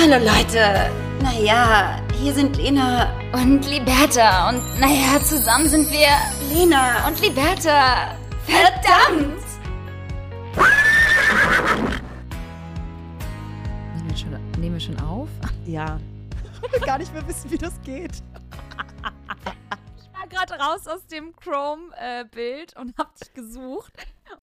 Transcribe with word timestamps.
Hallo 0.00 0.24
Leute. 0.24 0.92
Naja, 1.22 2.00
hier 2.14 2.32
sind 2.32 2.56
Lena 2.56 3.12
und 3.32 3.66
Liberta. 3.66 4.48
Und 4.50 4.62
naja, 4.78 5.20
zusammen 5.20 5.68
sind 5.68 5.90
wir 5.90 6.06
Lena 6.54 7.04
und 7.08 7.20
Liberta. 7.20 8.16
Verdammt! 8.46 9.42
Nehmen 13.96 14.08
wir 14.08 14.16
schon, 14.16 14.50
nehmen 14.60 14.74
wir 14.74 14.80
schon 14.80 15.00
auf? 15.00 15.28
Ja. 15.66 15.98
Ich 16.62 16.72
will 16.72 16.80
gar 16.86 16.98
nicht 16.98 17.12
mehr 17.12 17.26
wissen, 17.26 17.50
wie 17.50 17.58
das 17.58 17.80
geht. 17.80 18.22
Ich 19.96 20.12
war 20.16 20.28
gerade 20.28 20.62
raus 20.62 20.86
aus 20.86 21.04
dem 21.08 21.34
Chrome-Bild 21.34 22.76
und 22.76 22.96
hab 22.98 23.16
dich 23.16 23.34
gesucht. 23.34 23.94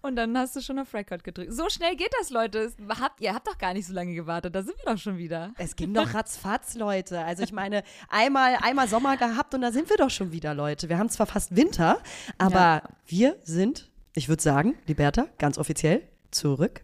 Und 0.02 0.16
dann 0.16 0.38
hast 0.38 0.56
du 0.56 0.62
schon 0.62 0.80
auf 0.80 0.94
Record 0.94 1.24
gedrückt. 1.24 1.54
So 1.54 1.70
schnell 1.70 1.96
geht 1.96 2.12
das, 2.20 2.30
Leute. 2.30 2.72
Habt, 3.00 3.22
ihr 3.22 3.34
habt 3.34 3.48
doch 3.48 3.58
gar 3.58 3.74
nicht 3.74 3.88
so 3.88 3.94
lange 3.94 4.14
gewartet. 4.14 4.56
Da 4.56 4.64
sind 4.64 4.78
wir 4.78 4.94
doch 4.94 5.00
schon 5.00 5.18
wieder. 5.18 5.54
Es 5.58 5.76
ging 5.76 5.94
doch 5.94 6.14
ratzfatz, 6.14 6.76
Leute. 6.76 7.20
Also 7.20 7.44
ich 7.44 7.52
meine, 7.52 7.84
einmal, 8.10 8.58
einmal 8.62 8.88
Sommer 8.88 9.18
gehabt 9.18 9.54
und 9.54 9.62
da 9.62 9.72
sind 9.72 9.90
wir 9.90 9.98
doch 9.98 10.10
schon 10.10 10.32
wieder, 10.32 10.54
Leute. 10.54 10.90
Wir 10.90 10.98
haben 10.98 11.10
zwar 11.10 11.26
fast 11.26 11.56
Winter, 11.56 12.00
aber 12.38 12.58
ja. 12.58 12.84
wir 13.08 13.36
sind, 13.44 13.92
ich 14.14 14.30
würde 14.30 14.42
sagen, 14.42 14.76
Liberta, 14.86 15.28
ganz 15.38 15.58
offiziell, 15.58 16.08
zurück. 16.32 16.84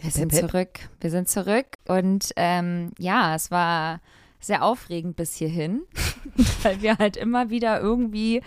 Wir 0.00 0.10
sind 0.10 0.34
zurück. 0.34 0.88
Wir 1.00 1.10
sind 1.10 1.28
zurück. 1.28 1.66
Und 1.86 2.32
ähm, 2.36 2.92
ja, 2.98 3.34
es 3.34 3.50
war 3.50 4.00
sehr 4.40 4.64
aufregend 4.64 5.16
bis 5.16 5.34
hierhin, 5.34 5.82
weil 6.62 6.80
wir 6.80 6.96
halt 6.96 7.16
immer 7.16 7.50
wieder 7.50 7.80
irgendwie 7.80 8.42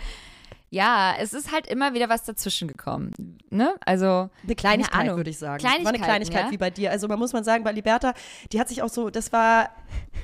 ja, 0.74 1.14
es 1.20 1.32
ist 1.32 1.52
halt 1.52 1.68
immer 1.68 1.94
wieder 1.94 2.08
was 2.08 2.24
dazwischen 2.24 2.66
gekommen. 2.66 3.38
Ne? 3.48 3.74
Also 3.86 4.28
eine 4.42 4.54
Kleinigkeit, 4.56 5.16
würde 5.16 5.30
ich 5.30 5.38
sagen. 5.38 5.58
Kleinigkeit, 5.60 5.84
war 5.84 5.94
eine 5.94 6.04
Kleinigkeit 6.04 6.46
ja? 6.46 6.50
wie 6.50 6.58
bei 6.58 6.70
dir. 6.70 6.90
Also 6.90 7.06
man 7.06 7.16
muss 7.20 7.32
man 7.32 7.44
sagen, 7.44 7.62
bei 7.62 7.70
Liberta, 7.70 8.12
die 8.50 8.58
hat 8.58 8.68
sich 8.68 8.82
auch 8.82 8.88
so, 8.88 9.08
das 9.08 9.32
war, 9.32 9.70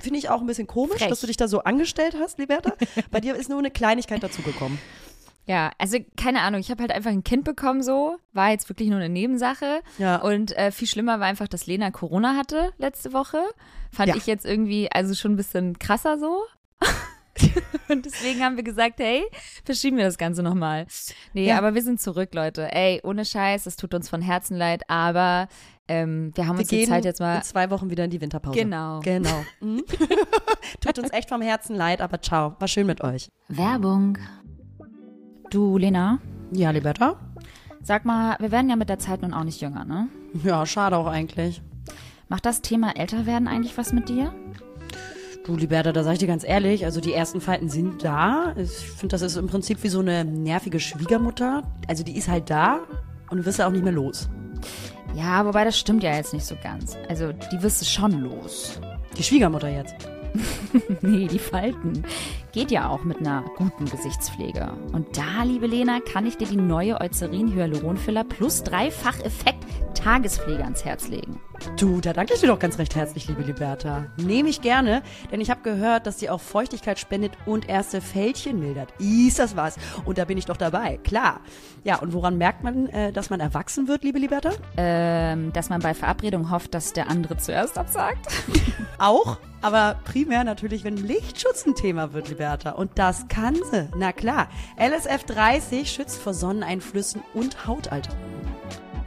finde 0.01 0.19
ich 0.19 0.29
auch 0.29 0.41
ein 0.41 0.49
bisschen 0.49 0.67
komisch, 0.67 0.99
Frech. 0.99 1.09
dass 1.09 1.21
du 1.21 1.29
dich 1.29 1.37
da 1.37 1.47
so 1.47 1.61
angestellt 1.61 2.17
hast, 2.19 2.39
Liberta. 2.39 2.73
bei 3.13 3.21
dir 3.21 3.37
ist 3.37 3.49
nur 3.49 3.61
eine 3.61 3.71
Kleinigkeit 3.71 4.25
dazugekommen. 4.25 4.79
Ja, 5.47 5.71
also 5.79 5.99
keine 6.17 6.41
Ahnung, 6.41 6.61
ich 6.61 6.71
habe 6.73 6.83
halt 6.83 6.91
einfach 6.91 7.13
ein 7.13 7.23
Kind 7.23 7.45
bekommen 7.45 7.85
so, 7.85 8.17
war 8.33 8.51
jetzt 8.51 8.69
wirklich 8.69 8.89
nur 8.89 8.99
eine 8.99 9.09
Nebensache. 9.09 9.83
Ja. 9.99 10.17
Und 10.17 10.57
äh, 10.57 10.73
viel 10.73 10.89
schlimmer 10.89 11.21
war 11.21 11.29
einfach, 11.29 11.47
dass 11.47 11.67
Lena 11.67 11.93
Corona 11.93 12.37
hatte 12.37 12.73
letzte 12.79 13.13
Woche. 13.13 13.39
Fand 13.93 14.09
ja. 14.09 14.17
ich 14.17 14.27
jetzt 14.27 14.45
irgendwie, 14.45 14.91
also 14.91 15.15
schon 15.15 15.33
ein 15.33 15.37
bisschen 15.37 15.79
krasser 15.79 16.19
so. 16.19 16.43
und 17.89 18.05
deswegen 18.05 18.41
haben 18.41 18.57
wir 18.57 18.63
gesagt, 18.63 19.01
hey, 19.01 19.23
verschieben 19.65 19.97
wir 19.97 20.05
das 20.05 20.19
Ganze 20.19 20.43
nochmal. 20.43 20.87
Nee, 21.33 21.49
ja. 21.49 21.59
aber 21.59 21.75
wir 21.75 21.83
sind 21.83 22.01
zurück, 22.01 22.35
Leute. 22.35 22.73
Ey, 22.73 23.01
ohne 23.05 23.25
Scheiß, 23.25 23.67
es 23.67 23.77
tut 23.77 23.95
uns 23.95 24.09
von 24.09 24.23
Herzen 24.23 24.57
leid, 24.57 24.83
aber 24.89 25.49
ähm, 25.89 26.33
wir 26.35 26.47
haben 26.47 26.57
wir 26.57 26.61
uns 26.61 26.69
die 26.69 26.87
Zeit 26.87 27.05
jetzt 27.05 27.21
mal. 27.21 27.37
In 27.37 27.43
zwei 27.43 27.71
Wochen 27.71 27.91
wieder 27.91 28.05
in 28.05 28.11
die 28.11 28.21
Winterpause. 28.21 28.59
Genau. 28.59 29.01
Genau. 29.01 29.45
Mhm. 29.61 29.85
tut 30.81 30.99
uns 30.99 31.13
echt 31.13 31.29
vom 31.29 31.43
Herzen 31.43 31.75
leid, 31.77 32.01
aber 32.01 32.23
ciao. 32.23 32.57
War 32.59 32.69
schön 32.69 32.87
mit 32.87 33.03
euch. 33.03 33.29
Werbung. 33.49 34.17
Du, 35.51 35.77
Lena? 35.77 36.19
Ja, 36.53 36.71
Liberta? 36.71 37.19
Sag 37.83 38.05
mal, 38.05 38.37
wir 38.39 38.51
werden 38.51 38.71
ja 38.71 38.77
mit 38.77 38.89
der 38.89 38.99
Zeit 38.99 39.23
nun 39.23 39.35
auch 39.35 39.45
nicht 39.45 39.61
jünger, 39.61 39.85
ne? 39.85 40.09
Ja, 40.45 40.65
schade 40.65 40.97
auch 40.97 41.07
eigentlich. 41.07 41.61
Macht 42.29 42.47
das 42.47 42.63
Thema 42.63 42.97
Älterwerden 42.97 43.49
eigentlich 43.49 43.77
was 43.77 43.93
mit 43.93 44.09
dir? 44.09 44.33
Du, 45.45 45.57
Liberta, 45.57 45.93
da 45.93 46.05
sag 46.05 46.13
ich 46.13 46.19
dir 46.19 46.27
ganz 46.27 46.45
ehrlich, 46.45 46.85
also 46.85 47.01
die 47.01 47.15
ersten 47.15 47.41
Falten 47.41 47.71
sind 47.71 48.05
da. 48.05 48.55
Ich 48.57 48.71
finde, 48.71 49.15
das 49.15 49.23
ist 49.23 49.37
im 49.37 49.47
Prinzip 49.47 49.83
wie 49.83 49.89
so 49.89 50.01
eine 50.01 50.23
nervige 50.23 50.79
Schwiegermutter. 50.79 51.63
Also 51.89 52.05
die 52.05 52.17
ist 52.17 52.29
halt 52.29 52.51
da 52.51 52.81
und 53.31 53.39
du 53.39 53.47
wirst 53.47 53.59
ja 53.59 53.67
auch 53.67 53.73
nicht 53.73 53.83
mehr 53.83 53.93
los. 53.93 54.29
Ja, 55.15 55.47
wobei 55.47 55.65
das 55.65 55.79
stimmt 55.79 56.03
ja 56.03 56.15
jetzt 56.15 56.35
nicht 56.35 56.45
so 56.45 56.57
ganz. 56.63 56.97
Also 57.09 57.33
die 57.33 57.63
wirst 57.63 57.81
du 57.81 57.87
schon 57.87 58.21
los. 58.21 58.81
Die 59.17 59.23
Schwiegermutter 59.23 59.71
jetzt. 59.71 59.95
nee, 61.01 61.27
die 61.27 61.39
Falten. 61.39 62.05
Geht 62.53 62.73
ja 62.73 62.89
auch 62.89 63.05
mit 63.05 63.19
einer 63.19 63.45
guten 63.57 63.85
Gesichtspflege. 63.85 64.73
Und 64.93 65.17
da, 65.17 65.45
liebe 65.45 65.69
Lena, 65.69 66.01
kann 66.01 66.27
ich 66.27 66.37
dir 66.37 66.49
die 66.49 66.57
neue 66.57 67.01
Eucerin 67.01 67.55
Hyaluronfiller 67.55 68.25
plus 68.25 68.65
Dreifach-Effekt 68.65 69.65
Tagespflege 69.95 70.65
ans 70.65 70.85
Herz 70.85 71.09
legen. 71.09 71.41
Du, 71.77 72.01
da 72.01 72.15
danke 72.15 72.33
ich 72.35 72.41
dir 72.41 72.47
doch 72.47 72.59
ganz 72.59 72.79
recht 72.79 72.97
herzlich, 72.97 73.29
liebe 73.29 73.43
Liberta. 73.43 74.07
Nehme 74.17 74.49
ich 74.49 74.63
gerne, 74.63 75.03
denn 75.31 75.43
ich 75.43 75.51
habe 75.51 75.61
gehört, 75.61 76.07
dass 76.07 76.19
sie 76.19 76.31
auch 76.31 76.41
Feuchtigkeit 76.41 76.99
spendet 76.99 77.33
und 77.45 77.69
erste 77.69 78.01
Fältchen 78.01 78.59
mildert. 78.59 78.95
Ist 78.99 79.39
das 79.39 79.57
was? 79.57 79.77
Und 80.07 80.17
da 80.17 80.25
bin 80.25 80.39
ich 80.39 80.47
doch 80.47 80.57
dabei, 80.57 80.99
klar. 80.99 81.41
Ja, 81.85 81.99
und 81.99 82.15
woran 82.15 82.39
merkt 82.39 82.65
man, 82.65 82.87
äh, 82.89 83.13
dass 83.13 83.29
man 83.29 83.41
erwachsen 83.41 83.89
wird, 83.89 84.03
liebe 84.03 84.19
Liberta? 84.19 84.53
Ähm, 84.79 85.53
dass 85.53 85.69
man 85.69 85.81
bei 85.81 85.93
Verabredung 85.93 86.51
hofft, 86.51 86.73
dass 86.73 86.95
der 86.95 87.11
andere 87.11 87.37
zuerst 87.37 87.77
absagt. 87.77 88.27
auch? 88.99 89.39
Aber 89.63 90.01
primär 90.05 90.45
natürlich, 90.45 90.85
wenn 90.85 90.97
Lichtschutz 90.97 91.67
ein 91.67 91.75
Thema 91.75 92.15
wird, 92.15 92.31
Liberta. 92.41 92.71
Und 92.71 92.93
das 92.95 93.29
kann 93.29 93.55
sie. 93.71 93.89
Na 93.97 94.13
klar. 94.13 94.49
LSF 94.79 95.25
30 95.25 95.91
schützt 95.91 96.19
vor 96.19 96.33
Sonneneinflüssen 96.33 97.23
und 97.35 97.67
Hautalterungen. 97.67 98.21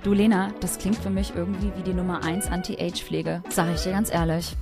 Du 0.04 0.14
Lena, 0.14 0.52
das 0.60 0.78
klingt 0.78 0.98
für 0.98 1.10
mich 1.10 1.34
irgendwie 1.36 1.72
wie 1.76 1.82
die 1.82 1.94
Nummer 1.94 2.24
1 2.24 2.48
Anti-Age-Pflege. 2.48 3.42
Sag 3.50 3.74
ich 3.74 3.82
dir 3.82 3.94
ganz 3.94 4.14
ehrlich. 4.14 4.56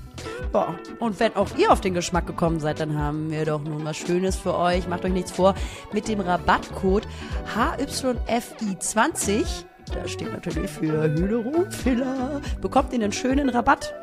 Boah, 0.53 0.75
und 0.99 1.19
wenn 1.19 1.35
auch 1.35 1.49
ihr 1.57 1.71
auf 1.71 1.81
den 1.81 1.93
Geschmack 1.93 2.27
gekommen 2.27 2.59
seid, 2.59 2.79
dann 2.79 2.97
haben 2.97 3.31
wir 3.31 3.43
doch 3.43 3.61
nun 3.61 3.83
was 3.83 3.97
Schönes 3.97 4.37
für 4.37 4.55
euch. 4.55 4.87
Macht 4.87 5.03
euch 5.03 5.11
nichts 5.11 5.31
vor. 5.31 5.55
Mit 5.91 6.07
dem 6.07 6.21
Rabattcode 6.21 7.07
HYFI20, 7.55 9.45
da 9.93 10.07
steht 10.07 10.31
natürlich 10.31 10.69
für 10.69 11.01
Hyaluronfiller, 11.01 12.41
bekommt 12.61 12.93
ihr 12.93 13.01
einen 13.01 13.11
schönen 13.11 13.49
Rabatt. 13.49 13.93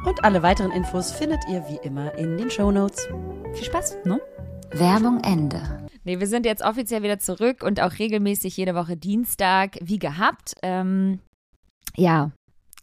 Und 0.05 0.23
alle 0.23 0.43
weiteren 0.43 0.71
Infos 0.71 1.13
findet 1.13 1.41
ihr 1.51 1.65
wie 1.69 1.79
immer 1.83 2.15
in 2.19 2.37
den 2.37 2.51
Show 2.51 2.71
Notes. 2.71 3.09
Viel 3.55 3.65
Spaß, 3.65 4.05
ne? 4.05 4.21
Werbung 4.73 5.23
Ende. 5.25 5.85
Nee, 6.05 6.21
wir 6.21 6.27
sind 6.27 6.45
jetzt 6.45 6.63
offiziell 6.63 7.03
wieder 7.03 7.19
zurück 7.19 7.63
und 7.63 7.81
auch 7.81 7.99
regelmäßig 7.99 8.57
jede 8.57 8.75
Woche 8.75 8.97
Dienstag, 8.97 9.79
wie 9.81 9.99
gehabt. 9.99 10.55
Ähm, 10.63 11.21
ja, 11.97 12.33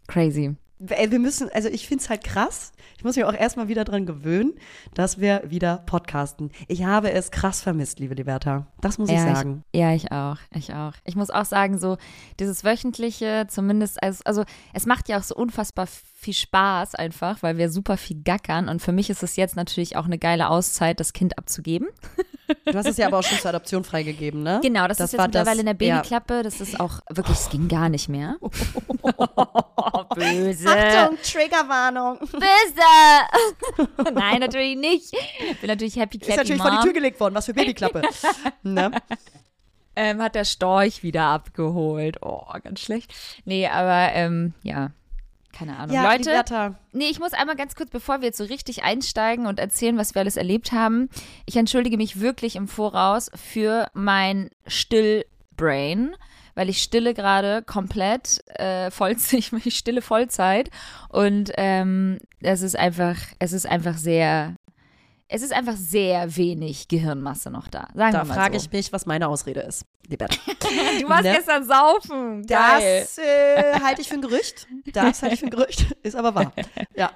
crazy. 0.08 0.56
Wir 0.84 1.19
müssen, 1.19 1.50
also 1.53 1.69
ich 1.69 1.88
finde 1.88 2.03
es 2.03 2.09
halt 2.09 2.24
krass, 2.24 2.72
ich 2.97 3.03
muss 3.03 3.16
mich 3.16 3.25
auch 3.25 3.34
erstmal 3.34 3.68
wieder 3.68 3.84
dran 3.84 4.08
gewöhnen, 4.08 4.53
dass 4.96 5.19
wir 5.19 5.44
wieder 5.46 5.78
podcasten. 5.86 6.52
Ich 6.68 6.84
habe 6.86 7.12
es 7.12 7.30
krass 7.30 7.62
vermisst, 7.62 8.00
liebe 8.00 8.16
Liberta. 8.16 8.66
Das 8.80 8.97
muss 8.97 9.12
ja, 9.12 9.18
ich 9.18 9.36
sagen. 9.36 9.64
Ich, 9.72 9.80
ja, 9.80 9.94
ich 9.94 10.12
auch. 10.12 10.38
Ich 10.53 10.74
auch. 10.74 10.94
Ich 11.03 11.16
muss 11.16 11.30
auch 11.30 11.46
sagen, 11.46 11.78
so 11.78 11.97
dieses 12.40 12.64
wöchentliche, 12.64 13.46
zumindest, 13.47 14.02
also, 14.02 14.22
also 14.25 14.44
es 14.74 14.88
macht 14.88 15.08
ja 15.08 15.19
auch 15.19 15.24
so 15.24 15.36
unfassbar 15.36 15.88
viel 15.88 16.34
Spaß 16.34 16.96
einfach, 16.96 17.44
weil 17.44 17.58
wir 17.58 17.69
super 17.69 17.98
viel 17.98 18.22
gackern. 18.24 18.68
Und 18.68 18.81
für 18.81 18.92
mich 18.92 19.09
ist 19.09 19.24
es 19.24 19.36
jetzt 19.36 19.56
natürlich 19.56 19.98
auch 19.98 20.06
eine 20.06 20.18
geile 20.18 20.50
Auszeit, 20.50 21.00
das 21.00 21.13
Kind 21.13 21.38
abzugeben. 21.38 21.90
Du 22.66 22.73
hast 22.73 22.88
es 22.88 22.97
ja 22.97 23.07
aber 23.07 23.19
auch 23.19 23.23
schon 23.23 23.38
zur 23.39 23.50
Adoption 23.50 23.84
freigegeben, 23.84 24.44
ne? 24.44 24.59
Genau, 24.62 24.88
das, 24.88 24.97
das 24.97 25.06
ist 25.07 25.13
jetzt 25.13 25.28
mittlerweile 25.28 25.57
das, 25.57 25.59
in 25.59 25.66
der 25.66 25.73
Babyklappe. 25.73 26.34
Ja. 26.35 26.44
Das 26.44 26.62
ist 26.62 26.79
auch 26.79 27.00
wirklich, 27.09 27.38
es 27.38 27.50
ging 27.50 27.67
gar 27.67 27.89
nicht 27.89 28.09
mehr. 28.09 28.38
Böse. 30.16 30.69
Achtung, 30.69 31.17
Triggerwarnung. 31.23 32.19
Böse. 32.19 33.89
Nein, 34.13 34.39
natürlich 34.39 34.78
nicht. 34.78 35.13
Ich 35.51 35.59
bin 35.59 35.67
natürlich 35.67 35.95
happy 35.95 36.17
clappy 36.17 36.31
Ist 36.31 36.38
natürlich 36.38 36.62
Mom. 36.62 36.72
vor 36.72 36.78
die 36.79 36.84
Tür 36.85 36.94
gelegt 36.94 37.19
worden. 37.19 37.35
Was 37.35 37.45
für 37.45 37.53
Babyklappe. 37.53 38.01
ne? 38.63 38.91
Ähm, 39.95 40.22
hat 40.22 40.35
der 40.35 40.45
Storch 40.45 41.03
wieder 41.03 41.23
abgeholt. 41.25 42.19
Oh, 42.22 42.45
ganz 42.63 42.79
schlecht. 42.79 43.13
Nee, 43.45 43.68
aber 43.68 44.13
ähm, 44.13 44.53
ja, 44.63 44.91
keine 45.51 45.78
Ahnung. 45.78 45.95
Ja, 45.95 46.12
Leute, 46.12 46.75
nee, 46.91 47.09
ich 47.09 47.19
muss 47.19 47.34
einmal 47.34 47.56
ganz 47.56 47.75
kurz, 47.75 47.89
bevor 47.89 48.22
wir 48.22 48.28
jetzt 48.28 48.38
so 48.38 48.45
richtig 48.45 48.83
einsteigen 48.83 49.45
und 49.45 49.59
erzählen, 49.59 49.98
was 49.98 50.15
wir 50.15 50.21
alles 50.21 50.38
erlebt 50.38 50.71
haben. 50.71 51.09
Ich 51.45 51.56
entschuldige 51.56 51.98
mich 51.98 52.19
wirklich 52.19 52.56
im 52.56 52.68
Voraus 52.68 53.30
für 53.36 53.88
mein 53.94 54.50
Stillbrain, 54.68 56.15
weil 56.56 56.69
ich 56.69 56.81
stille 56.81 57.13
gerade 57.13 57.62
komplett 57.63 58.44
äh, 58.59 58.92
Vollzeit, 58.92 59.51
ich 59.65 59.77
stille 59.77 60.01
Vollzeit 60.01 60.69
und 61.09 61.51
ähm, 61.57 62.19
es 62.42 62.62
ist 62.62 62.77
einfach, 62.77 63.18
es 63.39 63.54
ist 63.54 63.65
einfach 63.65 63.97
sehr 63.97 64.56
es 65.33 65.42
ist 65.42 65.54
einfach 65.54 65.78
sehr 65.78 66.36
wenig 66.36 66.89
Gehirnmasse 66.89 67.50
noch 67.51 67.69
da. 67.69 67.88
Sagen 67.95 68.12
da 68.12 68.25
frage 68.25 68.60
so. 68.60 68.66
ich 68.66 68.72
mich, 68.72 68.92
was 68.92 69.06
meine 69.06 69.30
Ausrede 69.30 69.62
ist. 69.62 69.86
du 70.10 70.18
warst 70.19 71.24
ne? 71.24 71.33
gestern 71.33 71.63
saufen. 71.63 72.45
Geil. 72.45 73.00
Das 73.01 73.18
äh, 73.18 73.80
halte 73.81 74.01
ich 74.01 74.10
für 74.10 74.16
ein 74.16 74.22
Gerücht. 74.22 74.68
Das 74.92 75.22
halte 75.22 75.36
ich 75.36 75.39
für 75.39 75.45
ein 75.45 75.51
Gerücht. 75.51 75.95
Ist 76.04 76.18
aber 76.18 76.36
wahr. 76.36 76.51
Ja. 76.98 77.12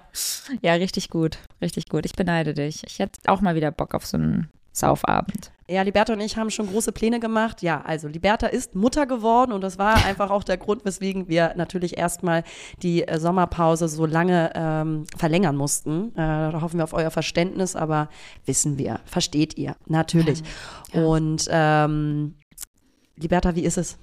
Ja, 0.62 0.75
richtig 0.75 1.09
gut. 1.09 1.39
Richtig 1.62 1.89
gut. 1.89 2.06
Ich 2.06 2.13
beneide 2.13 2.53
dich. 2.53 2.83
Ich 2.88 3.00
hätte 3.00 3.19
auch 3.25 3.41
mal 3.41 3.56
wieder 3.56 3.71
Bock 3.71 3.94
auf 3.94 4.06
so 4.06 4.15
einen 4.15 4.50
Saufabend. 4.71 5.51
Ja, 5.67 5.81
Liberta 5.81 6.13
und 6.13 6.19
ich 6.19 6.38
haben 6.38 6.51
schon 6.51 6.67
große 6.67 6.91
Pläne 6.91 7.19
gemacht. 7.19 7.63
Ja, 7.63 7.81
also 7.81 8.07
Liberta 8.07 8.45
ist 8.45 8.75
Mutter 8.75 9.07
geworden 9.07 9.51
und 9.51 9.62
das 9.62 9.79
war 9.79 10.06
einfach 10.06 10.29
auch 10.29 10.44
der 10.44 10.57
Grund, 10.57 10.85
weswegen 10.85 11.27
wir 11.27 11.53
natürlich 11.56 11.97
erstmal 11.97 12.44
die 12.83 13.07
äh, 13.07 13.17
Sommerpause 13.17 13.88
so 13.88 14.06
lange 14.06 14.51
ähm, 14.53 15.06
verlängern 15.17 15.56
mussten. 15.56 16.12
Äh, 16.12 16.51
da 16.51 16.62
hoffen 16.62 16.77
wir 16.77 16.83
auf 16.83 16.94
euer 16.94 17.09
Verständnis, 17.09 17.75
aber 17.75 18.09
wissen 18.45 18.77
wir, 18.77 19.00
versteht 19.06 19.57
ihr, 19.57 19.75
natürlich. 19.88 20.44
Ja. 20.94 21.03
Und 21.03 21.47
ähm, 21.50 22.35
Liberta, 23.15 23.56
wie 23.56 23.63
ist 23.63 23.79
es? 23.79 23.97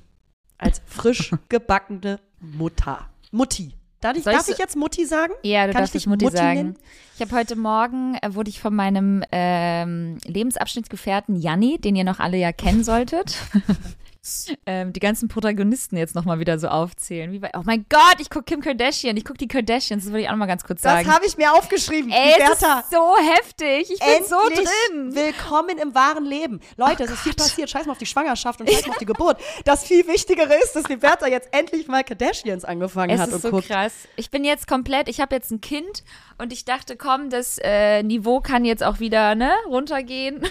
Als 0.58 0.82
frisch 0.84 1.32
gebackene 1.48 2.18
Mutter. 2.40 3.06
Mutti. 3.30 3.74
Darf 4.02 4.16
ich, 4.16 4.24
darf 4.24 4.48
ich 4.48 4.58
jetzt 4.58 4.74
Mutti 4.74 5.06
sagen? 5.06 5.32
Ja, 5.44 5.66
du 5.66 5.72
Kann 5.72 5.82
darfst 5.82 5.94
ich 5.94 6.08
Mutti, 6.08 6.24
Mutti 6.24 6.36
sagen. 6.36 6.54
Nennen? 6.56 6.76
Ich 7.14 7.20
habe 7.20 7.36
heute 7.36 7.54
Morgen, 7.54 8.16
äh, 8.20 8.34
wurde 8.34 8.50
ich 8.50 8.60
von 8.60 8.74
meinem 8.74 9.22
ähm, 9.30 10.18
Lebensabschnittsgefährten 10.24 11.36
Janni, 11.36 11.78
den 11.78 11.94
ihr 11.94 12.02
noch 12.02 12.18
alle 12.18 12.36
ja 12.36 12.50
kennen 12.50 12.82
solltet, 12.82 13.36
ähm, 14.66 14.92
die 14.92 15.00
ganzen 15.00 15.28
Protagonisten 15.28 15.96
jetzt 15.96 16.14
nochmal 16.14 16.38
wieder 16.38 16.58
so 16.58 16.68
aufzählen. 16.68 17.32
Wie 17.32 17.40
bei, 17.40 17.50
oh 17.54 17.62
mein 17.64 17.86
Gott, 17.88 18.16
ich 18.20 18.30
gucke 18.30 18.44
Kim 18.44 18.60
Kardashian, 18.60 19.16
ich 19.16 19.24
gucke 19.24 19.38
die 19.38 19.48
Kardashians, 19.48 20.04
das 20.04 20.12
wollte 20.12 20.22
ich 20.22 20.28
auch 20.28 20.32
nochmal 20.32 20.48
ganz 20.48 20.64
kurz 20.64 20.82
sagen. 20.82 21.04
Das 21.04 21.14
habe 21.14 21.26
ich 21.26 21.36
mir 21.36 21.52
aufgeschrieben. 21.52 22.10
Ey, 22.12 22.34
es 22.38 22.52
ist 22.52 22.90
so 22.90 23.16
heftig, 23.16 23.90
ich 23.90 23.98
bin 23.98 24.24
so 24.24 24.36
drin. 24.48 25.14
willkommen 25.14 25.78
im 25.78 25.94
wahren 25.94 26.24
Leben. 26.24 26.60
Leute, 26.76 27.02
oh 27.02 27.04
es 27.04 27.10
ist 27.12 27.20
viel 27.20 27.34
passiert, 27.34 27.68
scheiß 27.68 27.86
mal 27.86 27.92
auf 27.92 27.98
die 27.98 28.06
Schwangerschaft 28.06 28.60
und 28.60 28.70
scheiß 28.70 28.86
mal 28.86 28.92
auf 28.92 28.98
die 28.98 29.06
Geburt. 29.06 29.40
Das 29.64 29.84
viel 29.84 30.06
Wichtigere 30.06 30.54
ist, 30.54 30.76
dass 30.76 30.88
Liberta 30.88 31.26
jetzt 31.26 31.48
endlich 31.52 31.88
mal 31.88 32.04
Kardashians 32.04 32.64
angefangen 32.64 33.10
es 33.10 33.20
hat 33.20 33.32
und 33.32 33.42
so 33.42 33.50
guckt. 33.50 33.66
krass. 33.66 33.92
Ich 34.16 34.30
bin 34.30 34.44
jetzt 34.44 34.68
komplett, 34.68 35.08
ich 35.08 35.20
habe 35.20 35.34
jetzt 35.34 35.50
ein 35.50 35.60
Kind 35.60 36.04
und 36.38 36.52
ich 36.52 36.64
dachte, 36.64 36.96
komm, 36.96 37.30
das 37.30 37.58
äh, 37.62 38.02
Niveau 38.02 38.40
kann 38.40 38.64
jetzt 38.64 38.84
auch 38.84 39.00
wieder 39.00 39.34
ne, 39.34 39.52
runtergehen. 39.66 40.42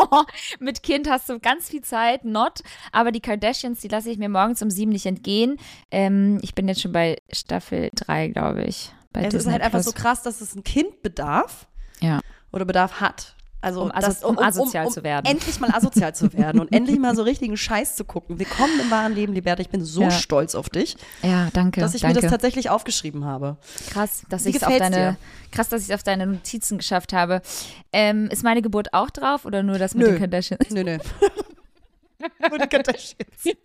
Mit 0.58 0.82
Kind 0.82 1.08
hast 1.08 1.28
du 1.28 1.38
ganz 1.38 1.68
viel 1.68 1.82
Zeit, 1.82 2.24
not. 2.24 2.60
Aber 2.90 3.11
die 3.12 3.20
Kardashians, 3.20 3.80
die 3.80 3.88
lasse 3.88 4.10
ich 4.10 4.18
mir 4.18 4.28
morgens 4.28 4.62
um 4.62 4.70
sieben 4.70 4.92
nicht 4.92 5.06
entgehen. 5.06 5.58
Ähm, 5.90 6.38
ich 6.42 6.54
bin 6.54 6.68
jetzt 6.68 6.80
schon 6.80 6.92
bei 6.92 7.18
Staffel 7.30 7.90
3, 7.94 8.28
glaube 8.28 8.64
ich. 8.64 8.92
es 9.12 9.22
Disney 9.22 9.38
ist 9.38 9.46
halt 9.46 9.62
einfach 9.62 9.82
so 9.82 9.92
krass, 9.92 10.22
dass 10.22 10.40
es 10.40 10.54
ein 10.54 10.64
Kind 10.64 11.02
bedarf. 11.02 11.66
Ja. 12.00 12.20
Oder 12.52 12.64
Bedarf 12.64 13.00
hat. 13.00 13.36
Also 13.62 13.82
um, 13.82 13.92
das, 13.94 14.24
um, 14.24 14.36
um 14.36 14.42
asozial 14.42 14.86
um, 14.86 14.92
zu 14.92 15.04
werden. 15.04 15.24
Endlich 15.24 15.60
mal 15.60 15.70
asozial 15.70 16.12
zu 16.16 16.32
werden 16.32 16.60
und 16.60 16.72
endlich 16.72 16.98
mal 16.98 17.14
so 17.14 17.22
richtigen 17.22 17.56
Scheiß 17.56 17.94
zu 17.94 18.04
gucken. 18.04 18.40
Willkommen 18.40 18.72
im 18.80 18.90
wahren 18.90 19.14
Leben, 19.14 19.32
Liberta. 19.34 19.62
Ich 19.62 19.68
bin 19.68 19.84
so 19.84 20.02
ja. 20.02 20.10
stolz 20.10 20.56
auf 20.56 20.68
dich. 20.68 20.96
Ja, 21.22 21.48
danke. 21.52 21.80
Dass 21.80 21.94
ich 21.94 22.00
danke. 22.00 22.16
mir 22.16 22.22
das 22.22 22.30
tatsächlich 22.30 22.70
aufgeschrieben 22.70 23.24
habe. 23.24 23.56
Krass, 23.90 24.24
dass 24.28 24.46
ich 24.46 24.66
auf 24.66 24.76
deine, 24.76 24.96
dir? 24.96 25.16
krass, 25.52 25.68
dass 25.68 25.86
ich 25.86 25.94
auf 25.94 26.02
deine 26.02 26.26
Notizen 26.26 26.76
geschafft 26.76 27.12
habe. 27.12 27.40
Ähm, 27.92 28.26
ist 28.32 28.42
meine 28.42 28.62
Geburt 28.62 28.92
auch 28.94 29.10
drauf 29.10 29.44
oder 29.44 29.62
nur 29.62 29.78
das 29.78 29.94
mit 29.94 30.08
nö. 30.08 30.12
den 30.14 30.18
Kardashians? 30.18 30.70
Nö, 30.70 30.82
nö. 30.82 30.98
nur 32.48 32.58
die 32.58 32.68
Kardashians. 32.68 33.56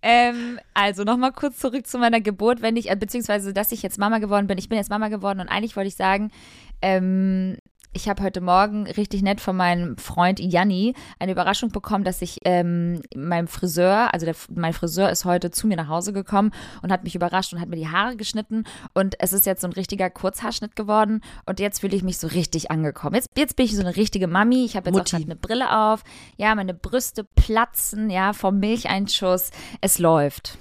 Ähm, 0.00 0.60
also 0.74 1.02
nochmal 1.02 1.32
kurz 1.32 1.58
zurück 1.58 1.86
zu 1.86 1.98
meiner 1.98 2.20
Geburt, 2.20 2.62
wenn 2.62 2.76
ich, 2.76 2.90
äh, 2.90 2.96
beziehungsweise, 2.96 3.52
dass 3.52 3.72
ich 3.72 3.82
jetzt 3.82 3.98
Mama 3.98 4.18
geworden 4.18 4.46
bin. 4.46 4.58
Ich 4.58 4.68
bin 4.68 4.78
jetzt 4.78 4.90
Mama 4.90 5.08
geworden 5.08 5.40
und 5.40 5.48
eigentlich 5.48 5.74
wollte 5.76 5.88
ich 5.88 5.96
sagen, 5.96 6.30
ähm, 6.82 7.58
ich 7.92 8.08
habe 8.08 8.22
heute 8.22 8.40
Morgen 8.40 8.86
richtig 8.86 9.22
nett 9.22 9.40
von 9.40 9.56
meinem 9.56 9.96
Freund 9.96 10.40
Janni 10.40 10.94
eine 11.18 11.32
Überraschung 11.32 11.70
bekommen, 11.70 12.04
dass 12.04 12.22
ich 12.22 12.38
ähm, 12.44 13.02
meinem 13.16 13.48
Friseur, 13.48 14.12
also 14.12 14.26
der, 14.26 14.34
mein 14.54 14.72
Friseur 14.72 15.10
ist 15.10 15.24
heute 15.24 15.50
zu 15.50 15.66
mir 15.66 15.76
nach 15.76 15.88
Hause 15.88 16.12
gekommen 16.12 16.52
und 16.82 16.92
hat 16.92 17.04
mich 17.04 17.14
überrascht 17.14 17.52
und 17.52 17.60
hat 17.60 17.68
mir 17.68 17.76
die 17.76 17.88
Haare 17.88 18.16
geschnitten 18.16 18.64
und 18.94 19.16
es 19.20 19.32
ist 19.32 19.46
jetzt 19.46 19.62
so 19.62 19.68
ein 19.68 19.72
richtiger 19.72 20.10
Kurzhaarschnitt 20.10 20.76
geworden 20.76 21.22
und 21.46 21.60
jetzt 21.60 21.80
fühle 21.80 21.96
ich 21.96 22.02
mich 22.02 22.18
so 22.18 22.26
richtig 22.28 22.70
angekommen. 22.70 23.14
Jetzt, 23.14 23.30
jetzt 23.36 23.56
bin 23.56 23.66
ich 23.66 23.74
so 23.74 23.80
eine 23.80 23.96
richtige 23.96 24.28
Mami. 24.28 24.64
Ich 24.64 24.76
habe 24.76 24.90
jetzt 24.90 24.96
Mutti. 24.96 25.16
auch 25.16 25.20
eine 25.20 25.36
Brille 25.36 25.76
auf. 25.76 26.04
Ja, 26.36 26.54
meine 26.54 26.74
Brüste 26.74 27.24
platzen, 27.24 28.10
ja, 28.10 28.32
vom 28.32 28.58
Milcheinschuss. 28.58 29.50
Es 29.80 29.98
läuft. 29.98 30.58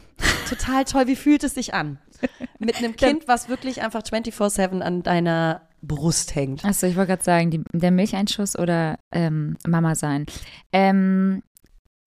Total 0.50 0.86
toll. 0.86 1.08
Wie 1.08 1.16
fühlt 1.16 1.44
es 1.44 1.54
sich 1.54 1.74
an? 1.74 2.00
Mit 2.60 2.78
einem 2.78 2.96
Kind, 2.96 3.28
was 3.28 3.50
wirklich 3.50 3.82
einfach 3.82 4.02
24-7 4.02 4.82
an 4.82 5.04
deiner 5.04 5.67
Brust 5.82 6.36
hängt. 6.36 6.66
Achso, 6.66 6.88
ich 6.88 6.96
wollte 6.96 7.10
gerade 7.10 7.24
sagen, 7.24 7.52
die, 7.52 7.64
der 7.72 7.92
Milcheinschuss 7.92 8.58
oder 8.58 8.98
ähm, 9.12 9.58
Mama 9.66 9.96
sein. 9.96 10.26
Ähm, 10.72 11.44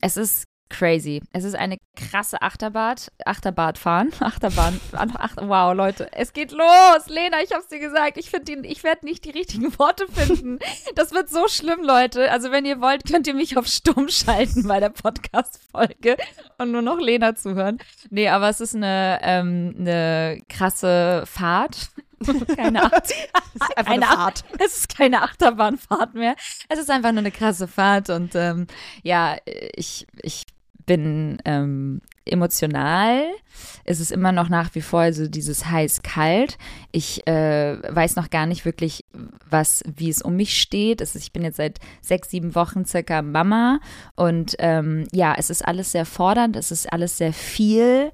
es 0.01 0.17
ist 0.17 0.45
crazy. 0.71 1.21
Es 1.33 1.45
ist 1.45 1.55
eine 1.55 1.77
krasse 1.97 2.41
Achterbahn. 2.41 2.97
Achterbahn 3.27 3.75
fahren. 3.75 4.13
Achterbahn. 4.21 4.81
Ach, 4.93 5.37
wow, 5.37 5.75
Leute. 5.75 6.09
Es 6.13 6.33
geht 6.33 6.53
los. 6.53 7.09
Lena, 7.09 7.43
ich 7.43 7.53
hab's 7.53 7.69
dir 7.69 7.81
gesagt. 7.81 8.17
Ich 8.17 8.31
finde 8.31 8.67
ich 8.67 8.83
werde 8.83 9.05
nicht 9.05 9.25
die 9.25 9.31
richtigen 9.31 9.79
Worte 9.79 10.07
finden. 10.09 10.59
Das 10.95 11.13
wird 11.13 11.29
so 11.29 11.47
schlimm, 11.49 11.83
Leute. 11.83 12.31
Also, 12.31 12.51
wenn 12.51 12.65
ihr 12.65 12.81
wollt, 12.81 13.05
könnt 13.05 13.27
ihr 13.27 13.35
mich 13.35 13.59
auf 13.59 13.67
Stumm 13.67 14.09
schalten 14.09 14.67
bei 14.67 14.81
der 14.81 14.91
Podcast-Folge 14.91 16.17
und 16.59 16.71
nur 16.71 16.83
noch 16.83 16.99
Lena 16.99 17.35
zuhören. 17.35 17.79
Nee, 18.09 18.29
aber 18.29 18.49
es 18.49 18.61
ist 18.61 18.75
eine, 18.75 19.19
ähm, 19.23 19.75
eine 19.79 20.41
krasse 20.49 21.25
Fahrt. 21.27 21.91
keine, 22.57 22.85
Acht 22.85 23.13
eine 23.77 24.07
Fahrt. 24.07 24.45
Es 24.59 24.79
ist 24.79 24.95
keine 24.95 25.23
Achterbahnfahrt 25.23 26.15
mehr. 26.15 26.37
Es 26.69 26.79
ist 26.79 26.91
einfach 26.91 27.13
nur 27.13 27.21
eine 27.21 27.31
krasse 27.31 27.69
Fahrt 27.69 28.11
und 28.11 28.35
ähm, 28.35 28.67
ja, 29.03 29.37
ich, 29.75 30.07
ich 30.23 30.45
bin 30.87 31.39
ähm, 31.45 32.01
emotional. 32.25 33.23
Es 33.85 34.01
ist 34.01 34.11
immer 34.11 34.33
noch 34.33 34.49
nach 34.49 34.75
wie 34.75 34.81
vor 34.81 35.13
so 35.13 35.29
dieses 35.29 35.67
heiß-kalt. 35.67 36.59
Ich 36.93 37.27
äh, 37.27 37.79
weiß 37.95 38.17
noch 38.17 38.31
gar 38.31 38.47
nicht 38.47 38.65
wirklich, 38.65 39.05
was, 39.49 39.83
wie 39.87 40.09
es 40.09 40.23
um 40.23 40.37
mich 40.37 40.61
steht. 40.61 41.01
Es 41.01 41.15
ist, 41.15 41.23
ich 41.23 41.33
bin 41.33 41.43
jetzt 41.43 41.57
seit 41.57 41.79
sechs, 42.01 42.31
sieben 42.31 42.55
Wochen 42.55 42.85
circa 42.85 43.23
Mama 43.23 43.81
und 44.17 44.57
ähm, 44.59 45.07
ja, 45.13 45.35
es 45.37 45.51
ist 45.51 45.65
alles 45.65 45.93
sehr 45.93 46.07
fordernd, 46.07 46.57
es 46.57 46.71
ist 46.71 46.93
alles 46.93 47.17
sehr 47.19 47.33
viel. 47.33 48.11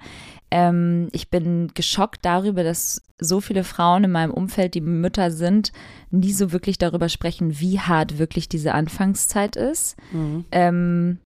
Ähm, 0.50 1.08
ich 1.12 1.30
bin 1.30 1.72
geschockt 1.74 2.24
darüber, 2.24 2.62
dass 2.62 3.02
so 3.18 3.40
viele 3.40 3.64
Frauen 3.64 4.04
in 4.04 4.12
meinem 4.12 4.32
Umfeld, 4.32 4.74
die 4.74 4.80
Mütter 4.80 5.30
sind, 5.30 5.72
nie 6.10 6.32
so 6.32 6.52
wirklich 6.52 6.78
darüber 6.78 7.08
sprechen, 7.08 7.58
wie 7.60 7.80
hart 7.80 8.18
wirklich 8.18 8.48
diese 8.48 8.72
Anfangszeit 8.74 9.56
ist. 9.56 9.96
Mhm. 10.12 10.44
Ähm, 10.52 11.18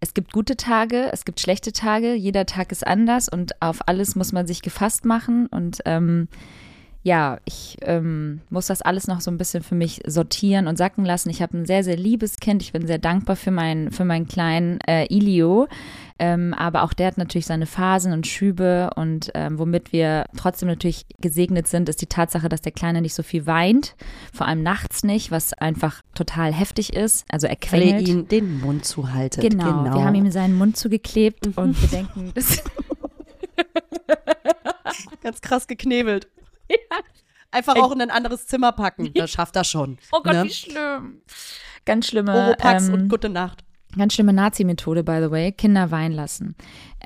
es 0.00 0.14
gibt 0.14 0.32
gute 0.32 0.56
Tage, 0.56 1.10
es 1.12 1.24
gibt 1.24 1.40
schlechte 1.40 1.72
Tage, 1.72 2.14
jeder 2.14 2.46
Tag 2.46 2.70
ist 2.70 2.86
anders 2.86 3.28
und 3.28 3.60
auf 3.62 3.88
alles 3.88 4.14
muss 4.14 4.32
man 4.32 4.46
sich 4.46 4.62
gefasst 4.62 5.04
machen. 5.04 5.46
Und 5.46 5.80
ähm, 5.84 6.28
ja, 7.06 7.38
ich 7.44 7.76
ähm, 7.82 8.40
muss 8.50 8.66
das 8.66 8.82
alles 8.82 9.06
noch 9.06 9.20
so 9.20 9.30
ein 9.30 9.38
bisschen 9.38 9.62
für 9.62 9.76
mich 9.76 10.02
sortieren 10.08 10.66
und 10.66 10.76
sacken 10.76 11.04
lassen. 11.04 11.30
Ich 11.30 11.40
habe 11.40 11.56
ein 11.56 11.64
sehr, 11.64 11.84
sehr 11.84 11.96
liebes 11.96 12.38
Kind. 12.38 12.62
Ich 12.62 12.72
bin 12.72 12.84
sehr 12.88 12.98
dankbar 12.98 13.36
für, 13.36 13.52
mein, 13.52 13.92
für 13.92 14.04
meinen 14.04 14.26
kleinen 14.26 14.80
äh, 14.80 15.04
Ilio. 15.04 15.68
Ähm, 16.18 16.52
aber 16.52 16.82
auch 16.82 16.92
der 16.92 17.06
hat 17.06 17.16
natürlich 17.16 17.46
seine 17.46 17.66
Phasen 17.66 18.12
und 18.12 18.26
Schübe 18.26 18.90
und 18.96 19.30
ähm, 19.34 19.60
womit 19.60 19.92
wir 19.92 20.24
trotzdem 20.36 20.68
natürlich 20.68 21.06
gesegnet 21.20 21.68
sind, 21.68 21.88
ist 21.88 22.02
die 22.02 22.08
Tatsache, 22.08 22.48
dass 22.48 22.60
der 22.60 22.72
Kleine 22.72 23.00
nicht 23.00 23.14
so 23.14 23.22
viel 23.22 23.46
weint, 23.46 23.94
vor 24.32 24.48
allem 24.48 24.64
nachts 24.64 25.04
nicht, 25.04 25.30
was 25.30 25.52
einfach 25.52 26.02
total 26.12 26.52
heftig 26.52 26.92
ist. 26.92 27.24
Also 27.30 27.46
er 27.46 27.54
quengelt. 27.54 28.08
Weil 28.08 28.08
ihm 28.08 28.26
den 28.26 28.60
Mund 28.60 28.84
zuhaltet. 28.84 29.48
Genau, 29.48 29.84
genau. 29.84 29.94
wir 29.94 30.04
haben 30.04 30.16
ihm 30.16 30.32
seinen 30.32 30.58
Mund 30.58 30.76
zugeklebt 30.76 31.46
mhm. 31.46 31.52
und 31.54 31.80
wir 31.80 31.88
denken, 31.98 32.32
das 32.34 32.64
ganz 35.22 35.40
krass 35.40 35.68
geknebelt. 35.68 36.26
Ja. 36.70 36.76
Einfach 37.50 37.76
auch 37.76 37.92
in 37.92 38.00
ein 38.02 38.10
anderes 38.10 38.46
Zimmer 38.46 38.72
packen. 38.72 39.12
Das 39.14 39.30
schafft 39.30 39.56
er 39.56 39.64
schon. 39.64 39.98
Oh 40.12 40.20
Gott, 40.22 40.34
ne? 40.34 40.44
wie 40.44 40.50
schlimm. 40.50 41.22
Ganz 41.84 42.08
schlimme. 42.08 42.34
Oropax 42.34 42.88
ähm, 42.88 42.94
und 42.94 43.08
gute 43.08 43.28
Nacht. 43.28 43.64
Ganz 43.96 44.12
schlimme 44.14 44.32
Nazi-Methode, 44.32 45.04
by 45.04 45.20
the 45.22 45.30
way. 45.30 45.52
Kinder 45.52 45.90
weinen 45.90 46.14
lassen. 46.14 46.54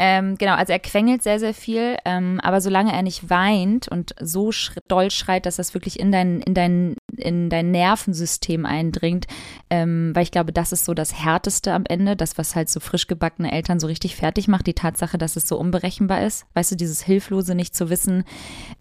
Ähm, 0.02 0.37
genau, 0.38 0.54
also 0.54 0.73
er 0.73 0.78
quengelt 0.78 1.23
sehr, 1.23 1.38
sehr 1.38 1.52
viel, 1.52 1.97
ähm, 2.04 2.40
aber 2.42 2.61
solange 2.61 2.92
er 2.92 3.02
nicht 3.02 3.28
weint 3.28 3.87
und 3.87 4.14
so 4.20 4.50
sch 4.50 4.73
doll 4.88 5.11
schreit, 5.11 5.47
dass 5.47 5.56
das 5.56 5.75
wirklich 5.75 6.00
in 6.00 6.11
dein, 6.11 6.40
in 6.40 6.54
dein, 6.54 6.97
in 7.16 7.50
dein 7.50 7.70
Nervensystem 7.70 8.64
eindringt, 8.64 9.26
ähm, 9.68 10.12
weil 10.14 10.23
ich 10.23 10.30
glaube, 10.30 10.52
das 10.52 10.73
ist 10.73 10.85
so 10.85 10.94
das 10.94 11.23
Härteste 11.23 11.75
am 11.75 11.85
Ende, 11.87 12.16
das, 12.16 12.38
was 12.38 12.56
halt 12.56 12.70
so 12.70 12.80
frisch 12.80 13.09
gebackene 13.09 13.52
Eltern 13.52 13.78
so 13.78 13.88
richtig 13.88 14.16
fertig 14.16 14.49
macht, 14.49 14.66
die 14.66 14.75
Tatsache, 14.75 15.18
dass 15.18 15.37
es 15.37 15.47
so 15.47 15.59
unberechenbar 15.59 16.25
ist. 16.25 16.47
Weißt 16.54 16.73
du, 16.73 16.76
dieses 16.76 17.02
Hilflose 17.02 17.54
nicht 17.54 17.76
zu 17.76 17.90
wissen, 17.90 18.25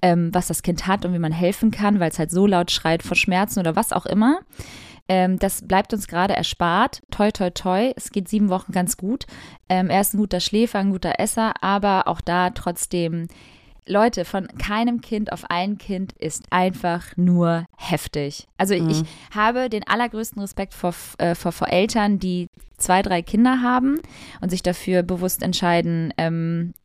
ähm, 0.01 0.29
was 0.33 0.47
das 0.47 0.63
Kind 0.63 0.87
hat 0.87 1.05
und 1.05 1.13
wie 1.13 1.19
man 1.19 1.33
helfen 1.33 1.69
kann, 1.69 1.99
weil 1.99 2.11
es 2.11 2.19
halt 2.19 2.31
so 2.31 2.47
laut 2.47 2.71
schreit 2.71 3.03
vor 3.03 3.17
Schmerzen 3.17 3.59
oder 3.59 3.75
was 3.75 3.91
auch 3.91 4.05
immer. 4.05 4.39
Ähm, 5.09 5.39
das 5.39 5.67
bleibt 5.67 5.91
uns 5.91 6.07
gerade 6.07 6.35
erspart. 6.35 7.01
Toi, 7.09 7.31
toi, 7.31 7.49
toi. 7.49 7.91
Es 7.95 8.11
geht 8.11 8.29
sieben 8.29 8.49
Wochen 8.49 8.71
ganz 8.71 8.95
gut. 8.95 9.25
Ähm, 9.67 9.89
er 9.89 10.01
ist 10.01 10.13
ein 10.13 10.19
guter 10.19 10.39
Schläfer, 10.39 10.79
ein 10.79 10.91
guter 10.91 11.19
Esser, 11.19 11.53
aber 11.61 12.07
auch 12.07 12.21
da 12.21 12.51
trotzdem. 12.51 13.27
Leute, 13.87 14.23
von 14.23 14.47
keinem 14.59 15.01
Kind 15.01 15.31
auf 15.33 15.49
ein 15.49 15.79
Kind 15.79 16.13
ist 16.19 16.43
einfach 16.51 17.17
nur 17.17 17.65
heftig. 17.75 18.47
Also 18.55 18.75
mhm. 18.75 18.89
ich 18.89 19.03
habe 19.33 19.67
den 19.67 19.85
allergrößten 19.85 20.39
Respekt 20.39 20.75
vor, 20.75 20.93
äh, 21.17 21.33
vor, 21.33 21.51
vor, 21.51 21.69
Eltern, 21.69 22.19
die 22.19 22.47
zwei, 22.77 23.01
drei 23.01 23.23
Kinder 23.23 23.63
haben 23.63 23.99
und 24.41 24.51
sich 24.51 24.61
dafür 24.61 25.01
bewusst 25.01 25.41
entscheiden, 25.41 26.13
ähm, 26.19 26.75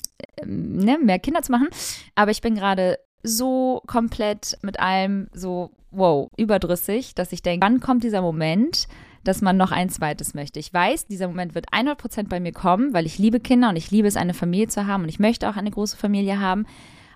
ähm 0.40 0.78
ne, 0.78 0.98
mehr 0.98 1.18
Kinder 1.18 1.42
zu 1.42 1.52
machen. 1.52 1.68
Aber 2.14 2.30
ich 2.30 2.40
bin 2.40 2.54
gerade 2.54 2.98
so 3.24 3.82
komplett 3.86 4.58
mit 4.62 4.78
allem 4.78 5.28
so 5.32 5.70
wow, 5.90 6.30
überdrüssig, 6.36 7.14
dass 7.14 7.32
ich 7.32 7.42
denke, 7.42 7.64
wann 7.64 7.80
kommt 7.80 8.04
dieser 8.04 8.22
Moment, 8.22 8.86
dass 9.24 9.40
man 9.40 9.56
noch 9.56 9.72
ein 9.72 9.88
zweites 9.88 10.34
möchte. 10.34 10.60
Ich 10.60 10.72
weiß, 10.72 11.06
dieser 11.06 11.28
Moment 11.28 11.54
wird 11.54 11.72
100% 11.72 12.28
bei 12.28 12.40
mir 12.40 12.52
kommen, 12.52 12.92
weil 12.92 13.06
ich 13.06 13.18
liebe 13.18 13.40
Kinder 13.40 13.70
und 13.70 13.76
ich 13.76 13.90
liebe 13.90 14.06
es, 14.06 14.16
eine 14.16 14.34
Familie 14.34 14.68
zu 14.68 14.86
haben 14.86 15.02
und 15.02 15.08
ich 15.08 15.18
möchte 15.18 15.48
auch 15.48 15.56
eine 15.56 15.70
große 15.70 15.96
Familie 15.96 16.40
haben. 16.40 16.66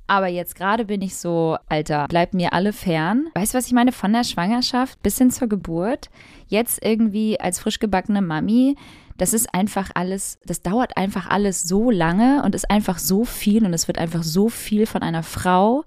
Aber 0.06 0.26
jetzt 0.26 0.54
gerade 0.54 0.86
bin 0.86 1.02
ich 1.02 1.16
so, 1.16 1.58
Alter, 1.68 2.08
bleibt 2.08 2.32
mir 2.32 2.54
alle 2.54 2.72
fern. 2.72 3.28
Weißt 3.34 3.52
du, 3.52 3.58
was 3.58 3.66
ich 3.66 3.74
meine? 3.74 3.92
Von 3.92 4.14
der 4.14 4.24
Schwangerschaft 4.24 5.02
bis 5.02 5.18
hin 5.18 5.30
zur 5.30 5.48
Geburt. 5.48 6.08
Jetzt 6.46 6.82
irgendwie 6.82 7.38
als 7.38 7.60
frisch 7.60 7.78
gebackene 7.78 8.22
Mami. 8.22 8.76
Das 9.18 9.34
ist 9.34 9.52
einfach 9.52 9.90
alles, 9.94 10.38
das 10.46 10.62
dauert 10.62 10.96
einfach 10.96 11.28
alles 11.28 11.64
so 11.64 11.90
lange 11.90 12.42
und 12.42 12.54
ist 12.54 12.70
einfach 12.70 12.98
so 12.98 13.26
viel 13.26 13.66
und 13.66 13.74
es 13.74 13.86
wird 13.86 13.98
einfach 13.98 14.22
so 14.22 14.48
viel 14.48 14.86
von 14.86 15.02
einer 15.02 15.22
Frau 15.22 15.84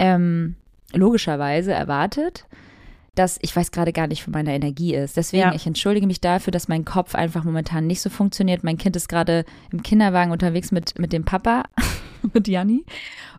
ähm, 0.00 0.56
logischerweise 0.92 1.72
erwartet 1.72 2.46
dass 3.14 3.38
ich 3.42 3.54
weiß 3.54 3.70
gerade 3.70 3.92
gar 3.92 4.06
nicht, 4.06 4.26
wo 4.26 4.30
meine 4.30 4.54
Energie 4.54 4.94
ist. 4.94 5.16
Deswegen, 5.16 5.42
ja. 5.42 5.54
ich 5.54 5.66
entschuldige 5.66 6.06
mich 6.06 6.20
dafür, 6.20 6.52
dass 6.52 6.68
mein 6.68 6.84
Kopf 6.84 7.14
einfach 7.14 7.44
momentan 7.44 7.86
nicht 7.86 8.00
so 8.00 8.08
funktioniert. 8.08 8.64
Mein 8.64 8.78
Kind 8.78 8.96
ist 8.96 9.08
gerade 9.08 9.44
im 9.70 9.82
Kinderwagen 9.82 10.30
unterwegs 10.30 10.70
mit, 10.72 10.98
mit 10.98 11.12
dem 11.12 11.24
Papa, 11.24 11.64
mit 12.32 12.48
Janni. 12.48 12.84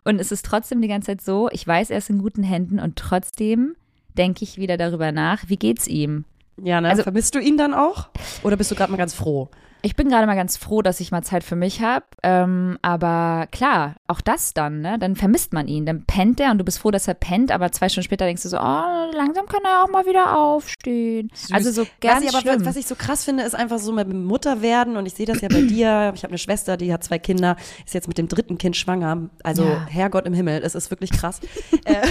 Und 0.04 0.20
es 0.20 0.30
ist 0.30 0.44
trotzdem 0.44 0.82
die 0.82 0.88
ganze 0.88 1.06
Zeit 1.06 1.20
so, 1.22 1.48
ich 1.50 1.66
weiß, 1.66 1.90
er 1.90 1.98
ist 1.98 2.10
in 2.10 2.18
guten 2.18 2.42
Händen 2.42 2.78
und 2.78 2.96
trotzdem 2.96 3.74
denke 4.16 4.44
ich 4.44 4.58
wieder 4.58 4.76
darüber 4.76 5.10
nach, 5.10 5.48
wie 5.48 5.56
geht's 5.56 5.86
ihm? 5.86 6.26
Ja, 6.62 6.80
ne? 6.80 6.90
Also, 6.90 7.02
Vermisst 7.02 7.34
du 7.34 7.38
ihn 7.38 7.56
dann 7.56 7.72
auch? 7.72 8.10
Oder 8.42 8.56
bist 8.56 8.70
du 8.70 8.74
gerade 8.74 8.92
mal 8.92 8.98
ganz 8.98 9.14
froh? 9.14 9.48
Ich 9.84 9.96
bin 9.96 10.08
gerade 10.08 10.26
mal 10.26 10.36
ganz 10.36 10.56
froh, 10.56 10.80
dass 10.80 11.00
ich 11.00 11.10
mal 11.10 11.22
Zeit 11.22 11.42
für 11.42 11.56
mich 11.56 11.82
habe. 11.82 12.06
Ähm, 12.22 12.78
aber 12.82 13.48
klar, 13.50 13.96
auch 14.06 14.20
das 14.20 14.54
dann, 14.54 14.80
ne? 14.80 14.96
Dann 14.98 15.16
vermisst 15.16 15.52
man 15.52 15.66
ihn. 15.66 15.86
Dann 15.86 16.04
pennt 16.04 16.38
er 16.38 16.52
und 16.52 16.58
du 16.58 16.64
bist 16.64 16.78
froh, 16.78 16.92
dass 16.92 17.08
er 17.08 17.14
pennt, 17.14 17.50
aber 17.50 17.72
zwei 17.72 17.88
Stunden 17.88 18.04
später 18.04 18.24
denkst 18.24 18.44
du 18.44 18.48
so, 18.48 18.58
oh, 18.58 19.10
langsam 19.12 19.46
kann 19.46 19.62
er 19.64 19.82
auch 19.82 19.88
mal 19.88 20.06
wieder 20.06 20.38
aufstehen. 20.38 21.30
Süß. 21.34 21.52
Also 21.52 21.72
so 21.72 21.86
ganz 22.00 22.24
was 22.32 22.42
ich, 22.44 22.50
aber, 22.50 22.64
was 22.64 22.76
ich 22.76 22.86
so 22.86 22.94
krass 22.94 23.24
finde, 23.24 23.42
ist 23.42 23.54
einfach 23.54 23.80
so 23.80 23.92
mit 23.92 24.12
Mutter 24.12 24.62
werden 24.62 24.96
und 24.96 25.06
ich 25.06 25.14
sehe 25.14 25.26
das 25.26 25.40
ja 25.40 25.48
bei 25.48 25.60
dir. 25.62 26.12
Ich 26.14 26.22
habe 26.22 26.30
eine 26.30 26.38
Schwester, 26.38 26.76
die 26.76 26.92
hat 26.92 27.02
zwei 27.02 27.18
Kinder, 27.18 27.56
ist 27.84 27.94
jetzt 27.94 28.06
mit 28.06 28.18
dem 28.18 28.28
dritten 28.28 28.58
Kind 28.58 28.76
schwanger. 28.76 29.30
Also 29.42 29.64
ja. 29.64 29.86
Herrgott 29.86 30.26
im 30.26 30.34
Himmel, 30.34 30.62
es 30.62 30.76
ist 30.76 30.90
wirklich 30.90 31.10
krass. 31.10 31.40
äh, 31.84 32.06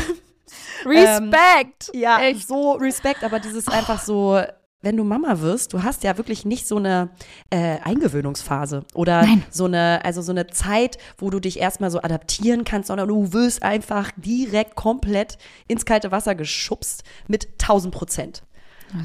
Respekt! 0.86 1.92
Ähm, 1.94 2.02
ja, 2.02 2.20
Echt. 2.20 2.48
so 2.48 2.74
Respekt, 2.74 3.24
aber 3.24 3.40
dieses 3.40 3.70
einfach 3.70 4.02
so 4.02 4.42
wenn 4.82 4.98
du 4.98 5.04
Mama 5.04 5.40
wirst, 5.42 5.74
du 5.74 5.84
hast 5.84 6.04
ja 6.04 6.18
wirklich 6.18 6.46
nicht 6.46 6.68
so 6.68 6.78
eine 6.78 7.10
äh, 7.50 7.78
Eingewöhnungsphase 7.84 8.84
oder 8.94 9.22
Nein. 9.22 9.44
so 9.50 9.66
eine, 9.66 10.04
also 10.04 10.22
so 10.22 10.32
eine 10.32 10.48
Zeit, 10.48 10.98
wo 11.18 11.30
du 11.30 11.40
dich 11.40 11.60
erstmal 11.60 11.92
so 11.92 12.02
adaptieren 12.02 12.64
kannst, 12.64 12.88
sondern 12.88 13.08
du 13.08 13.34
wirst 13.34 13.64
einfach 13.64 14.12
direkt 14.16 14.76
komplett 14.76 15.38
ins 15.68 15.86
kalte 15.86 16.12
Wasser 16.12 16.36
geschubst 16.36 17.04
mit 17.28 17.48
1000 17.62 17.94
Prozent. 17.94 18.44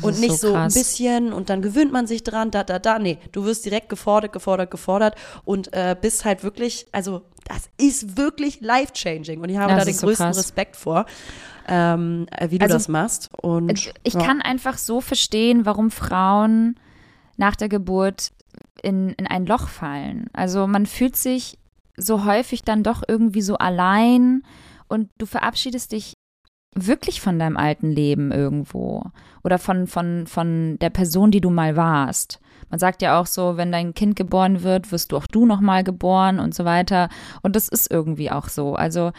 Und 0.02 0.20
nicht 0.20 0.38
so, 0.38 0.48
so 0.48 0.54
ein 0.54 0.72
bisschen 0.72 1.32
und 1.32 1.50
dann 1.50 1.62
gewöhnt 1.62 1.92
man 1.92 2.06
sich 2.06 2.24
dran, 2.24 2.50
da, 2.50 2.64
da, 2.64 2.78
da. 2.78 2.98
Nee, 2.98 3.18
du 3.32 3.44
wirst 3.44 3.64
direkt 3.64 3.88
gefordert, 3.88 4.32
gefordert, 4.32 4.70
gefordert 4.70 5.14
und 5.44 5.72
äh, 5.72 5.96
bist 6.00 6.24
halt 6.24 6.42
wirklich, 6.42 6.86
also 6.92 7.22
das 7.44 7.68
ist 7.76 8.16
wirklich 8.16 8.60
life-changing 8.60 9.40
und 9.40 9.48
ich 9.48 9.56
habe 9.56 9.72
das 9.72 9.80
da 9.80 9.84
den 9.84 9.94
so 9.94 10.06
größten 10.06 10.26
krass. 10.26 10.38
Respekt 10.38 10.76
vor 10.76 11.06
ähm, 11.68 12.26
äh, 12.30 12.50
wie 12.50 12.58
du 12.58 12.64
also, 12.64 12.74
das 12.74 12.88
machst. 12.88 13.30
Und, 13.40 13.92
ich 14.02 14.14
ja. 14.14 14.20
kann 14.20 14.40
einfach 14.40 14.78
so 14.78 15.00
verstehen, 15.00 15.66
warum 15.66 15.90
Frauen 15.90 16.76
nach 17.36 17.56
der 17.56 17.68
Geburt 17.68 18.32
in, 18.82 19.10
in 19.10 19.26
ein 19.26 19.46
Loch 19.46 19.68
fallen. 19.68 20.30
Also 20.32 20.66
man 20.66 20.86
fühlt 20.86 21.16
sich 21.16 21.58
so 21.96 22.24
häufig 22.24 22.62
dann 22.62 22.82
doch 22.82 23.02
irgendwie 23.06 23.42
so 23.42 23.56
allein 23.56 24.42
und 24.88 25.10
du 25.18 25.26
verabschiedest 25.26 25.92
dich 25.92 26.14
wirklich 26.76 27.20
von 27.20 27.38
deinem 27.38 27.56
alten 27.56 27.90
Leben 27.90 28.32
irgendwo 28.32 29.04
oder 29.42 29.58
von, 29.58 29.86
von, 29.86 30.26
von 30.26 30.78
der 30.80 30.90
Person, 30.90 31.30
die 31.30 31.40
du 31.40 31.50
mal 31.50 31.76
warst. 31.76 32.40
Man 32.70 32.78
sagt 32.78 33.02
ja 33.02 33.20
auch 33.20 33.26
so, 33.26 33.56
wenn 33.56 33.72
dein 33.72 33.94
Kind 33.94 34.16
geboren 34.16 34.62
wird, 34.62 34.92
wirst 34.92 35.12
du 35.12 35.16
auch 35.16 35.26
du 35.26 35.46
nochmal 35.46 35.84
geboren 35.84 36.38
und 36.38 36.54
so 36.54 36.64
weiter. 36.64 37.08
Und 37.42 37.56
das 37.56 37.68
ist 37.68 37.90
irgendwie 37.90 38.30
auch 38.30 38.48
so. 38.48 38.74
Also 38.74 39.12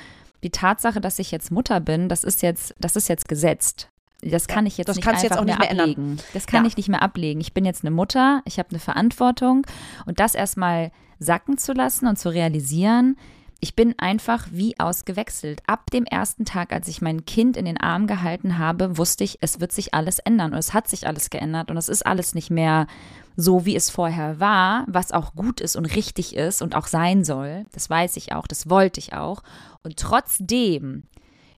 die 0.43 0.49
Tatsache, 0.49 1.01
dass 1.01 1.19
ich 1.19 1.31
jetzt 1.31 1.51
Mutter 1.51 1.79
bin, 1.79 2.09
das 2.09 2.23
ist 2.23 2.41
jetzt, 2.41 2.75
das 2.79 2.95
ist 2.95 3.09
jetzt 3.09 3.27
gesetzt. 3.27 3.89
Das 4.21 4.47
kann 4.47 4.65
ich 4.65 4.77
jetzt 4.77 4.89
das 4.89 4.97
nicht 4.97 5.07
einfach 5.07 5.23
jetzt 5.23 5.37
auch 5.37 5.45
nicht 5.45 5.59
mehr, 5.59 5.73
mehr 5.73 5.83
ablegen. 5.83 6.01
Ändern. 6.11 6.25
Das 6.33 6.47
kann 6.47 6.63
ja. 6.63 6.67
ich 6.67 6.77
nicht 6.77 6.89
mehr 6.89 7.01
ablegen. 7.01 7.39
Ich 7.39 7.53
bin 7.53 7.65
jetzt 7.65 7.83
eine 7.83 7.91
Mutter, 7.91 8.41
ich 8.45 8.59
habe 8.59 8.69
eine 8.71 8.79
Verantwortung 8.79 9.65
und 10.05 10.19
das 10.19 10.35
erstmal 10.35 10.91
sacken 11.19 11.57
zu 11.57 11.73
lassen 11.73 12.07
und 12.07 12.17
zu 12.17 12.29
realisieren, 12.29 13.17
ich 13.59 13.75
bin 13.75 13.95
einfach 13.97 14.47
wie 14.51 14.79
ausgewechselt. 14.79 15.61
Ab 15.65 15.89
dem 15.91 16.05
ersten 16.05 16.45
Tag, 16.45 16.71
als 16.71 16.87
ich 16.87 17.01
mein 17.01 17.25
Kind 17.25 17.57
in 17.57 17.65
den 17.65 17.79
Arm 17.79 18.05
gehalten 18.05 18.57
habe, 18.57 18.97
wusste 18.97 19.23
ich, 19.23 19.39
es 19.41 19.59
wird 19.59 19.71
sich 19.71 19.93
alles 19.93 20.19
ändern 20.19 20.53
und 20.53 20.59
es 20.59 20.73
hat 20.73 20.87
sich 20.87 21.07
alles 21.07 21.29
geändert 21.29 21.71
und 21.71 21.77
es 21.77 21.89
ist 21.89 22.05
alles 22.05 22.35
nicht 22.35 22.51
mehr 22.51 22.87
so, 23.35 23.65
wie 23.65 23.75
es 23.75 23.89
vorher 23.89 24.39
war, 24.39 24.85
was 24.87 25.11
auch 25.11 25.33
gut 25.33 25.61
ist 25.61 25.75
und 25.75 25.85
richtig 25.85 26.35
ist 26.35 26.61
und 26.61 26.75
auch 26.75 26.87
sein 26.87 27.23
soll. 27.23 27.65
Das 27.71 27.89
weiß 27.89 28.17
ich 28.17 28.33
auch, 28.33 28.47
das 28.47 28.69
wollte 28.69 28.99
ich 28.99 29.13
auch. 29.13 29.41
Und 29.83 29.97
trotzdem 29.97 31.03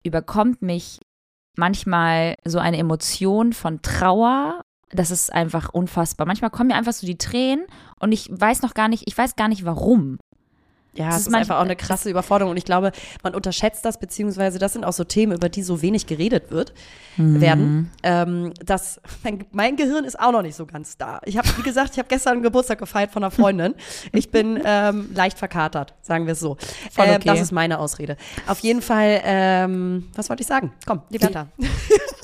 überkommt 0.03 0.61
mich 0.61 0.99
manchmal 1.57 2.35
so 2.45 2.59
eine 2.59 2.77
Emotion 2.77 3.53
von 3.53 3.81
Trauer. 3.81 4.61
Das 4.89 5.11
ist 5.11 5.31
einfach 5.31 5.69
unfassbar. 5.69 6.25
Manchmal 6.25 6.49
kommen 6.49 6.67
mir 6.67 6.75
einfach 6.75 6.93
so 6.93 7.05
die 7.05 7.17
Tränen 7.17 7.65
und 7.99 8.11
ich 8.11 8.29
weiß 8.31 8.61
noch 8.61 8.73
gar 8.73 8.87
nicht, 8.87 9.03
ich 9.07 9.17
weiß 9.17 9.35
gar 9.35 9.49
nicht 9.49 9.65
warum. 9.65 10.17
Ja, 10.99 11.11
es 11.11 11.21
ist, 11.21 11.27
ist 11.27 11.33
einfach 11.33 11.57
auch 11.57 11.63
eine 11.63 11.77
krasse 11.77 12.09
Überforderung 12.09 12.51
und 12.51 12.57
ich 12.57 12.65
glaube, 12.65 12.91
man 13.23 13.33
unterschätzt 13.33 13.85
das, 13.85 13.99
beziehungsweise 13.99 14.59
das 14.59 14.73
sind 14.73 14.83
auch 14.83 14.91
so 14.91 15.05
Themen, 15.05 15.31
über 15.31 15.47
die 15.47 15.63
so 15.63 15.81
wenig 15.81 16.07
geredet 16.07 16.51
wird, 16.51 16.73
mhm. 17.15 17.39
werden. 17.39 17.91
Ähm, 18.03 18.51
das, 18.65 18.99
mein, 19.23 19.45
mein, 19.51 19.77
Gehirn 19.77 20.03
ist 20.03 20.19
auch 20.19 20.33
noch 20.33 20.41
nicht 20.41 20.55
so 20.55 20.65
ganz 20.65 20.97
da. 20.97 21.21
Ich 21.23 21.37
habe, 21.37 21.47
wie 21.55 21.61
gesagt, 21.61 21.91
ich 21.93 21.99
habe 21.99 22.09
gestern 22.09 22.33
einen 22.33 22.43
Geburtstag 22.43 22.79
gefeiert 22.79 23.11
von 23.11 23.23
einer 23.23 23.31
Freundin. 23.31 23.75
Ich 24.11 24.29
bin 24.29 24.61
ähm, 24.65 25.11
leicht 25.13 25.39
verkatert, 25.39 25.93
sagen 26.01 26.25
wir 26.25 26.33
es 26.33 26.41
so. 26.41 26.57
Voll 26.91 27.05
äh, 27.05 27.11
okay. 27.11 27.21
Äh, 27.21 27.25
das 27.25 27.39
ist 27.39 27.53
meine 27.53 27.79
Ausrede. 27.79 28.17
Auf 28.45 28.59
jeden 28.59 28.81
Fall, 28.81 29.21
ähm, 29.23 30.09
was 30.15 30.29
wollte 30.29 30.41
ich 30.41 30.47
sagen? 30.47 30.73
Komm, 30.85 31.03
die 31.09 31.13
Liberta. 31.13 31.47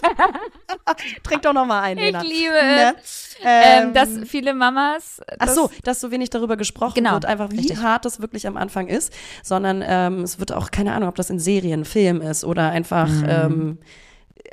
Trink 1.24 1.42
doch 1.42 1.54
noch 1.54 1.66
mal 1.66 1.82
ein, 1.82 1.98
Lena. 1.98 2.22
Ich 2.22 2.30
liebe 2.30 2.54
ne? 2.54 2.96
ähm, 3.44 3.94
dass 3.94 4.10
viele 4.26 4.54
Mamas. 4.54 5.22
Ach 5.40 5.50
so, 5.50 5.70
dass 5.84 6.00
so 6.00 6.12
wenig 6.12 6.30
darüber 6.30 6.58
gesprochen 6.58 6.96
genau, 6.96 7.14
wird, 7.14 7.26
einfach 7.26 7.52
wie 7.52 7.58
richtig. 7.58 7.82
hart 7.82 8.06
das 8.06 8.22
wirklich 8.22 8.48
am 8.48 8.58
Anfang 8.58 8.88
ist, 8.88 9.14
sondern 9.44 9.84
ähm, 9.86 10.22
es 10.22 10.40
wird 10.40 10.52
auch 10.52 10.72
keine 10.72 10.94
Ahnung, 10.94 11.10
ob 11.10 11.16
das 11.16 11.30
in 11.30 11.40
Serien, 11.40 11.86
Film 11.86 12.22
ist 12.22 12.44
oder 12.44 12.70
einfach 12.70 13.10
mhm. 13.10 13.78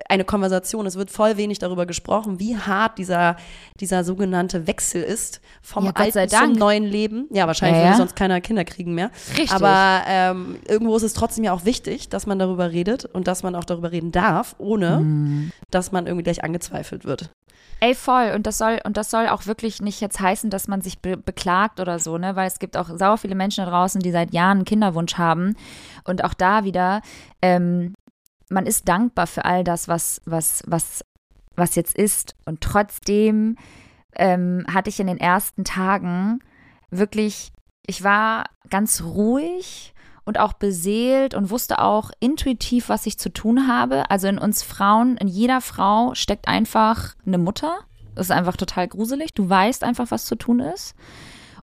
Eine 0.08 0.24
Konversation. 0.24 0.86
Es 0.86 0.96
wird 0.96 1.10
voll 1.10 1.36
wenig 1.36 1.58
darüber 1.58 1.86
gesprochen, 1.86 2.38
wie 2.38 2.56
hart 2.56 2.98
dieser, 2.98 3.36
dieser 3.80 4.04
sogenannte 4.04 4.66
Wechsel 4.66 5.02
ist 5.02 5.40
vom 5.62 5.86
ja, 5.86 5.92
alten 5.94 6.28
zum 6.28 6.52
neuen 6.52 6.84
Leben. 6.84 7.26
Ja, 7.30 7.46
wahrscheinlich 7.46 7.78
ja, 7.78 7.84
ja. 7.84 7.88
würde 7.90 7.98
sonst 7.98 8.16
keiner 8.16 8.40
Kinder 8.40 8.64
kriegen 8.64 8.94
mehr. 8.94 9.10
Richtig. 9.30 9.52
Aber 9.52 10.02
ähm, 10.06 10.56
irgendwo 10.68 10.96
ist 10.96 11.02
es 11.02 11.14
trotzdem 11.14 11.44
ja 11.44 11.52
auch 11.52 11.64
wichtig, 11.64 12.08
dass 12.08 12.26
man 12.26 12.38
darüber 12.38 12.70
redet 12.70 13.04
und 13.04 13.26
dass 13.26 13.42
man 13.42 13.54
auch 13.54 13.64
darüber 13.64 13.92
reden 13.92 14.12
darf, 14.12 14.54
ohne 14.58 15.00
mhm. 15.00 15.52
dass 15.70 15.92
man 15.92 16.06
irgendwie 16.06 16.24
gleich 16.24 16.44
angezweifelt 16.44 17.04
wird. 17.04 17.30
Ey, 17.82 17.96
voll. 17.96 18.30
Und 18.36 18.46
das 18.46 18.58
soll, 18.58 18.78
und 18.84 18.96
das 18.96 19.10
soll 19.10 19.26
auch 19.26 19.46
wirklich 19.46 19.82
nicht 19.82 20.00
jetzt 20.00 20.20
heißen, 20.20 20.50
dass 20.50 20.68
man 20.68 20.82
sich 20.82 21.00
be 21.00 21.16
beklagt 21.16 21.80
oder 21.80 21.98
so, 21.98 22.16
ne? 22.16 22.36
Weil 22.36 22.46
es 22.46 22.60
gibt 22.60 22.76
auch 22.76 22.88
sauer 22.96 23.18
viele 23.18 23.34
Menschen 23.34 23.64
da 23.64 23.70
draußen, 23.72 24.00
die 24.00 24.12
seit 24.12 24.32
Jahren 24.32 24.58
einen 24.58 24.64
Kinderwunsch 24.64 25.18
haben. 25.18 25.56
Und 26.04 26.22
auch 26.22 26.32
da 26.32 26.62
wieder, 26.62 27.02
ähm, 27.42 27.94
man 28.50 28.66
ist 28.66 28.88
dankbar 28.88 29.26
für 29.26 29.44
all 29.44 29.64
das, 29.64 29.88
was, 29.88 30.20
was, 30.24 30.62
was, 30.66 31.04
was 31.56 31.74
jetzt 31.74 31.96
ist. 31.96 32.34
Und 32.44 32.60
trotzdem 32.60 33.56
ähm, 34.14 34.64
hatte 34.72 34.90
ich 34.90 35.00
in 35.00 35.06
den 35.06 35.18
ersten 35.18 35.64
Tagen 35.64 36.40
wirklich, 36.90 37.52
ich 37.86 38.04
war 38.04 38.46
ganz 38.70 39.02
ruhig 39.02 39.94
und 40.24 40.38
auch 40.38 40.52
beseelt 40.52 41.34
und 41.34 41.50
wusste 41.50 41.80
auch 41.80 42.10
intuitiv, 42.20 42.88
was 42.88 43.06
ich 43.06 43.18
zu 43.18 43.32
tun 43.32 43.66
habe. 43.66 44.10
Also 44.10 44.28
in 44.28 44.38
uns 44.38 44.62
Frauen, 44.62 45.16
in 45.16 45.28
jeder 45.28 45.60
Frau 45.60 46.14
steckt 46.14 46.48
einfach 46.48 47.14
eine 47.26 47.38
Mutter. 47.38 47.78
Das 48.14 48.26
ist 48.26 48.30
einfach 48.30 48.56
total 48.56 48.88
gruselig. 48.88 49.34
Du 49.34 49.48
weißt 49.48 49.84
einfach, 49.84 50.10
was 50.10 50.26
zu 50.26 50.36
tun 50.36 50.60
ist. 50.60 50.94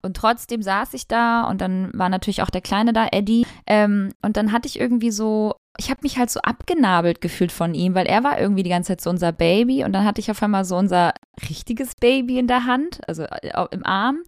Und 0.05 0.15
trotzdem 0.15 0.61
saß 0.61 0.93
ich 0.93 1.07
da 1.07 1.43
und 1.43 1.59
dann 1.59 1.91
war 1.93 2.09
natürlich 2.09 2.41
auch 2.41 2.49
der 2.49 2.61
Kleine 2.61 2.93
da, 2.93 3.07
Eddie. 3.11 3.45
Ähm, 3.67 4.13
und 4.21 4.37
dann 4.37 4.51
hatte 4.51 4.67
ich 4.67 4.79
irgendwie 4.79 5.11
so 5.11 5.55
ich 5.77 5.89
habe 5.89 5.99
mich 6.03 6.17
halt 6.17 6.29
so 6.29 6.39
abgenabelt 6.41 7.21
gefühlt 7.21 7.51
von 7.51 7.73
ihm, 7.73 7.95
weil 7.95 8.05
er 8.05 8.23
war 8.23 8.39
irgendwie 8.39 8.63
die 8.63 8.69
ganze 8.69 8.89
Zeit 8.89 9.01
so 9.01 9.09
unser 9.09 9.31
Baby 9.31 9.83
und 9.83 9.93
dann 9.93 10.05
hatte 10.05 10.21
ich 10.21 10.31
auf 10.31 10.41
einmal 10.41 10.63
so 10.63 10.77
unser 10.77 11.13
richtiges 11.49 11.95
Baby 11.95 12.39
in 12.39 12.47
der 12.47 12.65
Hand, 12.65 13.01
also 13.07 13.23
äh, 13.23 13.51
im 13.71 13.85
Arm. 13.85 14.19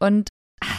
Und 0.00 0.30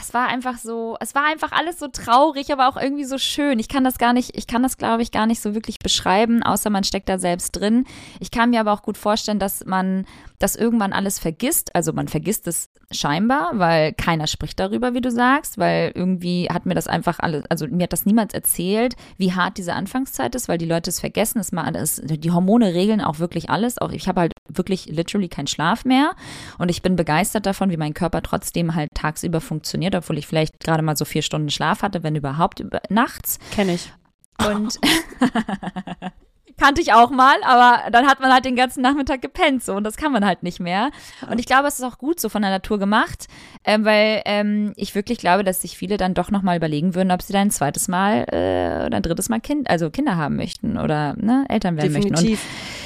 es 0.06 0.14
war 0.14 0.28
einfach 0.28 0.60
so, 0.60 0.98
es 1.00 1.16
war 1.16 1.26
einfach 1.26 1.52
alles 1.52 1.80
so 1.80 1.88
traurig, 1.88 2.52
aber 2.52 2.68
auch 2.68 2.78
irgendwie 2.78 3.06
so 3.06 3.18
schön. 3.18 3.58
Ich 3.58 3.68
kann 3.68 3.84
das 3.84 3.98
gar 3.98 4.14
nicht, 4.14 4.38
ich 4.38 4.46
kann 4.46 4.62
das, 4.62 4.78
glaube 4.78 5.02
ich, 5.02 5.12
gar 5.12 5.26
nicht 5.26 5.42
so 5.42 5.56
wirklich 5.56 5.80
beschreiben, 5.80 6.44
außer 6.44 6.70
man 6.70 6.84
steckt 6.84 7.10
da 7.10 7.18
selbst 7.18 7.52
drin. 7.54 7.86
Ich 8.20 8.30
kann 8.30 8.52
mir 8.52 8.60
aber 8.60 8.74
auch 8.74 8.84
gut 8.84 8.98
vorstellen, 8.98 9.40
dass 9.40 9.66
man 9.66 10.06
das 10.38 10.56
irgendwann 10.56 10.94
alles 10.94 11.18
vergisst. 11.18 11.74
Also 11.76 11.92
man 11.92 12.08
vergisst 12.08 12.48
es 12.48 12.70
scheinbar, 12.92 13.52
weil 13.54 13.94
keiner 13.94 14.28
spricht 14.28 14.60
darüber, 14.60 14.94
wie 14.94 15.02
du 15.02 15.10
sagst, 15.10 15.58
weil 15.58 15.92
irgendwie 15.96 16.50
hat 16.52 16.66
mir 16.66 16.76
das 16.76 16.88
einfach 16.88 17.20
alles, 17.20 17.44
also 17.50 17.68
mir 17.68 17.84
hat 17.84 17.94
das 17.94 18.06
niemand 18.06 18.34
erzählt, 18.34 18.96
wie 19.18 19.34
hart 19.34 19.58
diese 19.58 19.74
Anfangszeit 19.74 20.36
ist, 20.36 20.48
weil 20.48 20.58
die 20.58 20.68
Leute 20.68 20.90
es 20.90 21.00
vergessen. 21.00 21.40
Es 21.40 21.52
mal, 21.52 21.76
es, 21.76 22.02
die 22.04 22.32
Hormone 22.32 22.74
regeln 22.74 23.02
auch 23.02 23.20
wirklich 23.20 23.50
alles. 23.50 23.80
Auch 23.80 23.92
ich 23.92 24.08
habe 24.08 24.22
halt 24.22 24.34
wirklich 24.48 24.86
literally 24.88 25.30
keinen 25.30 25.48
Schlaf 25.48 25.86
mehr 25.86 26.12
und 26.60 26.70
ich 26.70 26.82
bin 26.82 26.96
begeistert 26.96 27.46
davon, 27.46 27.72
wie 27.72 27.78
mein 27.78 27.94
Körper 27.94 28.22
trotzdem 28.22 28.76
halt 28.76 28.92
tagsüber 28.94 29.42
funktioniert, 29.42 29.95
obwohl 29.96 30.18
ich 30.18 30.28
vielleicht 30.28 30.60
gerade 30.60 30.84
mal 30.84 30.96
so 30.96 31.06
vier 31.06 31.22
Stunden 31.22 31.50
Schlaf 31.50 31.82
hatte, 31.82 32.04
wenn 32.04 32.16
überhaupt 32.16 32.60
über, 32.60 32.82
nachts. 32.90 33.40
Kenne 33.52 33.76
ich. 33.76 33.92
Und 34.40 34.80
kannte 36.58 36.82
ich 36.82 36.94
auch 36.94 37.10
mal, 37.10 37.36
aber 37.44 37.92
dann 37.92 38.08
hat 38.08 38.20
man 38.20 38.32
halt 38.32 38.46
den 38.46 38.56
ganzen 38.56 38.82
Nachmittag 38.82 39.22
gepennt 39.22 39.64
so 39.64 39.74
und 39.74 39.84
das 39.84 39.98
kann 39.98 40.12
man 40.12 40.26
halt 40.26 40.44
nicht 40.44 40.60
mehr. 40.60 40.92
Und 41.30 41.40
ich 41.40 41.46
glaube, 41.46 41.68
es 41.68 41.76
ist 41.76 41.84
auch 41.84 41.98
gut 41.98 42.20
so 42.20 42.30
von 42.30 42.42
der 42.42 42.52
Natur 42.52 42.80
gemacht, 42.80 43.28
ähm, 43.64 43.86
weil 43.86 44.22
ähm, 44.26 44.74
ich 44.76 44.96
wirklich 44.96 45.18
glaube, 45.18 45.44
dass 45.44 45.62
sich 45.62 45.78
viele 45.78 45.98
dann 45.98 46.14
doch 46.14 46.32
nochmal 46.32 46.58
überlegen 46.58 46.96
würden, 46.96 47.12
ob 47.12 47.22
sie 47.22 47.34
dann 47.34 47.48
ein 47.48 47.52
zweites 47.52 47.88
Mal 47.88 48.26
äh, 48.32 48.86
oder 48.86 48.98
ein 48.98 49.04
drittes 49.04 49.30
Mal 49.30 49.42
Kind, 49.42 49.70
also 49.70 49.90
Kinder 49.90 50.16
haben 50.16 50.36
möchten 50.36 50.78
oder 50.78 51.16
ne, 51.18 51.46
Eltern 51.50 51.78
werden 51.78 51.94
Definitiv. 51.94 52.30
möchten. 52.30 52.48
Und 52.48 52.85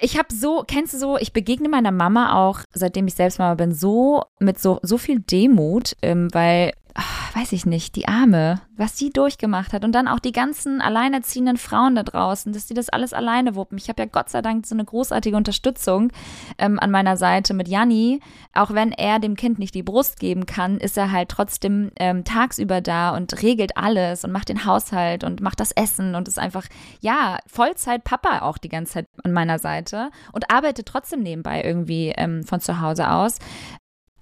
ich 0.00 0.18
habe 0.18 0.32
so, 0.32 0.64
kennst 0.66 0.94
du 0.94 0.98
so, 0.98 1.18
ich 1.18 1.32
begegne 1.32 1.68
meiner 1.68 1.92
Mama 1.92 2.34
auch, 2.34 2.60
seitdem 2.72 3.06
ich 3.06 3.14
selbst 3.14 3.38
Mama 3.38 3.54
bin, 3.54 3.72
so 3.72 4.24
mit 4.38 4.58
so, 4.58 4.78
so 4.82 4.98
viel 4.98 5.20
Demut, 5.20 5.96
ähm, 6.02 6.28
weil 6.32 6.72
ach, 6.96 7.36
weiß 7.36 7.52
ich 7.52 7.66
nicht, 7.66 7.94
die 7.96 8.08
Arme, 8.08 8.60
was 8.76 8.96
sie 8.96 9.10
durchgemacht 9.10 9.72
hat 9.72 9.84
und 9.84 9.92
dann 9.92 10.08
auch 10.08 10.18
die 10.18 10.32
ganzen 10.32 10.80
alleinerziehenden 10.80 11.58
Frauen 11.58 11.94
da 11.94 12.02
draußen, 12.02 12.52
dass 12.52 12.66
die 12.66 12.74
das 12.74 12.88
alles 12.88 13.12
alleine 13.12 13.54
wuppen. 13.54 13.78
Ich 13.78 13.88
habe 13.88 14.02
ja 14.02 14.08
Gott 14.10 14.30
sei 14.30 14.42
Dank 14.42 14.66
so 14.66 14.74
eine 14.74 14.84
großartige 14.84 15.36
Unterstützung 15.36 16.10
ähm, 16.58 16.78
an 16.78 16.90
meiner 16.90 17.16
Seite 17.16 17.54
mit 17.54 17.68
Janni. 17.68 18.20
Auch 18.54 18.72
wenn 18.72 18.92
er 18.92 19.18
dem 19.18 19.36
Kind 19.36 19.58
nicht 19.58 19.74
die 19.74 19.82
Brust 19.82 20.18
geben 20.18 20.46
kann, 20.46 20.78
ist 20.78 20.96
er 20.96 21.12
halt 21.12 21.28
trotzdem 21.28 21.90
ähm, 21.96 22.24
tagsüber 22.24 22.80
da 22.80 23.14
und 23.14 23.42
regelt 23.42 23.76
alles 23.76 24.24
und 24.24 24.32
macht 24.32 24.48
den 24.48 24.64
Haushalt 24.64 25.22
und 25.22 25.40
macht 25.40 25.60
das 25.60 25.72
Essen 25.72 26.14
und 26.14 26.28
ist 26.28 26.38
einfach, 26.38 26.64
ja, 27.00 27.38
Vollzeit 27.46 28.04
Papa 28.04 28.40
auch 28.40 28.58
die 28.58 28.70
ganze 28.70 28.94
Zeit 28.94 29.06
an 29.22 29.32
meiner 29.32 29.58
Seite 29.58 30.10
und 30.32 30.50
arbeitet 30.50 30.86
trotzdem 30.86 31.22
nebenbei 31.22 31.62
irgendwie 31.62 32.12
ähm, 32.16 32.42
von 32.44 32.60
zu 32.60 32.80
Hause 32.80 33.10
aus. 33.10 33.38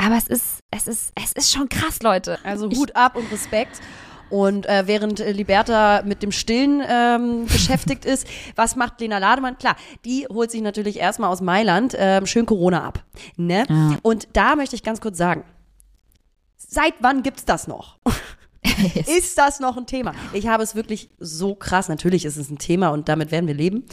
Aber 0.04 0.16
es 0.16 0.28
ist, 0.28 0.61
es 0.70 0.87
ist, 0.87 1.12
es 1.14 1.32
ist 1.32 1.52
schon 1.52 1.68
krass, 1.68 2.02
Leute. 2.02 2.38
Also 2.44 2.66
Hut 2.70 2.90
ich, 2.90 2.96
ab 2.96 3.16
und 3.16 3.30
Respekt. 3.32 3.80
Und 4.30 4.66
äh, 4.66 4.87
während 4.87 5.20
äh, 5.20 5.32
Liberta 5.32 6.02
mit 6.04 6.23
dem 6.23 6.32
Stillen 6.32 6.82
ähm, 6.87 7.46
beschäftigt 7.46 8.04
ist, 8.04 8.26
was 8.56 8.76
macht 8.76 9.00
Lena 9.00 9.18
Lademann? 9.18 9.58
Klar, 9.58 9.76
die 10.04 10.26
holt 10.28 10.50
sich 10.50 10.61
natürlich 10.61 10.99
erstmal 10.99 11.30
aus 11.30 11.40
Mailand 11.40 11.94
ähm, 11.96 12.26
schön 12.26 12.44
Corona 12.44 12.84
ab. 12.84 13.04
Ne? 13.37 13.64
Ja. 13.68 13.96
Und 14.02 14.28
da 14.32 14.56
möchte 14.56 14.76
ich 14.76 14.82
ganz 14.82 15.00
kurz 15.00 15.16
sagen, 15.16 15.44
seit 16.56 16.94
wann 17.00 17.23
gibt's 17.23 17.44
das 17.44 17.66
noch? 17.66 17.99
ist 19.06 19.38
das 19.38 19.61
noch 19.61 19.76
ein 19.76 19.87
Thema? 19.87 20.14
Ich 20.33 20.47
habe 20.49 20.62
es 20.62 20.75
wirklich 20.75 21.11
so 21.18 21.54
krass. 21.54 21.88
Natürlich 21.88 22.25
ist 22.25 22.37
es 22.37 22.50
ein 22.50 22.59
Thema 22.59 22.88
und 22.88 23.09
damit 23.09 23.30
werden 23.30 23.47
wir 23.47 23.54
leben 23.54 23.85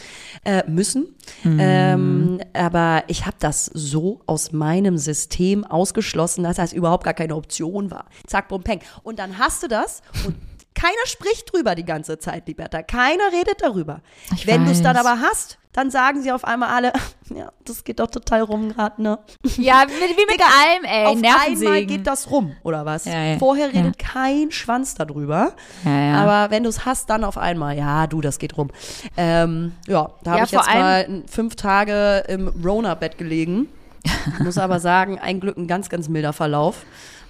äh, 0.45 0.63
müssen. 0.69 1.15
Mhm. 1.43 1.57
Ähm, 1.59 2.39
aber 2.53 3.03
ich 3.07 3.25
habe 3.25 3.37
das 3.39 3.65
so 3.65 4.21
aus 4.25 4.51
meinem 4.51 4.97
System 4.97 5.63
ausgeschlossen, 5.63 6.43
dass 6.43 6.57
das 6.57 6.73
überhaupt 6.73 7.03
gar 7.03 7.13
keine 7.13 7.35
Option 7.35 7.91
war. 7.91 8.05
Zack, 8.27 8.47
bum, 8.47 8.63
peng. 8.63 8.79
Und 9.03 9.19
dann 9.19 9.37
hast 9.37 9.63
du 9.63 9.67
das 9.67 10.01
und 10.25 10.35
keiner 10.73 11.05
spricht 11.05 11.51
drüber 11.51 11.75
die 11.75 11.85
ganze 11.85 12.19
Zeit, 12.19 12.47
Liberta. 12.47 12.81
Keiner 12.81 13.31
redet 13.31 13.61
darüber. 13.61 14.01
Ich 14.33 14.47
Wenn 14.47 14.65
du 14.65 14.71
es 14.71 14.81
dann 14.81 14.95
aber 14.95 15.19
hast, 15.19 15.57
dann 15.73 15.89
sagen 15.89 16.21
sie 16.21 16.31
auf 16.31 16.43
einmal 16.43 16.69
alle, 16.69 16.93
ja, 17.33 17.51
das 17.65 17.83
geht 17.83 17.99
doch 17.99 18.09
total 18.09 18.41
rum 18.41 18.69
gerade, 18.69 19.01
ne? 19.01 19.19
Ja, 19.57 19.85
wie, 19.87 19.91
wie 19.91 20.25
mit 20.25 20.31
Digga, 20.31 20.45
allem, 20.45 20.83
ey. 20.83 21.05
Auf 21.05 21.47
einmal 21.47 21.85
geht 21.85 22.07
das 22.07 22.29
rum, 22.29 22.55
oder 22.63 22.85
was? 22.85 23.05
Ja, 23.05 23.23
ja. 23.23 23.37
Vorher 23.37 23.67
redet 23.67 24.01
ja. 24.01 24.07
kein 24.13 24.51
Schwanz 24.51 24.95
darüber. 24.95 25.53
Aber 25.85 26.51
wenn 26.51 26.63
du 26.63 26.69
es 26.69 26.85
hast, 26.85 27.09
dann 27.09 27.23
auf 27.23 27.37
einmal, 27.37 27.77
ja, 27.77 28.07
du, 28.07 28.21
das 28.21 28.39
geht 28.39 28.57
rum. 28.57 28.71
Ähm, 29.17 29.73
ja, 29.87 30.09
da 30.23 30.31
habe 30.31 30.45
ich 30.45 30.51
jetzt 30.51 30.67
mal 30.67 31.23
fünf 31.27 31.55
Tage 31.55 32.23
im 32.27 32.47
Rona-Bett 32.47 33.17
gelegen. 33.17 33.67
Muss 34.39 34.57
aber 34.57 34.79
sagen, 34.79 35.19
ein 35.19 35.39
Glück 35.39 35.57
ein 35.57 35.67
ganz, 35.67 35.89
ganz 35.89 36.09
milder 36.09 36.33
Verlauf. 36.33 36.83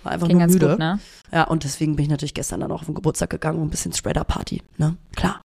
War 0.03 0.13
einfach 0.13 0.27
Ging 0.27 0.37
nur 0.37 0.47
müde. 0.47 0.69
Gut, 0.69 0.79
ne? 0.79 0.99
Ja, 1.31 1.43
und 1.45 1.63
deswegen 1.63 1.95
bin 1.95 2.03
ich 2.03 2.11
natürlich 2.11 2.33
gestern 2.33 2.59
dann 2.59 2.71
auch 2.71 2.81
auf 2.81 2.85
den 2.85 2.95
Geburtstag 2.95 3.29
gegangen 3.29 3.59
und 3.59 3.67
ein 3.67 3.71
bisschen 3.71 3.93
Spreader-Party, 3.93 4.61
ne? 4.77 4.97
Klar 5.15 5.41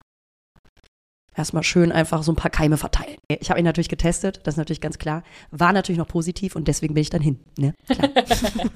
erstmal 1.36 1.62
schön 1.62 1.92
einfach 1.92 2.22
so 2.22 2.32
ein 2.32 2.36
paar 2.36 2.50
Keime 2.50 2.76
verteilen. 2.76 3.16
Ich 3.28 3.50
habe 3.50 3.60
ihn 3.60 3.64
natürlich 3.64 3.88
getestet, 3.88 4.40
das 4.44 4.54
ist 4.54 4.58
natürlich 4.58 4.80
ganz 4.80 4.98
klar. 4.98 5.22
War 5.50 5.72
natürlich 5.72 5.98
noch 5.98 6.08
positiv 6.08 6.56
und 6.56 6.68
deswegen 6.68 6.94
bin 6.94 7.02
ich 7.02 7.10
dann 7.10 7.20
hin. 7.20 7.40
Ne? 7.58 7.74
Klar. 7.88 8.10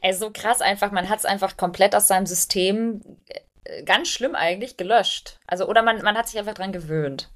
Ey, 0.00 0.12
so 0.12 0.30
krass 0.32 0.60
einfach, 0.60 0.92
man 0.92 1.08
hat 1.08 1.20
es 1.20 1.24
einfach 1.24 1.56
komplett 1.56 1.94
aus 1.94 2.08
seinem 2.08 2.26
System 2.26 3.00
äh, 3.64 3.82
ganz 3.84 4.08
schlimm 4.08 4.34
eigentlich 4.34 4.76
gelöscht. 4.76 5.38
Also, 5.46 5.66
oder 5.66 5.82
man, 5.82 6.02
man 6.02 6.16
hat 6.16 6.28
sich 6.28 6.38
einfach 6.38 6.54
dran 6.54 6.72
gewöhnt. 6.72 7.30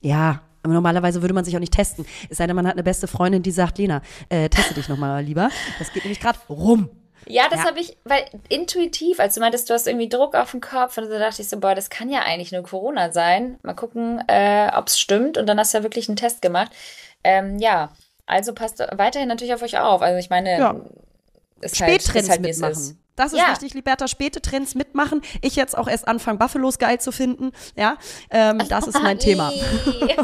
Ja, 0.00 0.42
aber 0.62 0.72
normalerweise 0.72 1.22
würde 1.22 1.34
man 1.34 1.44
sich 1.44 1.56
auch 1.56 1.60
nicht 1.60 1.74
testen. 1.74 2.06
Es 2.30 2.38
sei 2.38 2.46
denn, 2.46 2.56
man 2.56 2.66
hat 2.66 2.74
eine 2.74 2.82
beste 2.82 3.06
Freundin, 3.06 3.42
die 3.42 3.50
sagt, 3.50 3.78
Lena, 3.78 4.02
äh, 4.28 4.48
teste 4.48 4.74
dich 4.74 4.88
nochmal 4.88 5.22
lieber. 5.22 5.50
Das 5.78 5.92
geht 5.92 6.04
nämlich 6.04 6.20
gerade 6.20 6.38
rum. 6.48 6.90
Ja, 7.26 7.48
das 7.48 7.60
ja. 7.60 7.66
habe 7.66 7.80
ich, 7.80 7.96
weil 8.04 8.24
intuitiv, 8.48 9.20
als 9.20 9.34
du 9.34 9.40
meintest, 9.40 9.68
du 9.68 9.74
hast 9.74 9.86
irgendwie 9.86 10.08
Druck 10.08 10.34
auf 10.34 10.52
dem 10.52 10.60
Kopf 10.60 10.96
und 10.98 11.06
so 11.08 11.18
dachte 11.18 11.42
ich 11.42 11.48
so, 11.48 11.58
boah, 11.58 11.74
das 11.74 11.90
kann 11.90 12.08
ja 12.10 12.20
eigentlich 12.20 12.52
nur 12.52 12.62
Corona 12.62 13.12
sein. 13.12 13.58
Mal 13.62 13.74
gucken, 13.74 14.22
äh, 14.28 14.70
ob 14.74 14.88
es 14.88 14.98
stimmt. 14.98 15.38
Und 15.38 15.46
dann 15.46 15.58
hast 15.58 15.74
du 15.74 15.78
ja 15.78 15.84
wirklich 15.84 16.08
einen 16.08 16.16
Test 16.16 16.42
gemacht. 16.42 16.72
Ähm, 17.24 17.58
ja, 17.58 17.90
also 18.26 18.54
passt 18.54 18.78
weiterhin 18.92 19.28
natürlich 19.28 19.54
auf 19.54 19.62
euch 19.62 19.78
auf. 19.78 20.02
Also 20.02 20.18
ich 20.18 20.30
meine, 20.30 20.58
ja. 20.58 20.76
ist 21.60 21.80
halt, 21.80 22.14
ist 22.14 22.30
halt, 22.30 22.40
mitmachen. 22.40 22.72
Ist. 22.72 22.96
Das 23.18 23.32
ist 23.32 23.40
ja. 23.40 23.50
wichtig, 23.50 23.74
Liberta. 23.74 24.06
Späte 24.06 24.40
Trends 24.40 24.74
mitmachen. 24.74 25.22
Ich 25.42 25.56
jetzt 25.56 25.76
auch 25.76 25.88
erst 25.88 26.06
anfangen, 26.06 26.38
Buffalos 26.38 26.78
geil 26.78 27.00
zu 27.00 27.10
finden. 27.10 27.52
Ja, 27.76 27.96
ähm, 28.30 28.62
das 28.68 28.86
ist 28.86 29.02
mein 29.02 29.18
Thema. 29.18 29.52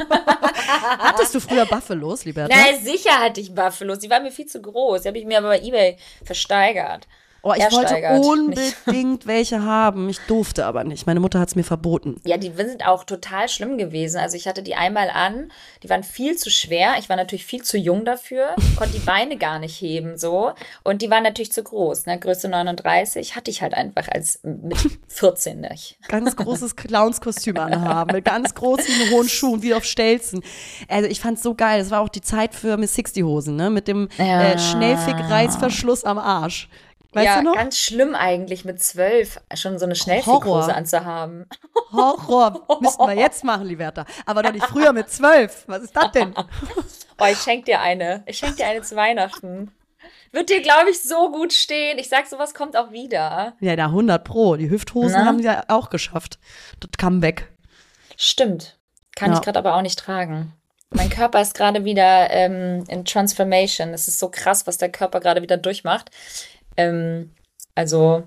Hattest 0.98 1.34
du 1.34 1.40
früher 1.40 1.66
Buffalos, 1.66 2.24
Liberta? 2.24 2.54
Na, 2.54 2.78
sicher 2.78 3.20
hatte 3.20 3.40
ich 3.40 3.54
Buffalos. 3.54 3.98
Die 3.98 4.10
waren 4.10 4.22
mir 4.22 4.30
viel 4.30 4.46
zu 4.46 4.62
groß. 4.62 5.02
Die 5.02 5.08
habe 5.08 5.18
ich 5.18 5.26
mir 5.26 5.38
aber 5.38 5.48
bei 5.48 5.60
Ebay 5.60 5.96
versteigert. 6.24 7.08
Oh, 7.46 7.52
ich 7.54 7.70
wollte 7.72 8.00
unbedingt 8.22 9.26
welche 9.26 9.62
haben. 9.62 10.08
Ich 10.08 10.18
durfte 10.20 10.64
aber 10.64 10.82
nicht. 10.82 11.06
Meine 11.06 11.20
Mutter 11.20 11.38
hat 11.38 11.48
es 11.48 11.56
mir 11.56 11.62
verboten. 11.62 12.18
Ja, 12.24 12.38
die 12.38 12.50
sind 12.56 12.86
auch 12.86 13.04
total 13.04 13.50
schlimm 13.50 13.76
gewesen. 13.76 14.16
Also 14.16 14.38
ich 14.38 14.48
hatte 14.48 14.62
die 14.62 14.74
einmal 14.74 15.10
an. 15.10 15.52
Die 15.82 15.90
waren 15.90 16.04
viel 16.04 16.38
zu 16.38 16.50
schwer. 16.50 16.94
Ich 16.98 17.10
war 17.10 17.16
natürlich 17.16 17.44
viel 17.44 17.62
zu 17.62 17.76
jung 17.76 18.06
dafür. 18.06 18.56
Konnte 18.76 18.94
die 18.94 19.04
Beine 19.04 19.36
gar 19.36 19.58
nicht 19.58 19.78
heben 19.78 20.16
so. 20.16 20.52
Und 20.84 21.02
die 21.02 21.10
waren 21.10 21.22
natürlich 21.22 21.52
zu 21.52 21.62
groß. 21.62 22.06
Ne? 22.06 22.18
Größe 22.18 22.48
39 22.48 23.36
hatte 23.36 23.50
ich 23.50 23.60
halt 23.60 23.74
einfach 23.74 24.08
als 24.08 24.40
mit 24.42 24.78
14 25.08 25.60
nicht. 25.60 25.98
Ganz 26.08 26.36
großes 26.36 26.76
Clownskostüm 26.76 27.58
anhaben. 27.58 28.14
Mit 28.14 28.24
ganz 28.24 28.54
großen 28.54 29.10
hohen 29.10 29.28
Schuhen, 29.28 29.60
wie 29.60 29.74
auf 29.74 29.84
Stelzen. 29.84 30.42
Also 30.88 31.10
ich 31.10 31.20
fand 31.20 31.36
es 31.36 31.42
so 31.42 31.54
geil. 31.54 31.78
Das 31.78 31.90
war 31.90 32.00
auch 32.00 32.08
die 32.08 32.22
Zeit 32.22 32.54
für 32.54 32.78
Miss 32.78 32.94
Sixty 32.94 33.20
Hosen. 33.20 33.56
Ne? 33.56 33.68
Mit 33.68 33.86
dem 33.86 34.08
ja. 34.16 34.52
äh, 34.52 34.58
Schnellfick-Reißverschluss 34.58 36.04
am 36.04 36.16
Arsch. 36.16 36.70
Weißt 37.14 37.26
ja, 37.26 37.42
ganz 37.42 37.78
schlimm 37.78 38.14
eigentlich 38.14 38.64
mit 38.64 38.82
zwölf 38.82 39.40
schon 39.54 39.78
so 39.78 39.84
eine 39.84 39.94
Schnellfickhose 39.94 40.74
anzuhaben. 40.74 41.46
Horror. 41.92 42.66
Müssten 42.80 43.06
wir 43.06 43.14
jetzt 43.14 43.44
machen, 43.44 43.66
Liberta. 43.66 44.04
Aber 44.26 44.42
doch 44.42 44.52
nicht 44.52 44.66
früher 44.66 44.92
mit 44.92 45.10
zwölf. 45.10 45.64
Was 45.66 45.82
ist 45.82 45.96
das 45.96 46.10
denn? 46.12 46.34
oh, 47.18 47.24
ich 47.30 47.38
schenk 47.38 47.66
dir 47.66 47.80
eine. 47.80 48.22
Ich 48.26 48.38
schenk 48.38 48.56
dir 48.56 48.66
eine 48.66 48.82
zu 48.82 48.96
Weihnachten. 48.96 49.72
Wird 50.32 50.50
dir, 50.50 50.60
glaube 50.60 50.90
ich, 50.90 51.00
so 51.00 51.30
gut 51.30 51.52
stehen. 51.52 51.98
Ich 51.98 52.08
sag, 52.08 52.26
sowas 52.26 52.54
kommt 52.54 52.76
auch 52.76 52.90
wieder. 52.90 53.54
Ja, 53.60 53.76
da 53.76 53.86
100 53.86 54.24
Pro. 54.24 54.56
Die 54.56 54.68
Hüfthosen 54.68 55.20
Na? 55.20 55.24
haben 55.24 55.38
sie 55.38 55.44
ja 55.44 55.62
auch 55.68 55.90
geschafft. 55.90 56.40
Das 56.80 56.90
Comeback. 56.98 57.52
Stimmt. 58.16 58.76
Kann 59.14 59.30
ja. 59.30 59.38
ich 59.38 59.44
gerade 59.44 59.60
aber 59.60 59.76
auch 59.76 59.82
nicht 59.82 59.98
tragen. 59.98 60.52
Mein 60.90 61.10
Körper 61.10 61.40
ist 61.40 61.54
gerade 61.54 61.84
wieder 61.84 62.30
ähm, 62.30 62.84
in 62.88 63.04
Transformation. 63.04 63.90
Es 63.90 64.06
ist 64.06 64.18
so 64.18 64.28
krass, 64.28 64.66
was 64.66 64.78
der 64.78 64.90
Körper 64.90 65.20
gerade 65.20 65.42
wieder 65.42 65.56
durchmacht. 65.56 66.10
Ähm, 66.76 67.30
also 67.74 68.26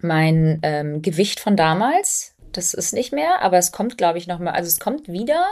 mein 0.00 0.60
ähm, 0.62 1.02
Gewicht 1.02 1.40
von 1.40 1.56
damals, 1.56 2.34
das 2.52 2.74
ist 2.74 2.92
nicht 2.92 3.12
mehr, 3.12 3.42
aber 3.42 3.58
es 3.58 3.72
kommt, 3.72 3.98
glaube 3.98 4.18
ich, 4.18 4.26
noch 4.26 4.38
mal. 4.38 4.52
Also 4.52 4.68
es 4.68 4.80
kommt 4.80 5.08
wieder. 5.08 5.44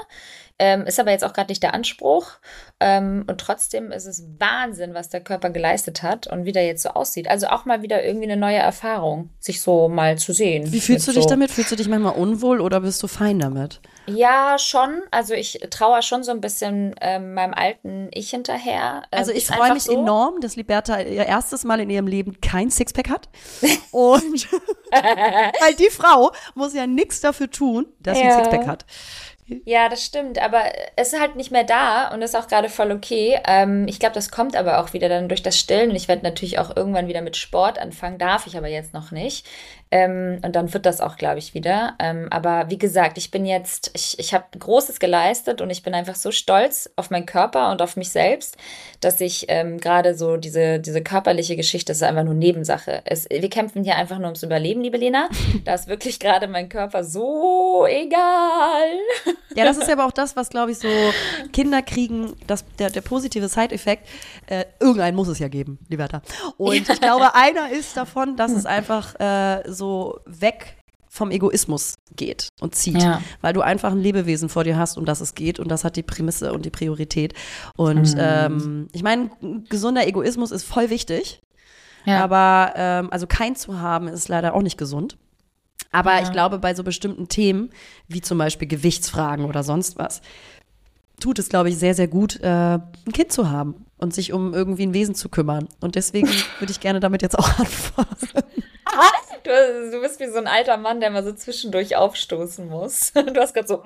Ähm, 0.58 0.86
ist 0.86 0.98
aber 0.98 1.10
jetzt 1.10 1.24
auch 1.24 1.34
gerade 1.34 1.50
nicht 1.50 1.62
der 1.62 1.74
Anspruch. 1.74 2.32
Ähm, 2.80 3.24
und 3.26 3.40
trotzdem 3.40 3.92
ist 3.92 4.06
es 4.06 4.24
Wahnsinn, 4.38 4.94
was 4.94 5.08
der 5.08 5.20
Körper 5.20 5.50
geleistet 5.50 6.02
hat 6.02 6.26
und 6.26 6.44
wie 6.44 6.52
der 6.52 6.66
jetzt 6.66 6.82
so 6.82 6.90
aussieht. 6.90 7.28
Also 7.28 7.48
auch 7.48 7.64
mal 7.64 7.82
wieder 7.82 8.04
irgendwie 8.04 8.30
eine 8.30 8.38
neue 8.38 8.56
Erfahrung, 8.56 9.30
sich 9.38 9.60
so 9.60 9.88
mal 9.88 10.18
zu 10.18 10.32
sehen. 10.32 10.72
Wie 10.72 10.80
fühlst 10.80 11.08
du 11.08 11.12
dich 11.12 11.24
so. 11.24 11.28
damit? 11.28 11.50
Fühlst 11.50 11.72
du 11.72 11.76
dich 11.76 11.88
manchmal 11.88 12.14
unwohl 12.14 12.60
oder 12.60 12.80
bist 12.80 13.02
du 13.02 13.06
fein 13.06 13.38
damit? 13.38 13.80
Ja, 14.06 14.56
schon. 14.58 15.02
Also 15.10 15.34
ich 15.34 15.60
traue 15.70 16.00
schon 16.02 16.22
so 16.22 16.30
ein 16.30 16.40
bisschen 16.40 16.94
ähm, 17.00 17.34
meinem 17.34 17.54
alten 17.54 18.08
Ich 18.12 18.30
hinterher. 18.30 19.02
Äh, 19.10 19.16
also 19.16 19.32
ich 19.32 19.46
freue 19.46 19.74
mich 19.74 19.84
so. 19.84 19.92
enorm, 19.92 20.40
dass 20.40 20.56
Liberta 20.56 21.00
ihr 21.00 21.26
erstes 21.26 21.64
Mal 21.64 21.80
in 21.80 21.90
ihrem 21.90 22.06
Leben 22.06 22.40
kein 22.40 22.70
Sixpack 22.70 23.10
hat. 23.10 23.28
Und 23.90 24.48
weil 24.92 25.74
die 25.74 25.90
Frau 25.90 26.32
muss 26.54 26.74
ja 26.74 26.86
nichts 26.86 27.20
dafür 27.20 27.50
tun, 27.50 27.86
dass 28.00 28.18
ja. 28.18 28.24
sie 28.24 28.30
ein 28.30 28.44
Sixpack 28.44 28.66
hat. 28.66 28.86
Ja, 29.48 29.88
das 29.88 30.04
stimmt, 30.04 30.40
aber 30.42 30.64
es 30.96 31.12
ist 31.12 31.20
halt 31.20 31.36
nicht 31.36 31.52
mehr 31.52 31.62
da 31.62 32.08
und 32.12 32.20
ist 32.20 32.34
auch 32.34 32.48
gerade 32.48 32.68
voll 32.68 32.90
okay. 32.90 33.38
Ähm, 33.46 33.86
ich 33.86 34.00
glaube, 34.00 34.14
das 34.14 34.32
kommt 34.32 34.56
aber 34.56 34.80
auch 34.80 34.92
wieder 34.92 35.08
dann 35.08 35.28
durch 35.28 35.42
das 35.42 35.56
Stillen 35.56 35.90
und 35.90 35.96
ich 35.96 36.08
werde 36.08 36.24
natürlich 36.24 36.58
auch 36.58 36.76
irgendwann 36.76 37.06
wieder 37.06 37.20
mit 37.22 37.36
Sport 37.36 37.78
anfangen, 37.78 38.18
darf 38.18 38.48
ich 38.48 38.56
aber 38.56 38.66
jetzt 38.66 38.92
noch 38.92 39.12
nicht. 39.12 39.46
Ähm, 39.92 40.40
und 40.44 40.56
dann 40.56 40.72
wird 40.74 40.84
das 40.84 41.00
auch, 41.00 41.16
glaube 41.16 41.38
ich, 41.38 41.54
wieder. 41.54 41.94
Ähm, 42.00 42.26
aber 42.30 42.70
wie 42.70 42.78
gesagt, 42.78 43.18
ich 43.18 43.30
bin 43.30 43.46
jetzt, 43.46 43.92
ich, 43.94 44.18
ich 44.18 44.34
habe 44.34 44.44
Großes 44.58 44.98
geleistet 44.98 45.60
und 45.60 45.70
ich 45.70 45.84
bin 45.84 45.94
einfach 45.94 46.16
so 46.16 46.32
stolz 46.32 46.90
auf 46.96 47.10
meinen 47.10 47.26
Körper 47.26 47.70
und 47.70 47.80
auf 47.80 47.96
mich 47.96 48.10
selbst, 48.10 48.56
dass 49.00 49.20
ich 49.20 49.46
ähm, 49.48 49.78
gerade 49.78 50.16
so 50.16 50.36
diese, 50.36 50.80
diese 50.80 51.02
körperliche 51.02 51.54
Geschichte, 51.54 51.92
das 51.92 51.98
ist 51.98 52.02
einfach 52.02 52.24
nur 52.24 52.34
Nebensache. 52.34 53.02
Es, 53.04 53.28
wir 53.30 53.48
kämpfen 53.48 53.84
hier 53.84 53.94
einfach 53.96 54.16
nur 54.16 54.26
ums 54.26 54.42
Überleben, 54.42 54.82
liebe 54.82 54.96
Lena. 54.96 55.28
Da 55.64 55.74
ist 55.74 55.88
wirklich 55.88 56.20
gerade 56.20 56.46
mein 56.48 56.68
Körper 56.68 57.02
so 57.02 57.86
egal. 57.88 58.98
Ja, 59.54 59.64
das 59.64 59.78
ist 59.78 59.90
aber 59.90 60.04
auch 60.06 60.12
das, 60.12 60.36
was, 60.36 60.48
glaube 60.48 60.72
ich, 60.72 60.78
so 60.78 60.88
Kinder 61.52 61.82
kriegen, 61.82 62.34
das, 62.46 62.64
der, 62.78 62.90
der 62.90 63.00
positive 63.00 63.48
Side-Effekt. 63.48 64.06
Äh, 64.46 64.64
irgendeinen 64.78 65.16
muss 65.16 65.28
es 65.28 65.38
ja 65.38 65.48
geben, 65.48 65.78
Liberta. 65.88 66.22
Und 66.56 66.74
ja. 66.74 66.82
ich 66.94 67.00
glaube, 67.00 67.34
einer 67.34 67.70
ist 67.70 67.96
davon, 67.96 68.36
dass 68.36 68.52
es 68.52 68.66
einfach 68.66 69.18
äh, 69.18 69.72
so 69.76 70.20
weg 70.26 70.76
vom 71.08 71.30
Egoismus 71.30 71.94
geht 72.14 72.48
und 72.60 72.74
zieht, 72.74 73.02
ja. 73.02 73.22
weil 73.40 73.52
du 73.52 73.62
einfach 73.62 73.92
ein 73.92 74.00
Lebewesen 74.00 74.48
vor 74.48 74.64
dir 74.64 74.76
hast, 74.76 74.98
um 74.98 75.04
das 75.04 75.20
es 75.20 75.34
geht 75.34 75.58
und 75.58 75.68
das 75.68 75.82
hat 75.82 75.96
die 75.96 76.02
Prämisse 76.02 76.52
und 76.52 76.64
die 76.64 76.70
Priorität. 76.70 77.32
Und 77.76 78.14
mhm. 78.14 78.20
ähm, 78.20 78.88
ich 78.92 79.02
meine, 79.02 79.30
gesunder 79.68 80.06
Egoismus 80.06 80.50
ist 80.50 80.64
voll 80.64 80.90
wichtig, 80.90 81.40
ja. 82.04 82.22
aber 82.22 82.74
ähm, 82.76 83.08
also 83.10 83.26
kein 83.26 83.56
zu 83.56 83.80
haben 83.80 84.08
ist 84.08 84.28
leider 84.28 84.54
auch 84.54 84.62
nicht 84.62 84.78
gesund. 84.78 85.16
Aber 85.90 86.14
ja. 86.14 86.22
ich 86.22 86.32
glaube, 86.32 86.58
bei 86.58 86.74
so 86.74 86.82
bestimmten 86.82 87.28
Themen, 87.28 87.70
wie 88.08 88.20
zum 88.20 88.38
Beispiel 88.38 88.68
Gewichtsfragen 88.68 89.46
oder 89.46 89.62
sonst 89.62 89.98
was, 89.98 90.20
tut 91.20 91.38
es, 91.38 91.48
glaube 91.48 91.70
ich, 91.70 91.78
sehr, 91.78 91.94
sehr 91.94 92.08
gut, 92.08 92.38
äh, 92.40 92.74
ein 92.74 93.12
Kind 93.12 93.32
zu 93.32 93.48
haben 93.48 93.85
und 93.98 94.14
sich 94.14 94.32
um 94.32 94.54
irgendwie 94.54 94.86
ein 94.86 94.94
Wesen 94.94 95.14
zu 95.14 95.28
kümmern. 95.28 95.68
Und 95.80 95.94
deswegen 95.94 96.28
würde 96.58 96.70
ich 96.70 96.80
gerne 96.80 97.00
damit 97.00 97.22
jetzt 97.22 97.38
auch 97.38 97.48
anfangen. 97.58 98.44
Du, 99.42 99.90
du, 99.90 100.00
bist 100.00 100.20
wie 100.20 100.28
so 100.28 100.38
ein 100.38 100.46
alter 100.46 100.76
Mann, 100.76 101.00
der 101.00 101.10
mal 101.10 101.24
so 101.24 101.32
zwischendurch 101.32 101.96
aufstoßen 101.96 102.68
muss. 102.68 103.12
Du 103.14 103.40
hast 103.40 103.54
gerade 103.54 103.68
so 103.68 103.82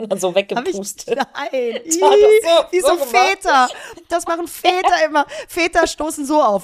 und 0.00 0.12
dann 0.12 0.20
so 0.20 0.32
weggepustet. 0.32 1.16
nein, 1.16 1.80
das 1.84 1.94
so, 1.94 2.06
wie 2.70 2.80
so, 2.80 2.88
so 2.88 3.04
Väter. 3.04 3.68
Das 4.08 4.26
machen 4.26 4.46
Väter 4.46 5.04
immer. 5.04 5.26
Väter 5.48 5.88
stoßen 5.88 6.24
so 6.24 6.40
auf. 6.40 6.62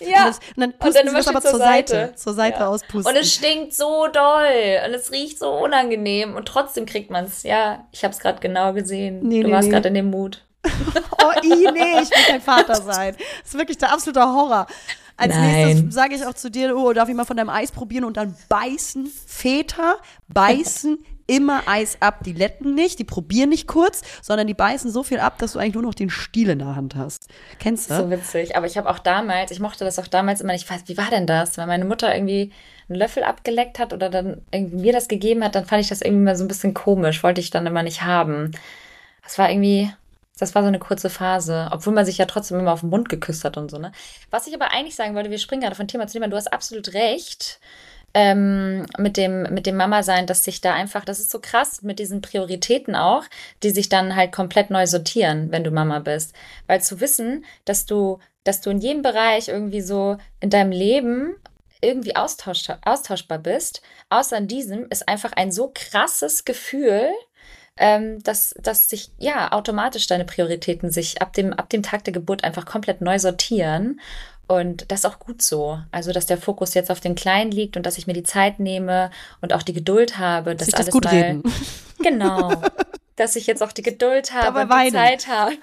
Ja. 0.00 0.06
Und, 0.06 0.28
das, 0.28 0.38
und 0.38 0.60
dann 0.60 0.72
pusten 0.78 1.08
und 1.08 1.14
dann 1.14 1.22
sie 1.22 1.28
aber 1.30 1.40
zur 1.40 1.58
Seite, 1.58 1.92
Seite 1.92 2.14
zur 2.16 2.34
Seite 2.34 2.60
ja. 2.60 2.68
auspusten. 2.68 3.10
Und 3.10 3.18
es 3.18 3.32
stinkt 3.32 3.72
so 3.72 4.06
doll 4.08 4.80
und 4.86 4.92
es 4.92 5.12
riecht 5.12 5.38
so 5.38 5.50
unangenehm 5.50 6.34
und 6.34 6.46
trotzdem 6.46 6.84
kriegt 6.84 7.10
man 7.10 7.24
es. 7.24 7.42
Ja, 7.42 7.86
ich 7.90 8.04
habe 8.04 8.12
es 8.12 8.20
gerade 8.20 8.40
genau 8.40 8.74
gesehen. 8.74 9.20
Nee, 9.22 9.40
du 9.40 9.48
nee, 9.48 9.54
warst 9.54 9.68
nee. 9.68 9.72
gerade 9.72 9.88
in 9.88 9.94
dem 9.94 10.10
Mut. 10.10 10.44
oh, 11.22 11.32
i, 11.42 11.48
nee, 11.48 12.00
ich 12.02 12.10
will 12.10 12.24
kein 12.28 12.40
Vater 12.40 12.76
sein. 12.82 13.16
Das 13.18 13.52
ist 13.52 13.58
wirklich 13.58 13.78
der 13.78 13.92
absolute 13.92 14.22
Horror. 14.22 14.66
Als 15.16 15.34
Nein. 15.34 15.66
nächstes 15.66 15.94
sage 15.94 16.14
ich 16.14 16.26
auch 16.26 16.34
zu 16.34 16.50
dir, 16.50 16.76
oh, 16.76 16.92
darf 16.92 17.08
ich 17.08 17.14
mal 17.14 17.24
von 17.24 17.36
deinem 17.36 17.50
Eis 17.50 17.70
probieren 17.70 18.04
und 18.04 18.16
dann 18.16 18.34
beißen 18.48 19.06
Väter, 19.26 19.98
beißen 20.28 20.98
immer 21.26 21.62
Eis 21.66 21.98
ab. 22.00 22.24
Die 22.24 22.32
letten 22.32 22.74
nicht, 22.74 22.98
die 22.98 23.04
probieren 23.04 23.50
nicht 23.50 23.68
kurz, 23.68 24.02
sondern 24.22 24.46
die 24.46 24.54
beißen 24.54 24.90
so 24.90 25.02
viel 25.02 25.20
ab, 25.20 25.38
dass 25.38 25.52
du 25.52 25.58
eigentlich 25.58 25.74
nur 25.74 25.84
noch 25.84 25.94
den 25.94 26.10
Stiel 26.10 26.50
in 26.50 26.58
der 26.58 26.74
Hand 26.74 26.96
hast. 26.96 27.28
Kennst 27.60 27.90
du? 27.90 27.96
So 27.96 28.10
witzig. 28.10 28.56
Aber 28.56 28.66
ich 28.66 28.76
habe 28.76 28.90
auch 28.90 28.98
damals, 28.98 29.50
ich 29.50 29.60
mochte 29.60 29.84
das 29.84 29.98
auch 29.98 30.08
damals 30.08 30.40
immer 30.40 30.52
nicht. 30.52 30.68
Wie 30.88 30.96
war 30.96 31.10
denn 31.10 31.26
das? 31.26 31.56
Wenn 31.56 31.68
meine 31.68 31.84
Mutter 31.84 32.14
irgendwie 32.14 32.52
einen 32.88 32.98
Löffel 32.98 33.22
abgeleckt 33.22 33.78
hat 33.78 33.92
oder 33.92 34.10
dann 34.10 34.42
irgendwie 34.50 34.76
mir 34.76 34.92
das 34.92 35.08
gegeben 35.08 35.44
hat, 35.44 35.54
dann 35.54 35.64
fand 35.64 35.80
ich 35.80 35.88
das 35.88 36.02
irgendwie 36.02 36.24
mal 36.24 36.36
so 36.36 36.44
ein 36.44 36.48
bisschen 36.48 36.74
komisch. 36.74 37.22
Wollte 37.22 37.40
ich 37.40 37.50
dann 37.50 37.66
immer 37.66 37.82
nicht 37.82 38.02
haben. 38.02 38.50
Das 39.22 39.38
war 39.38 39.48
irgendwie, 39.48 39.90
das 40.38 40.54
war 40.54 40.62
so 40.62 40.68
eine 40.68 40.78
kurze 40.78 41.10
Phase, 41.10 41.68
obwohl 41.70 41.92
man 41.92 42.04
sich 42.04 42.18
ja 42.18 42.26
trotzdem 42.26 42.58
immer 42.58 42.72
auf 42.72 42.80
den 42.80 42.90
Mund 42.90 43.08
geküsst 43.08 43.44
hat 43.44 43.56
und 43.56 43.70
so, 43.70 43.78
ne? 43.78 43.92
Was 44.30 44.46
ich 44.46 44.54
aber 44.54 44.72
eigentlich 44.72 44.96
sagen 44.96 45.14
wollte, 45.14 45.30
wir 45.30 45.38
springen 45.38 45.62
gerade 45.62 45.76
von 45.76 45.88
Thema 45.88 46.06
zu 46.06 46.14
Thema, 46.14 46.28
du 46.28 46.36
hast 46.36 46.52
absolut 46.52 46.92
recht. 46.94 47.60
Ähm, 48.16 48.86
mit 48.96 49.16
dem, 49.16 49.42
mit 49.52 49.66
dem 49.66 49.76
Mama-Sein, 49.76 50.28
dass 50.28 50.44
sich 50.44 50.60
da 50.60 50.72
einfach, 50.72 51.04
das 51.04 51.18
ist 51.18 51.32
so 51.32 51.40
krass 51.40 51.82
mit 51.82 51.98
diesen 51.98 52.20
Prioritäten 52.20 52.94
auch, 52.94 53.24
die 53.64 53.70
sich 53.70 53.88
dann 53.88 54.14
halt 54.14 54.30
komplett 54.30 54.70
neu 54.70 54.86
sortieren, 54.86 55.50
wenn 55.50 55.64
du 55.64 55.72
Mama 55.72 55.98
bist. 55.98 56.32
Weil 56.68 56.80
zu 56.80 57.00
wissen, 57.00 57.44
dass 57.64 57.86
du, 57.86 58.20
dass 58.44 58.60
du 58.60 58.70
in 58.70 58.78
jedem 58.78 59.02
Bereich 59.02 59.48
irgendwie 59.48 59.80
so 59.80 60.16
in 60.38 60.50
deinem 60.50 60.70
Leben 60.70 61.34
irgendwie 61.80 62.14
austausch, 62.14 62.68
austauschbar 62.84 63.38
bist, 63.38 63.82
außer 64.10 64.38
in 64.38 64.46
diesem, 64.46 64.86
ist 64.90 65.08
einfach 65.08 65.32
ein 65.32 65.50
so 65.50 65.72
krasses 65.74 66.44
Gefühl, 66.44 67.08
ähm, 67.76 68.22
dass, 68.22 68.54
dass 68.62 68.88
sich 68.88 69.10
ja 69.18 69.52
automatisch 69.52 70.06
deine 70.06 70.24
Prioritäten 70.24 70.90
sich 70.90 71.20
ab 71.20 71.32
dem, 71.32 71.52
ab 71.52 71.70
dem 71.70 71.82
Tag 71.82 72.04
der 72.04 72.12
Geburt 72.12 72.44
einfach 72.44 72.66
komplett 72.66 73.00
neu 73.00 73.18
sortieren. 73.18 74.00
Und 74.46 74.90
das 74.90 75.00
ist 75.00 75.06
auch 75.06 75.18
gut 75.18 75.42
so. 75.42 75.78
Also, 75.90 76.12
dass 76.12 76.26
der 76.26 76.36
Fokus 76.36 76.74
jetzt 76.74 76.90
auf 76.90 77.00
den 77.00 77.14
Kleinen 77.14 77.50
liegt 77.50 77.76
und 77.76 77.86
dass 77.86 77.98
ich 77.98 78.06
mir 78.06 78.12
die 78.12 78.22
Zeit 78.22 78.60
nehme 78.60 79.10
und 79.40 79.52
auch 79.52 79.62
die 79.62 79.72
Geduld 79.72 80.18
habe, 80.18 80.54
dass 80.54 80.72
alles 80.74 80.86
das 80.86 80.92
gut 80.92 81.04
mal. 81.04 81.14
Reden. 81.14 81.42
Genau. 82.02 82.52
dass 83.16 83.36
ich 83.36 83.46
jetzt 83.46 83.62
auch 83.62 83.72
die 83.72 83.82
Geduld 83.82 84.32
habe 84.32 84.60
und 84.60 84.72
die 84.72 84.92
Zeit 84.92 85.28
habe. 85.28 85.52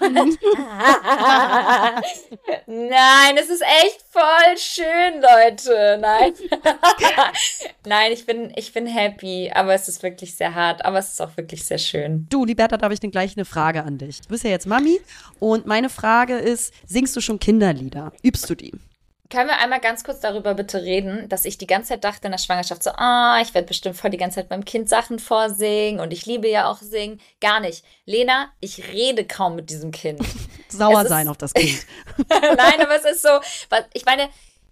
Nein, 2.66 3.36
es 3.36 3.50
ist 3.50 3.62
echt 3.62 4.02
voll 4.10 4.56
schön, 4.56 5.20
Leute. 5.20 5.98
Nein. 6.00 6.32
Nein, 7.84 8.12
ich 8.12 8.24
bin, 8.24 8.52
ich 8.56 8.72
bin 8.72 8.86
happy, 8.86 9.50
aber 9.54 9.74
es 9.74 9.88
ist 9.88 10.02
wirklich 10.02 10.34
sehr 10.34 10.54
hart, 10.54 10.84
aber 10.84 10.98
es 10.98 11.12
ist 11.12 11.20
auch 11.20 11.36
wirklich 11.36 11.64
sehr 11.64 11.78
schön. 11.78 12.26
Du, 12.30 12.44
Liberta, 12.44 12.76
da 12.76 12.84
habe 12.84 12.94
ich 12.94 13.00
dann 13.00 13.10
gleich 13.10 13.36
eine 13.36 13.44
Frage 13.44 13.82
an 13.84 13.98
dich. 13.98 14.22
Du 14.22 14.28
bist 14.28 14.44
ja 14.44 14.50
jetzt 14.50 14.66
Mami 14.66 15.00
und 15.38 15.66
meine 15.66 15.90
Frage 15.90 16.36
ist, 16.36 16.72
singst 16.86 17.14
du 17.16 17.20
schon 17.20 17.38
Kinderlieder? 17.38 18.12
Übst 18.22 18.48
du 18.48 18.54
die? 18.54 18.72
Können 19.32 19.48
wir 19.48 19.56
einmal 19.60 19.80
ganz 19.80 20.04
kurz 20.04 20.20
darüber 20.20 20.52
bitte 20.52 20.82
reden, 20.82 21.26
dass 21.30 21.46
ich 21.46 21.56
die 21.56 21.66
ganze 21.66 21.88
Zeit 21.88 22.04
dachte 22.04 22.26
in 22.26 22.32
der 22.32 22.38
Schwangerschaft 22.38 22.82
so, 22.82 22.90
ah, 22.90 23.40
ich 23.40 23.54
werde 23.54 23.66
bestimmt 23.66 23.96
voll 23.96 24.10
die 24.10 24.18
ganze 24.18 24.34
Zeit 24.34 24.50
beim 24.50 24.62
Kind 24.62 24.90
Sachen 24.90 25.18
vorsingen 25.18 26.00
und 26.00 26.12
ich 26.12 26.26
liebe 26.26 26.50
ja 26.50 26.70
auch 26.70 26.76
singen. 26.76 27.18
Gar 27.40 27.60
nicht. 27.60 27.82
Lena, 28.04 28.52
ich 28.60 28.92
rede 28.92 29.24
kaum 29.24 29.56
mit 29.56 29.70
diesem 29.70 29.90
Kind. 29.90 30.20
Sauer 30.68 31.06
sein 31.06 31.28
auf 31.28 31.38
das 31.38 31.54
Kind. 31.54 31.86
Nein, 32.28 32.82
aber 32.82 32.94
es 32.94 33.06
ist 33.06 33.22
so, 33.22 33.30
ich 33.94 34.04
meine, 34.04 34.28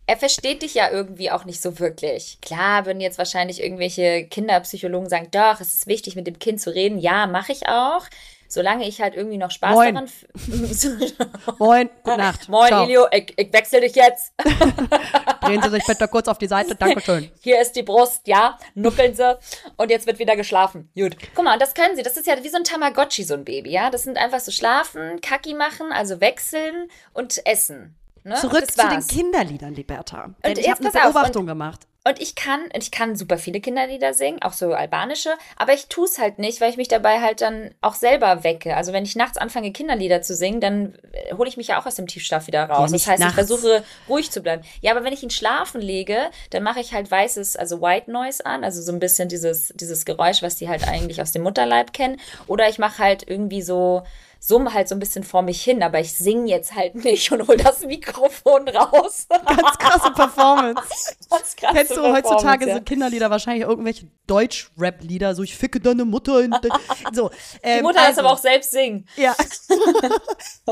er 0.07 0.19
versteht 0.19 0.61
dich 0.61 0.75
ja 0.75 0.91
irgendwie 0.91 1.31
auch 1.31 1.47
nicht 1.47 1.63
so 1.63 1.79
wirklich. 1.79 2.37
Klar 2.43 2.85
würden 2.85 3.01
jetzt 3.01 3.17
wahrscheinlich 3.17 3.63
irgendwelche 3.63 4.27
Kinderpsychologen 4.27 5.09
sagen, 5.09 5.29
doch, 5.31 5.59
es 5.63 5.73
ist 5.73 5.87
wichtig, 5.87 6.17
mit 6.17 6.27
dem 6.27 6.39
Kind 6.39 6.61
zu 6.61 6.75
reden. 6.75 6.99
Ja, 6.99 7.27
mache 7.27 7.53
ich 7.53 7.67
auch 7.67 8.05
solange 8.51 8.87
ich 8.87 9.01
halt 9.01 9.15
irgendwie 9.15 9.39
noch 9.39 9.51
Spaß 9.51 9.75
Moin. 9.75 9.95
daran. 9.95 10.11
Moin, 11.59 11.91
gute 12.03 12.17
Nacht. 12.17 12.49
Moin, 12.49 12.69
Ciao. 12.69 12.85
Elio, 12.85 13.07
ich, 13.13 13.33
ich 13.37 13.53
wechsle 13.53 13.81
dich 13.81 13.95
jetzt. 13.95 14.35
Drehen 15.41 15.63
Sie 15.63 15.71
sich 15.71 15.85
bitte 15.87 16.09
kurz 16.09 16.29
auf 16.29 16.39
die 16.39 16.49
Seite, 16.49 16.75
Dankeschön. 16.75 17.31
Hier 17.41 17.61
ist 17.61 17.73
die 17.73 17.83
Brust, 17.83 18.27
ja, 18.27 18.59
nuckeln 18.75 19.15
Sie 19.15 19.39
und 19.77 19.91
jetzt 19.91 20.07
wird 20.07 20.19
wieder 20.19 20.37
geschlafen. 20.37 20.91
Gut. 20.97 21.17
Guck 21.35 21.45
mal, 21.45 21.55
und 21.55 21.63
das 21.63 21.75
können 21.75 21.97
Sie, 21.97 22.03
das 22.03 22.17
ist 22.17 22.27
ja 22.27 22.43
wie 22.43 22.49
so 22.49 22.57
ein 22.57 22.65
Tamagotchi, 22.65 23.23
so 23.23 23.35
ein 23.35 23.45
Baby, 23.45 23.71
ja. 23.71 23.91
Das 23.91 24.03
sind 24.03 24.19
einfach 24.19 24.41
so 24.41 24.51
schlafen, 24.51 25.21
Kacki 25.21 25.55
machen, 25.55 25.93
also 25.93 26.21
wechseln 26.21 26.89
und 27.13 27.41
essen. 27.47 27.97
Ne? 28.23 28.35
Zurück 28.35 28.71
zu 28.71 28.87
den 28.87 29.07
Kinderliedern, 29.07 29.75
Liberta. 29.75 30.35
Und 30.43 30.59
ich 30.59 30.69
habe 30.69 30.81
eine 30.81 30.91
Beobachtung 30.91 31.43
und, 31.43 31.47
gemacht. 31.47 31.87
Und 32.03 32.21
ich 32.21 32.35
kann, 32.35 32.61
ich 32.75 32.91
kann 32.91 33.15
super 33.15 33.37
viele 33.37 33.61
Kinderlieder 33.61 34.15
singen, 34.15 34.41
auch 34.41 34.55
so 34.55 34.73
albanische, 34.73 35.35
aber 35.57 35.75
ich 35.75 35.89
tue 35.89 36.07
es 36.07 36.19
halt 36.19 36.39
nicht, 36.39 36.61
weil 36.61 36.71
ich 36.71 36.79
mich 36.79 36.89
dabei 36.89 37.21
halt 37.21 37.43
dann 37.43 37.75
auch 37.83 37.95
selber 37.95 38.43
wecke. 38.43 38.75
Also 38.75 38.95
wenn 38.95 39.05
ich 39.05 39.17
nachts 39.17 39.37
anfange, 39.37 39.71
Kinderlieder 39.71 40.23
zu 40.23 40.35
singen, 40.35 40.61
dann 40.61 40.95
äh, 41.13 41.35
hole 41.35 41.49
ich 41.49 41.59
mich 41.59 41.69
ja 41.69 41.79
auch 41.79 41.85
aus 41.85 41.97
dem 41.97 42.07
Tiefschlaf 42.07 42.47
wieder 42.47 42.65
raus. 42.65 42.91
Ja, 42.91 42.97
das 42.97 43.07
heißt, 43.07 43.21
nachts. 43.21 43.33
ich 43.33 43.47
versuche 43.47 43.85
ruhig 44.09 44.31
zu 44.31 44.41
bleiben. 44.41 44.63
Ja, 44.81 44.93
aber 44.93 45.05
wenn 45.05 45.13
ich 45.13 45.23
ihn 45.23 45.31
schlafen 45.31 45.83
lege, 45.83 46.31
dann 46.49 46.63
mache 46.63 46.81
ich 46.81 46.95
halt 46.95 47.11
weißes, 47.11 47.57
also 47.57 47.83
White 47.83 48.11
Noise 48.11 48.47
an, 48.47 48.65
also 48.65 48.81
so 48.81 48.93
ein 48.93 48.99
bisschen 48.99 49.29
dieses, 49.29 49.69
dieses 49.77 50.07
Geräusch, 50.07 50.41
was 50.41 50.57
die 50.57 50.71
halt 50.71 50.89
eigentlich 50.89 51.21
aus 51.21 51.33
dem 51.33 51.43
Mutterleib 51.43 51.93
kennen. 51.93 52.19
Oder 52.47 52.71
ich 52.71 52.79
mache 52.79 52.99
halt 52.99 53.29
irgendwie 53.29 53.61
so 53.61 54.05
summe 54.43 54.73
halt 54.73 54.89
so 54.89 54.97
ein 54.97 54.99
bisschen 54.99 55.23
vor 55.23 55.43
mich 55.43 55.63
hin, 55.63 55.83
aber 55.83 56.01
ich 56.01 56.13
singe 56.13 56.49
jetzt 56.49 56.75
halt 56.75 56.95
nicht 57.05 57.31
und 57.31 57.47
hol 57.47 57.57
das 57.57 57.83
Mikrofon 57.83 58.69
raus. 58.69 59.27
Ganz 59.47 59.79
krasse 59.79 60.11
Performance. 60.13 61.17
Ganz 61.29 61.57
krasse 61.57 61.75
Kennst 61.75 61.97
du 61.97 62.03
heutzutage 62.03 62.67
ja. 62.67 62.77
so 62.77 62.81
Kinderlieder, 62.81 63.31
wahrscheinlich 63.31 63.69
irgendwelche 63.69 64.09
Deutsch-Rap-Lieder, 64.27 65.35
so 65.35 65.43
ich 65.43 65.57
ficke 65.57 65.79
deine 65.79 66.05
Mutter. 66.05 66.41
In 66.41 66.51
de 66.51 66.71
so, 67.13 67.31
ähm, 67.63 67.79
Die 67.79 67.83
Mutter 67.83 68.03
also, 68.03 68.21
aber 68.21 68.33
auch 68.33 68.39
selbst 68.39 68.73
singen. 68.73 69.07
Ja. 69.17 69.37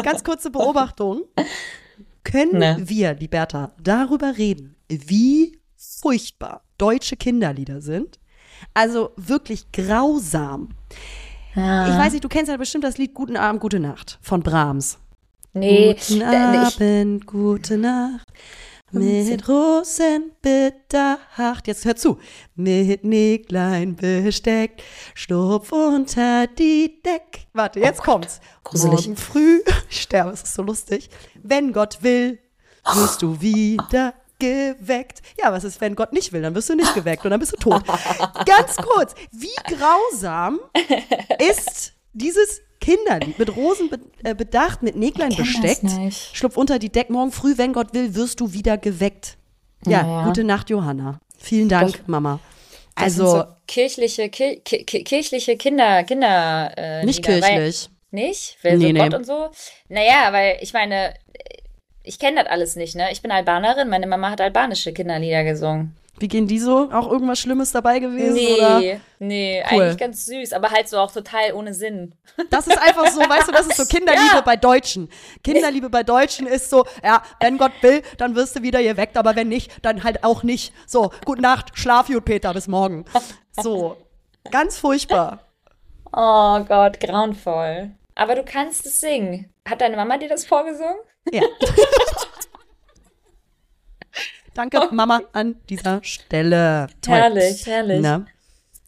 Ganz 0.02 0.24
kurze 0.24 0.50
Beobachtung. 0.50 1.24
Können 2.24 2.58
ne. 2.58 2.76
wir, 2.80 3.14
Liberta, 3.14 3.72
darüber 3.80 4.36
reden, 4.38 4.76
wie 4.88 5.60
furchtbar 5.76 6.62
deutsche 6.78 7.16
Kinderlieder 7.16 7.80
sind? 7.80 8.18
Also 8.74 9.12
wirklich 9.16 9.70
grausam. 9.72 10.70
Ja. 11.54 11.88
Ich 11.88 11.98
weiß 11.98 12.12
nicht, 12.12 12.24
du 12.24 12.28
kennst 12.28 12.50
ja 12.50 12.56
bestimmt 12.56 12.84
das 12.84 12.98
Lied 12.98 13.14
Guten 13.14 13.36
Abend, 13.36 13.60
Gute 13.60 13.80
Nacht 13.80 14.18
von 14.22 14.42
Brahms. 14.42 14.98
Nee. 15.52 15.94
Guten 15.94 16.22
Abend, 16.22 17.26
gute 17.26 17.78
Nacht. 17.78 18.26
Mit 18.90 19.46
Rosen 19.48 20.32
bedacht. 20.40 21.66
Jetzt 21.66 21.84
hör 21.84 21.94
zu. 21.94 22.18
Mit 22.54 23.04
Näglein 23.04 23.96
besteckt. 23.96 24.82
Schlupf 25.14 25.72
unter 25.72 26.46
die 26.46 27.02
Deck. 27.04 27.46
Warte, 27.52 27.80
jetzt 27.80 28.00
oh 28.00 28.04
kommt's. 28.04 28.40
Gruselig. 28.64 29.06
Morgen 29.06 29.16
früh. 29.16 29.60
Ich 29.90 30.02
sterbe, 30.02 30.30
es 30.30 30.42
ist 30.42 30.54
so 30.54 30.62
lustig. 30.62 31.08
Wenn 31.42 31.72
Gott 31.72 32.02
will, 32.02 32.38
wirst 32.94 33.22
du 33.22 33.40
wieder 33.40 34.14
geweckt. 34.38 35.22
Ja, 35.40 35.52
was 35.52 35.64
ist, 35.64 35.80
wenn 35.80 35.94
Gott 35.96 36.12
nicht 36.12 36.32
will? 36.32 36.42
Dann 36.42 36.54
wirst 36.54 36.68
du 36.68 36.74
nicht 36.74 36.94
geweckt 36.94 37.24
und 37.24 37.30
dann 37.30 37.40
bist 37.40 37.52
du 37.52 37.56
tot. 37.56 37.82
Ganz 38.46 38.76
kurz, 38.76 39.14
wie 39.32 39.48
grausam 39.74 40.60
ist 41.50 41.92
dieses 42.12 42.62
Kinderlied 42.80 43.38
mit 43.38 43.56
Rosen 43.56 43.90
äh, 44.22 44.34
bedacht, 44.34 44.82
mit 44.82 44.96
Näglein 44.96 45.34
besteckt. 45.34 45.84
Schlupf 46.32 46.56
unter 46.56 46.78
die 46.78 46.90
Deck, 46.90 47.10
morgen 47.10 47.32
früh, 47.32 47.58
wenn 47.58 47.72
Gott 47.72 47.92
will, 47.94 48.14
wirst 48.14 48.40
du 48.40 48.52
wieder 48.52 48.78
geweckt. 48.78 49.36
Ja, 49.86 50.06
ja. 50.06 50.24
gute 50.24 50.44
Nacht, 50.44 50.70
Johanna. 50.70 51.20
Vielen 51.36 51.68
Dank, 51.68 51.92
das, 51.92 52.06
Mama. 52.06 52.40
Also 52.94 53.26
so 53.26 53.44
kirchliche, 53.66 54.28
ki 54.28 54.60
ki 54.64 54.84
kirchliche 54.84 55.56
Kinder, 55.56 56.02
Kinder. 56.04 56.72
Äh, 56.76 57.04
nicht 57.04 57.26
Lieder, 57.26 57.46
kirchlich. 57.46 57.88
Nicht? 58.10 58.56
Weil 58.62 58.78
nee, 58.78 58.86
so 58.86 58.92
nee. 58.92 58.98
Gott 58.98 59.14
und 59.14 59.24
so. 59.24 59.50
Naja, 59.88 60.32
weil 60.32 60.58
ich 60.60 60.72
meine, 60.72 61.14
ich 62.08 62.18
kenne 62.18 62.42
das 62.42 62.50
alles 62.50 62.74
nicht, 62.74 62.96
ne? 62.96 63.12
Ich 63.12 63.20
bin 63.20 63.30
Albanerin, 63.30 63.88
meine 63.88 64.06
Mama 64.06 64.30
hat 64.30 64.40
albanische 64.40 64.92
Kinderlieder 64.94 65.44
gesungen. 65.44 65.94
Wie 66.18 66.26
gehen 66.26 66.48
die 66.48 66.58
so? 66.58 66.88
Auch 66.90 67.08
irgendwas 67.12 67.38
Schlimmes 67.38 67.70
dabei 67.70 68.00
gewesen? 68.00 68.34
Nee, 68.34 68.54
oder? 68.54 69.00
nee, 69.20 69.62
cool. 69.70 69.82
eigentlich 69.82 69.98
ganz 69.98 70.26
süß, 70.26 70.52
aber 70.52 70.70
halt 70.70 70.88
so 70.88 70.98
auch 70.98 71.12
total 71.12 71.52
ohne 71.52 71.74
Sinn. 71.74 72.14
Das 72.50 72.66
ist 72.66 72.78
einfach 72.78 73.08
so, 73.08 73.20
weißt 73.20 73.48
du, 73.48 73.52
das 73.52 73.66
ist 73.66 73.76
so 73.76 73.84
Kinderliebe 73.96 74.36
ja. 74.36 74.40
bei 74.40 74.56
Deutschen. 74.56 75.10
Kinderliebe 75.44 75.90
bei 75.90 76.02
Deutschen 76.02 76.46
ist 76.46 76.70
so, 76.70 76.86
ja, 77.04 77.22
wenn 77.40 77.58
Gott 77.58 77.72
will, 77.82 78.02
dann 78.16 78.34
wirst 78.34 78.56
du 78.56 78.62
wieder 78.62 78.82
geweckt, 78.82 79.16
aber 79.16 79.36
wenn 79.36 79.48
nicht, 79.48 79.70
dann 79.84 80.02
halt 80.02 80.24
auch 80.24 80.42
nicht. 80.42 80.72
So, 80.86 81.10
gute 81.24 81.42
Nacht, 81.42 81.72
schlaf 81.74 82.06
gut, 82.06 82.24
Peter, 82.24 82.54
bis 82.54 82.68
morgen. 82.68 83.04
So, 83.60 83.96
ganz 84.50 84.78
furchtbar. 84.78 85.40
Oh 86.12 86.60
Gott, 86.60 87.00
grauenvoll. 87.00 87.90
Aber 88.14 88.34
du 88.34 88.44
kannst 88.44 88.86
es 88.86 89.00
singen. 89.00 89.52
Hat 89.68 89.80
deine 89.80 89.96
Mama 89.96 90.16
dir 90.16 90.28
das 90.28 90.46
vorgesungen? 90.46 90.98
Ja. 91.32 91.42
Danke, 94.54 94.88
Mama, 94.90 95.20
an 95.32 95.56
dieser 95.68 96.02
Stelle. 96.02 96.88
Toll. 97.00 97.14
Herrlich, 97.14 97.66
herrlich. 97.66 98.00
Na? 98.00 98.26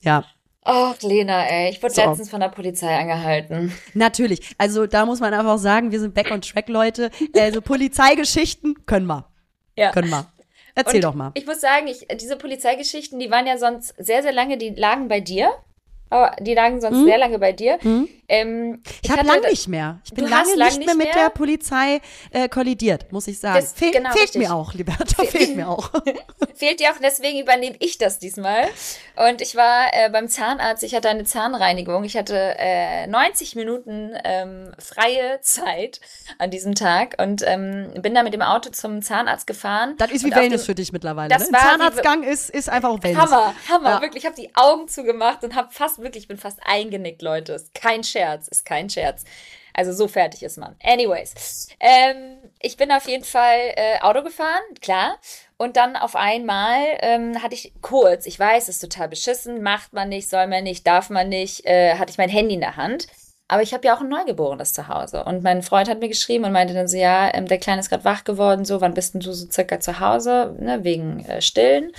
Ja. 0.00 0.24
Ach, 0.62 1.00
Lena, 1.03 1.46
ey, 1.46 1.70
ich 1.70 1.83
wurde 1.83 1.94
so. 1.94 2.03
letztens 2.03 2.29
von 2.29 2.40
der 2.40 2.48
Polizei 2.48 2.94
angehalten. 2.94 3.72
Natürlich. 3.94 4.55
Also 4.59 4.87
da 4.87 5.07
muss 5.07 5.20
man 5.20 5.33
einfach 5.33 5.59
sagen, 5.59 5.90
wir 5.92 6.00
sind 6.00 6.14
back 6.14 6.31
on 6.31 6.40
track, 6.40 6.68
Leute. 6.68 7.11
Also 7.37 7.61
Polizeigeschichten 7.62 8.85
können 8.87 9.07
wir. 9.07 9.26
Ja. 9.76 9.92
Können 9.92 10.11
wir. 10.11 10.26
Erzähl 10.74 10.96
Und 10.96 11.05
doch 11.05 11.14
mal. 11.14 11.31
Ich 11.35 11.46
muss 11.46 11.61
sagen, 11.61 11.87
ich, 11.87 12.07
diese 12.20 12.37
Polizeigeschichten, 12.37 13.18
die 13.18 13.31
waren 13.31 13.46
ja 13.46 13.57
sonst 13.59 13.94
sehr, 13.98 14.22
sehr 14.22 14.33
lange, 14.33 14.59
die 14.59 14.70
lagen 14.70 15.09
bei 15.09 15.20
dir. 15.20 15.53
Aber 16.11 16.35
die 16.40 16.55
lagen 16.55 16.81
sonst 16.81 16.99
hm? 16.99 17.05
sehr 17.05 17.18
lange 17.18 17.38
bei 17.38 17.53
dir. 17.53 17.79
Hm? 17.81 18.09
Ähm, 18.29 18.83
ich, 18.85 19.05
ich 19.05 19.11
habe 19.11 19.27
lange 19.27 19.49
nicht 19.49 19.68
mehr. 19.68 20.01
Ich 20.05 20.12
bin 20.12 20.29
lange 20.29 20.55
lang 20.55 20.68
nicht 20.77 20.87
mehr 20.87 20.94
mit 20.94 21.14
der 21.14 21.31
Polizei 21.31 22.01
äh, 22.31 22.49
kollidiert, 22.49 23.11
muss 23.12 23.29
ich 23.29 23.38
sagen. 23.38 23.61
Das, 23.61 23.73
Fe 23.73 23.90
genau, 23.90 24.11
fehlt 24.11 24.25
richtig. 24.25 24.42
mir 24.42 24.55
auch, 24.55 24.75
Liberta, 24.75 25.25
fehlt 25.25 25.57
mir 25.57 25.68
auch. 25.68 25.90
fehlt 26.55 26.81
dir 26.81 26.90
auch, 26.90 26.99
deswegen 27.03 27.40
übernehme 27.40 27.77
ich 27.79 27.99
das 27.99 28.18
diesmal. 28.18 28.68
Und 29.16 29.40
ich 29.40 29.57
war 29.57 29.87
äh, 29.92 30.11
beim 30.11 30.29
Zahnarzt, 30.29 30.83
ich 30.83 30.94
hatte 30.94 31.09
eine 31.09 31.25
Zahnreinigung. 31.25 32.05
Ich 32.05 32.16
hatte 32.16 32.55
äh, 32.59 33.07
90 33.07 33.57
Minuten 33.57 34.12
ähm, 34.25 34.73
freie 34.79 35.40
Zeit 35.42 36.01
an 36.38 36.51
diesem 36.51 36.75
Tag 36.75 37.16
und 37.23 37.42
ähm, 37.46 37.92
bin 38.01 38.14
da 38.14 38.23
mit 38.23 38.35
dem 38.35 38.42
Auto 38.42 38.70
zum 38.70 39.03
Zahnarzt 39.03 39.46
gefahren. 39.46 39.94
Das 39.99 40.11
ist 40.11 40.25
wie 40.25 40.35
Wellness 40.35 40.62
dem, 40.62 40.66
für 40.66 40.75
dich 40.75 40.92
mittlerweile. 40.92 41.29
Das 41.29 41.51
ne? 41.51 41.59
Zahnarztgang 41.59 42.25
ist, 42.25 42.51
ist 42.51 42.68
einfach 42.68 42.90
auch 42.90 43.03
Wellness. 43.03 43.31
Hammer, 43.31 43.55
Hammer, 43.68 43.90
ja. 43.90 44.01
wirklich. 44.01 44.25
Ich 44.25 44.27
habe 44.27 44.40
die 44.40 44.51
Augen 44.55 44.88
zugemacht 44.88 45.44
und 45.44 45.55
habe 45.55 45.68
fast 45.73 45.99
wirklich, 46.02 46.24
ich 46.24 46.28
bin 46.28 46.36
fast 46.36 46.60
eingenickt, 46.64 47.22
Leute. 47.22 47.52
Ist 47.52 47.74
kein 47.74 48.04
Scherz, 48.04 48.48
ist 48.48 48.64
kein 48.64 48.90
Scherz. 48.90 49.24
Also 49.72 49.92
so 49.92 50.08
fertig 50.08 50.42
ist 50.42 50.58
man. 50.58 50.76
Anyways, 50.82 51.68
ähm, 51.78 52.38
ich 52.60 52.76
bin 52.76 52.90
auf 52.90 53.06
jeden 53.08 53.24
Fall 53.24 53.58
äh, 53.76 54.00
Auto 54.00 54.22
gefahren, 54.22 54.62
klar. 54.80 55.16
Und 55.56 55.76
dann 55.76 55.96
auf 55.96 56.16
einmal 56.16 56.80
ähm, 57.00 57.42
hatte 57.42 57.54
ich 57.54 57.72
kurz, 57.82 58.26
ich 58.26 58.38
weiß, 58.38 58.68
ist 58.68 58.80
total 58.80 59.08
beschissen, 59.08 59.62
macht 59.62 59.92
man 59.92 60.08
nicht, 60.08 60.28
soll 60.28 60.46
man 60.46 60.64
nicht, 60.64 60.86
darf 60.86 61.10
man 61.10 61.28
nicht, 61.28 61.66
äh, 61.66 61.94
hatte 61.96 62.10
ich 62.10 62.18
mein 62.18 62.30
Handy 62.30 62.54
in 62.54 62.60
der 62.60 62.76
Hand. 62.76 63.06
Aber 63.46 63.62
ich 63.62 63.74
habe 63.74 63.86
ja 63.86 63.96
auch 63.96 64.00
ein 64.00 64.08
Neugeborenes 64.08 64.72
zu 64.72 64.86
Hause. 64.86 65.24
Und 65.24 65.42
mein 65.42 65.62
Freund 65.62 65.88
hat 65.88 65.98
mir 65.98 66.08
geschrieben 66.08 66.44
und 66.44 66.52
meinte 66.52 66.72
dann 66.72 66.86
so, 66.86 66.96
ja, 66.96 67.34
ähm, 67.34 67.46
der 67.46 67.58
Kleine 67.58 67.80
ist 67.80 67.90
gerade 67.90 68.04
wach 68.04 68.24
geworden, 68.24 68.64
so, 68.64 68.80
wann 68.80 68.94
bist 68.94 69.14
denn 69.14 69.20
du 69.20 69.32
so 69.32 69.50
circa 69.50 69.80
zu 69.80 69.98
Hause, 69.98 70.54
ne, 70.60 70.84
wegen 70.84 71.24
äh, 71.24 71.42
Stillen? 71.42 71.92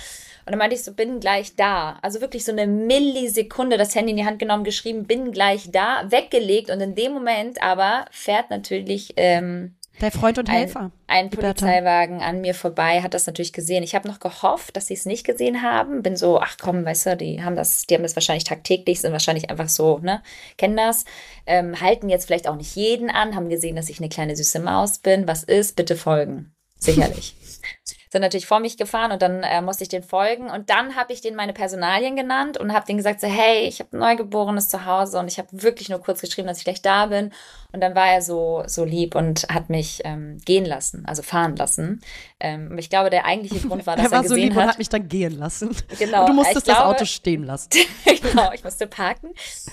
Und 0.44 0.52
dann 0.52 0.58
meinte 0.58 0.74
ich 0.74 0.84
so, 0.84 0.92
bin 0.92 1.20
gleich 1.20 1.54
da. 1.56 1.98
Also 2.02 2.20
wirklich 2.20 2.44
so 2.44 2.52
eine 2.52 2.66
Millisekunde 2.66 3.78
das 3.78 3.94
Handy 3.94 4.10
in 4.10 4.16
die 4.16 4.26
Hand 4.26 4.38
genommen, 4.38 4.64
geschrieben, 4.64 5.04
bin 5.04 5.32
gleich 5.32 5.70
da, 5.70 6.04
weggelegt. 6.10 6.70
Und 6.70 6.80
in 6.80 6.94
dem 6.94 7.12
Moment 7.12 7.62
aber 7.62 8.06
fährt 8.10 8.50
natürlich 8.50 9.14
ähm, 9.16 9.76
der 10.00 10.10
Freund 10.10 10.38
und 10.38 10.50
Helfer. 10.50 10.90
Ein, 11.06 11.26
ein 11.26 11.30
Polizeiwagen 11.30 12.22
an 12.22 12.40
mir 12.40 12.54
vorbei, 12.54 13.02
hat 13.02 13.14
das 13.14 13.26
natürlich 13.26 13.52
gesehen. 13.52 13.84
Ich 13.84 13.94
habe 13.94 14.08
noch 14.08 14.20
gehofft, 14.20 14.76
dass 14.76 14.88
sie 14.88 14.94
es 14.94 15.06
nicht 15.06 15.24
gesehen 15.24 15.62
haben. 15.62 16.02
Bin 16.02 16.16
so, 16.16 16.40
ach 16.40 16.56
komm, 16.60 16.84
weißt 16.84 17.06
du, 17.06 17.16
die 17.16 17.42
haben 17.44 17.54
das, 17.54 17.86
die 17.86 17.94
haben 17.94 18.02
das 18.02 18.16
wahrscheinlich 18.16 18.44
tagtäglich, 18.44 19.00
sind 19.00 19.12
wahrscheinlich 19.12 19.50
einfach 19.50 19.68
so, 19.68 19.98
ne, 19.98 20.22
kennen 20.56 20.76
das. 20.76 21.04
Ähm, 21.46 21.80
halten 21.80 22.08
jetzt 22.08 22.26
vielleicht 22.26 22.48
auch 22.48 22.56
nicht 22.56 22.74
jeden 22.74 23.10
an, 23.10 23.36
haben 23.36 23.48
gesehen, 23.48 23.76
dass 23.76 23.90
ich 23.90 24.00
eine 24.00 24.08
kleine 24.08 24.34
süße 24.34 24.60
Maus 24.60 24.98
bin. 24.98 25.28
Was 25.28 25.44
ist? 25.44 25.76
Bitte 25.76 25.96
folgen. 25.96 26.52
Sicherlich. 26.78 27.36
sind 28.12 28.20
natürlich 28.20 28.46
vor 28.46 28.60
mich 28.60 28.76
gefahren 28.76 29.10
und 29.10 29.22
dann 29.22 29.42
äh, 29.42 29.62
musste 29.62 29.84
ich 29.84 29.88
den 29.88 30.02
folgen. 30.02 30.50
Und 30.50 30.68
dann 30.68 30.96
habe 30.96 31.14
ich 31.14 31.22
denen 31.22 31.34
meine 31.34 31.54
Personalien 31.54 32.14
genannt 32.14 32.58
und 32.58 32.74
habe 32.74 32.84
denen 32.84 32.98
gesagt, 32.98 33.22
so, 33.22 33.26
hey, 33.26 33.66
ich 33.66 33.80
habe 33.80 33.96
Neugeborenes 33.96 34.68
zu 34.68 34.84
Hause 34.84 35.18
und 35.18 35.28
ich 35.28 35.38
habe 35.38 35.48
wirklich 35.50 35.88
nur 35.88 35.98
kurz 35.98 36.20
geschrieben, 36.20 36.46
dass 36.46 36.58
ich 36.58 36.64
gleich 36.64 36.82
da 36.82 37.06
bin. 37.06 37.32
Und 37.72 37.80
dann 37.80 37.94
war 37.94 38.08
er 38.08 38.20
so, 38.20 38.62
so 38.66 38.84
lieb 38.84 39.14
und 39.14 39.46
hat 39.50 39.70
mich 39.70 40.02
ähm, 40.04 40.38
gehen 40.44 40.64
lassen, 40.64 41.04
also 41.06 41.22
fahren 41.22 41.56
lassen. 41.56 42.02
Ähm, 42.38 42.76
ich 42.78 42.90
glaube, 42.90 43.08
der 43.08 43.24
eigentliche 43.24 43.66
Grund 43.68 43.86
war, 43.86 43.96
dass 43.96 44.06
er, 44.06 44.10
war 44.10 44.18
er 44.18 44.22
gesehen 44.22 44.36
so 44.36 44.42
lieb 44.42 44.54
hat, 44.54 44.62
und 44.62 44.68
hat 44.68 44.78
mich 44.78 44.88
dann 44.90 45.08
gehen 45.08 45.38
lassen. 45.38 45.74
Genau. 45.98 46.20
Und 46.22 46.28
du 46.28 46.34
musstest 46.34 46.66
glaube, 46.66 46.80
das 46.80 46.88
Auto 46.88 47.04
stehen 47.06 47.44
lassen. 47.44 47.70
genau, 48.04 48.52
ich 48.52 48.62
musste 48.62 48.86
parken. 48.86 49.30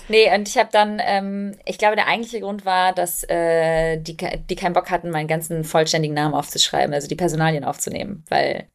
Nee, 0.08 0.34
und 0.34 0.48
ich 0.48 0.56
habe 0.56 0.70
dann, 0.72 1.00
ähm, 1.04 1.56
ich 1.66 1.78
glaube, 1.78 1.96
der 1.96 2.06
eigentliche 2.06 2.40
Grund 2.40 2.64
war, 2.64 2.94
dass 2.94 3.22
äh, 3.28 3.98
die, 3.98 4.16
die 4.16 4.56
keinen 4.56 4.72
Bock 4.72 4.90
hatten, 4.90 5.10
meinen 5.10 5.28
ganzen 5.28 5.64
vollständigen 5.64 6.14
Namen 6.14 6.34
aufzuschreiben, 6.34 6.94
also 6.94 7.06
die 7.06 7.16
Personalien 7.16 7.64
aufzunehmen 7.64 8.24
weil, 8.28 8.68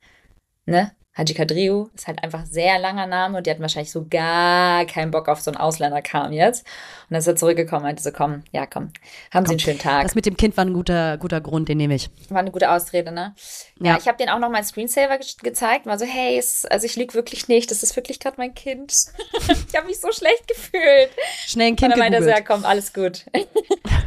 ne? 0.66 0.92
Haji 1.18 1.34
Kadriou 1.34 1.90
ist 1.96 2.08
halt 2.08 2.22
einfach 2.24 2.46
sehr 2.46 2.78
langer 2.78 3.08
Name 3.08 3.38
und 3.38 3.48
die 3.48 3.52
hatten 3.52 3.62
wahrscheinlich 3.62 3.92
so 3.92 4.06
gar 4.10 4.86
keinen 4.86 5.12
Bock 5.12 5.30
auf 5.30 5.40
so 5.40 5.50
einen 5.50 5.58
Ausländerkram 5.58 6.34
jetzt. 6.34 6.66
Und 6.66 7.12
dann 7.12 7.20
ist 7.20 7.28
er 7.28 7.38
zurückgekommen 7.38 7.84
und 7.84 7.88
meinte 7.88 8.04
so, 8.04 8.12
komm, 8.12 8.44
ja, 8.52 8.66
komm, 8.66 8.84
haben 8.84 8.92
komm, 9.32 9.46
Sie 9.46 9.52
einen 9.52 9.60
schönen 9.60 9.80
Tag. 9.80 10.04
Das 10.04 10.16
mit 10.16 10.26
dem 10.26 10.36
Kind 10.36 10.58
war 10.58 10.66
ein 10.66 10.74
guter, 10.74 11.18
guter 11.18 11.40
Grund, 11.40 11.70
den 11.70 11.78
nehme 11.78 11.96
ich. 11.96 12.10
War 12.30 12.40
eine 12.40 12.52
gute 12.52 12.70
Ausrede, 12.70 13.14
ne? 13.14 13.34
Ja, 13.80 13.94
ja 13.94 13.98
ich 13.98 14.10
habe 14.10 14.18
denen 14.18 14.30
auch 14.30 14.40
noch 14.40 14.50
mal 14.50 14.58
einen 14.58 14.66
Screensaver 14.66 15.18
ge 15.18 15.28
gezeigt, 15.42 15.86
war 15.86 15.98
so, 15.98 16.06
hey, 16.06 16.38
es, 16.38 16.66
also 16.66 16.86
ich 16.86 16.98
lüge 16.98 17.14
wirklich 17.14 17.48
nicht, 17.48 17.72
das 17.72 17.82
ist 17.82 17.96
wirklich 17.96 18.20
gerade 18.20 18.36
mein 18.38 18.54
Kind. 18.54 18.92
ich 19.48 19.76
habe 19.76 19.88
mich 19.88 20.02
so 20.02 20.12
schlecht 20.12 20.50
gefühlt. 20.50 21.12
Schnell 21.48 21.68
ein 21.68 21.76
Kind 21.78 21.94
Und 21.94 22.00
dann 22.00 22.00
meinte 22.00 22.18
er 22.18 22.24
so, 22.24 22.30
ja, 22.30 22.42
komm, 22.42 22.66
alles 22.66 22.92
gut. 22.92 23.26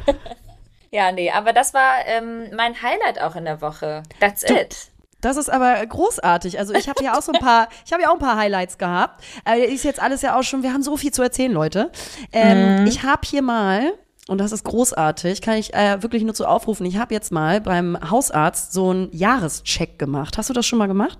ja, 0.90 1.10
nee, 1.10 1.30
aber 1.30 1.54
das 1.54 1.72
war 1.72 2.04
ähm, 2.04 2.50
mein 2.54 2.82
Highlight 2.82 3.18
auch 3.22 3.34
in 3.34 3.46
der 3.46 3.62
Woche. 3.62 4.02
That's 4.20 4.42
du, 4.42 4.54
it. 4.54 4.76
Das 5.20 5.36
ist 5.36 5.50
aber 5.50 5.84
großartig. 5.84 6.58
Also 6.58 6.74
ich 6.74 6.88
habe 6.88 7.02
ja 7.02 7.16
auch 7.16 7.22
so 7.22 7.32
ein 7.32 7.40
paar, 7.40 7.68
ich 7.84 7.92
habe 7.92 8.02
ja 8.02 8.10
auch 8.10 8.14
ein 8.14 8.20
paar 8.20 8.36
Highlights 8.36 8.78
gehabt. 8.78 9.24
Äh, 9.44 9.64
ist 9.66 9.84
jetzt 9.84 10.00
alles 10.00 10.22
ja 10.22 10.38
auch 10.38 10.44
schon, 10.44 10.62
wir 10.62 10.72
haben 10.72 10.82
so 10.82 10.96
viel 10.96 11.12
zu 11.12 11.22
erzählen, 11.22 11.52
Leute. 11.52 11.90
Ähm, 12.32 12.82
mhm. 12.82 12.86
Ich 12.86 13.02
habe 13.02 13.22
hier 13.24 13.42
mal, 13.42 13.92
und 14.28 14.38
das 14.38 14.52
ist 14.52 14.64
großartig, 14.64 15.42
kann 15.42 15.56
ich 15.56 15.74
äh, 15.74 16.02
wirklich 16.02 16.22
nur 16.22 16.34
zu 16.34 16.46
aufrufen, 16.46 16.86
ich 16.86 16.98
habe 16.98 17.14
jetzt 17.14 17.32
mal 17.32 17.60
beim 17.60 17.98
Hausarzt 18.10 18.72
so 18.72 18.90
einen 18.90 19.08
Jahrescheck 19.12 19.98
gemacht. 19.98 20.38
Hast 20.38 20.50
du 20.50 20.54
das 20.54 20.66
schon 20.66 20.78
mal 20.78 20.86
gemacht? 20.86 21.18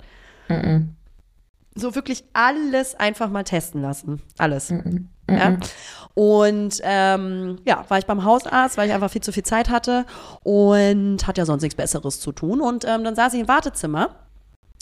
Mhm. 0.49 0.95
So 1.75 1.95
wirklich 1.95 2.25
alles 2.33 2.95
einfach 2.95 3.31
mal 3.31 3.45
testen 3.45 3.83
lassen. 3.83 4.23
Alles. 4.39 4.73
Mhm. 5.29 5.37
Ja? 5.37 5.57
Und 6.15 6.81
ähm, 6.83 7.59
ja, 7.65 7.85
war 7.89 7.99
ich 7.99 8.07
beim 8.07 8.25
Hausarzt, 8.25 8.77
weil 8.77 8.89
ich 8.89 8.95
einfach 8.95 9.11
viel 9.11 9.23
zu 9.23 9.33
viel 9.33 9.45
Zeit 9.45 9.71
hatte 9.71 10.05
und 10.43 11.27
hatte 11.29 11.41
ja 11.41 11.45
sonst 11.45 11.63
nichts 11.63 11.77
Besseres 11.77 12.19
zu 12.19 12.33
tun. 12.33 12.61
Und 12.61 12.85
ähm, 12.85 13.05
dann 13.05 13.15
saß 13.15 13.35
ich 13.35 13.41
im 13.41 13.49
Wartezimmer 13.49 14.17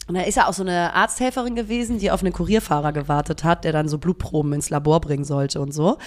und 0.07 0.15
da 0.15 0.21
ist 0.21 0.35
ja 0.35 0.47
auch 0.47 0.53
so 0.53 0.63
eine 0.63 0.93
Arzthelferin 0.93 1.55
gewesen, 1.55 1.99
die 1.99 2.11
auf 2.11 2.21
einen 2.21 2.31
Kurierfahrer 2.31 2.93
gewartet 2.93 3.43
hat, 3.43 3.65
der 3.65 3.73
dann 3.73 3.89
so 3.89 3.97
Blutproben 3.97 4.53
ins 4.53 4.69
Labor 4.69 5.01
bringen 5.01 5.25
sollte 5.25 5.59
und 5.59 5.73
so. 5.73 5.97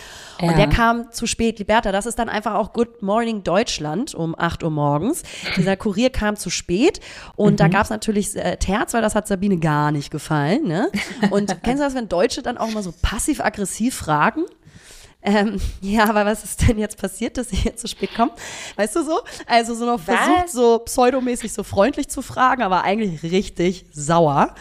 Ja. 0.41 0.49
Und 0.49 0.57
der 0.57 0.69
kam 0.69 1.13
zu 1.13 1.27
spät. 1.27 1.59
Liberta, 1.59 1.93
das 1.93 2.07
ist 2.07 2.19
dann 2.19 2.31
einfach 2.31 2.55
auch 2.55 2.73
Good 2.73 3.03
Morning 3.03 3.43
Deutschland 3.43 4.15
um 4.15 4.35
8 4.39 4.63
Uhr 4.63 4.71
morgens. 4.71 5.23
Dieser 5.57 5.77
Kurier 5.77 6.09
kam 6.09 6.37
zu 6.37 6.49
spät 6.49 7.01
und 7.37 7.53
mhm. 7.53 7.57
da 7.57 7.69
gab 7.69 7.85
es 7.85 7.91
natürlich 7.91 8.35
äh, 8.37 8.57
Terz, 8.57 8.95
weil 8.95 9.03
das 9.03 9.15
hat 9.15 9.29
Sabine 9.29 9.59
gar 9.59 9.93
nicht 9.93 10.11
gefallen. 10.11 10.67
Ne? 10.67 10.91
Und 11.31 11.49
kennst 11.63 11.81
du 11.81 11.85
das, 11.85 11.95
wenn 11.95 12.09
Deutsche 12.09 12.43
dann 12.43 12.57
auch 12.57 12.71
mal 12.71 12.83
so 12.83 12.95
passiv-aggressiv 13.03 13.95
fragen? 13.95 14.45
Ähm, 15.23 15.61
ja, 15.81 16.09
aber 16.09 16.25
was 16.25 16.45
ist 16.45 16.67
denn 16.67 16.79
jetzt 16.79 16.99
passiert, 16.99 17.37
dass 17.37 17.53
ich 17.53 17.65
jetzt 17.65 17.81
zu 17.81 17.89
spät 17.89 18.15
komme? 18.15 18.33
Weißt 18.77 18.97
du 18.97 19.03
so? 19.03 19.21
Also 19.47 19.75
so 19.75 19.87
noch 19.87 20.01
was? 20.07 20.17
versucht, 20.17 20.49
so 20.49 20.79
pseudomäßig 20.81 21.53
so 21.53 21.63
freundlich 21.63 22.09
zu 22.09 22.23
fragen, 22.23 22.63
aber 22.63 22.85
eigentlich 22.85 23.23
richtig 23.23 23.87
sauer. 23.93 24.55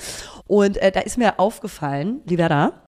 Und 0.48 0.78
äh, 0.78 0.92
da 0.92 1.02
ist 1.02 1.18
mir 1.18 1.40
aufgefallen, 1.40 2.22
Liberda, 2.26 2.84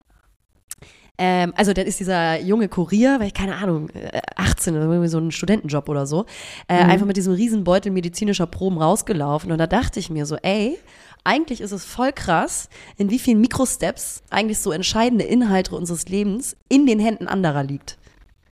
ähm, 1.21 1.53
also 1.57 1.73
dann 1.73 1.87
ist 1.87 1.99
dieser 1.99 2.41
junge 2.41 2.69
Kurier, 2.69 3.19
weil 3.19 3.27
ich 3.27 3.35
keine 3.35 3.57
Ahnung, 3.57 3.91
18 4.37 4.77
oder 4.77 4.85
irgendwie 4.85 5.09
so 5.09 5.19
ein 5.19 5.33
Studentenjob 5.33 5.89
oder 5.89 6.07
so, 6.07 6.27
äh, 6.69 6.85
mhm. 6.85 6.91
einfach 6.91 7.07
mit 7.07 7.17
diesem 7.17 7.35
riesen 7.35 7.65
Beutel 7.65 7.91
medizinischer 7.91 8.47
Proben 8.47 8.79
rausgelaufen. 8.79 9.51
Und 9.51 9.59
da 9.59 9.67
dachte 9.67 9.99
ich 9.99 10.11
mir 10.11 10.27
so, 10.27 10.37
ey, 10.37 10.79
eigentlich 11.29 11.61
ist 11.61 11.73
es 11.73 11.85
voll 11.85 12.13
krass, 12.13 12.71
in 12.97 13.11
wie 13.11 13.19
vielen 13.19 13.41
Mikrosteps 13.41 14.23
eigentlich 14.31 14.59
so 14.59 14.73
entscheidende 14.73 15.25
Inhalte 15.25 15.77
unseres 15.77 16.09
Lebens 16.09 16.57
in 16.71 16.87
den 16.87 16.99
Händen 16.99 17.29
anderer 17.29 17.63
liegt. 17.63 17.99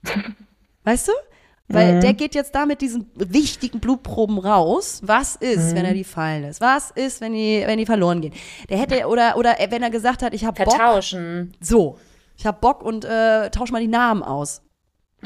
Weißt 0.85 1.09
du? 1.09 1.12
Weil 1.69 1.95
mhm. 1.95 2.01
der 2.03 2.12
geht 2.12 2.35
jetzt 2.35 2.55
da 2.55 2.67
mit 2.67 2.81
diesen 2.83 3.11
wichtigen 3.15 3.81
Blutproben 3.81 4.39
raus. 4.39 5.01
Was 5.03 5.37
ist, 5.37 5.73
mhm. 5.73 5.77
wenn 5.77 5.85
er 5.87 5.95
die 5.95 6.05
fallen 6.05 6.43
lässt? 6.43 6.61
Was 6.61 6.91
ist, 6.93 7.21
wenn 7.23 7.33
die, 7.33 7.65
wenn 7.67 7.79
die 7.79 7.87
verloren 7.87 8.21
gehen? 8.21 8.35
Der 8.69 8.79
hätte, 8.79 9.07
oder, 9.07 9.37
oder 9.37 9.57
wenn 9.71 9.83
er 9.83 9.91
gesagt 9.91 10.23
hat, 10.23 10.35
ich 10.35 10.45
habe 10.45 10.62
Bock. 10.62 10.77
Vertauschen. 10.77 11.55
So. 11.61 11.99
Ich 12.37 12.45
habe 12.45 12.59
Bock 12.61 12.83
und 12.83 13.07
äh, 13.07 13.51
tausch 13.51 13.73
mal 13.73 13.81
die 13.81 13.89
Namen 13.89 14.23
aus. 14.23 14.61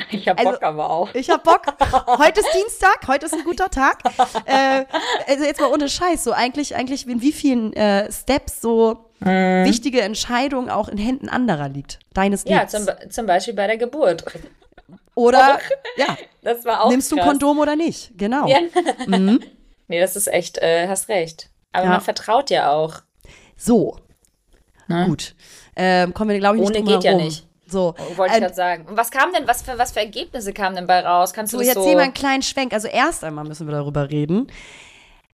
Ich 0.11 0.29
hab 0.29 0.39
also, 0.39 0.53
Bock 0.53 0.63
aber 0.63 0.91
auch. 0.91 1.15
Ich 1.15 1.31
hab 1.31 1.45
Bock. 1.45 1.63
Heute 2.19 2.41
ist 2.41 2.49
Dienstag, 2.55 3.07
heute 3.07 3.27
ist 3.27 3.35
ein 3.35 3.45
guter 3.45 3.71
Tag. 3.71 3.99
äh, 4.45 4.85
also 5.27 5.45
jetzt 5.45 5.61
mal 5.61 5.71
ohne 5.71 5.89
Scheiß, 5.89 6.25
so 6.25 6.33
eigentlich, 6.33 6.75
eigentlich 6.75 7.07
in 7.07 7.21
wie 7.21 7.33
vielen 7.33 7.73
äh, 7.73 8.11
Steps 8.11 8.61
so 8.61 9.11
mhm. 9.21 9.65
wichtige 9.65 10.01
Entscheidungen 10.03 10.71
auch 10.71 10.89
in 10.89 10.99
Händen 10.99 11.29
anderer 11.29 11.69
liegt. 11.69 11.99
Deines 12.15 12.45
Ja, 12.47 12.67
zum, 12.67 12.87
zum, 13.09 13.27
Beispiel 13.27 13.55
bei 13.55 13.67
der 13.67 13.77
Geburt. 13.77 14.25
Oder, 15.15 15.59
ja. 15.97 16.17
Das 16.43 16.65
war 16.65 16.85
auch 16.85 16.91
Nimmst 16.91 17.13
du 17.13 17.17
ein 17.17 17.27
Kondom 17.27 17.59
oder 17.59 17.77
nicht? 17.77 18.13
Genau. 18.17 18.49
Ja. 18.49 18.61
Mhm. 19.07 19.41
Nee, 19.89 20.01
das 20.01 20.17
ist 20.17 20.27
echt, 20.29 20.57
äh, 20.59 20.89
hast 20.89 21.09
recht. 21.09 21.51
Aber 21.73 21.85
ja. 21.85 21.91
man 21.91 22.01
vertraut 22.01 22.49
ja 22.49 22.71
auch. 22.71 23.03
So. 23.57 23.99
Na? 24.89 25.07
Gut. 25.07 25.35
Ähm, 25.77 26.15
kommen 26.15 26.31
wir, 26.31 26.39
glaube 26.39 26.57
ich, 26.57 26.63
nicht 26.63 26.81
Ohne 26.81 26.91
geht 26.91 27.05
ja 27.05 27.15
nicht. 27.15 27.47
So. 27.71 27.95
Wollte 28.17 28.35
ich 28.35 28.41
gerade 28.41 28.55
sagen. 28.55 28.87
Und 28.87 28.97
was 28.97 29.11
kam 29.11 29.33
denn, 29.33 29.47
was 29.47 29.63
für, 29.63 29.79
was 29.79 29.93
für 29.93 30.01
Ergebnisse 30.01 30.53
kamen 30.53 30.77
denn 30.77 30.87
bei 30.87 31.01
raus? 31.01 31.33
Kannst 31.33 31.53
du 31.53 31.59
so, 31.59 31.61
das 31.61 31.75
jetzt 31.75 31.85
so? 31.85 31.87
wir 31.87 31.99
einen 31.99 32.15
kleinen 32.15 32.43
Schwenk. 32.43 32.73
Also 32.73 32.89
erst 32.89 33.25
einmal 33.25 33.45
müssen 33.45 33.67
wir 33.67 33.75
darüber 33.75 34.11
reden. 34.11 34.49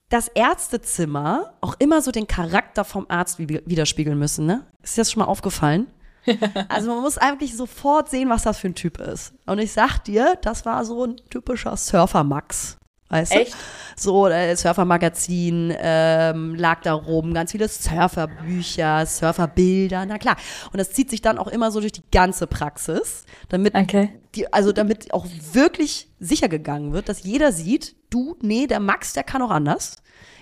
Das 0.09 0.27
Ärztezimmer 0.27 1.53
auch 1.61 1.75
immer 1.79 2.01
so 2.01 2.11
den 2.11 2.27
Charakter 2.27 2.83
vom 2.85 3.05
Arzt 3.09 3.39
widerspiegeln 3.39 4.17
müssen, 4.17 4.45
ne? 4.45 4.65
Ist 4.83 4.97
dir 4.97 5.01
das 5.01 5.11
schon 5.11 5.21
mal 5.21 5.27
aufgefallen? 5.27 5.87
also 6.69 6.91
man 6.91 7.01
muss 7.01 7.17
eigentlich 7.17 7.55
sofort 7.55 8.09
sehen, 8.09 8.29
was 8.29 8.43
das 8.43 8.59
für 8.59 8.67
ein 8.67 8.75
Typ 8.75 8.99
ist. 8.99 9.33
Und 9.45 9.59
ich 9.59 9.73
sag 9.73 9.99
dir, 9.99 10.37
das 10.41 10.65
war 10.65 10.85
so 10.85 11.05
ein 11.05 11.17
typischer 11.29 11.75
Surfer-Max. 11.75 12.77
Weißt 13.09 13.31
Echt? 13.33 13.53
du? 13.53 13.57
So, 13.97 14.27
äh, 14.27 14.55
Surfermagazin 14.55 15.73
ähm, 15.77 16.55
lag 16.55 16.81
da 16.81 16.93
rum, 16.93 17.33
ganz 17.33 17.51
viele 17.51 17.69
Surferbücher, 17.69 19.05
Surferbilder, 19.05 20.05
na 20.05 20.17
klar. 20.17 20.35
Und 20.73 20.79
das 20.79 20.91
zieht 20.91 21.09
sich 21.09 21.21
dann 21.21 21.37
auch 21.37 21.47
immer 21.47 21.71
so 21.71 21.79
durch 21.79 21.93
die 21.93 22.03
ganze 22.11 22.45
Praxis, 22.45 23.23
damit 23.47 23.73
okay. 23.73 24.09
die, 24.35 24.51
also 24.51 24.73
damit 24.73 25.13
auch 25.13 25.25
wirklich 25.53 26.09
sicher 26.19 26.49
gegangen 26.49 26.91
wird, 26.91 27.07
dass 27.07 27.23
jeder 27.23 27.53
sieht, 27.53 27.95
du, 28.09 28.35
nee, 28.41 28.67
der 28.67 28.81
Max, 28.81 29.13
der 29.13 29.23
kann 29.23 29.41
auch 29.41 29.51
anders. 29.51 29.97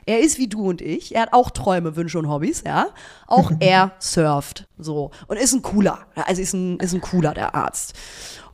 Er 0.05 0.19
ist 0.19 0.37
wie 0.37 0.47
du 0.47 0.67
und 0.67 0.81
ich. 0.81 1.15
Er 1.15 1.23
hat 1.23 1.33
auch 1.33 1.51
Träume, 1.51 1.95
Wünsche 1.95 2.19
und 2.19 2.27
Hobbys, 2.27 2.63
ja. 2.65 2.87
Auch 3.27 3.51
er 3.59 3.91
surft, 3.99 4.67
so. 4.77 5.11
Und 5.27 5.37
ist 5.37 5.53
ein 5.53 5.61
cooler. 5.61 6.07
Also 6.15 6.41
ist 6.41 6.53
ein, 6.53 6.79
ist 6.79 6.93
ein 6.93 7.01
cooler, 7.01 7.33
der 7.33 7.55
Arzt. 7.55 7.93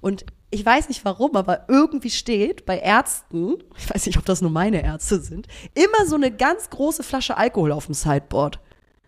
Und 0.02 0.26
ich 0.52 0.66
weiß 0.66 0.88
nicht 0.90 1.06
warum, 1.06 1.36
aber 1.36 1.66
irgendwie 1.68 2.10
steht 2.10 2.66
bei 2.66 2.80
Ärzten, 2.80 3.64
ich 3.78 3.94
weiß 3.94 4.06
nicht, 4.06 4.18
ob 4.18 4.26
das 4.26 4.42
nur 4.42 4.52
meine 4.52 4.84
Ärzte 4.84 5.20
sind, 5.20 5.48
immer 5.76 6.06
so 6.08 6.16
eine 6.16 6.32
ganz 6.32 6.70
große 6.70 7.04
Flasche 7.04 7.38
Alkohol 7.38 7.72
auf 7.72 7.86
dem 7.86 7.94
Sideboard. 7.94 8.60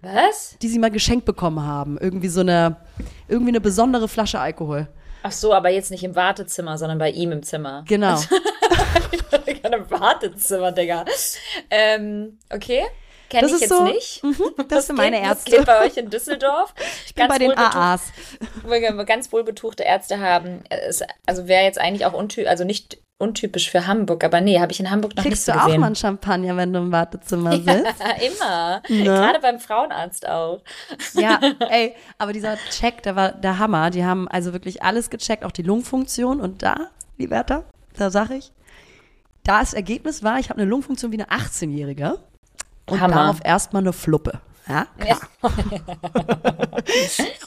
Was? 0.01 0.57
Die 0.61 0.67
sie 0.67 0.79
mal 0.79 0.91
geschenkt 0.91 1.25
bekommen 1.25 1.63
haben. 1.63 1.97
Irgendwie 1.99 2.27
so 2.27 2.41
eine, 2.41 2.77
irgendwie 3.27 3.51
eine 3.51 3.61
besondere 3.61 4.07
Flasche 4.07 4.39
Alkohol. 4.39 4.87
Ach 5.23 5.31
so, 5.31 5.53
aber 5.53 5.69
jetzt 5.69 5.91
nicht 5.91 6.03
im 6.03 6.15
Wartezimmer, 6.15 6.77
sondern 6.77 6.97
bei 6.97 7.11
ihm 7.11 7.31
im 7.31 7.43
Zimmer. 7.43 7.83
Genau. 7.87 8.19
Im 9.63 9.89
Wartezimmer, 9.89 10.71
Digga. 10.71 11.05
Ähm, 11.69 12.39
okay. 12.49 12.83
Kenne 13.31 13.47
ich 13.47 13.61
jetzt 13.61 13.69
so, 13.69 13.83
nicht. 13.83 14.23
Mm 14.23 14.31
das, 14.67 14.87
sind 14.87 14.97
meine 14.97 15.21
Ärzte. 15.21 15.51
Das 15.51 15.59
geht 15.59 15.65
bei 15.65 15.85
euch 15.85 15.97
in 15.97 16.09
Düsseldorf. 16.09 16.73
Ich 17.05 17.15
bin 17.15 17.27
ganz 17.27 17.33
bei 17.33 17.39
den 17.39 17.57
AAs. 17.57 18.11
Wo 18.63 18.69
wir 18.69 19.05
ganz 19.05 19.31
wohlbetuchte 19.31 19.83
Ärzte 19.83 20.19
haben. 20.19 20.63
also 21.25 21.47
wäre 21.47 21.63
jetzt 21.63 21.79
eigentlich 21.79 22.05
auch 22.05 22.13
untypisch, 22.13 22.49
also 22.49 22.63
nicht 22.63 22.99
untypisch 23.17 23.69
für 23.69 23.87
Hamburg, 23.87 24.23
aber 24.23 24.41
nee, 24.41 24.59
habe 24.59 24.71
ich 24.71 24.79
in 24.79 24.89
Hamburg 24.89 25.15
noch 25.15 25.23
Kriegst 25.23 25.47
nicht 25.47 25.53
so 25.55 25.59
gesehen. 25.59 25.61
Kriegst 25.61 25.71
du 25.71 25.75
auch 25.75 25.79
mal 25.79 25.85
einen 25.87 25.95
Champagner, 25.95 26.57
wenn 26.57 26.73
du 26.73 26.79
im 26.79 26.91
Wartezimmer 26.91 27.51
sitzt? 27.55 27.67
Ja, 27.67 28.25
immer. 28.25 28.81
Ne? 28.89 29.03
Gerade 29.03 29.39
beim 29.39 29.59
Frauenarzt 29.59 30.27
auch. 30.27 30.61
Ja, 31.13 31.39
ey, 31.69 31.95
aber 32.17 32.33
dieser 32.33 32.57
Check, 32.69 33.03
der 33.03 33.15
war 33.15 33.31
der 33.31 33.59
Hammer. 33.59 33.91
Die 33.91 34.03
haben 34.03 34.27
also 34.27 34.53
wirklich 34.53 34.83
alles 34.83 35.09
gecheckt, 35.09 35.45
auch 35.45 35.51
die 35.51 35.63
Lungenfunktion. 35.63 36.41
Und 36.41 36.63
da, 36.63 36.89
Liberta, 37.17 37.63
da 37.97 38.09
sag 38.09 38.31
ich, 38.31 38.51
da 39.43 39.59
das 39.59 39.73
Ergebnis 39.73 40.23
war, 40.23 40.39
ich 40.39 40.49
habe 40.49 40.59
eine 40.59 40.69
Lungenfunktion 40.69 41.11
wie 41.11 41.21
eine 41.21 41.29
18-Jährige 41.29 42.19
und 42.91 43.01
Hammer. 43.01 43.15
darauf 43.15 43.39
erstmal 43.43 43.81
eine 43.81 43.93
Fluppe. 43.93 44.39
Ja, 44.67 44.87
klar. 44.99 45.19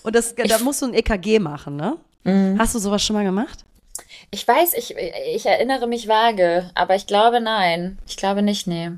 und 0.03 0.15
das, 0.15 0.35
da 0.35 0.59
musst 0.59 0.83
du 0.83 0.87
ein 0.87 0.95
EKG 0.95 1.39
machen, 1.39 1.77
ne? 1.77 1.97
Mhm. 2.25 2.59
Hast 2.59 2.75
du 2.75 2.79
sowas 2.79 3.03
schon 3.03 3.15
mal 3.15 3.25
gemacht? 3.25 3.65
Ich 4.31 4.47
weiß, 4.47 4.75
ich, 4.75 4.97
ich 4.97 5.47
erinnere 5.47 5.87
mich 5.87 6.09
vage, 6.09 6.71
aber 6.75 6.97
ich 6.97 7.07
glaube 7.07 7.41
nein. 7.41 7.99
Ich 8.07 8.17
glaube 8.17 8.43
nicht, 8.43 8.67
nee. 8.67 8.91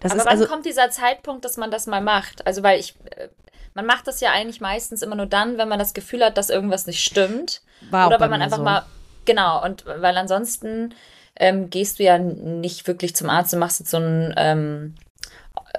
Das 0.00 0.12
aber 0.12 0.22
wann 0.22 0.28
also, 0.28 0.46
kommt 0.46 0.64
dieser 0.64 0.90
Zeitpunkt, 0.90 1.44
dass 1.44 1.56
man 1.56 1.70
das 1.70 1.86
mal 1.86 2.00
macht? 2.00 2.46
Also, 2.46 2.62
weil 2.62 2.80
ich, 2.80 2.94
äh, 3.16 3.28
man 3.74 3.86
macht 3.86 4.06
das 4.06 4.20
ja 4.20 4.30
eigentlich 4.32 4.60
meistens 4.60 5.02
immer 5.02 5.16
nur 5.16 5.26
dann, 5.26 5.58
wenn 5.58 5.68
man 5.68 5.78
das 5.78 5.94
Gefühl 5.94 6.24
hat, 6.24 6.38
dass 6.38 6.50
irgendwas 6.50 6.86
nicht 6.86 7.04
stimmt. 7.04 7.60
War 7.90 8.06
Oder 8.06 8.20
weil 8.20 8.30
man 8.30 8.40
einfach 8.42 8.58
so. 8.58 8.62
mal, 8.62 8.86
genau, 9.24 9.62
und 9.62 9.84
weil 9.86 10.16
ansonsten 10.16 10.94
ähm, 11.38 11.68
gehst 11.68 11.98
du 11.98 12.04
ja 12.04 12.18
nicht 12.18 12.86
wirklich 12.86 13.14
zum 13.14 13.28
Arzt 13.28 13.52
und 13.52 13.60
machst 13.60 13.80
jetzt 13.80 13.90
so 13.90 13.98
ein 13.98 14.34
ähm, 14.36 14.94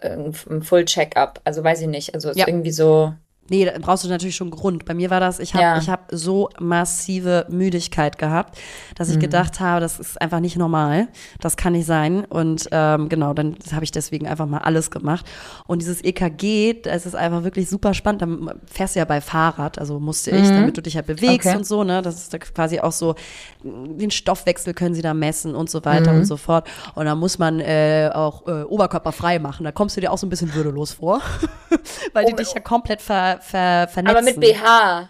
ein 0.04 0.62
Full 0.62 0.86
Check-up. 0.86 1.42
Also 1.44 1.64
weiß 1.64 1.82
ich 1.82 1.88
nicht. 1.88 2.14
Also 2.14 2.30
ist 2.30 2.38
ja. 2.38 2.48
irgendwie 2.48 2.72
so. 2.72 3.14
Nee, 3.50 3.66
da 3.66 3.72
brauchst 3.80 4.04
du 4.04 4.10
natürlich 4.10 4.36
schon 4.36 4.52
Grund. 4.52 4.86
Bei 4.86 4.94
mir 4.94 5.10
war 5.10 5.20
das, 5.20 5.40
ich 5.40 5.54
habe 5.54 5.64
ja. 5.64 5.78
ich 5.78 5.90
hab 5.90 6.08
so 6.12 6.50
massive 6.60 7.46
Müdigkeit 7.50 8.18
gehabt, 8.18 8.58
dass 8.96 9.10
ich 9.10 9.16
mhm. 9.16 9.22
gedacht 9.22 9.60
habe, 9.60 9.80
das 9.82 10.00
ist 10.00 10.22
einfach 10.22 10.40
nicht 10.40 10.58
normal. 10.58 11.08
Das 11.40 11.58
kann 11.58 11.74
nicht 11.74 11.86
sein. 11.86 12.26
Und 12.26 12.68
ähm, 12.72 13.10
genau, 13.10 13.34
dann 13.34 13.56
habe 13.74 13.84
ich 13.84 13.92
deswegen 13.92 14.28
einfach 14.28 14.46
mal 14.46 14.60
alles 14.60 14.92
gemacht. 14.92 15.26
Und 15.66 15.82
dieses 15.82 16.04
EKG, 16.04 16.82
das 16.82 17.06
ist 17.06 17.16
einfach 17.16 17.44
wirklich 17.44 17.70
super 17.70 17.94
spannend. 17.94 18.22
Dann 18.22 18.52
fährst 18.66 18.96
du 18.96 19.00
ja 19.00 19.06
bei 19.06 19.22
Fahrrad, 19.22 19.80
also 19.80 20.00
musste 20.00 20.32
ich, 20.32 20.44
mhm. 20.50 20.56
damit 20.56 20.78
du 20.78 20.82
dich 20.82 20.96
ja 20.96 21.02
bewegst 21.02 21.48
okay. 21.48 21.58
und 21.58 21.66
so, 21.66 21.84
ne? 21.84 22.02
Das 22.02 22.16
ist 22.16 22.34
da 22.34 22.38
quasi 22.40 22.80
auch 22.80 22.92
so, 22.92 23.16
den 23.64 24.12
Stoffwechsel 24.12 24.74
können 24.74 24.96
sie 24.96 25.02
da 25.02 25.14
messen 25.14 25.56
und 25.56 25.70
so 25.70 25.84
weiter 25.86 26.12
mhm. 26.12 26.20
und 26.20 26.26
so 26.26 26.38
fort. 26.38 26.68
Und 26.96 27.06
da 27.06 27.16
muss 27.16 27.40
man 27.40 27.60
äh, 27.60 28.10
auch 28.14 28.48
äh, 28.48 28.64
oberkörperfrei 28.64 29.40
machen. 29.40 29.64
Da 29.64 29.72
kommst 29.72 29.96
du 29.98 30.02
dir 30.02 30.12
auch 30.12 30.18
so 30.18 30.28
ein 30.28 30.30
bisschen 30.30 30.54
würdelos 30.54 30.94
vor, 30.94 31.22
weil 32.14 32.26
oh, 32.26 32.30
die 32.30 32.36
dich 32.36 32.54
ja 32.54 32.60
komplett 32.60 33.02
ver 33.02 33.37
ver, 33.40 33.88
vernetzen. 33.88 34.18
Aber 34.18 34.22
mit 34.22 34.40
BH. 34.40 35.10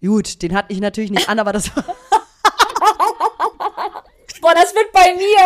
Gut, 0.00 0.42
den 0.42 0.54
hatte 0.54 0.72
ich 0.72 0.80
natürlich 0.80 1.10
nicht 1.10 1.28
an, 1.28 1.38
aber 1.38 1.52
das 1.52 1.74
war. 1.74 1.84
Boah, 4.40 4.54
das 4.54 4.74
wird 4.74 4.92
bei 4.92 5.14
mir 5.14 5.38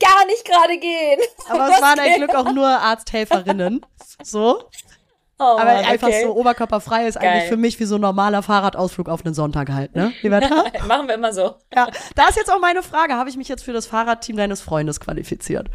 gar 0.00 0.26
nicht 0.26 0.44
gerade 0.44 0.78
gehen. 0.78 1.20
Aber 1.48 1.68
es 1.68 1.80
waren 1.80 1.98
ein 1.98 2.14
Glück 2.14 2.34
auch 2.34 2.52
nur 2.52 2.66
Arzthelferinnen. 2.66 3.84
So. 4.22 4.64
Oh, 5.38 5.56
aber 5.58 5.70
einfach 5.70 6.08
okay. 6.08 6.22
so 6.22 6.36
oberkörperfrei 6.36 7.06
ist 7.06 7.18
Geil. 7.18 7.30
eigentlich 7.30 7.48
für 7.48 7.56
mich 7.56 7.80
wie 7.80 7.86
so 7.86 7.94
ein 7.94 8.02
normaler 8.02 8.42
Fahrradausflug 8.42 9.08
auf 9.08 9.24
einen 9.24 9.32
Sonntag 9.32 9.70
halt, 9.70 9.96
ne? 9.96 10.12
Machen 10.86 11.08
wir 11.08 11.14
immer 11.14 11.32
so. 11.32 11.54
Ja, 11.74 11.88
da 12.14 12.28
ist 12.28 12.36
jetzt 12.36 12.52
auch 12.52 12.60
meine 12.60 12.82
Frage, 12.82 13.14
habe 13.14 13.30
ich 13.30 13.38
mich 13.38 13.48
jetzt 13.48 13.64
für 13.64 13.72
das 13.72 13.86
Fahrradteam 13.86 14.36
deines 14.36 14.60
Freundes 14.60 15.00
qualifiziert? 15.00 15.68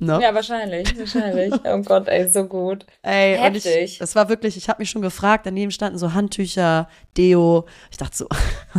Ne? 0.00 0.20
Ja, 0.22 0.32
wahrscheinlich, 0.34 0.96
wahrscheinlich. 0.96 1.52
oh 1.64 1.82
Gott, 1.82 2.08
ey, 2.08 2.28
so 2.30 2.44
gut. 2.44 2.86
Ey, 3.02 3.36
Heftig. 3.36 3.66
Und 3.66 3.82
ich, 3.82 3.98
das 3.98 4.14
war 4.14 4.28
wirklich, 4.28 4.56
ich 4.56 4.68
habe 4.68 4.80
mich 4.80 4.90
schon 4.90 5.02
gefragt, 5.02 5.46
daneben 5.46 5.70
standen 5.72 5.98
so 5.98 6.14
Handtücher, 6.14 6.88
Deo. 7.16 7.66
Ich 7.90 7.96
dachte 7.96 8.16
so, 8.16 8.28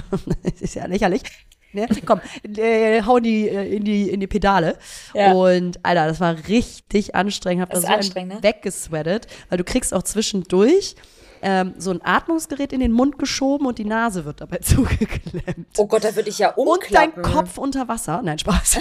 ist 0.61 0.75
ja 0.75 0.85
lächerlich. 0.85 1.23
Ne? 1.71 1.87
Komm, 2.05 2.19
äh, 2.57 3.03
hau 3.03 3.19
die 3.19 3.47
äh, 3.47 3.75
in 3.75 3.83
die 3.83 4.09
in 4.09 4.19
die 4.19 4.27
Pedale. 4.27 4.77
Ja. 5.13 5.33
Und 5.33 5.79
Alter, 5.83 6.07
das 6.07 6.19
war 6.19 6.35
richtig 6.47 7.13
anstrengend. 7.13 7.61
Hab 7.61 7.69
das 7.69 7.83
da 7.83 8.01
so 8.01 8.19
ne? 8.21 8.39
weggesweatet, 8.41 9.27
weil 9.49 9.59
du 9.59 9.63
kriegst 9.63 9.93
auch 9.93 10.03
zwischendurch 10.03 10.95
ähm, 11.41 11.73
so 11.77 11.91
ein 11.91 12.01
Atmungsgerät 12.03 12.73
in 12.73 12.79
den 12.79 12.91
Mund 12.91 13.17
geschoben 13.17 13.65
und 13.65 13.77
die 13.77 13.85
Nase 13.85 14.25
wird 14.25 14.41
dabei 14.41 14.57
zugeklemmt. 14.61 15.67
Oh 15.77 15.87
Gott, 15.87 16.03
da 16.03 16.15
würde 16.15 16.29
ich 16.29 16.39
ja 16.39 16.51
umklappen. 16.51 17.13
Und 17.13 17.25
dein 17.25 17.33
Kopf 17.33 17.57
unter 17.57 17.87
Wasser. 17.87 18.21
Nein, 18.23 18.39
Spaß. 18.39 18.79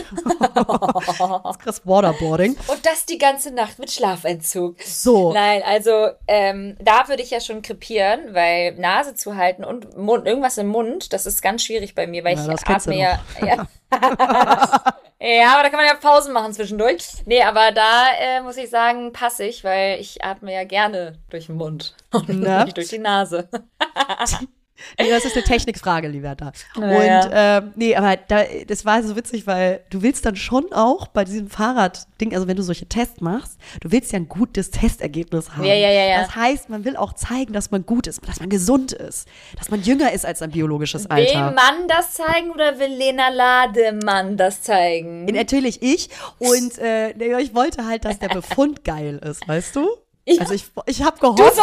das 0.54 1.50
ist 1.50 1.60
krass 1.60 1.82
Waterboarding. 1.84 2.56
Und 2.68 2.86
das 2.86 3.06
die 3.06 3.18
ganze 3.18 3.52
Nacht 3.52 3.78
mit 3.78 3.90
Schlafentzug. 3.90 4.80
So. 4.82 5.32
Nein, 5.32 5.62
also 5.64 6.08
ähm, 6.26 6.76
da 6.80 7.08
würde 7.08 7.22
ich 7.22 7.30
ja 7.30 7.40
schon 7.40 7.62
krepieren, 7.62 8.34
weil 8.34 8.74
Nase 8.74 9.14
zu 9.14 9.36
halten 9.36 9.64
und 9.64 9.96
Mund, 9.96 10.26
irgendwas 10.26 10.58
im 10.58 10.68
Mund, 10.68 11.12
das 11.12 11.26
ist 11.26 11.42
ganz 11.42 11.62
schwierig 11.62 11.94
bei 11.94 12.06
mir, 12.06 12.24
weil 12.24 12.36
ja, 12.36 12.54
ich 12.54 12.66
atme 12.66 12.96
ja, 12.96 13.20
ja 13.44 13.66
Ja, 15.20 15.54
aber 15.54 15.64
da 15.64 15.70
kann 15.70 15.80
man 15.80 15.86
ja 15.86 15.94
Pausen 15.94 16.32
machen 16.32 16.52
zwischendurch. 16.52 17.04
Nee, 17.26 17.42
aber 17.42 17.72
da 17.72 18.06
äh, 18.20 18.40
muss 18.40 18.56
ich 18.56 18.70
sagen, 18.70 19.12
passe 19.12 19.44
ich, 19.44 19.64
weil 19.64 20.00
ich 20.00 20.22
atme 20.24 20.54
ja 20.54 20.64
gerne 20.64 21.18
durch 21.30 21.46
den 21.46 21.56
Mund 21.56 21.96
und 22.12 22.28
nicht 22.28 22.76
durch 22.76 22.88
die 22.88 22.98
Nase. 22.98 23.48
Nee, 24.98 25.10
das 25.10 25.24
ist 25.24 25.34
eine 25.34 25.44
Technikfrage, 25.44 26.08
Liberta. 26.08 26.52
Naja. 26.76 27.22
Und 27.22 27.30
ähm, 27.32 27.72
nee, 27.76 27.96
aber 27.96 28.16
da, 28.16 28.44
das 28.66 28.84
war 28.84 29.02
so 29.02 29.16
witzig, 29.16 29.46
weil 29.46 29.80
du 29.90 30.02
willst 30.02 30.24
dann 30.26 30.36
schon 30.36 30.72
auch 30.72 31.08
bei 31.08 31.24
diesem 31.24 31.48
Fahrradding, 31.48 32.34
also 32.34 32.46
wenn 32.46 32.56
du 32.56 32.62
solche 32.62 32.86
Tests 32.86 33.20
machst, 33.20 33.58
du 33.80 33.90
willst 33.90 34.12
ja 34.12 34.18
ein 34.18 34.28
gutes 34.28 34.70
Testergebnis 34.70 35.50
haben. 35.50 35.64
Ja, 35.64 35.74
ja, 35.74 35.90
ja, 35.90 36.04
ja. 36.06 36.20
Das 36.22 36.34
heißt, 36.34 36.68
man 36.68 36.84
will 36.84 36.96
auch 36.96 37.12
zeigen, 37.12 37.52
dass 37.52 37.70
man 37.70 37.86
gut 37.86 38.06
ist, 38.06 38.26
dass 38.26 38.40
man 38.40 38.48
gesund 38.48 38.92
ist, 38.92 39.28
dass 39.56 39.70
man 39.70 39.82
jünger 39.82 40.12
ist 40.12 40.24
als 40.24 40.42
ein 40.42 40.50
biologisches 40.50 41.08
Alter. 41.10 41.46
Will 41.46 41.54
man 41.54 41.88
das 41.88 42.12
zeigen 42.12 42.50
oder 42.50 42.78
will 42.78 42.92
Lena 42.92 43.28
Lademann 43.28 44.36
das 44.36 44.62
zeigen? 44.62 45.24
Natürlich 45.26 45.82
ich. 45.82 46.08
Und 46.38 46.78
äh, 46.78 47.10
ich 47.40 47.54
wollte 47.54 47.86
halt, 47.86 48.04
dass 48.04 48.18
der 48.18 48.28
Befund 48.28 48.84
geil 48.84 49.18
ist, 49.18 49.46
weißt 49.46 49.76
du? 49.76 49.88
Ich, 50.28 50.40
also 50.40 50.52
ich, 50.52 50.64
ich 50.84 51.02
habe 51.02 51.18
gehofft. 51.18 51.38
Du 51.38 51.44
so, 51.44 51.62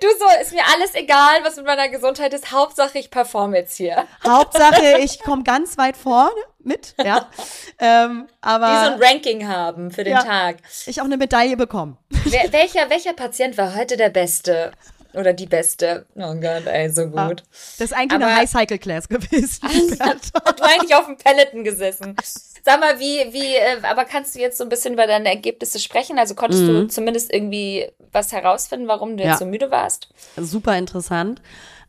du 0.00 0.06
so, 0.18 0.26
ist 0.42 0.52
mir 0.52 0.62
alles 0.74 0.94
egal, 0.94 1.42
was 1.44 1.56
mit 1.56 1.64
meiner 1.64 1.88
Gesundheit 1.88 2.34
ist. 2.34 2.52
Hauptsache, 2.52 2.98
ich 2.98 3.10
performe 3.10 3.56
jetzt 3.56 3.76
hier. 3.76 4.06
Hauptsache, 4.22 4.98
ich 5.00 5.18
komme 5.20 5.44
ganz 5.44 5.78
weit 5.78 5.96
vorne 5.96 6.30
mit, 6.58 6.94
ja. 7.02 7.30
ähm, 7.78 8.28
aber 8.42 8.66
Die 8.66 8.86
so 8.86 8.92
ein 8.92 9.02
Ranking 9.02 9.48
haben 9.48 9.90
für 9.90 10.04
den 10.04 10.12
ja, 10.12 10.22
Tag. 10.22 10.58
Ich 10.84 11.00
auch 11.00 11.06
eine 11.06 11.16
Medaille 11.16 11.56
bekommen. 11.56 11.96
Wer, 12.24 12.52
welcher, 12.52 12.90
welcher 12.90 13.14
Patient 13.14 13.56
war 13.56 13.74
heute 13.74 13.96
der 13.96 14.10
Beste? 14.10 14.72
Oder 15.14 15.32
die 15.32 15.46
beste. 15.46 16.06
Oh 16.14 16.34
Gott, 16.34 16.66
ey, 16.66 16.88
so 16.90 17.06
gut. 17.06 17.16
Ja, 17.16 17.34
das 17.34 17.80
ist 17.80 17.92
eigentlich 17.92 18.12
Aber, 18.12 18.26
eine 18.26 18.36
High-Cycle-Class 18.36 19.08
gewesen. 19.08 19.60
Hast 20.00 20.34
du 20.34 20.62
eigentlich 20.62 20.94
auf 20.94 21.06
dem 21.06 21.16
Peloton 21.16 21.64
gesessen? 21.64 22.16
Sag 22.64 22.80
mal, 22.80 22.98
wie, 22.98 23.32
wie, 23.32 23.56
äh, 23.56 23.82
aber 23.82 24.04
kannst 24.04 24.34
du 24.34 24.40
jetzt 24.40 24.56
so 24.56 24.64
ein 24.64 24.70
bisschen 24.70 24.94
über 24.94 25.06
deine 25.06 25.28
Ergebnisse 25.28 25.78
sprechen? 25.80 26.18
Also 26.18 26.34
konntest 26.34 26.62
mhm. 26.62 26.66
du 26.66 26.86
zumindest 26.88 27.32
irgendwie 27.32 27.90
was 28.12 28.32
herausfinden, 28.32 28.88
warum 28.88 29.16
du 29.16 29.24
ja. 29.24 29.30
jetzt 29.30 29.40
so 29.40 29.46
müde 29.46 29.70
warst? 29.70 30.08
Super 30.36 30.78
interessant. 30.78 31.42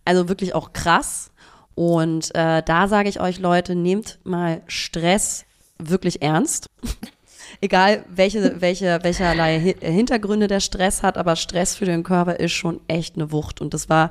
Also 0.06 0.28
wirklich 0.28 0.56
auch 0.56 0.74
krass. 0.74 1.32
Und 1.76 2.34
äh, 2.36 2.62
da 2.64 2.88
sage 2.88 3.10
ich 3.10 3.20
euch, 3.20 3.40
Leute, 3.40 3.76
nehmt 3.76 4.20
mal 4.24 4.62
Stress 4.68 5.46
wirklich 5.78 6.22
ernst 6.22 6.70
egal 7.62 8.06
welche, 8.10 8.62
welche, 8.62 9.00
welcherlei 9.02 9.76
Hintergründe 9.80 10.48
der 10.48 10.60
Stress 10.60 11.04
hat, 11.04 11.18
aber 11.18 11.36
Stress 11.36 11.76
für 11.76 11.86
den 11.86 12.04
Körper 12.04 12.40
ist 12.40 12.52
schon 12.52 12.80
echt 12.88 13.16
eine 13.16 13.32
Wucht. 13.32 13.62
Und 13.62 13.74
das 13.74 13.90
war 13.90 14.10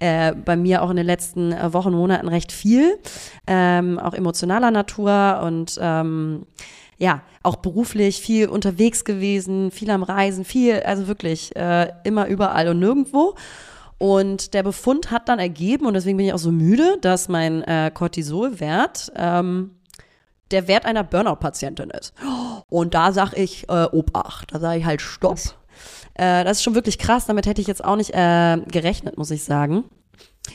äh, 0.00 0.32
bei 0.34 0.56
mir 0.56 0.82
auch 0.82 0.90
in 0.90 0.96
den 0.96 1.06
letzten 1.06 1.52
äh, 1.52 1.72
Wochen, 1.72 1.92
Monaten 1.92 2.28
recht 2.28 2.52
viel, 2.52 2.98
ähm, 3.46 3.98
auch 3.98 4.14
emotionaler 4.14 4.70
Natur 4.70 5.40
und 5.44 5.78
ähm, 5.80 6.46
ja, 6.98 7.22
auch 7.42 7.56
beruflich 7.56 8.20
viel 8.20 8.48
unterwegs 8.48 9.04
gewesen, 9.04 9.72
viel 9.72 9.90
am 9.90 10.04
Reisen, 10.04 10.44
viel, 10.44 10.80
also 10.80 11.08
wirklich 11.08 11.56
äh, 11.56 11.88
immer 12.04 12.28
überall 12.28 12.68
und 12.68 12.78
nirgendwo. 12.78 13.34
Und 13.98 14.54
der 14.54 14.62
Befund 14.62 15.10
hat 15.10 15.28
dann 15.28 15.38
ergeben, 15.38 15.86
und 15.86 15.94
deswegen 15.94 16.16
bin 16.16 16.26
ich 16.26 16.32
auch 16.32 16.38
so 16.38 16.50
müde, 16.50 16.98
dass 17.00 17.28
mein 17.28 17.62
äh, 17.62 17.90
Cortisolwert 17.92 19.12
ähm, 19.16 19.72
der 20.52 20.68
Wert 20.68 20.84
einer 20.84 21.04
Burnout-Patientin 21.04 21.90
ist. 21.90 22.14
Und 22.68 22.94
da 22.94 23.12
sage 23.12 23.36
ich 23.36 23.68
äh, 23.68 23.84
Obacht, 23.84 24.52
da 24.52 24.60
sage 24.60 24.78
ich 24.78 24.84
halt 24.84 25.00
Stopp. 25.00 25.38
Äh, 26.14 26.44
das 26.44 26.58
ist 26.58 26.62
schon 26.62 26.74
wirklich 26.74 26.98
krass, 26.98 27.26
damit 27.26 27.46
hätte 27.46 27.60
ich 27.60 27.66
jetzt 27.66 27.84
auch 27.84 27.96
nicht 27.96 28.10
äh, 28.14 28.58
gerechnet, 28.70 29.18
muss 29.18 29.30
ich 29.30 29.44
sagen. 29.44 29.84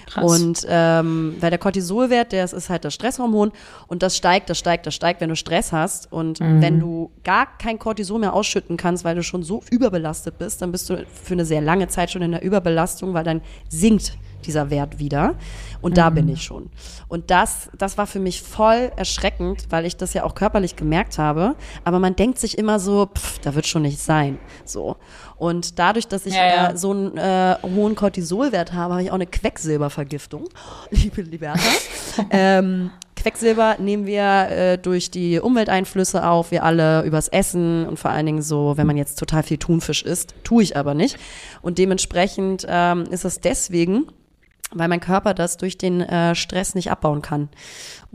Krass. 0.05 0.23
Und 0.23 0.65
ähm, 0.69 1.37
weil 1.39 1.49
der 1.49 1.59
Cortisolwert, 1.59 2.33
der 2.33 2.43
ist 2.43 2.69
halt 2.69 2.83
das 2.83 2.93
Stresshormon 2.93 3.51
und 3.87 4.03
das 4.03 4.17
steigt, 4.17 4.49
das 4.49 4.57
steigt, 4.57 4.85
das 4.85 4.93
steigt, 4.93 5.21
wenn 5.21 5.29
du 5.29 5.35
Stress 5.35 5.71
hast. 5.71 6.11
Und 6.11 6.39
mhm. 6.39 6.61
wenn 6.61 6.79
du 6.79 7.11
gar 7.23 7.57
kein 7.57 7.79
Cortisol 7.79 8.19
mehr 8.19 8.33
ausschütten 8.33 8.75
kannst, 8.75 9.05
weil 9.05 9.15
du 9.15 9.23
schon 9.23 9.43
so 9.43 9.63
überbelastet 9.71 10.37
bist, 10.37 10.61
dann 10.61 10.71
bist 10.71 10.89
du 10.89 11.05
für 11.05 11.33
eine 11.33 11.45
sehr 11.45 11.61
lange 11.61 11.87
Zeit 11.87 12.11
schon 12.11 12.21
in 12.21 12.31
der 12.31 12.43
Überbelastung, 12.43 13.13
weil 13.13 13.23
dann 13.23 13.41
sinkt 13.69 14.17
dieser 14.47 14.69
Wert 14.69 14.99
wieder. 14.99 15.35
Und 15.81 15.91
mhm. 15.91 15.95
da 15.95 16.09
bin 16.09 16.25
mhm. 16.25 16.33
ich 16.33 16.43
schon. 16.43 16.69
Und 17.07 17.29
das, 17.29 17.69
das 17.77 17.97
war 17.97 18.07
für 18.07 18.19
mich 18.19 18.41
voll 18.41 18.91
erschreckend, 18.95 19.67
weil 19.69 19.85
ich 19.85 19.97
das 19.97 20.13
ja 20.13 20.23
auch 20.23 20.33
körperlich 20.33 20.75
gemerkt 20.75 21.17
habe. 21.17 21.55
Aber 21.83 21.99
man 21.99 22.15
denkt 22.15 22.39
sich 22.39 22.57
immer 22.57 22.79
so, 22.79 23.07
pff, 23.13 23.39
da 23.39 23.53
wird 23.53 23.67
schon 23.67 23.83
nicht 23.83 23.99
sein. 23.99 24.39
So. 24.65 24.97
Und 25.35 25.77
dadurch, 25.77 26.07
dass 26.07 26.25
ich 26.25 26.33
ja, 26.33 26.47
ja. 26.47 26.69
Äh, 26.71 26.77
so 26.77 26.91
einen 26.91 27.17
äh, 27.17 27.57
hohen 27.63 27.95
Cortisolwert 27.95 28.73
habe, 28.73 28.93
habe 28.93 29.03
ich 29.03 29.11
auch 29.11 29.15
eine 29.15 29.27
Quecksilbervergiftung, 29.27 30.45
liebe 30.89 31.21
Liberta. 31.21 31.59
ähm, 32.31 32.91
Quecksilber 33.17 33.77
nehmen 33.79 34.05
wir 34.05 34.23
äh, 34.23 34.77
durch 34.77 35.11
die 35.11 35.39
Umwelteinflüsse 35.39 36.25
auf, 36.25 36.51
wir 36.51 36.63
alle 36.63 37.03
übers 37.03 37.27
Essen 37.27 37.85
und 37.87 37.97
vor 37.97 38.11
allen 38.11 38.25
Dingen 38.25 38.41
so, 38.41 38.77
wenn 38.77 38.87
man 38.87 38.95
jetzt 38.95 39.19
total 39.19 39.43
viel 39.43 39.57
Thunfisch 39.57 40.03
isst, 40.03 40.35
tue 40.43 40.63
ich 40.63 40.77
aber 40.77 40.93
nicht. 40.93 41.17
Und 41.61 41.77
dementsprechend 41.77 42.65
ähm, 42.69 43.03
ist 43.09 43.25
es 43.25 43.41
deswegen 43.41 44.05
weil 44.73 44.87
mein 44.87 44.99
Körper 44.99 45.33
das 45.33 45.57
durch 45.57 45.77
den 45.77 46.01
äh, 46.01 46.35
Stress 46.35 46.75
nicht 46.75 46.91
abbauen 46.91 47.21
kann. 47.21 47.49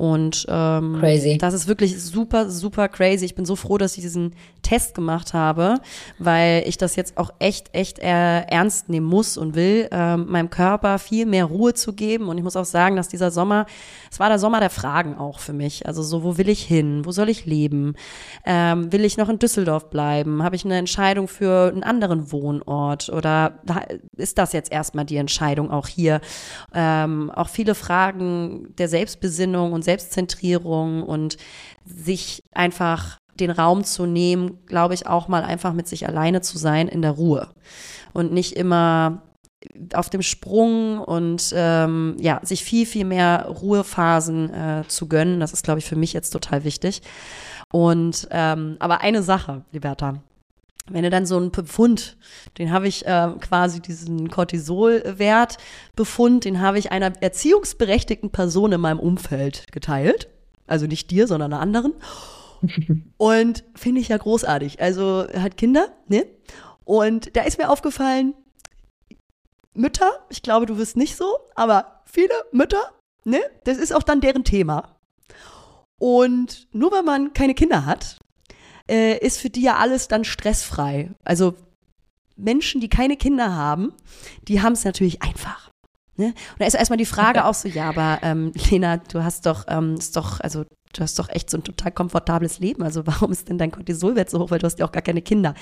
Und 0.03 0.47
ähm, 0.49 0.97
crazy. 0.99 1.39
das 1.39 1.55
ist 1.55 1.69
wirklich 1.69 2.03
super, 2.03 2.51
super 2.51 2.89
crazy. 2.89 3.25
Ich 3.25 3.37
bin 3.37 3.45
so 3.45 3.55
froh, 3.55 3.79
dass 3.79 3.97
ich 3.97 4.03
diesen 4.03 4.35
Test 4.63 4.97
gemacht 4.97 5.35
habe, 5.35 5.77
weil 6.19 6.65
ich 6.67 6.79
das 6.79 6.97
jetzt 6.97 7.17
auch 7.19 7.31
echt, 7.39 7.73
echt 7.73 7.99
äh, 8.01 8.41
ernst 8.41 8.89
nehmen 8.89 9.07
muss 9.07 9.37
und 9.37 9.55
will, 9.55 9.89
äh, 9.93 10.17
meinem 10.17 10.51
Körper 10.51 10.99
viel 10.99 11.27
mehr 11.27 11.45
Ruhe 11.45 11.75
zu 11.75 11.93
geben. 11.93 12.29
Und 12.29 12.39
ich 12.39 12.43
muss 12.43 12.57
auch 12.57 12.65
sagen, 12.65 12.97
dass 12.97 13.09
dieser 13.09 13.31
Sommer, 13.31 13.67
es 14.11 14.19
war 14.19 14.29
der 14.29 14.39
Sommer 14.39 14.59
der 14.59 14.71
Fragen 14.71 15.17
auch 15.19 15.39
für 15.39 15.53
mich. 15.53 15.87
Also 15.87 16.03
so, 16.03 16.25
wo 16.25 16.37
will 16.39 16.49
ich 16.49 16.65
hin? 16.65 17.05
Wo 17.05 17.13
soll 17.13 17.29
ich 17.29 17.47
leben? 17.47 17.95
Ähm, 18.45 18.93
will 18.93 19.05
ich 19.05 19.19
noch 19.19 19.29
in 19.29 19.39
Düsseldorf 19.39 19.89
bleiben? 19.91 20.43
Habe 20.43 20.57
ich 20.57 20.65
eine 20.65 20.79
Entscheidung 20.79 21.29
für 21.29 21.71
einen 21.71 21.85
anderen 21.85 22.33
Wohnort? 22.33 23.09
Oder 23.09 23.61
ist 24.17 24.39
das 24.39 24.53
jetzt 24.53 24.73
erstmal 24.73 25.05
die 25.05 25.17
Entscheidung 25.17 25.71
auch 25.71 25.87
hier? 25.87 26.21
Ähm, 26.75 27.31
auch 27.31 27.49
viele 27.49 27.75
Fragen 27.75 28.75
der 28.79 28.89
Selbstbesinnung 28.89 29.73
und 29.73 29.83
und 29.83 29.85
Selbstzentrierung 29.93 31.03
und 31.03 31.37
sich 31.85 32.43
einfach 32.53 33.19
den 33.39 33.51
Raum 33.51 33.85
zu 33.85 34.07
nehmen, 34.07 34.59
glaube 34.67 34.95
ich, 34.95 35.07
auch 35.07 35.29
mal 35.29 35.43
einfach 35.43 35.73
mit 35.73 35.89
sich 35.89 36.07
alleine 36.07 36.41
zu 36.41 36.59
sein 36.59 36.89
in 36.89 37.03
der 37.03 37.13
Ruhe 37.13 37.49
und 38.13 38.33
nicht 38.33 38.57
immer 38.57 39.23
auf 39.95 40.11
dem 40.11 40.23
Sprung 40.23 40.99
und 40.99 41.53
ähm, 41.55 42.17
ja, 42.19 42.41
sich 42.43 42.65
viel, 42.65 42.85
viel 42.85 43.05
mehr 43.05 43.47
Ruhephasen 43.47 44.53
äh, 44.53 44.85
zu 44.89 45.09
gönnen. 45.09 45.41
Das 45.41 45.53
ist, 45.53 45.63
glaube 45.63 45.79
ich, 45.79 45.87
für 45.87 45.97
mich 45.97 46.13
jetzt 46.13 46.31
total 46.31 46.65
wichtig. 46.65 47.01
Und 47.71 48.27
ähm, 48.31 48.77
aber 48.81 49.03
eine 49.03 49.23
Sache, 49.23 49.65
Liberta, 49.71 50.21
wenn 50.91 51.05
du 51.05 51.11
dann 51.11 51.27
so 51.27 51.37
einen 51.37 51.53
Befund, 51.53 52.17
den 52.59 52.73
habe 52.73 52.89
ich 52.89 53.07
äh, 53.07 53.29
quasi 53.41 53.81
diesen 53.81 54.31
Cortisolwert 54.31 55.59
Befund, 55.97 56.45
den 56.45 56.61
habe 56.61 56.79
ich 56.79 56.91
einer 56.91 57.13
erziehungsberechtigten 57.23 58.31
Person 58.31 58.73
in 58.73 58.81
meinem 58.81 59.01
Umfeld 59.01 59.71
geteilt. 59.73 60.29
Also 60.67 60.87
nicht 60.87 61.11
dir, 61.11 61.27
sondern 61.27 61.53
einer 61.53 61.63
anderen. 61.63 61.95
Und 63.17 63.65
finde 63.75 64.01
ich 64.01 64.09
ja 64.09 64.17
großartig. 64.17 64.81
Also 64.81 65.27
hat 65.35 65.57
Kinder, 65.57 65.89
ne? 66.09 66.27
Und 66.85 67.37
da 67.37 67.43
ist 67.43 67.59
mir 67.59 67.71
aufgefallen, 67.71 68.35
Mütter, 69.75 70.11
ich 70.29 70.43
glaube, 70.43 70.67
du 70.67 70.77
wirst 70.79 70.97
nicht 70.97 71.17
so, 71.17 71.37
aber 71.55 72.03
viele 72.05 72.35
Mütter, 72.51 72.83
ne? 73.25 73.41
Das 73.65 73.79
ist 73.79 73.95
auch 73.95 74.03
dann 74.03 74.21
deren 74.21 74.45
Thema. 74.45 74.97
Und 75.99 76.67
nur 76.73 76.91
weil 76.91 77.05
man 77.05 77.33
keine 77.33 77.55
Kinder 77.55 77.87
hat, 77.87 78.19
äh, 78.91 79.19
ist 79.19 79.41
für 79.41 79.51
die 79.51 79.63
ja 79.63 79.77
alles 79.77 80.09
dann 80.09 80.25
stressfrei. 80.25 81.11
Also 81.25 81.55
Menschen, 82.37 82.81
die 82.81 82.89
keine 82.89 83.17
Kinder 83.17 83.55
haben, 83.55 83.93
die 84.49 84.63
haben 84.63 84.73
es 84.73 84.85
natürlich 84.85 85.23
einfach. 85.23 85.71
Ne? 86.17 86.27
Und 86.27 86.61
da 86.61 86.67
ist 86.67 86.75
erstmal 86.75 86.99
die 86.99 87.07
Frage 87.07 87.45
auch 87.47 87.55
so, 87.55 87.69
ja, 87.69 87.89
aber 87.89 88.19
ähm, 88.23 88.53
Lena, 88.71 88.99
du 88.99 89.23
hast 89.23 89.47
doch, 89.47 89.65
ähm, 89.69 89.95
ist 89.95 90.17
doch, 90.17 90.41
also 90.41 90.65
du 90.93 91.03
hast 91.03 91.19
doch 91.19 91.29
echt 91.29 91.51
so 91.51 91.59
ein 91.59 91.65
total 91.65 91.93
komfortables 91.93 92.59
Leben. 92.59 92.83
Also 92.83 93.07
warum 93.07 93.33
ist 93.33 93.49
denn 93.49 93.59
dein 93.59 93.71
Cortisolwert 93.71 94.31
so 94.31 94.41
hoch? 94.41 94.51
Weil 94.51 94.59
du 94.59 94.67
hast 94.67 94.79
ja 94.79 94.87
auch 94.87 94.93
gar 94.93 95.03
keine 95.03 95.23
Kinder. 95.23 95.55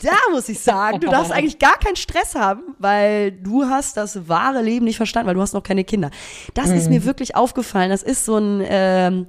Da 0.00 0.16
muss 0.30 0.48
ich 0.48 0.60
sagen, 0.60 1.00
du 1.00 1.08
darfst 1.08 1.32
eigentlich 1.32 1.58
gar 1.58 1.76
keinen 1.78 1.96
Stress 1.96 2.34
haben, 2.34 2.62
weil 2.78 3.32
du 3.32 3.64
hast 3.64 3.96
das 3.96 4.28
wahre 4.28 4.62
Leben 4.62 4.84
nicht 4.84 4.96
verstanden, 4.96 5.26
weil 5.26 5.34
du 5.34 5.40
hast 5.40 5.54
noch 5.54 5.62
keine 5.62 5.84
Kinder. 5.84 6.10
Das 6.54 6.68
mhm. 6.68 6.74
ist 6.74 6.88
mir 6.88 7.04
wirklich 7.04 7.34
aufgefallen. 7.34 7.90
Das 7.90 8.02
ist 8.02 8.24
so 8.24 8.36
ein 8.38 8.62
ähm, 8.64 9.26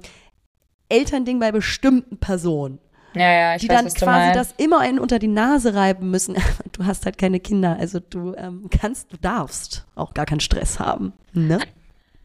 Elternding 0.88 1.40
bei 1.40 1.50
bestimmten 1.50 2.18
Personen. 2.18 2.78
Ja, 3.14 3.32
ja, 3.32 3.54
ich 3.56 3.62
die 3.62 3.68
weiß, 3.68 3.94
dann 3.94 3.94
quasi 3.94 4.32
das 4.32 4.54
immer 4.56 4.78
einen 4.80 4.98
unter 4.98 5.18
die 5.18 5.28
Nase 5.28 5.74
reiben 5.74 6.10
müssen. 6.10 6.36
Du 6.72 6.86
hast 6.86 7.04
halt 7.04 7.18
keine 7.18 7.40
Kinder, 7.40 7.76
also 7.78 8.00
du 8.00 8.34
ähm, 8.36 8.70
kannst, 8.70 9.12
du 9.12 9.18
darfst 9.18 9.84
auch 9.96 10.14
gar 10.14 10.24
keinen 10.24 10.40
Stress 10.40 10.78
haben. 10.78 11.12
Ne? 11.34 11.58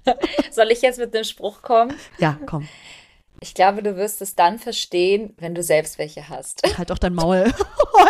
Soll 0.51 0.71
ich 0.71 0.81
jetzt 0.81 0.97
mit 0.97 1.13
dem 1.13 1.25
Spruch 1.25 1.61
kommen? 1.61 1.93
Ja, 2.19 2.37
komm. 2.45 2.67
Ich 3.41 3.53
glaube, 3.53 3.83
du 3.83 3.97
wirst 3.97 4.21
es 4.21 4.35
dann 4.35 4.59
verstehen, 4.59 5.33
wenn 5.37 5.53
du 5.55 5.61
selbst 5.61 5.97
welche 5.97 6.29
hast. 6.29 6.61
Halt 6.77 6.89
doch 6.89 6.97
dein 6.97 7.13
Maul. 7.13 7.53
Oh, 7.97 8.05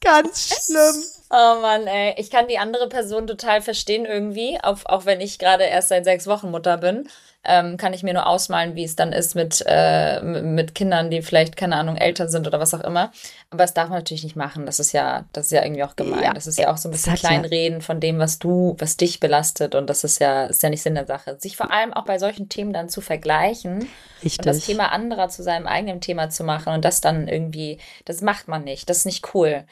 Ganz 0.00 0.48
schlimm. 0.48 1.04
Oh 1.30 1.60
Mann, 1.60 1.86
ey. 1.86 2.14
Ich 2.16 2.30
kann 2.30 2.48
die 2.48 2.58
andere 2.58 2.88
Person 2.88 3.26
total 3.26 3.60
verstehen 3.60 4.06
irgendwie, 4.06 4.58
auch, 4.62 4.78
auch 4.86 5.04
wenn 5.04 5.20
ich 5.20 5.38
gerade 5.38 5.64
erst 5.64 5.88
seit 5.88 6.04
sechs 6.04 6.26
Wochen 6.26 6.50
Mutter 6.50 6.78
bin 6.78 7.08
ähm, 7.48 7.76
kann 7.78 7.94
ich 7.94 8.02
mir 8.02 8.12
nur 8.12 8.26
ausmalen, 8.26 8.74
wie 8.74 8.84
es 8.84 8.94
dann 8.94 9.12
ist 9.12 9.34
mit, 9.34 9.64
äh, 9.66 10.20
mit 10.20 10.74
Kindern, 10.74 11.10
die 11.10 11.22
vielleicht, 11.22 11.56
keine 11.56 11.76
Ahnung, 11.76 11.96
älter 11.96 12.28
sind 12.28 12.46
oder 12.46 12.60
was 12.60 12.74
auch 12.74 12.80
immer. 12.80 13.10
Aber 13.50 13.62
das 13.62 13.74
darf 13.74 13.88
man 13.88 13.98
natürlich 13.98 14.24
nicht 14.24 14.36
machen. 14.36 14.66
Das 14.66 14.78
ist 14.78 14.92
ja, 14.92 15.24
das 15.32 15.46
ist 15.46 15.52
ja 15.52 15.62
irgendwie 15.62 15.84
auch 15.84 15.96
gemein. 15.96 16.22
Ja, 16.22 16.34
das 16.34 16.46
ist 16.46 16.58
ja 16.58 16.70
auch 16.70 16.76
so 16.76 16.88
ein 16.88 16.92
bisschen 16.92 17.14
Kleinreden 17.14 17.80
von 17.80 18.00
dem, 18.00 18.18
was 18.18 18.38
du, 18.38 18.76
was 18.78 18.98
dich 18.98 19.18
belastet. 19.18 19.74
Und 19.74 19.88
das 19.88 20.04
ist 20.04 20.18
ja, 20.20 20.44
ist 20.44 20.62
ja 20.62 20.68
nicht 20.68 20.82
Sinn 20.82 20.94
der 20.94 21.06
Sache. 21.06 21.38
Sich 21.40 21.56
vor 21.56 21.70
allem 21.72 21.94
auch 21.94 22.04
bei 22.04 22.18
solchen 22.18 22.48
Themen 22.48 22.72
dann 22.72 22.90
zu 22.90 23.00
vergleichen 23.00 23.88
Richtig. 24.22 24.40
und 24.40 24.46
das 24.46 24.66
Thema 24.66 24.92
anderer 24.92 25.28
zu 25.28 25.42
seinem 25.42 25.66
eigenen 25.66 26.02
Thema 26.02 26.28
zu 26.28 26.44
machen 26.44 26.74
und 26.74 26.84
das 26.84 27.00
dann 27.00 27.28
irgendwie, 27.28 27.78
das 28.04 28.20
macht 28.20 28.48
man 28.48 28.64
nicht. 28.64 28.90
Das 28.90 28.98
ist 28.98 29.06
nicht 29.06 29.34
cool. 29.34 29.64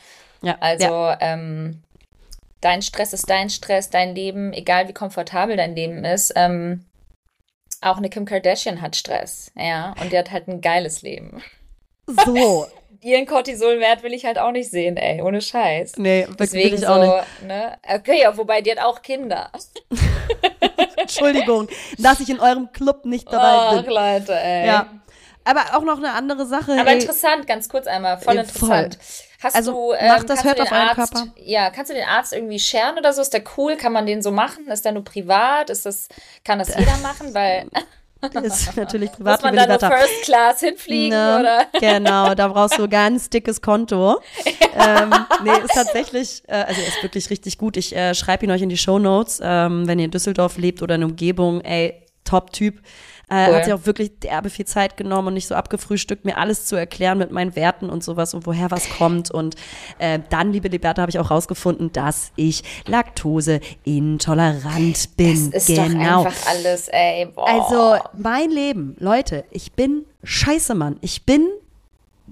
Ja, 0.47 0.57
also, 0.61 0.87
ja. 0.87 1.19
Ähm, 1.21 1.83
dein 2.61 2.81
Stress 2.81 3.13
ist 3.13 3.29
dein 3.29 3.51
Stress, 3.51 3.91
dein 3.91 4.15
Leben, 4.15 4.53
egal 4.53 4.87
wie 4.89 4.93
komfortabel 4.93 5.57
dein 5.57 5.75
Leben 5.75 6.05
ist, 6.05 6.33
ähm, 6.37 6.85
auch 7.81 7.97
eine 7.97 8.09
Kim 8.09 8.27
Kardashian 8.27 8.81
hat 8.81 8.95
Stress, 8.95 9.51
ja, 9.57 9.95
und 10.01 10.13
die 10.13 10.19
hat 10.19 10.31
halt 10.31 10.47
ein 10.47 10.61
geiles 10.61 11.03
Leben. 11.03 11.43
So. 12.07 12.67
Ihren 13.03 13.27
Cortisolwert 13.27 14.03
will 14.03 14.15
ich 14.15 14.25
halt 14.25 14.39
auch 14.39 14.53
nicht 14.53 14.71
sehen, 14.71 14.97
ey, 14.97 15.21
ohne 15.21 15.41
Scheiß. 15.41 15.97
Nee, 15.97 16.27
Deswegen 16.39 16.81
will 16.81 16.87
auch 16.87 17.21
nicht. 17.21 17.43
Ne? 17.47 17.77
Okay, 17.87 18.23
ja, 18.23 18.37
wobei 18.37 18.63
die 18.63 18.71
hat 18.71 18.81
auch 18.81 19.03
Kinder. 19.03 19.51
Entschuldigung, 20.97 21.69
dass 21.99 22.21
ich 22.21 22.31
in 22.31 22.41
eurem 22.41 22.73
Club 22.73 23.05
nicht 23.05 23.31
dabei 23.31 23.77
bin. 23.77 23.85
Ach, 23.85 24.19
Leute, 24.19 24.35
ey. 24.35 24.67
Ja. 24.67 24.91
Aber 25.45 25.77
auch 25.77 25.83
noch 25.83 25.99
eine 25.99 26.15
andere 26.15 26.47
Sache. 26.47 26.73
Aber 26.73 26.91
ey. 26.91 27.01
interessant, 27.01 27.47
ganz 27.47 27.69
kurz 27.69 27.87
einmal, 27.87 28.19
voll 28.19 28.39
interessant. 28.39 28.95
Voll. 28.95 29.26
Hast 29.43 29.57
also, 29.57 29.73
du, 29.73 29.93
ähm, 29.93 30.09
macht 30.09 30.31
das, 30.31 30.45
hört 30.45 30.61
auf 30.61 30.71
euren 30.71 30.89
Arzt, 30.89 31.13
Körper. 31.13 31.33
Ja, 31.37 31.71
kannst 31.71 31.91
du 31.91 31.95
den 31.95 32.07
Arzt 32.07 32.33
irgendwie 32.33 32.59
scheren 32.59 32.99
oder 32.99 33.13
so? 33.13 33.21
Ist 33.21 33.33
der 33.33 33.43
cool? 33.57 33.77
Kann 33.77 33.93
man 33.93 34.07
den 34.07 34.23
so 34.23 34.31
machen? 34.31 34.69
Ist 34.69 34.85
der 34.85 34.93
nur 34.93 35.05
privat? 35.05 35.71
Ist 35.71 35.87
das, 35.87 36.09
kann 36.45 36.59
das 36.59 36.69
jeder 36.69 36.97
machen? 36.99 37.35
Weil. 37.35 37.69
ist 38.43 38.77
natürlich 38.77 39.13
privat. 39.17 39.43
Muss 39.43 39.53
man 39.53 39.57
da 39.57 39.67
nur 39.67 39.79
First 39.79 40.23
Class 40.23 40.61
hinfliegen, 40.61 41.11
ne, 41.11 41.39
oder? 41.39 41.67
Genau, 41.81 42.35
da 42.35 42.49
brauchst 42.49 42.79
du 42.79 42.85
ein 42.85 42.91
ganz 42.91 43.29
dickes 43.29 43.61
Konto. 43.61 44.21
Ja. 44.75 45.03
Ähm, 45.03 45.15
nee, 45.45 45.51
ist 45.65 45.75
tatsächlich, 45.75 46.43
äh, 46.47 46.55
also 46.55 46.81
ist 46.81 47.03
wirklich 47.03 47.29
richtig 47.31 47.59
gut. 47.59 47.77
Ich 47.77 47.95
äh, 47.95 48.15
schreibe 48.15 48.47
ihn 48.47 48.51
euch 48.51 48.63
in 48.63 48.69
die 48.69 48.79
Show 48.79 48.99
Notes, 48.99 49.41
ähm, 49.43 49.87
wenn 49.87 49.99
ihr 49.99 50.07
in 50.07 50.11
Düsseldorf 50.11 50.57
lebt 50.57 50.83
oder 50.83 50.95
in 50.95 51.03
der 51.03 51.11
Umgebung. 51.11 51.61
Ey, 51.61 52.07
Top-Typ. 52.25 52.81
Äh, 53.29 53.49
cool. 53.49 53.57
Hat 53.57 53.65
sich 53.65 53.75
auch 53.75 53.87
wirklich 53.87 54.21
derbe 54.21 54.51
viel 54.51 54.67
Zeit 54.67 54.97
genommen 54.97 55.27
und 55.29 55.35
nicht 55.35 55.49
so 55.49 55.57
abgefrühstückt, 55.57 56.25
mir 56.25 56.39
alles 56.39 56.65
zu 56.65 56.77
erklären 56.77 57.19
mit 57.19 57.33
meinen 57.33 57.57
Werten 57.57 57.91
und 57.91 58.05
sowas 58.05 58.35
und 58.35 58.47
woher 58.47 58.71
was 58.71 58.89
kommt. 58.89 59.33
Und 59.33 59.57
äh, 59.99 60.21
dann, 60.31 60.53
liebe 60.53 60.69
Liberta, 60.69 61.03
habe 61.03 61.11
ich 61.11 61.19
auch 61.19 61.33
rausgefunden, 61.33 61.93
dass 61.93 62.31
ich 62.37 62.63
laktoseintolerant 62.87 65.17
bin. 65.17 65.51
Das 65.51 65.69
ist 65.69 65.77
genau. 65.77 66.23
doch 66.23 66.27
einfach 66.27 66.51
alles, 66.51 66.87
ey. 66.87 67.27
Boah. 67.27 67.49
Also 67.49 67.97
mein 68.17 68.51
Leben, 68.51 68.95
Leute, 69.01 69.45
ich 69.51 69.73
bin 69.73 70.05
scheiße, 70.23 70.77
Mann. 70.77 70.99
Ich 71.01 71.25
bin 71.25 71.49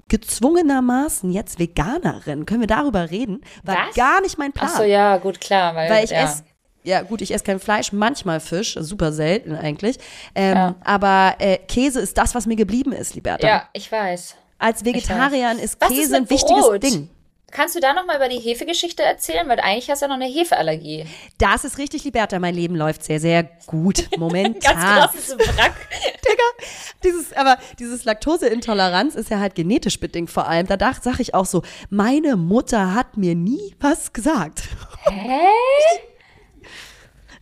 gezwungenermaßen 0.07 1.29
jetzt 1.29 1.59
Veganerin. 1.59 2.45
Können 2.45 2.61
wir 2.61 2.67
darüber 2.67 3.11
reden? 3.11 3.41
War 3.63 3.87
Was? 3.87 3.95
gar 3.95 4.21
nicht 4.21 4.37
mein 4.37 4.53
Plan. 4.53 4.69
Ach 4.71 4.77
so, 4.77 4.83
ja, 4.83 5.17
gut, 5.17 5.41
klar. 5.41 5.75
Weil, 5.75 5.89
weil 5.89 6.05
ich 6.05 6.11
ja. 6.11 6.23
esse 6.23 6.43
ja 6.85 7.01
gut, 7.01 7.21
ich 7.21 7.33
esse 7.33 7.43
kein 7.43 7.59
Fleisch, 7.59 7.91
manchmal 7.91 8.39
Fisch, 8.39 8.77
super 8.79 9.11
selten 9.11 9.55
eigentlich. 9.55 9.97
Ähm, 10.35 10.55
ja. 10.55 10.75
Aber 10.83 11.35
äh, 11.39 11.57
Käse 11.57 11.99
ist 11.99 12.17
das, 12.17 12.35
was 12.35 12.45
mir 12.45 12.55
geblieben 12.55 12.93
ist, 12.93 13.15
Liberta. 13.15 13.45
Ja, 13.45 13.69
ich 13.73 13.91
weiß. 13.91 14.35
Als 14.57 14.85
Vegetarier 14.85 15.51
ist 15.61 15.79
Käse 15.79 16.01
ist 16.01 16.13
ein 16.13 16.29
wichtiges 16.29 16.65
Brot? 16.65 16.83
Ding. 16.83 17.09
Kannst 17.51 17.73
du 17.73 17.79
da 17.79 17.93
noch 17.93 18.05
mal 18.05 18.17
über 18.17 18.27
die 18.27 18.39
Hefegeschichte 18.39 19.01
erzählen? 19.01 19.47
Weil 19.47 19.59
eigentlich 19.61 19.89
hast 19.89 20.01
du 20.01 20.05
ja 20.05 20.09
noch 20.09 20.15
eine 20.15 20.25
Hefeallergie. 20.25 21.05
Das 21.37 21.63
ist 21.63 21.77
richtig, 21.77 22.03
Liberta. 22.03 22.37
Mein 22.37 22.53
Leben 22.53 22.75
läuft 22.75 23.03
sehr, 23.03 23.19
sehr 23.19 23.43
gut 23.65 24.09
momentan. 24.17 24.59
Ganz 24.59 24.81
krasses 24.81 25.37
Wrack. 25.37 25.75
Digga, 26.25 26.67
dieses, 27.03 27.33
aber 27.33 27.57
dieses 27.79 28.03
Laktoseintoleranz 28.03 29.15
ist 29.15 29.29
ja 29.29 29.39
halt 29.39 29.55
genetisch 29.55 29.99
bedingt 29.99 30.31
vor 30.31 30.47
allem. 30.47 30.67
Da 30.67 30.77
sage 31.01 31.21
ich 31.21 31.33
auch 31.33 31.45
so, 31.45 31.61
meine 31.89 32.35
Mutter 32.35 32.93
hat 32.93 33.15
mir 33.15 33.35
nie 33.35 33.75
was 33.79 34.11
gesagt. 34.11 34.63
Hä? 35.07 35.47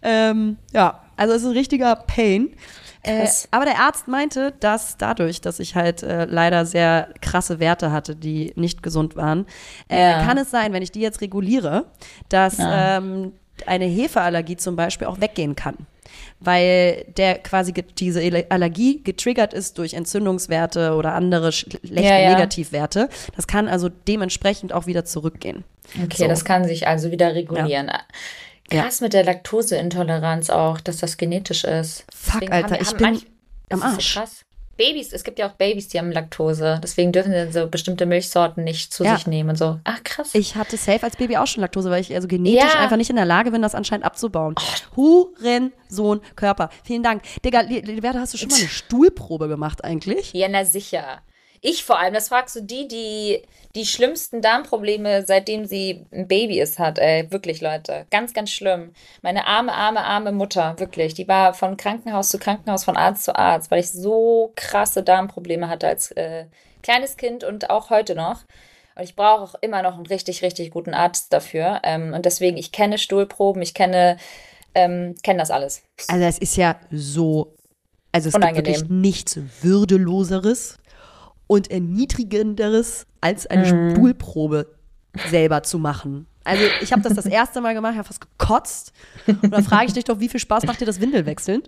Ähm, 0.04 0.58
ja, 0.74 1.02
also 1.16 1.34
es 1.34 1.42
ist 1.42 1.48
ein 1.48 1.54
richtiger 1.54 1.96
Pain. 1.96 2.56
Äh, 3.04 3.28
aber 3.52 3.66
der 3.66 3.80
Arzt 3.80 4.08
meinte, 4.08 4.54
dass 4.60 4.98
dadurch, 4.98 5.42
dass 5.42 5.60
ich 5.60 5.76
halt 5.76 6.04
äh, 6.04 6.26
leider 6.26 6.66
sehr 6.66 7.10
krasse 7.22 7.60
Werte 7.60 7.92
hatte, 7.92 8.16
die 8.16 8.54
nicht 8.56 8.82
gesund 8.82 9.18
waren, 9.18 9.46
äh, 9.90 10.00
ja. 10.00 10.24
kann 10.24 10.38
es 10.38 10.50
sein, 10.50 10.72
wenn 10.72 10.82
ich 10.82 10.92
die 10.92 11.02
jetzt 11.02 11.20
reguliere, 11.20 11.86
dass 12.30 12.58
ja. 12.58 12.98
ähm, 12.98 13.34
eine 13.66 13.86
Hefeallergie 13.86 14.56
zum 14.56 14.78
Beispiel 14.78 15.08
auch 15.08 15.20
weggehen 15.20 15.56
kann. 15.56 15.76
Weil 16.40 17.06
der 17.18 17.40
quasi 17.40 17.74
diese 17.74 18.22
Allergie 18.50 19.02
getriggert 19.04 19.54
ist 19.54 19.78
durch 19.78 19.94
Entzündungswerte 19.94 20.94
oder 20.94 21.14
andere 21.14 21.52
schlechte 21.52 22.02
ja, 22.02 22.30
Negativwerte. 22.30 23.10
Das 23.36 23.48
kann 23.48 23.68
also 23.68 23.90
dementsprechend 23.90 24.74
auch 24.74 24.86
wieder 24.86 25.06
zurückgehen. 25.06 25.64
Okay, 26.04 26.24
so. 26.24 26.28
das 26.28 26.46
kann 26.46 26.66
sich 26.66 26.88
also 26.88 27.12
wieder 27.12 27.34
regulieren. 27.34 27.92
Krass 28.70 29.00
ja. 29.00 29.06
mit 29.06 29.14
der 29.14 29.24
Laktoseintoleranz 29.24 30.50
auch, 30.50 30.80
dass 30.80 30.98
das 30.98 31.18
genetisch 31.18 31.64
ist. 31.64 32.06
Fuck, 32.14 32.42
Deswegen 32.42 32.54
Alter, 32.54 32.76
haben, 32.76 32.82
ich 32.82 32.92
bin 32.92 33.02
manch, 33.02 33.26
am 33.70 33.84
Arsch. 33.84 34.14
So 34.14 34.20
krass. 34.20 34.46
Babys, 34.76 35.14
es 35.14 35.24
gibt 35.24 35.38
ja 35.38 35.48
auch 35.48 35.54
Babys, 35.54 35.90
die 35.90 36.00
haben 36.00 36.12
Laktose. 36.12 36.80
Deswegen 36.82 37.12
dürfen 37.12 37.32
sie 37.32 37.52
so 37.52 37.68
bestimmte 37.68 38.08
Milchsorten 38.08 38.64
nicht 38.64 38.92
zu 38.92 39.04
ja. 39.04 39.16
sich 39.16 39.28
nehmen 39.28 39.52
und 39.52 39.56
so. 39.56 39.80
Ach, 39.84 40.04
krass. 40.04 40.34
Ich 40.34 40.56
hatte 40.56 40.78
safe 40.78 41.04
als 41.04 41.16
Baby 41.16 41.38
auch 41.38 41.46
schon 41.46 41.62
Laktose, 41.62 41.92
weil 41.92 42.02
ich 42.02 42.14
also 42.14 42.28
genetisch 42.28 42.74
ja. 42.74 42.80
einfach 42.80 42.98
nicht 42.98 43.12
in 43.12 43.16
der 43.16 43.26
Lage 43.26 43.52
bin, 43.52 43.62
das 43.62 43.76
anscheinend 43.76 44.06
abzubauen. 44.06 44.56
Oh. 44.96 45.28
Hurensohn 45.38 46.22
Körper. 46.36 46.70
Vielen 46.84 47.04
Dank. 47.04 47.22
Digga, 47.46 47.62
Liberta, 47.62 48.20
hast 48.20 48.34
du 48.34 48.40
schon 48.40 48.50
mal 48.50 48.58
eine 48.58 48.68
Stuhlprobe 48.68 49.48
gemacht 49.48 49.84
eigentlich? 49.84 50.34
Ja, 50.34 50.48
na 50.50 50.66
sicher. 50.66 51.22
Ich 51.66 51.84
vor 51.84 51.98
allem, 51.98 52.14
das 52.14 52.28
fragst 52.28 52.56
du 52.58 52.62
die, 52.62 52.88
die 52.88 53.42
die 53.76 53.86
schlimmsten 53.86 54.42
Darmprobleme, 54.42 55.26
seitdem 55.26 55.66
sie 55.66 56.06
ein 56.12 56.28
Baby 56.28 56.60
ist, 56.60 56.78
hat. 56.78 57.00
Ey, 57.00 57.32
wirklich, 57.32 57.60
Leute. 57.60 58.06
Ganz, 58.12 58.34
ganz 58.34 58.52
schlimm. 58.52 58.94
Meine 59.24 59.48
arme, 59.48 59.74
arme, 59.74 60.02
arme 60.02 60.32
Mutter, 60.32 60.76
wirklich. 60.78 61.16
Die 61.16 61.28
war 61.28 61.56
von 61.56 61.76
Krankenhaus 61.76 62.30
zu 62.30 62.38
Krankenhaus, 62.38 62.84
von 62.84 62.98
Arzt 62.98 63.24
zu 63.24 63.36
Arzt, 63.36 63.72
weil 63.72 63.80
ich 63.80 63.92
so 63.92 64.52
krasse 64.56 65.02
Darmprobleme 65.02 65.70
hatte 65.70 65.88
als 65.88 66.12
äh, 66.12 66.46
kleines 66.84 67.18
Kind 67.18 67.44
und 67.44 67.72
auch 67.72 67.90
heute 67.90 68.14
noch. 68.14 68.42
Und 68.96 69.04
ich 69.04 69.16
brauche 69.16 69.42
auch 69.42 69.56
immer 69.62 69.82
noch 69.82 69.96
einen 69.96 70.06
richtig, 70.06 70.44
richtig 70.44 70.70
guten 70.70 70.94
Arzt 70.94 71.34
dafür. 71.34 71.82
Ähm, 71.84 72.14
und 72.14 72.26
deswegen, 72.26 72.58
ich 72.58 72.72
kenne 72.72 73.00
Stuhlproben, 73.00 73.64
ich 73.64 73.74
kenne, 73.74 74.18
ähm, 74.76 75.16
kenne 75.24 75.40
das 75.40 75.50
alles. 75.50 75.82
Also 76.10 76.26
es 76.26 76.38
ist 76.38 76.58
ja 76.58 76.76
so, 76.92 77.56
also 78.12 78.30
es 78.30 78.36
Unangenehm. 78.36 78.66
gibt 78.66 78.82
wirklich 78.82 78.90
nichts 78.92 79.40
Würdeloseres 79.64 80.78
und 81.48 81.72
Erniedrigenderes 81.72 83.06
als 83.22 83.48
eine 83.48 83.74
mhm. 83.74 83.92
Stuhlprobe 83.92 84.68
selber 85.30 85.64
zu 85.64 85.80
machen. 85.80 86.28
Also 86.44 86.64
ich 86.82 86.92
habe 86.92 87.02
das 87.02 87.14
das 87.14 87.26
erste 87.26 87.62
Mal 87.62 87.74
gemacht, 87.74 87.96
habe 87.96 88.06
fast 88.06 88.22
gekotzt. 88.22 88.92
Und 89.28 89.52
dann 89.52 89.64
frage 89.64 89.86
ich 89.88 89.94
dich 89.94 90.04
doch, 90.04 90.20
wie 90.20 90.28
viel 90.28 90.40
Spaß 90.40 90.66
macht 90.66 90.82
dir 90.82 90.86
das 90.86 91.00
Windelwechseln? 91.00 91.64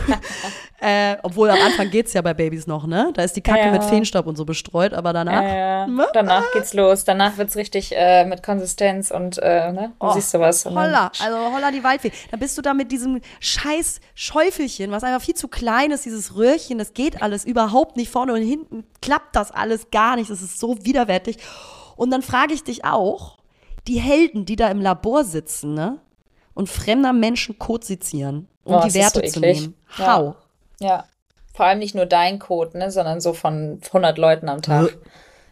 äh, 0.80 1.16
obwohl 1.22 1.50
am 1.50 1.60
Anfang 1.60 1.90
geht 1.90 2.06
es 2.06 2.12
ja 2.12 2.22
bei 2.22 2.32
Babys 2.32 2.66
noch, 2.66 2.86
ne? 2.86 3.10
Da 3.14 3.22
ist 3.22 3.34
die 3.34 3.40
Kacke 3.40 3.66
ja. 3.66 3.72
mit 3.72 3.82
Feenstaub 3.82 4.26
und 4.26 4.36
so 4.36 4.44
bestreut, 4.44 4.94
aber 4.94 5.12
danach. 5.12 5.42
Ja, 5.42 5.86
ja. 5.86 6.06
Danach 6.12 6.44
geht's 6.52 6.72
los. 6.72 7.04
Danach 7.04 7.36
wird 7.36 7.48
es 7.48 7.56
richtig 7.56 7.92
äh, 7.96 8.24
mit 8.24 8.42
Konsistenz 8.44 9.10
und 9.10 9.38
äh, 9.38 9.72
ne? 9.72 9.92
Du 9.98 10.06
oh, 10.06 10.12
siehst 10.12 10.32
du 10.32 10.38
was. 10.38 10.64
Holla, 10.64 11.10
also 11.20 11.36
holla 11.52 11.72
die 11.72 11.82
Waldfee. 11.82 12.12
Da 12.30 12.36
bist 12.36 12.56
du 12.56 12.62
da 12.62 12.74
mit 12.74 12.92
diesem 12.92 13.20
scheiß 13.40 14.00
Schäufelchen, 14.14 14.92
was 14.92 15.02
einfach 15.02 15.24
viel 15.24 15.34
zu 15.34 15.48
klein 15.48 15.90
ist, 15.90 16.04
dieses 16.04 16.36
Röhrchen, 16.36 16.78
das 16.78 16.94
geht 16.94 17.22
alles 17.22 17.44
überhaupt 17.44 17.96
nicht. 17.96 18.10
Vorne 18.10 18.34
und 18.34 18.42
hinten 18.42 18.84
klappt 19.02 19.34
das 19.34 19.50
alles 19.50 19.90
gar 19.90 20.16
nicht. 20.16 20.30
Das 20.30 20.42
ist 20.42 20.60
so 20.60 20.76
widerwärtig. 20.84 21.38
Und 21.96 22.10
dann 22.10 22.22
frage 22.22 22.54
ich 22.54 22.62
dich 22.62 22.84
auch, 22.84 23.38
die 23.88 24.00
Helden, 24.00 24.44
die 24.44 24.56
da 24.56 24.68
im 24.68 24.80
Labor 24.80 25.24
sitzen, 25.24 25.74
ne? 25.74 26.00
und 26.56 26.70
fremder 26.70 27.12
Menschen 27.12 27.58
Code 27.58 27.84
sezieren, 27.84 28.48
um 28.64 28.76
oh, 28.76 28.80
die 28.80 28.94
Werte 28.94 29.20
so 29.26 29.34
zu 29.34 29.40
nehmen. 29.40 29.76
How? 29.98 30.34
Ja. 30.80 30.88
ja. 30.88 31.04
Vor 31.54 31.66
allem 31.66 31.78
nicht 31.78 31.94
nur 31.94 32.06
dein 32.06 32.38
Code, 32.38 32.76
ne, 32.78 32.90
sondern 32.90 33.20
so 33.20 33.34
von 33.34 33.80
100 33.86 34.18
Leuten 34.18 34.48
am 34.48 34.62
Tag. 34.62 34.96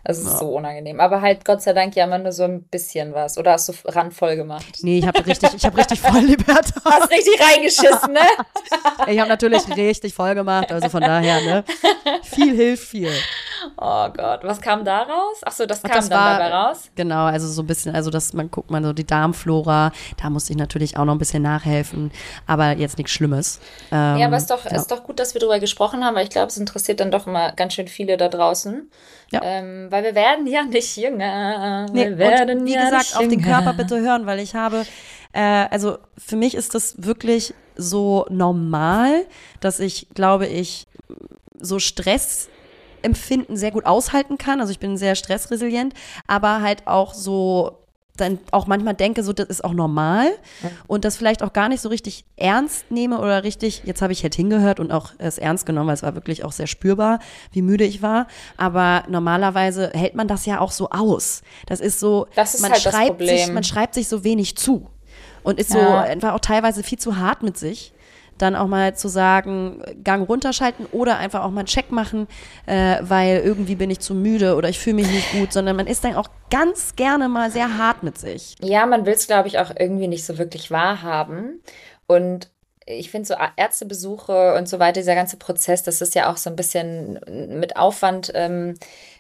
Es 0.02 0.18
ist 0.18 0.32
ja. 0.32 0.38
so 0.38 0.54
unangenehm. 0.54 1.00
Aber 1.00 1.22
halt 1.22 1.44
Gott 1.46 1.62
sei 1.62 1.72
Dank 1.72 1.94
ja 1.96 2.04
immer 2.04 2.18
nur 2.18 2.32
so 2.32 2.44
ein 2.44 2.62
bisschen 2.64 3.14
was. 3.14 3.38
Oder 3.38 3.52
hast 3.52 3.70
du 3.70 3.72
randvoll 3.86 4.36
gemacht? 4.36 4.66
Nee, 4.82 4.98
ich 4.98 5.06
habe 5.06 5.24
richtig, 5.26 5.54
ich 5.54 5.64
habe 5.64 5.78
richtig 5.78 6.00
voll 6.00 6.20
Liberta. 6.20 6.80
Hast 6.84 7.10
richtig 7.10 7.40
reingeschissen, 7.40 8.12
ne? 8.12 8.20
ich 9.06 9.18
habe 9.18 9.30
natürlich 9.30 9.66
richtig 9.74 10.12
voll 10.12 10.34
gemacht. 10.34 10.70
Also 10.72 10.90
von 10.90 11.00
daher, 11.00 11.40
ne? 11.40 11.64
Viel 12.22 12.54
hilft 12.54 12.84
viel. 12.84 13.12
Oh 13.76 14.08
Gott, 14.10 14.40
was 14.42 14.60
kam 14.60 14.84
da 14.84 15.02
raus? 15.02 15.40
Ach 15.44 15.52
so, 15.52 15.66
das 15.66 15.82
kam 15.82 15.92
das 15.92 16.08
dann 16.08 16.18
war, 16.18 16.38
dabei 16.38 16.50
raus? 16.50 16.90
Genau, 16.94 17.24
also 17.24 17.48
so 17.48 17.62
ein 17.62 17.66
bisschen, 17.66 17.94
also 17.94 18.10
dass 18.10 18.32
man 18.32 18.50
guckt 18.50 18.70
man 18.70 18.84
so 18.84 18.92
die 18.92 19.06
Darmflora, 19.06 19.92
da 20.20 20.30
musste 20.30 20.52
ich 20.52 20.58
natürlich 20.58 20.96
auch 20.96 21.04
noch 21.04 21.14
ein 21.14 21.18
bisschen 21.18 21.42
nachhelfen, 21.42 22.10
aber 22.46 22.72
jetzt 22.72 22.98
nichts 22.98 23.12
Schlimmes. 23.12 23.60
Ähm, 23.90 24.18
ja, 24.18 24.26
aber 24.26 24.36
es 24.36 24.44
ist 24.44 24.50
doch, 24.50 24.64
ja. 24.64 24.76
ist 24.76 24.90
doch 24.90 25.04
gut, 25.04 25.18
dass 25.18 25.34
wir 25.34 25.40
darüber 25.40 25.58
gesprochen 25.58 26.04
haben, 26.04 26.14
weil 26.14 26.24
ich 26.24 26.30
glaube, 26.30 26.48
es 26.48 26.56
interessiert 26.56 27.00
dann 27.00 27.10
doch 27.10 27.26
immer 27.26 27.52
ganz 27.52 27.74
schön 27.74 27.88
viele 27.88 28.16
da 28.16 28.28
draußen. 28.28 28.90
Ja. 29.30 29.40
Ähm, 29.42 29.86
weil 29.90 30.04
wir 30.04 30.14
werden 30.14 30.46
ja 30.46 30.64
nicht 30.64 30.96
jünger. 30.96 31.86
Wir 31.92 32.10
nee, 32.10 32.18
werden 32.18 32.60
und 32.60 32.66
wie 32.66 32.74
ja 32.74 32.84
gesagt, 32.84 33.16
auf 33.16 33.28
den 33.28 33.42
Körper 33.42 33.72
bitte 33.72 34.00
hören, 34.00 34.26
weil 34.26 34.38
ich 34.38 34.54
habe, 34.54 34.84
äh, 35.32 35.66
also 35.70 35.98
für 36.16 36.36
mich 36.36 36.54
ist 36.54 36.74
das 36.74 37.02
wirklich 37.02 37.54
so 37.76 38.26
normal, 38.30 39.26
dass 39.60 39.80
ich, 39.80 40.08
glaube 40.14 40.46
ich, 40.46 40.86
so 41.58 41.78
Stress 41.78 42.48
Empfinden 43.04 43.56
sehr 43.56 43.70
gut 43.70 43.86
aushalten 43.86 44.38
kann. 44.38 44.60
Also 44.60 44.72
ich 44.72 44.78
bin 44.78 44.96
sehr 44.96 45.14
stressresilient, 45.14 45.94
aber 46.26 46.62
halt 46.62 46.86
auch 46.86 47.14
so 47.14 47.84
dann 48.16 48.38
auch 48.52 48.66
manchmal 48.66 48.94
denke, 48.94 49.24
so 49.24 49.32
das 49.32 49.48
ist 49.48 49.64
auch 49.64 49.72
normal 49.72 50.28
und 50.86 51.04
das 51.04 51.16
vielleicht 51.16 51.42
auch 51.42 51.52
gar 51.52 51.68
nicht 51.68 51.80
so 51.80 51.88
richtig 51.88 52.24
ernst 52.36 52.90
nehme 52.90 53.18
oder 53.18 53.42
richtig, 53.42 53.82
jetzt 53.84 54.02
habe 54.02 54.12
ich 54.12 54.22
halt 54.22 54.36
hingehört 54.36 54.78
und 54.78 54.92
auch 54.92 55.12
es 55.18 55.36
ernst 55.36 55.66
genommen, 55.66 55.88
weil 55.88 55.94
es 55.94 56.04
war 56.04 56.14
wirklich 56.14 56.44
auch 56.44 56.52
sehr 56.52 56.68
spürbar, 56.68 57.18
wie 57.50 57.62
müde 57.62 57.84
ich 57.84 58.02
war. 58.02 58.28
Aber 58.56 59.02
normalerweise 59.08 59.90
hält 59.94 60.14
man 60.14 60.28
das 60.28 60.46
ja 60.46 60.60
auch 60.60 60.70
so 60.70 60.90
aus. 60.90 61.42
Das 61.66 61.80
ist 61.80 61.98
so, 61.98 62.28
das 62.36 62.54
ist 62.54 62.60
man 62.60 62.72
halt 62.72 62.82
schreibt 62.82 63.20
sich, 63.20 63.48
man 63.50 63.64
schreibt 63.64 63.94
sich 63.94 64.06
so 64.06 64.22
wenig 64.22 64.56
zu 64.56 64.88
und 65.42 65.58
ist 65.58 65.74
ja. 65.74 65.80
so 65.80 65.94
einfach 65.94 66.34
auch 66.34 66.40
teilweise 66.40 66.84
viel 66.84 66.98
zu 66.98 67.16
hart 67.16 67.42
mit 67.42 67.58
sich 67.58 67.93
dann 68.38 68.56
auch 68.56 68.66
mal 68.66 68.94
zu 68.94 69.08
sagen, 69.08 69.82
Gang 70.02 70.28
runterschalten 70.28 70.86
oder 70.92 71.18
einfach 71.18 71.42
auch 71.42 71.50
mal 71.50 71.60
einen 71.60 71.66
Check 71.66 71.92
machen, 71.92 72.26
äh, 72.66 72.96
weil 73.00 73.38
irgendwie 73.38 73.74
bin 73.74 73.90
ich 73.90 74.00
zu 74.00 74.14
müde 74.14 74.56
oder 74.56 74.68
ich 74.68 74.78
fühle 74.78 74.96
mich 74.96 75.10
nicht 75.10 75.32
gut, 75.32 75.52
sondern 75.52 75.76
man 75.76 75.86
ist 75.86 76.04
dann 76.04 76.14
auch 76.14 76.28
ganz 76.50 76.96
gerne 76.96 77.28
mal 77.28 77.50
sehr 77.50 77.78
hart 77.78 78.02
mit 78.02 78.18
sich. 78.18 78.56
Ja, 78.60 78.86
man 78.86 79.06
will 79.06 79.14
es, 79.14 79.26
glaube 79.26 79.48
ich, 79.48 79.58
auch 79.58 79.72
irgendwie 79.78 80.08
nicht 80.08 80.24
so 80.24 80.38
wirklich 80.38 80.70
wahrhaben. 80.70 81.60
Und 82.06 82.50
ich 82.86 83.10
finde 83.10 83.26
so 83.26 83.34
Ärztebesuche 83.56 84.54
und 84.54 84.68
so 84.68 84.78
weiter, 84.78 85.00
dieser 85.00 85.14
ganze 85.14 85.36
Prozess, 85.36 85.82
das 85.82 86.00
ist 86.00 86.14
ja 86.14 86.30
auch 86.30 86.36
so 86.36 86.50
ein 86.50 86.56
bisschen 86.56 87.18
mit 87.58 87.76
Aufwand 87.76 88.30
ähm, 88.34 88.74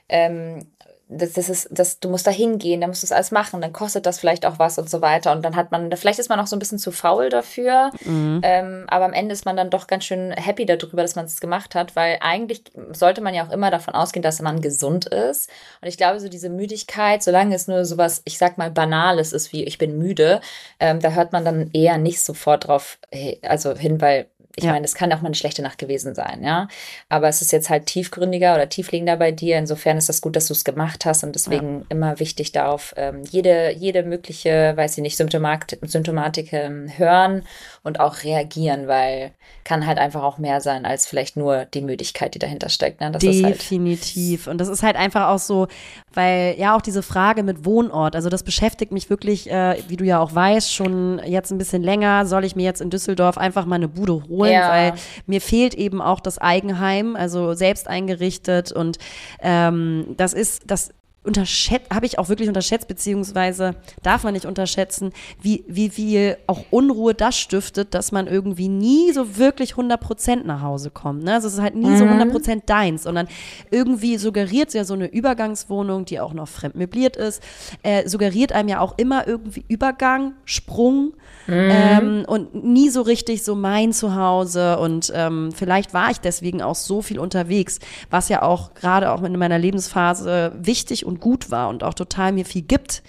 ähm, 0.08 0.66
das, 1.08 1.34
das 1.34 1.48
ist, 1.48 1.68
das, 1.70 2.00
du 2.00 2.08
musst 2.08 2.26
da 2.26 2.30
hingehen, 2.30 2.80
dann 2.80 2.90
musst 2.90 3.02
du 3.02 3.06
das 3.06 3.12
alles 3.12 3.30
machen, 3.30 3.60
dann 3.60 3.72
kostet 3.72 4.06
das 4.06 4.18
vielleicht 4.18 4.46
auch 4.46 4.58
was 4.58 4.78
und 4.78 4.88
so 4.88 5.02
weiter. 5.02 5.32
Und 5.32 5.44
dann 5.44 5.54
hat 5.54 5.70
man, 5.70 5.94
vielleicht 5.96 6.18
ist 6.18 6.28
man 6.28 6.40
auch 6.40 6.46
so 6.46 6.56
ein 6.56 6.58
bisschen 6.58 6.78
zu 6.78 6.92
faul 6.92 7.28
dafür, 7.28 7.90
mhm. 8.04 8.40
ähm, 8.42 8.84
aber 8.88 9.04
am 9.04 9.12
Ende 9.12 9.34
ist 9.34 9.44
man 9.44 9.56
dann 9.56 9.70
doch 9.70 9.86
ganz 9.86 10.04
schön 10.04 10.32
happy 10.32 10.64
darüber, 10.64 11.02
dass 11.02 11.14
man 11.14 11.26
es 11.26 11.40
gemacht 11.40 11.74
hat, 11.74 11.94
weil 11.94 12.18
eigentlich 12.20 12.64
sollte 12.92 13.20
man 13.20 13.34
ja 13.34 13.46
auch 13.46 13.52
immer 13.52 13.70
davon 13.70 13.94
ausgehen, 13.94 14.22
dass 14.22 14.40
man 14.40 14.62
gesund 14.62 15.06
ist. 15.06 15.50
Und 15.82 15.88
ich 15.88 15.96
glaube, 15.96 16.20
so 16.20 16.28
diese 16.28 16.48
Müdigkeit, 16.48 17.22
solange 17.22 17.54
es 17.54 17.68
nur 17.68 17.84
sowas, 17.84 18.22
ich 18.24 18.38
sag 18.38 18.56
mal, 18.56 18.70
Banales 18.70 19.32
ist 19.32 19.52
wie 19.52 19.64
ich 19.64 19.78
bin 19.78 19.98
müde, 19.98 20.40
ähm, 20.80 21.00
da 21.00 21.10
hört 21.10 21.32
man 21.32 21.44
dann 21.44 21.70
eher 21.72 21.98
nicht 21.98 22.22
sofort 22.22 22.66
drauf, 22.66 22.98
also 23.42 23.74
hin, 23.74 24.00
weil 24.00 24.26
ich 24.56 24.64
ja. 24.64 24.72
meine, 24.72 24.84
es 24.84 24.94
kann 24.94 25.12
auch 25.12 25.20
mal 25.20 25.26
eine 25.26 25.34
schlechte 25.34 25.62
Nacht 25.62 25.78
gewesen 25.78 26.14
sein, 26.14 26.42
ja. 26.42 26.68
Aber 27.08 27.28
es 27.28 27.42
ist 27.42 27.52
jetzt 27.52 27.70
halt 27.70 27.86
tiefgründiger 27.86 28.54
oder 28.54 28.68
tiefliegender 28.68 29.16
bei 29.16 29.32
dir. 29.32 29.58
Insofern 29.58 29.96
ist 29.96 30.08
das 30.08 30.20
gut, 30.20 30.36
dass 30.36 30.46
du 30.46 30.52
es 30.52 30.64
gemacht 30.64 31.04
hast 31.04 31.24
und 31.24 31.34
deswegen 31.34 31.80
ja. 31.80 31.86
immer 31.88 32.20
wichtig 32.20 32.52
darauf, 32.52 32.94
ähm, 32.96 33.22
jede, 33.30 33.72
jede 33.72 34.02
mögliche, 34.02 34.72
weiß 34.76 34.98
ich 34.98 35.02
nicht, 35.02 35.16
Symptomatik, 35.16 35.80
Symptomatik 35.82 36.52
ähm, 36.52 36.88
hören 36.96 37.42
und 37.82 38.00
auch 38.00 38.22
reagieren, 38.22 38.86
weil 38.86 39.32
kann 39.64 39.86
halt 39.86 39.98
einfach 39.98 40.22
auch 40.22 40.38
mehr 40.38 40.60
sein 40.60 40.84
als 40.84 41.06
vielleicht 41.06 41.36
nur 41.36 41.64
die 41.64 41.80
Müdigkeit, 41.80 42.34
die 42.34 42.38
dahinter 42.38 42.68
steckt. 42.68 43.00
Ne? 43.00 43.10
Das 43.10 43.22
halt 43.24 43.60
Definitiv. 43.60 44.46
Halt 44.46 44.52
und 44.52 44.58
das 44.58 44.68
ist 44.68 44.82
halt 44.82 44.96
einfach 44.96 45.28
auch 45.28 45.38
so, 45.38 45.68
weil 46.12 46.54
ja 46.58 46.76
auch 46.76 46.82
diese 46.82 47.02
Frage 47.02 47.42
mit 47.42 47.64
Wohnort, 47.64 48.14
also 48.14 48.28
das 48.28 48.42
beschäftigt 48.42 48.92
mich 48.92 49.08
wirklich, 49.10 49.50
äh, 49.50 49.82
wie 49.88 49.96
du 49.96 50.04
ja 50.04 50.20
auch 50.20 50.34
weißt, 50.34 50.72
schon 50.72 51.20
jetzt 51.24 51.50
ein 51.50 51.58
bisschen 51.58 51.82
länger. 51.82 52.26
Soll 52.26 52.44
ich 52.44 52.56
mir 52.56 52.64
jetzt 52.64 52.80
in 52.80 52.90
Düsseldorf 52.90 53.38
einfach 53.38 53.64
mal 53.64 53.76
eine 53.76 53.88
Bude 53.88 54.22
holen? 54.28 54.43
Ja. 54.52 54.70
Weil 54.70 54.94
mir 55.26 55.40
fehlt 55.40 55.74
eben 55.74 56.00
auch 56.00 56.20
das 56.20 56.38
Eigenheim, 56.38 57.16
also 57.16 57.54
selbst 57.54 57.88
eingerichtet 57.88 58.72
und 58.72 58.98
ähm, 59.40 60.14
das 60.16 60.32
ist, 60.32 60.62
das 60.66 60.90
unterschätzt, 61.24 61.90
habe 61.92 62.06
ich 62.06 62.18
auch 62.18 62.28
wirklich 62.28 62.48
unterschätzt, 62.48 62.88
beziehungsweise 62.88 63.74
darf 64.02 64.24
man 64.24 64.34
nicht 64.34 64.46
unterschätzen, 64.46 65.12
wie, 65.40 65.64
wie 65.68 65.88
viel 65.88 66.36
auch 66.46 66.64
Unruhe 66.70 67.14
das 67.14 67.36
stiftet, 67.36 67.94
dass 67.94 68.12
man 68.12 68.26
irgendwie 68.26 68.68
nie 68.68 69.12
so 69.12 69.36
wirklich 69.36 69.74
100% 69.74 70.44
nach 70.44 70.62
Hause 70.62 70.90
kommt. 70.90 71.24
Ne? 71.24 71.34
Also 71.34 71.48
es 71.48 71.54
ist 71.54 71.60
halt 71.60 71.74
nie 71.74 71.86
mhm. 71.86 71.96
so 71.96 72.04
100% 72.04 72.62
deins, 72.66 73.04
sondern 73.04 73.28
irgendwie 73.70 74.18
suggeriert 74.18 74.74
ja 74.74 74.84
so 74.84 74.94
eine 74.94 75.06
Übergangswohnung, 75.06 76.04
die 76.04 76.20
auch 76.20 76.34
noch 76.34 76.48
fremd 76.48 76.74
möbliert 76.74 77.16
ist, 77.16 77.42
äh, 77.82 78.08
suggeriert 78.08 78.52
einem 78.52 78.68
ja 78.68 78.80
auch 78.80 78.98
immer 78.98 79.26
irgendwie 79.26 79.64
Übergang, 79.68 80.34
Sprung, 80.44 81.14
Mhm. 81.46 81.70
Ähm, 81.70 82.24
und 82.26 82.64
nie 82.64 82.88
so 82.88 83.02
richtig 83.02 83.42
so 83.42 83.54
mein 83.54 83.92
Zuhause. 83.92 84.78
Und 84.78 85.12
ähm, 85.14 85.52
vielleicht 85.52 85.92
war 85.92 86.10
ich 86.10 86.20
deswegen 86.20 86.62
auch 86.62 86.74
so 86.74 87.02
viel 87.02 87.18
unterwegs, 87.18 87.80
was 88.10 88.28
ja 88.28 88.42
auch 88.42 88.74
gerade 88.74 89.10
auch 89.12 89.22
in 89.22 89.36
meiner 89.38 89.58
Lebensphase 89.58 90.52
wichtig 90.58 91.04
und 91.04 91.13
gut 91.20 91.50
war 91.50 91.68
und 91.68 91.82
auch 91.82 91.94
total 91.94 92.32
mir 92.32 92.44
viel 92.44 92.62
gibt. 92.62 93.02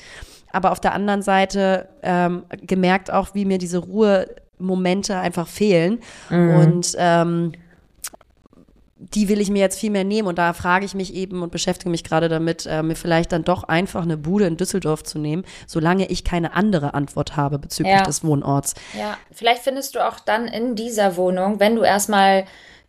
Aber 0.51 0.71
auf 0.71 0.79
der 0.79 0.93
anderen 0.93 1.21
Seite 1.21 1.89
ähm, 2.01 2.43
gemerkt 2.61 3.11
auch, 3.11 3.33
wie 3.33 3.45
mir 3.45 3.57
diese 3.57 3.79
Ruhemomente 3.79 5.17
einfach 5.17 5.47
fehlen. 5.47 5.99
Mhm. 6.29 6.55
Und 6.55 6.95
ähm, 6.97 7.51
die 9.13 9.27
will 9.27 9.41
ich 9.41 9.49
mir 9.49 9.59
jetzt 9.59 9.79
viel 9.79 9.91
mehr 9.91 10.03
nehmen 10.03 10.27
und 10.27 10.37
da 10.37 10.53
frage 10.53 10.85
ich 10.85 10.95
mich 10.95 11.13
eben 11.13 11.41
und 11.43 11.51
beschäftige 11.51 11.89
mich 11.89 12.03
gerade 12.03 12.29
damit, 12.29 12.65
äh, 12.65 12.81
mir 12.81 12.95
vielleicht 12.95 13.31
dann 13.31 13.43
doch 13.43 13.63
einfach 13.63 14.03
eine 14.03 14.17
Bude 14.17 14.45
in 14.45 14.57
Düsseldorf 14.57 15.03
zu 15.03 15.19
nehmen, 15.19 15.43
solange 15.67 16.07
ich 16.07 16.23
keine 16.23 16.53
andere 16.53 16.93
Antwort 16.93 17.35
habe 17.35 17.59
bezüglich 17.59 17.95
ja. 17.95 18.03
des 18.03 18.23
Wohnorts. 18.23 18.73
Ja, 18.97 19.17
vielleicht 19.31 19.63
findest 19.63 19.95
du 19.95 20.07
auch 20.07 20.19
dann 20.19 20.47
in 20.47 20.75
dieser 20.75 21.17
Wohnung, 21.17 21.59
wenn 21.59 21.75
du 21.75 21.83
erstmal 21.83 22.45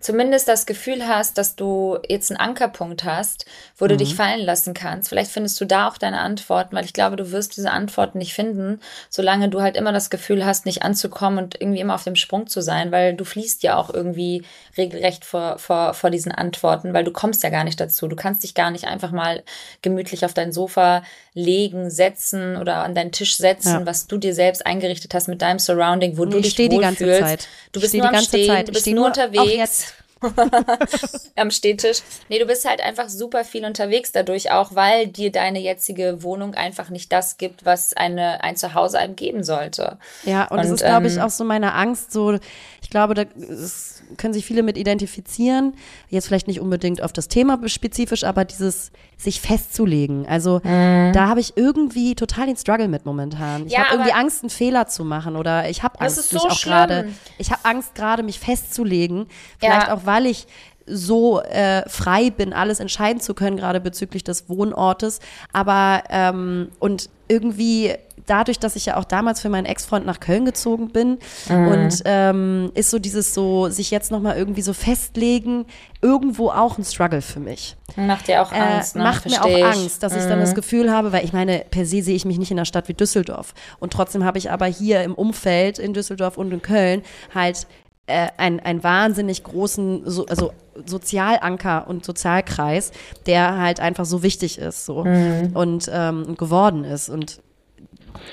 zumindest 0.07 0.47
das 0.47 0.67
Gefühl 0.67 1.09
hast, 1.09 1.37
dass 1.37 1.57
du 1.57 1.99
jetzt 2.09 2.31
einen 2.31 2.39
Ankerpunkt 2.39 3.03
hast, 3.03 3.45
wo 3.77 3.89
du 3.89 3.95
mhm. 3.95 3.99
dich 3.99 4.15
fallen 4.15 4.41
lassen 4.41 4.73
kannst. 4.73 5.09
Vielleicht 5.09 5.33
findest 5.33 5.61
du 5.61 5.65
da 5.65 5.89
auch 5.89 5.99
deine 5.99 6.21
Antworten, 6.21 6.77
weil 6.77 6.85
ich 6.85 6.93
glaube, 6.93 7.17
du 7.17 7.33
wirst 7.33 7.57
diese 7.57 7.73
Antworten 7.73 8.19
nicht 8.19 8.33
finden, 8.33 8.79
solange 9.11 9.49
du 9.49 9.61
halt 9.63 9.77
immer 9.77 9.91
das 9.91 10.09
Gefühl 10.09 10.47
hast, 10.47 10.65
nicht 10.65 10.83
anzukommen 10.83 11.41
und 11.43 11.61
irgendwie 11.61 11.81
immer 11.81 11.97
auf 11.97 12.05
dem 12.05 12.15
Sprung 12.15 12.47
zu 12.47 12.61
sein, 12.61 12.93
weil 12.93 13.15
du 13.15 13.25
fließt 13.25 13.65
ja 13.65 13.77
auch 13.77 13.93
irgendwie 13.93 14.45
regelrecht 14.79 15.25
vor, 15.25 15.59
vor, 15.59 15.93
vor 15.93 16.11
diesen 16.11 16.31
Antworten, 16.31 16.95
weil 16.95 17.03
du 17.03 17.11
kommst 17.11 17.43
ja 17.43 17.51
gar 17.51 17.65
nicht 17.65 17.81
dazu. 17.81 18.07
Du 18.07 18.15
kannst 18.15 18.45
dich 18.45 18.55
gar 18.55 18.71
nicht 18.71 18.85
einfach 18.85 19.11
mal 19.11 19.43
gemütlich 19.83 20.25
auf 20.25 20.35
dein 20.35 20.53
Sofa 20.53 21.03
legen, 21.35 21.91
setzen 21.91 22.57
oder 22.57 22.85
an 22.85 22.95
deinen 22.95 23.11
Tisch 23.11 23.37
setzen, 23.37 23.81
ja. 23.81 23.87
was 23.87 24.07
du 24.07 24.19
dir 24.19 24.35
selbst 24.35 24.65
eingerichtet 24.65 25.15
hast 25.15 25.27
mit 25.27 25.43
deinem 25.43 25.59
Surrounding, 25.59 26.17
wo 26.17 26.25
nee, 26.25 26.31
du 26.31 26.41
dich 26.43 26.57
wohlfühlst. 26.57 26.73
Die 26.73 26.81
ganze 26.81 27.21
Zeit. 27.21 27.49
Du 27.73 27.81
bist 27.81 27.93
nur 27.93 28.07
die 28.07 28.13
ganze 28.13 28.29
Stehen, 28.29 28.47
Zeit. 28.47 28.69
du 28.69 28.73
bist 28.73 28.87
nur, 28.87 28.95
nur 28.95 29.07
unterwegs. 29.07 29.96
am 31.37 31.51
Stehtisch. 31.51 31.99
Nee, 32.29 32.39
du 32.39 32.47
bist 32.47 32.69
halt 32.69 32.81
einfach 32.81 33.09
super 33.09 33.45
viel 33.45 33.64
unterwegs 33.64 34.12
dadurch 34.12 34.51
auch, 34.51 34.75
weil 34.75 35.09
dir 35.09 35.31
deine 35.31 35.61
jetzige 35.61 36.23
Wohnung 36.23 36.55
einfach 36.55 36.89
nicht 36.89 37.12
das 37.12 37.37
gibt, 37.37 37.64
was 37.64 37.93
eine, 37.93 38.43
ein 38.43 38.57
Zuhause 38.57 38.99
einem 38.99 39.17
geben 39.17 39.45
sollte. 39.45 39.99
Ja, 40.25 40.45
und, 40.45 40.53
und 40.53 40.59
das 40.59 40.71
ist, 40.71 40.85
glaube 40.85 41.07
ich, 41.07 41.17
ähm, 41.17 41.23
auch 41.23 41.31
so 41.31 41.45
meine 41.45 41.75
Angst, 41.75 42.12
so, 42.12 42.39
ich 42.83 42.91
glaube, 42.91 43.14
da 43.14 43.23
ist 43.23 43.96
können 44.17 44.35
sich 44.35 44.45
viele 44.45 44.63
mit 44.63 44.77
identifizieren. 44.77 45.75
Jetzt 46.09 46.27
vielleicht 46.27 46.49
nicht 46.49 46.61
unbedingt 46.61 47.03
auf 47.03 47.13
das 47.13 47.29
Thema 47.29 47.59
spezifisch, 47.69 48.25
aber 48.25 48.45
dieses 48.45 48.93
sich 49.17 49.41
festzulegen. 49.41 50.27
Also 50.27 50.61
mhm. 50.63 51.13
da 51.13 51.29
habe 51.29 51.41
ich 51.41 51.57
irgendwie 51.57 52.15
total 52.15 52.47
den 52.47 52.57
Struggle 52.57 52.89
mit 52.89 53.07
momentan. 53.07 53.67
Ich 53.67 53.73
ja, 53.73 53.85
habe 53.85 53.95
irgendwie 53.95 54.13
Angst, 54.13 54.43
einen 54.43 54.51
Fehler 54.51 54.87
zu 54.87 55.05
machen 55.05 55.37
oder 55.37 55.69
ich 55.71 55.83
habe 55.83 56.01
Angst, 56.01 56.33
mich 56.33 56.43
so 56.43 56.49
auch 56.49 56.61
gerade, 56.61 57.09
ich 57.39 57.51
habe 57.51 57.65
Angst 57.65 57.95
gerade, 57.95 58.23
mich 58.23 58.39
festzulegen. 58.39 59.27
Vielleicht 59.59 59.89
ja. 59.89 59.95
auch, 59.95 60.01
weil 60.05 60.27
ich 60.27 60.47
so 60.87 61.41
äh, 61.41 61.89
frei 61.89 62.31
bin, 62.31 62.53
alles 62.53 62.81
entscheiden 62.81 63.21
zu 63.21 63.35
können, 63.35 63.57
gerade 63.57 63.81
bezüglich 63.81 64.23
des 64.23 64.49
Wohnortes. 64.49 65.21
Aber 65.53 66.05
ähm, 66.11 66.69
und 66.79 67.11
irgendwie 67.29 67.95
dadurch, 68.27 68.59
dass 68.59 68.77
ich 68.77 68.87
ja 68.87 68.97
auch 68.97 69.05
damals 69.05 69.41
für 69.41 69.49
meinen 69.49 69.66
Ex-Freund 69.66 70.05
nach 70.05 70.20
Köln 70.20 70.45
gezogen 70.45 70.89
bin 70.89 71.18
mhm. 71.49 71.68
und 71.68 72.03
ähm, 72.05 72.70
ist 72.74 72.91
so 72.91 72.99
dieses 72.99 73.35
so, 73.35 73.68
sich 73.68 73.91
jetzt 73.91 74.11
nochmal 74.11 74.37
irgendwie 74.37 74.62
so 74.62 74.72
festlegen, 74.72 75.66
irgendwo 76.03 76.51
auch 76.51 76.79
ein 76.79 76.85
Struggle 76.85 77.22
für 77.22 77.41
mich. 77.41 77.77
Macht 77.97 78.29
dir 78.29 78.43
auch 78.43 78.53
äh, 78.53 78.57
Angst, 78.57 78.95
äh, 78.95 78.99
ne? 78.99 79.05
Macht 79.05 79.22
Versteh 79.22 79.57
mir 79.57 79.66
auch 79.66 79.72
Angst, 79.72 80.03
dass 80.03 80.14
ich 80.14 80.24
dann 80.24 80.41
das 80.41 80.51
mhm. 80.51 80.57
Gefühl 80.57 80.93
habe, 80.93 81.12
weil 81.12 81.24
ich 81.24 81.33
meine, 81.33 81.64
per 81.70 81.87
se 81.87 82.03
sehe 82.03 82.14
ich 82.14 82.24
mich 82.24 82.39
nicht 82.39 82.51
in 82.51 82.59
einer 82.59 82.66
Stadt 82.66 82.89
wie 82.89 82.95
Düsseldorf. 82.95 83.55
Und 83.79 83.93
trotzdem 83.93 84.24
habe 84.24 84.39
ich 84.39 84.51
aber 84.51 84.66
hier 84.66 85.03
im 85.03 85.14
Umfeld 85.14 85.79
in 85.79 85.95
Düsseldorf 85.95 86.37
und 86.37 86.53
in 86.53 86.62
Köln 86.62 87.03
halt 87.35 87.66
äh, 88.07 88.29
einen, 88.37 88.61
einen 88.61 88.83
wahnsinnig 88.83 89.43
großen, 89.43 90.03
so, 90.09 90.27
also 90.27 90.53
Sozialanker 90.85 91.89
und 91.89 92.05
Sozialkreis, 92.05 92.93
der 93.27 93.59
halt 93.59 93.81
einfach 93.81 94.05
so 94.05 94.22
wichtig 94.22 94.59
ist 94.59 94.85
so 94.85 95.05
mhm. 95.05 95.51
und 95.55 95.91
ähm, 95.93 96.37
geworden 96.37 96.85
ist. 96.85 97.09
Und 97.09 97.41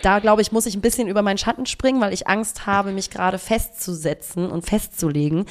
da 0.02 0.20
glaube 0.20 0.42
ich, 0.42 0.52
muss 0.52 0.66
ich 0.66 0.76
ein 0.76 0.82
bisschen 0.82 1.08
über 1.08 1.22
meinen 1.22 1.38
Schatten 1.38 1.66
springen, 1.66 2.02
weil 2.02 2.14
ich 2.14 2.28
Angst 2.28 2.66
habe, 2.66 2.92
mich 2.92 3.10
gerade 3.10 3.40
festzusetzen 3.40 4.50
und 4.50 4.66
festzulegen. 4.66 5.46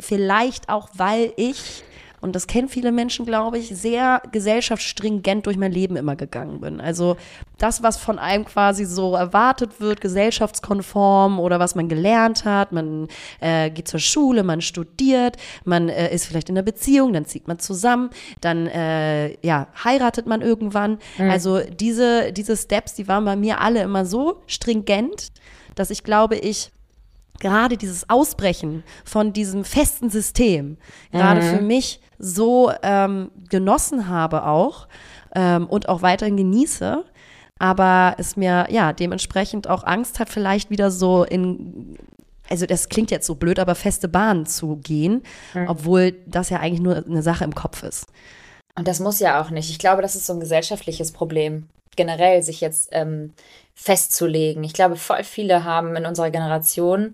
Vielleicht 0.00 0.68
auch, 0.68 0.88
weil 0.94 1.32
ich 1.36 1.84
und 2.24 2.34
das 2.34 2.46
kennen 2.46 2.70
viele 2.70 2.90
Menschen, 2.90 3.26
glaube 3.26 3.58
ich, 3.58 3.68
sehr 3.68 4.22
gesellschaftsstringent 4.32 5.44
durch 5.44 5.58
mein 5.58 5.70
Leben 5.70 5.94
immer 5.94 6.16
gegangen 6.16 6.58
bin. 6.58 6.80
Also 6.80 7.18
das, 7.58 7.82
was 7.82 7.98
von 7.98 8.18
einem 8.18 8.46
quasi 8.46 8.86
so 8.86 9.14
erwartet 9.14 9.78
wird, 9.78 10.00
gesellschaftskonform 10.00 11.38
oder 11.38 11.60
was 11.60 11.74
man 11.74 11.86
gelernt 11.86 12.46
hat, 12.46 12.72
man 12.72 13.08
äh, 13.40 13.68
geht 13.68 13.88
zur 13.88 14.00
Schule, 14.00 14.42
man 14.42 14.62
studiert, 14.62 15.36
man 15.66 15.90
äh, 15.90 16.14
ist 16.14 16.24
vielleicht 16.24 16.48
in 16.48 16.56
einer 16.56 16.64
Beziehung, 16.64 17.12
dann 17.12 17.26
zieht 17.26 17.46
man 17.46 17.58
zusammen, 17.58 18.08
dann 18.40 18.68
äh, 18.68 19.36
ja, 19.46 19.68
heiratet 19.84 20.26
man 20.26 20.40
irgendwann. 20.40 21.00
Mhm. 21.18 21.28
Also 21.28 21.60
diese, 21.60 22.32
diese 22.32 22.56
Steps, 22.56 22.94
die 22.94 23.06
waren 23.06 23.26
bei 23.26 23.36
mir 23.36 23.60
alle 23.60 23.82
immer 23.82 24.06
so 24.06 24.40
stringent, 24.46 25.28
dass 25.74 25.90
ich 25.90 26.02
glaube, 26.04 26.36
ich 26.36 26.72
gerade 27.40 27.76
dieses 27.76 28.08
Ausbrechen 28.08 28.84
von 29.04 29.32
diesem 29.32 29.64
festen 29.64 30.10
System, 30.10 30.78
gerade 31.12 31.42
mhm. 31.42 31.56
für 31.56 31.62
mich 31.62 32.00
so 32.18 32.72
ähm, 32.82 33.30
genossen 33.50 34.08
habe 34.08 34.46
auch 34.46 34.88
ähm, 35.34 35.66
und 35.66 35.88
auch 35.88 36.02
weiterhin 36.02 36.36
genieße, 36.36 37.04
aber 37.58 38.14
es 38.18 38.36
mir 38.36 38.66
ja 38.70 38.92
dementsprechend 38.92 39.68
auch 39.68 39.84
Angst 39.84 40.20
hat, 40.20 40.28
vielleicht 40.28 40.70
wieder 40.70 40.90
so 40.90 41.24
in 41.24 41.96
also 42.50 42.66
das 42.66 42.90
klingt 42.90 43.10
jetzt 43.10 43.26
so 43.26 43.36
blöd, 43.36 43.58
aber 43.58 43.74
feste 43.74 44.06
Bahnen 44.06 44.44
zu 44.44 44.76
gehen, 44.76 45.22
mhm. 45.54 45.66
obwohl 45.68 46.12
das 46.26 46.50
ja 46.50 46.60
eigentlich 46.60 46.82
nur 46.82 46.96
eine 46.96 47.22
Sache 47.22 47.44
im 47.44 47.54
Kopf 47.54 47.82
ist. 47.82 48.06
Und 48.76 48.88
das 48.88 49.00
muss 49.00 49.20
ja 49.20 49.40
auch 49.40 49.50
nicht. 49.50 49.70
Ich 49.70 49.78
glaube, 49.78 50.02
das 50.02 50.14
ist 50.14 50.26
so 50.26 50.34
ein 50.34 50.40
gesellschaftliches 50.40 51.12
Problem, 51.12 51.68
generell 51.96 52.42
sich 52.42 52.60
jetzt 52.60 52.88
ähm, 52.92 53.32
festzulegen. 53.74 54.64
Ich 54.64 54.72
glaube, 54.72 54.96
voll 54.96 55.24
viele 55.24 55.64
haben 55.64 55.96
in 55.96 56.06
unserer 56.06 56.30
Generation 56.30 57.12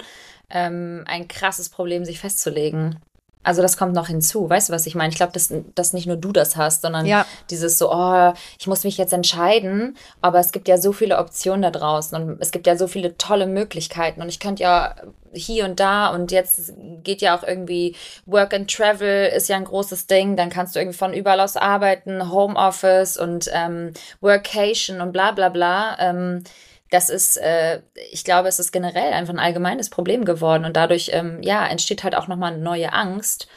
ähm, 0.50 1.04
ein 1.06 1.28
krasses 1.28 1.68
Problem, 1.68 2.04
sich 2.04 2.20
festzulegen. 2.20 2.98
Also 3.42 3.62
das 3.62 3.78
kommt 3.78 3.94
noch 3.94 4.08
hinzu, 4.08 4.50
weißt 4.50 4.68
du, 4.68 4.72
was 4.74 4.86
ich 4.86 4.94
meine? 4.94 5.10
Ich 5.10 5.16
glaube, 5.16 5.32
dass, 5.32 5.52
dass 5.74 5.94
nicht 5.94 6.06
nur 6.06 6.16
du 6.16 6.30
das 6.30 6.56
hast, 6.56 6.82
sondern 6.82 7.06
ja. 7.06 7.24
dieses 7.48 7.78
so, 7.78 7.90
oh, 7.90 8.34
ich 8.58 8.66
muss 8.66 8.84
mich 8.84 8.98
jetzt 8.98 9.14
entscheiden, 9.14 9.96
aber 10.20 10.40
es 10.40 10.52
gibt 10.52 10.68
ja 10.68 10.76
so 10.76 10.92
viele 10.92 11.16
Optionen 11.16 11.62
da 11.62 11.70
draußen 11.70 12.20
und 12.20 12.40
es 12.40 12.50
gibt 12.50 12.66
ja 12.66 12.76
so 12.76 12.86
viele 12.86 13.16
tolle 13.16 13.46
Möglichkeiten 13.46 14.20
und 14.20 14.28
ich 14.28 14.40
könnte 14.40 14.62
ja 14.62 14.94
hier 15.32 15.64
und 15.64 15.80
da 15.80 16.08
und 16.08 16.32
jetzt 16.32 16.74
geht 17.02 17.22
ja 17.22 17.38
auch 17.38 17.42
irgendwie 17.42 17.96
Work 18.26 18.52
and 18.52 18.70
Travel 18.70 19.28
ist 19.34 19.48
ja 19.48 19.56
ein 19.56 19.64
großes 19.64 20.06
Ding, 20.06 20.36
dann 20.36 20.50
kannst 20.50 20.74
du 20.74 20.80
irgendwie 20.80 20.98
von 20.98 21.14
überall 21.14 21.40
aus 21.40 21.56
arbeiten, 21.56 22.30
Homeoffice 22.30 23.16
und 23.16 23.48
ähm, 23.54 23.94
Workation 24.20 25.00
und 25.00 25.12
bla 25.12 25.32
bla 25.32 25.48
bla. 25.48 25.96
Ähm, 25.98 26.44
das 26.90 27.08
ist, 27.08 27.36
äh, 27.36 27.80
ich 28.10 28.24
glaube, 28.24 28.48
es 28.48 28.58
ist 28.58 28.72
generell 28.72 29.12
einfach 29.12 29.32
ein 29.32 29.38
allgemeines 29.38 29.90
Problem 29.90 30.24
geworden 30.24 30.64
und 30.64 30.76
dadurch, 30.76 31.10
ähm, 31.12 31.42
ja, 31.42 31.66
entsteht 31.66 32.04
halt 32.04 32.16
auch 32.16 32.28
nochmal 32.28 32.52
eine 32.52 32.62
neue 32.62 32.92
Angst, 32.92 33.48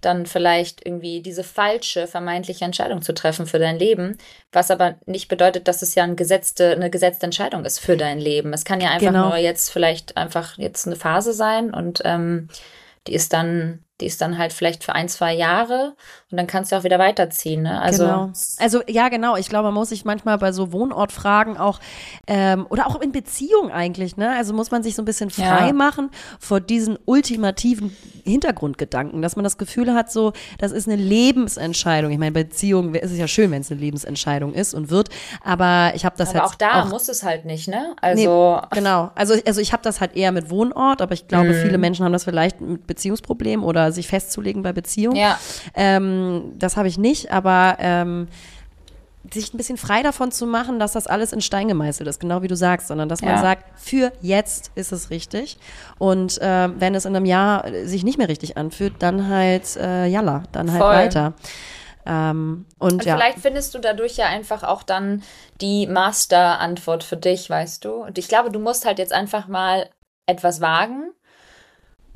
dann 0.00 0.26
vielleicht 0.26 0.86
irgendwie 0.86 1.20
diese 1.20 1.42
falsche, 1.42 2.06
vermeintliche 2.06 2.64
Entscheidung 2.64 3.02
zu 3.02 3.12
treffen 3.12 3.46
für 3.46 3.58
dein 3.58 3.78
Leben, 3.78 4.18
was 4.52 4.70
aber 4.70 4.96
nicht 5.06 5.28
bedeutet, 5.28 5.68
dass 5.68 5.82
es 5.82 5.94
ja 5.94 6.04
eine 6.04 6.14
gesetzte, 6.14 6.72
eine 6.72 6.90
gesetzte 6.90 7.26
Entscheidung 7.26 7.64
ist 7.64 7.80
für 7.80 7.96
dein 7.96 8.18
Leben. 8.18 8.52
Es 8.52 8.64
kann 8.64 8.80
ja 8.80 8.90
einfach 8.90 9.08
genau. 9.08 9.28
nur 9.28 9.38
jetzt 9.38 9.70
vielleicht 9.70 10.16
einfach 10.16 10.58
jetzt 10.58 10.86
eine 10.86 10.96
Phase 10.96 11.32
sein 11.32 11.74
und 11.74 12.02
ähm, 12.04 12.48
die 13.06 13.14
ist 13.14 13.32
dann 13.32 13.85
die 14.00 14.06
ist 14.06 14.20
dann 14.20 14.36
halt 14.36 14.52
vielleicht 14.52 14.84
für 14.84 14.94
ein, 14.94 15.08
zwei 15.08 15.32
Jahre 15.32 15.94
und 16.30 16.36
dann 16.36 16.46
kannst 16.46 16.70
du 16.70 16.76
auch 16.76 16.84
wieder 16.84 16.98
weiterziehen. 16.98 17.62
Ne? 17.62 17.80
Also, 17.80 18.04
genau. 18.04 18.32
also 18.58 18.82
ja, 18.86 19.08
genau. 19.08 19.36
Ich 19.36 19.48
glaube, 19.48 19.64
man 19.68 19.74
muss 19.74 19.88
sich 19.88 20.04
manchmal 20.04 20.36
bei 20.36 20.52
so 20.52 20.70
Wohnortfragen 20.72 21.56
auch 21.56 21.80
ähm, 22.26 22.66
oder 22.68 22.88
auch 22.88 23.00
in 23.00 23.12
Beziehung 23.12 23.70
eigentlich, 23.70 24.18
ne? 24.18 24.36
Also 24.36 24.52
muss 24.52 24.70
man 24.70 24.82
sich 24.82 24.94
so 24.96 25.02
ein 25.02 25.06
bisschen 25.06 25.30
frei 25.30 25.68
ja. 25.68 25.72
machen 25.72 26.10
vor 26.38 26.60
diesen 26.60 26.98
ultimativen 27.06 27.96
Hintergrundgedanken, 28.24 29.22
dass 29.22 29.36
man 29.36 29.44
das 29.44 29.56
Gefühl 29.56 29.94
hat, 29.94 30.12
so, 30.12 30.34
das 30.58 30.72
ist 30.72 30.88
eine 30.88 30.96
Lebensentscheidung. 30.96 32.10
Ich 32.10 32.18
meine, 32.18 32.32
Beziehung 32.32 32.94
ist 32.94 33.12
es 33.12 33.18
ja 33.18 33.28
schön, 33.28 33.50
wenn 33.50 33.62
es 33.62 33.70
eine 33.70 33.80
Lebensentscheidung 33.80 34.52
ist 34.52 34.74
und 34.74 34.90
wird, 34.90 35.08
aber 35.42 35.92
ich 35.94 36.04
habe 36.04 36.16
das 36.18 36.30
aber 36.30 36.40
halt 36.40 36.50
auch 36.50 36.54
da 36.54 36.82
auch, 36.82 36.88
muss 36.88 37.08
es 37.08 37.22
halt 37.22 37.46
nicht, 37.46 37.68
ne? 37.68 37.96
Also 38.02 38.60
nee, 38.60 38.76
genau. 38.76 39.10
Also 39.14 39.34
also 39.46 39.60
ich 39.60 39.72
habe 39.72 39.82
das 39.82 40.00
halt 40.00 40.16
eher 40.16 40.32
mit 40.32 40.50
Wohnort, 40.50 41.00
aber 41.00 41.14
ich 41.14 41.28
glaube, 41.28 41.50
mhm. 41.50 41.62
viele 41.62 41.78
Menschen 41.78 42.04
haben 42.04 42.12
das 42.12 42.24
vielleicht 42.24 42.60
mit 42.60 42.86
Beziehungsproblemen 42.86 43.64
oder 43.64 43.85
sich 43.92 44.08
festzulegen 44.08 44.62
bei 44.62 44.72
Beziehungen. 44.72 45.16
Ja. 45.16 45.38
Ähm, 45.74 46.52
das 46.58 46.76
habe 46.76 46.88
ich 46.88 46.98
nicht, 46.98 47.32
aber 47.32 47.76
ähm, 47.78 48.28
sich 49.32 49.52
ein 49.52 49.56
bisschen 49.56 49.76
frei 49.76 50.02
davon 50.02 50.30
zu 50.30 50.46
machen, 50.46 50.78
dass 50.78 50.92
das 50.92 51.06
alles 51.06 51.32
in 51.32 51.40
Stein 51.40 51.68
gemeißelt 51.68 52.08
ist, 52.08 52.20
genau 52.20 52.42
wie 52.42 52.48
du 52.48 52.56
sagst, 52.56 52.88
sondern 52.88 53.08
dass 53.08 53.22
man 53.22 53.34
ja. 53.34 53.40
sagt, 53.40 53.64
für 53.78 54.12
jetzt 54.20 54.70
ist 54.74 54.92
es 54.92 55.10
richtig. 55.10 55.58
Und 55.98 56.40
äh, 56.40 56.68
wenn 56.78 56.94
es 56.94 57.04
in 57.04 57.16
einem 57.16 57.24
Jahr 57.24 57.64
sich 57.84 58.04
nicht 58.04 58.18
mehr 58.18 58.28
richtig 58.28 58.56
anfühlt, 58.56 58.94
dann 59.00 59.28
halt 59.28 59.76
äh, 59.76 60.06
jalla, 60.06 60.44
dann 60.52 60.70
halt 60.70 60.82
Voll. 60.82 60.94
weiter. 60.94 61.32
Ähm, 62.04 62.66
und, 62.78 62.92
und 62.92 63.04
ja. 63.04 63.16
vielleicht 63.16 63.38
findest 63.40 63.74
du 63.74 63.78
dadurch 63.78 64.16
ja 64.16 64.26
einfach 64.26 64.62
auch 64.62 64.82
dann 64.82 65.22
die 65.60 65.86
Master-Antwort 65.86 67.02
für 67.02 67.16
dich, 67.16 67.50
weißt 67.50 67.84
du? 67.84 67.94
Und 67.94 68.18
ich 68.18 68.28
glaube, 68.28 68.50
du 68.50 68.60
musst 68.60 68.84
halt 68.84 68.98
jetzt 68.98 69.12
einfach 69.12 69.48
mal 69.48 69.88
etwas 70.26 70.60
wagen 70.60 71.10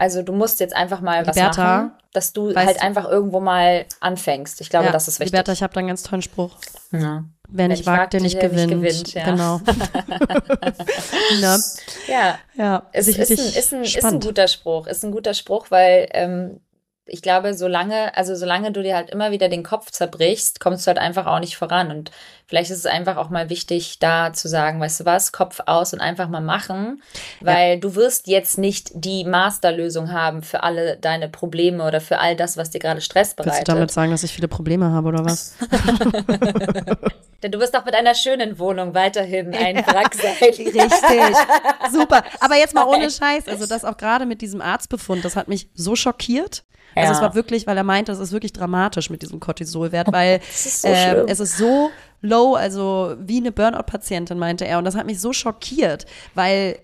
also 0.01 0.22
du 0.22 0.32
musst 0.32 0.61
jetzt 0.61 0.74
einfach 0.74 1.03
mal 1.03 1.26
was 1.26 1.36
Liberta, 1.36 1.62
machen, 1.62 1.92
dass 2.14 2.32
du 2.32 2.55
halt 2.55 2.82
einfach 2.82 3.07
irgendwo 3.07 3.38
mal 3.38 3.84
anfängst. 4.01 4.62
Ich 4.62 4.70
glaube, 4.70 4.86
ja, 4.86 4.92
das 4.92 5.09
ist 5.09 5.20
wichtig. 5.20 5.32
Liberta, 5.32 5.53
ich 5.53 5.62
habe 5.62 5.74
da 5.74 5.80
einen 5.80 5.88
ganz 5.88 6.03
tollen 6.03 6.22
Spruch. 6.22 6.57
Ja. 6.90 7.24
Wer 7.51 7.68
nicht 7.68 7.84
wagt, 7.84 8.14
der 8.14 8.22
nicht 8.22 8.40
gewinnt. 8.40 8.70
gewinnt 8.70 9.12
ja. 9.12 9.24
Genau. 9.26 9.59
ne? 11.40 11.62
Ja. 12.09 12.38
Ja. 12.55 12.86
Es 12.92 13.09
ist, 13.09 13.18
ist, 13.18 13.30
ein, 13.30 13.46
ist, 13.46 13.74
ein, 13.74 13.82
ist 13.82 14.03
ein 14.03 14.20
guter 14.20 14.48
Spruch. 14.48 14.86
Ist 14.86 15.05
ein 15.05 15.12
guter 15.12 15.34
Spruch, 15.34 15.66
weil 15.70 16.09
ähm, 16.12 16.61
ich 17.05 17.20
glaube, 17.20 17.53
solange, 17.53 18.16
also 18.16 18.34
solange 18.34 18.72
du 18.72 18.82
dir 18.82 18.96
halt 18.96 19.11
immer 19.11 19.32
wieder 19.32 19.51
den 19.51 19.64
Kopf 19.64 19.90
zerbrichst, 19.90 20.61
kommst 20.61 20.86
du 20.86 20.88
halt 20.88 20.98
einfach 20.98 21.26
auch 21.26 21.40
nicht 21.40 21.59
voran. 21.59 21.90
Und 21.90 22.11
vielleicht 22.51 22.72
ist 22.72 22.78
es 22.78 22.86
einfach 22.86 23.16
auch 23.16 23.30
mal 23.30 23.48
wichtig, 23.48 24.01
da 24.01 24.32
zu 24.32 24.48
sagen, 24.48 24.80
weißt 24.80 25.01
du 25.01 25.05
was, 25.05 25.30
Kopf 25.30 25.61
aus 25.66 25.94
und 25.94 26.01
einfach 26.01 26.28
mal 26.28 26.40
machen, 26.40 27.01
weil 27.40 27.74
ja. 27.74 27.76
du 27.76 27.94
wirst 27.94 28.26
jetzt 28.26 28.59
nicht 28.59 28.90
die 28.92 29.22
Masterlösung 29.22 30.12
haben 30.12 30.42
für 30.42 30.64
alle 30.64 30.96
deine 30.96 31.28
Probleme 31.28 31.86
oder 31.86 32.01
für 32.01 32.18
all 32.18 32.34
das, 32.34 32.57
was 32.57 32.70
dir 32.70 32.80
gerade 32.80 33.01
Stress 33.01 33.34
bereitet. 33.34 33.59
Willst 33.59 33.68
du 33.68 33.72
damit 33.72 33.90
sagen, 33.92 34.11
dass 34.11 34.24
ich 34.24 34.32
viele 34.32 34.48
Probleme 34.48 34.90
habe 34.90 35.09
oder 35.09 35.24
was? 35.24 35.55
Denn 37.44 37.53
du 37.53 37.61
wirst 37.61 37.76
auch 37.76 37.84
mit 37.84 37.94
einer 37.94 38.16
schönen 38.16 38.59
Wohnung 38.59 38.94
weiterhin 38.94 39.55
ein 39.55 39.76
Wrack 39.76 40.12
sein. 40.14 40.34
Richtig. 40.40 40.74
Super. 41.92 42.24
Aber 42.40 42.57
jetzt 42.57 42.74
mal 42.74 42.84
ohne 42.84 43.09
Scheiß. 43.11 43.46
Also 43.46 43.66
das 43.66 43.84
auch 43.84 43.96
gerade 43.96 44.26
mit 44.26 44.42
diesem 44.42 44.61
Arztbefund, 44.61 45.24
das 45.24 45.36
hat 45.36 45.46
mich 45.46 45.70
so 45.74 45.94
schockiert. 45.94 46.64
Ja. 46.96 47.03
Also 47.03 47.14
es 47.14 47.20
war 47.20 47.34
wirklich, 47.34 47.66
weil 47.66 47.76
er 47.76 47.84
meinte, 47.84 48.12
es 48.12 48.18
ist 48.18 48.32
wirklich 48.32 48.53
dramatisch 48.53 49.11
mit 49.11 49.22
diesem 49.22 49.38
Cortisolwert, 49.38 50.12
weil 50.12 50.40
so 50.53 50.88
äh, 50.88 51.24
es 51.28 51.38
ist 51.38 51.57
so 51.57 51.90
low, 52.21 52.55
also 52.55 53.14
wie 53.18 53.39
eine 53.39 53.53
Burnout-Patientin, 53.53 54.39
meinte 54.39 54.66
er. 54.66 54.79
Und 54.79 54.85
das 54.85 54.97
hat 54.97 55.07
mich 55.07 55.21
so 55.21 55.33
schockiert, 55.33 56.07
weil 56.35 56.79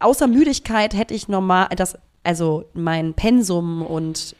außer 0.00 0.26
Müdigkeit 0.26 0.94
hätte 0.94 1.14
ich 1.14 1.28
normal, 1.28 1.68
das, 1.76 1.98
also 2.22 2.64
mein 2.74 3.14
Pensum 3.14 3.82
und 3.82 4.36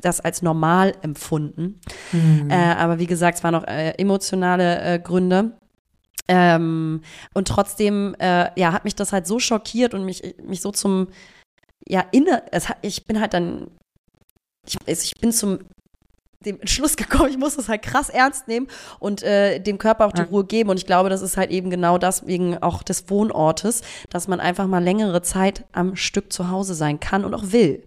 das 0.00 0.20
als 0.20 0.42
normal 0.42 0.94
empfunden. 1.02 1.80
Mhm. 2.12 2.50
Äh, 2.50 2.74
aber 2.74 2.98
wie 2.98 3.06
gesagt, 3.06 3.38
es 3.38 3.44
waren 3.44 3.52
noch 3.52 3.66
äh, 3.66 3.90
emotionale 3.92 4.80
äh, 4.82 4.98
Gründe. 4.98 5.52
Ähm, 6.28 7.02
und 7.34 7.48
trotzdem, 7.48 8.16
äh, 8.18 8.50
ja, 8.58 8.72
hat 8.72 8.84
mich 8.84 8.96
das 8.96 9.12
halt 9.12 9.26
so 9.26 9.38
schockiert 9.38 9.94
und 9.94 10.04
mich, 10.04 10.34
mich 10.42 10.60
so 10.60 10.72
zum, 10.72 11.08
ja, 11.86 12.04
inne, 12.10 12.42
es 12.50 12.66
ich 12.82 13.06
bin 13.06 13.20
halt 13.20 13.32
dann 13.32 13.68
ich, 14.66 14.76
ich 14.86 15.14
bin 15.20 15.32
zum 15.32 15.60
dem 16.46 16.60
Entschluss 16.60 16.96
gekommen, 16.96 17.28
ich 17.30 17.38
muss 17.38 17.56
das 17.56 17.68
halt 17.68 17.82
krass 17.82 18.08
ernst 18.08 18.48
nehmen 18.48 18.68
und 18.98 19.22
äh, 19.22 19.58
dem 19.58 19.78
Körper 19.78 20.06
auch 20.06 20.12
die 20.12 20.22
ja. 20.22 20.28
Ruhe 20.28 20.44
geben. 20.44 20.70
Und 20.70 20.78
ich 20.78 20.86
glaube, 20.86 21.10
das 21.10 21.22
ist 21.22 21.36
halt 21.36 21.50
eben 21.50 21.70
genau 21.70 21.98
das 21.98 22.26
wegen 22.26 22.62
auch 22.62 22.82
des 22.82 23.10
Wohnortes, 23.10 23.82
dass 24.10 24.28
man 24.28 24.40
einfach 24.40 24.66
mal 24.66 24.82
längere 24.82 25.22
Zeit 25.22 25.64
am 25.72 25.96
Stück 25.96 26.32
zu 26.32 26.50
Hause 26.50 26.74
sein 26.74 27.00
kann 27.00 27.24
und 27.24 27.34
auch 27.34 27.52
will. 27.52 27.82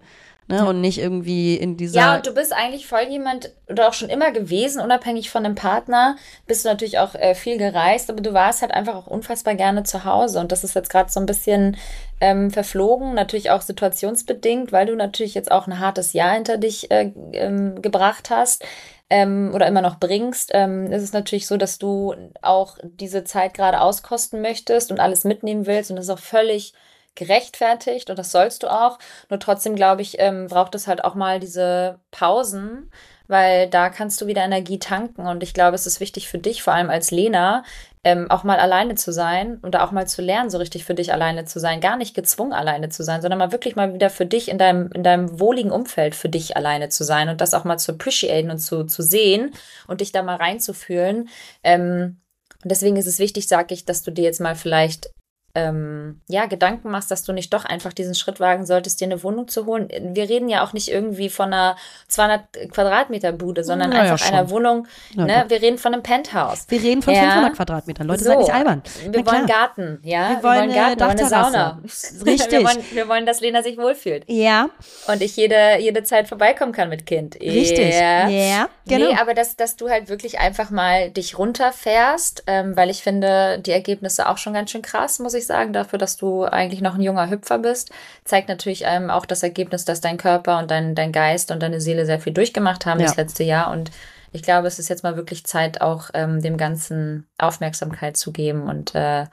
ne? 0.50 0.68
Und 0.68 0.82
nicht 0.82 1.00
irgendwie 1.00 1.56
in 1.56 1.78
dieser. 1.78 2.00
Ja, 2.00 2.16
und 2.16 2.28
du 2.28 2.34
bist 2.34 2.54
eigentlich 2.54 2.88
voll 2.88 3.04
jemand, 3.10 3.54
oder 3.68 3.88
auch 3.88 3.94
schon 3.94 4.10
immer 4.10 4.32
gewesen, 4.32 4.82
unabhängig 4.82 5.30
von 5.30 5.46
einem 5.46 5.56
Partner, 5.56 6.18
bist 6.48 6.66
du 6.66 6.70
natürlich 6.70 7.00
auch 7.00 7.16
äh, 7.16 7.36
viel 7.36 7.58
gereist, 7.58 8.10
aber 8.10 8.22
du 8.22 8.34
warst 8.34 8.62
halt 8.62 8.72
einfach 8.72 8.96
auch 8.96 9.08
unfassbar 9.08 9.56
gerne 9.56 9.84
zu 9.84 10.06
Hause. 10.06 10.40
Und 10.40 10.52
das 10.52 10.64
ist 10.64 10.76
jetzt 10.76 10.90
gerade 10.90 11.12
so 11.12 11.20
ein 11.20 11.26
bisschen 11.26 11.78
ähm, 12.22 12.52
verflogen, 12.52 13.14
natürlich 13.14 13.50
auch 13.52 13.62
situationsbedingt, 13.62 14.72
weil 14.72 14.88
du 14.88 14.96
natürlich 14.96 15.34
jetzt 15.36 15.52
auch 15.52 15.68
ein 15.68 15.80
hartes 15.80 16.14
Jahr 16.14 16.34
hinter 16.34 16.58
dich 16.58 16.92
äh, 16.92 17.12
ähm, 17.34 17.82
gebracht 17.82 18.30
hast 18.30 18.66
ähm, 19.10 19.52
oder 19.54 19.68
immer 19.68 19.82
noch 19.82 20.00
bringst, 20.00 20.52
ähm, 20.54 20.92
ist 20.92 21.04
es 21.04 21.14
natürlich 21.14 21.48
so, 21.48 21.58
dass 21.58 21.80
du 21.80 22.16
auch 22.42 22.78
diese 22.84 23.24
Zeit 23.24 23.54
gerade 23.54 23.82
auskosten 23.82 24.42
möchtest 24.42 24.92
und 24.92 25.00
alles 25.00 25.24
mitnehmen 25.24 25.66
willst 25.66 25.90
und 25.90 25.96
das 25.96 26.06
ist 26.06 26.12
auch 26.12 26.20
völlig 26.20 26.74
gerechtfertigt 27.16 28.10
und 28.10 28.18
das 28.20 28.32
sollst 28.32 28.64
du 28.64 28.68
auch. 28.68 29.00
Nur 29.30 29.40
trotzdem, 29.40 29.76
glaube 29.76 30.02
ich, 30.02 30.20
ähm, 30.20 30.48
braucht 30.48 30.76
es 30.76 30.88
halt 30.88 31.04
auch 31.04 31.16
mal 31.16 31.40
diese 31.40 32.00
Pausen, 32.12 32.92
weil 33.28 33.70
da 33.70 33.90
kannst 33.90 34.20
du 34.22 34.28
wieder 34.28 34.44
Energie 34.44 34.80
tanken. 34.80 35.28
Und 35.28 35.44
ich 35.44 35.54
glaube, 35.54 35.76
es 35.76 35.86
ist 35.86 36.00
wichtig 36.00 36.28
für 36.28 36.40
dich, 36.40 36.64
vor 36.64 36.74
allem 36.74 36.90
als 36.90 37.12
Lena, 37.12 37.64
ähm, 38.04 38.32
auch 38.32 38.44
mal 38.44 38.60
alleine 38.60 38.96
zu 38.96 39.12
sein 39.12 39.60
und 39.62 39.76
auch 39.76 39.92
mal 39.92 40.08
zu 40.08 40.22
lernen, 40.22 40.50
so 40.50 40.58
richtig 40.58 40.86
für 40.86 40.96
dich 40.96 41.12
alleine 41.12 41.46
zu 41.46 41.60
sein. 41.60 41.82
Gar 41.82 41.98
nicht 41.98 42.16
gezwungen, 42.16 42.54
alleine 42.54 42.90
zu 42.90 43.04
sein, 43.04 43.22
sondern 43.22 43.40
mal 43.40 43.52
wirklich 43.52 43.76
mal 43.76 43.94
wieder 43.94 44.10
für 44.10 44.26
dich 44.26 44.50
in 44.50 44.58
deinem, 44.58 44.90
in 44.94 45.04
deinem 45.04 45.40
wohligen 45.40 45.72
Umfeld 45.72 46.16
für 46.16 46.30
dich 46.30 46.56
alleine 46.56 46.90
zu 46.90 47.04
sein 47.04 47.28
und 47.28 47.42
das 47.42 47.54
auch 47.54 47.66
mal 47.66 47.78
zu 47.78 47.94
appreciaten 47.94 48.52
und 48.52 48.60
zu, 48.60 48.86
zu 48.86 49.02
sehen 49.02 49.52
und 49.88 50.02
dich 50.02 50.12
da 50.14 50.24
mal 50.24 50.38
reinzufühlen. 50.38 51.30
Ähm, 51.64 52.22
und 52.64 52.72
deswegen 52.72 52.96
ist 52.96 53.08
es 53.08 53.20
wichtig, 53.20 53.48
sage 53.48 53.74
ich, 53.74 53.86
dass 53.86 54.02
du 54.02 54.12
dir 54.12 54.24
jetzt 54.24 54.42
mal 54.42 54.56
vielleicht 54.56 55.10
ähm, 55.56 56.22
ja, 56.28 56.46
Gedanken 56.46 56.92
machst, 56.92 57.12
dass 57.12 57.24
du 57.24 57.34
nicht 57.34 57.54
doch 57.54 57.66
einfach 57.66 57.94
diesen 57.94 58.16
Schritt 58.16 58.40
wagen 58.40 58.66
solltest, 58.66 59.02
dir 59.02 59.06
eine 59.06 59.24
Wohnung 59.24 59.48
zu 59.48 59.66
holen. 59.66 59.90
Wir 59.90 60.30
reden 60.30 60.48
ja 60.50 60.64
auch 60.64 60.74
nicht 60.74 60.90
irgendwie 60.90 61.30
von 61.30 61.54
einer 61.54 61.76
200 62.08 62.72
Quadratmeter 62.72 63.32
Bude, 63.32 63.64
sondern 63.64 63.90
naja, 63.90 64.14
einfach 64.14 64.26
schon. 64.26 64.36
einer 64.36 64.50
Wohnung. 64.50 64.88
Ne? 65.16 65.46
Wir 65.48 65.62
reden 65.62 65.78
von 65.78 65.94
einem 65.94 66.04
Penthouse. 66.04 66.66
Wir 66.70 66.82
reden 66.82 67.02
von 67.02 67.14
ja. 67.14 67.22
500 67.22 67.56
Quadratmetern. 67.56 68.08
Leute, 68.08 68.24
so. 68.24 68.30
seid 68.30 68.40
nicht 68.40 68.54
albern. 68.54 68.84
Wir 69.10 69.26
wollen 69.26 69.46
Garten, 69.48 70.00
ja. 70.04 70.30
Wir 70.30 70.44
wollen, 70.44 70.70
wir 70.70 70.76
wollen 70.76 70.98
Garten, 70.98 71.00
wir 71.00 71.08
wollen 71.08 71.20
eine 71.20 71.30
Sauna. 71.30 71.82
Richtig. 72.26 72.52
wir, 72.52 72.64
wollen, 72.64 72.84
wir 72.92 73.08
wollen, 73.08 73.26
dass 73.26 73.42
Lena 73.42 73.64
sich 73.64 73.78
wohlfühlt. 73.78 74.26
Ja. 74.28 74.70
Und 75.08 75.22
ich 75.22 75.36
jede, 75.36 75.80
jede 75.80 76.04
Zeit 76.04 76.28
vorbeikommen 76.28 76.72
kann 76.72 76.90
mit 76.90 77.06
Kind. 77.06 77.36
Richtig. 77.36 77.96
Ja, 77.96 78.28
ja 78.28 78.70
genau. 78.88 79.12
Nee, 79.12 79.18
aber 79.20 79.34
dass, 79.34 79.56
dass 79.56 79.76
du 79.76 79.90
halt 79.90 80.10
wirklich 80.10 80.40
einfach 80.40 80.70
mal 80.70 81.10
dich 81.12 81.38
runterfährst, 81.38 82.44
ähm, 82.48 82.76
weil 82.76 82.90
ich 82.90 83.04
finde, 83.04 83.60
die 83.60 83.72
Ergebnisse 83.72 84.30
auch 84.30 84.38
schon 84.38 84.54
ganz 84.54 84.72
schön 84.72 84.82
krass, 84.82 85.20
muss 85.20 85.34
ich 85.34 85.39
sagen, 85.46 85.74
dafür, 85.74 86.00
dass 86.00 86.18
du 86.18 86.44
eigentlich 86.44 86.82
noch 86.82 86.96
ein 86.96 87.02
junger 87.02 87.30
Hüpfer 87.30 87.60
bist. 87.60 87.92
Zeigt 88.24 88.50
natürlich 88.50 88.84
ähm, 88.86 89.10
auch 89.10 89.26
das 89.26 89.44
Ergebnis, 89.44 89.86
dass 89.86 90.02
dein 90.02 90.18
Körper 90.18 90.60
und 90.60 90.72
dein, 90.72 90.96
dein 90.96 91.12
Geist 91.12 91.52
und 91.52 91.62
deine 91.62 91.82
Seele 91.82 92.06
sehr 92.06 92.20
viel 92.20 92.34
durchgemacht 92.34 92.86
haben 92.86 93.00
ja. 93.00 93.08
das 93.08 93.18
letzte 93.18 93.44
Jahr. 93.44 93.72
Und 93.72 93.92
ich 94.32 94.44
glaube, 94.44 94.68
es 94.68 94.80
ist 94.80 94.90
jetzt 94.90 95.04
mal 95.04 95.16
wirklich 95.16 95.46
Zeit, 95.46 95.82
auch 95.82 96.10
ähm, 96.14 96.42
dem 96.42 96.58
Ganzen 96.58 97.28
Aufmerksamkeit 97.38 98.18
zu 98.18 98.32
geben 98.32 98.64
und 98.64 98.96
äh, 98.96 99.26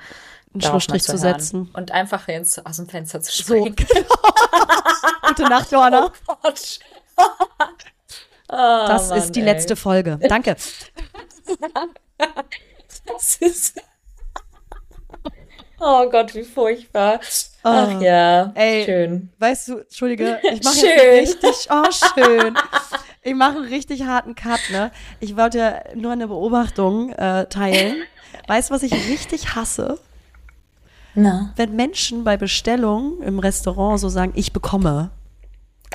einen 0.55 0.61
Schlussstrich 0.61 1.03
zu, 1.03 1.13
zu 1.13 1.19
setzen. 1.19 1.71
Und 1.75 1.91
einfach 1.91 2.29
ins, 2.29 2.59
aus 2.65 2.77
dem 2.77 2.89
Fenster 2.89 3.21
zu 3.21 3.33
springen. 3.33 3.75
So. 3.79 3.95
Gute 5.29 5.43
Nacht, 5.45 5.71
Johanna. 5.71 6.13
Oh 6.27 6.35
Gott. 6.43 6.79
Oh, 8.49 8.85
das 8.87 9.09
Mann, 9.09 9.19
ist 9.19 9.33
die 9.33 9.41
ey. 9.41 9.45
letzte 9.45 9.75
Folge. 9.75 10.21
Danke. 10.29 10.55
das 13.07 13.37
ist. 13.41 13.81
Oh 15.79 16.09
Gott, 16.11 16.35
wie 16.35 16.45
furchtbar. 16.45 17.21
Ach 17.63 17.97
oh, 17.97 18.01
ja, 18.01 18.53
ey, 18.55 18.85
schön. 18.85 19.31
Weißt 19.39 19.69
du, 19.69 19.79
Entschuldige, 19.79 20.39
ich 20.43 20.63
mache 20.63 20.87
jetzt 20.87 21.37
richtig, 21.45 21.69
oh 21.71 21.85
schön. 21.91 22.57
Ich 23.23 23.35
mache 23.35 23.57
einen 23.57 23.67
richtig 23.67 24.05
harten 24.05 24.35
Cut, 24.35 24.61
ne? 24.71 24.93
Ich 25.19 25.37
wollte 25.37 25.83
nur 25.95 26.13
eine 26.13 26.29
Beobachtung 26.29 27.11
äh, 27.13 27.47
teilen. 27.47 27.97
Weißt 28.47 28.71
du, 28.71 28.75
was 28.75 28.83
ich 28.85 28.93
richtig 28.93 29.57
hasse? 29.57 29.99
Na. 31.15 31.53
Wenn 31.57 31.75
Menschen 31.75 32.25
bei 32.25 32.37
Bestellung 32.37 33.21
im 33.23 33.39
Restaurant 33.39 33.99
so 33.99 34.09
sagen, 34.09 34.33
ich 34.37 34.53
bekomme. 34.53 35.11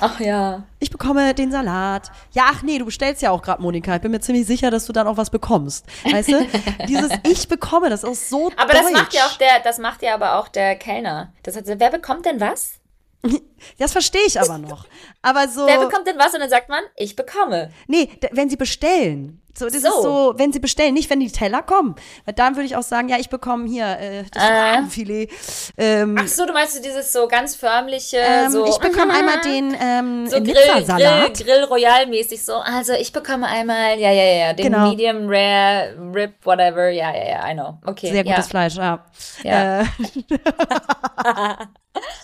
Ach 0.00 0.18
ja. 0.20 0.64
Ich 0.80 0.90
bekomme 0.90 1.34
den 1.34 1.52
Salat. 1.52 2.10
Ja, 2.32 2.44
ach 2.52 2.62
nee, 2.62 2.78
du 2.78 2.84
bestellst 2.84 3.22
ja 3.22 3.30
auch 3.30 3.42
gerade, 3.42 3.62
Monika. 3.62 3.94
Ich 3.96 4.02
bin 4.02 4.10
mir 4.10 4.20
ziemlich 4.20 4.46
sicher, 4.46 4.70
dass 4.70 4.86
du 4.86 4.92
dann 4.92 5.06
auch 5.06 5.16
was 5.16 5.30
bekommst. 5.30 5.86
Weißt 6.10 6.30
du? 6.30 6.46
Dieses 6.88 7.12
Ich 7.24 7.46
bekomme, 7.48 7.90
das 7.90 8.02
ist 8.02 8.28
so 8.28 8.50
Aber 8.56 8.72
deutsch. 8.72 8.82
das 8.84 8.92
macht 8.92 9.14
ja 9.14 9.26
auch 9.26 9.36
der, 9.36 9.60
das 9.62 9.78
macht 9.78 10.02
ja 10.02 10.14
aber 10.14 10.38
auch 10.38 10.48
der 10.48 10.76
Kellner. 10.76 11.32
Das 11.42 11.56
hat, 11.56 11.64
wer 11.66 11.90
bekommt 11.90 12.26
denn 12.26 12.40
was? 12.40 12.74
Das 13.78 13.92
verstehe 13.92 14.26
ich 14.26 14.40
aber 14.40 14.58
noch. 14.58 14.86
Aber 15.22 15.46
so. 15.46 15.66
Wer 15.66 15.78
bekommt 15.78 16.06
denn 16.06 16.18
was 16.18 16.34
und 16.34 16.40
dann 16.40 16.50
sagt 16.50 16.68
man, 16.68 16.82
ich 16.96 17.14
bekomme. 17.14 17.70
Nee, 17.86 18.10
wenn 18.32 18.50
sie 18.50 18.56
bestellen. 18.56 19.40
So, 19.54 19.66
das 19.66 19.82
so. 19.82 19.88
ist 19.88 20.02
so, 20.02 20.34
wenn 20.36 20.52
sie 20.52 20.60
bestellen, 20.60 20.94
nicht 20.94 21.10
wenn 21.10 21.20
die 21.20 21.30
Teller 21.30 21.62
kommen. 21.62 21.94
Weil 22.24 22.34
dann 22.34 22.56
würde 22.56 22.66
ich 22.66 22.76
auch 22.76 22.82
sagen, 22.82 23.08
ja, 23.08 23.18
ich 23.18 23.28
bekomme 23.28 23.68
hier 23.68 23.84
äh, 23.98 24.24
das 24.32 24.42
äh. 24.98 25.28
Ähm, 25.76 26.16
Ach 26.18 26.26
so, 26.26 26.46
du 26.46 26.52
meinst 26.52 26.76
du 26.76 26.82
dieses 26.82 27.12
so 27.12 27.28
ganz 27.28 27.54
förmliche, 27.54 28.16
ähm, 28.16 28.50
so. 28.50 28.66
Ich 28.66 28.78
bekomme 28.78 29.12
einmal 29.12 29.40
den 29.44 29.76
ähm, 29.78 30.26
so 30.26 30.38
Grill, 30.38 30.54
Grill, 30.86 31.32
Grill 31.32 31.64
Royal 31.64 32.06
mäßig 32.06 32.44
so. 32.44 32.54
Also 32.54 32.94
ich 32.94 33.12
bekomme 33.12 33.46
einmal, 33.46 33.98
ja, 33.98 34.10
ja, 34.10 34.22
ja, 34.22 34.52
den 34.54 34.72
genau. 34.72 34.88
Medium 34.88 35.26
Rare 35.28 35.94
Rib, 36.14 36.34
whatever. 36.44 36.88
Ja, 36.88 37.14
ja, 37.14 37.28
ja, 37.28 37.50
I 37.50 37.54
know. 37.54 37.78
Okay. 37.84 38.10
Sehr 38.10 38.24
gutes 38.24 38.46
ja. 38.46 38.50
Fleisch, 38.50 38.76
ja. 38.76 39.04
ja. 39.42 39.82
Äh. 39.82 39.84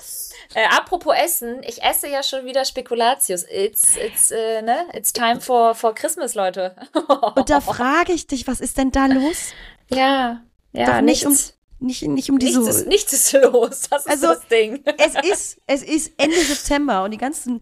Äh, 0.54 0.64
apropos 0.70 1.14
Essen, 1.14 1.62
ich 1.62 1.82
esse 1.82 2.08
ja 2.08 2.22
schon 2.22 2.44
wieder 2.46 2.64
Spekulatius. 2.64 3.44
It's, 3.50 3.96
it's, 3.96 4.30
äh, 4.30 4.62
ne? 4.62 4.86
it's 4.94 5.12
time 5.12 5.40
for, 5.40 5.74
for 5.74 5.94
Christmas, 5.94 6.34
Leute. 6.34 6.74
Und 7.36 7.50
da 7.50 7.60
frage 7.60 8.12
ich 8.12 8.26
dich, 8.26 8.46
was 8.46 8.60
ist 8.60 8.78
denn 8.78 8.90
da 8.90 9.06
los? 9.06 9.52
Ja, 9.90 10.42
ja, 10.72 10.86
Doch 10.86 11.00
nicht 11.02 11.26
nichts. 11.26 11.50
um 11.50 11.86
nicht, 11.86 12.02
nicht 12.02 12.30
um 12.30 12.38
diese. 12.38 12.60
Nichts 12.60 12.76
ist, 12.76 12.86
nichts 12.88 13.12
ist 13.12 13.32
los. 13.32 13.88
Das 13.90 14.06
ist 14.06 14.10
also, 14.10 14.26
das 14.28 14.48
Ding. 14.48 14.82
Es 14.98 15.14
ist, 15.30 15.60
es 15.66 15.82
ist 15.82 16.12
Ende 16.16 16.36
September 16.36 17.04
und 17.04 17.12
die 17.12 17.18
ganzen 17.18 17.60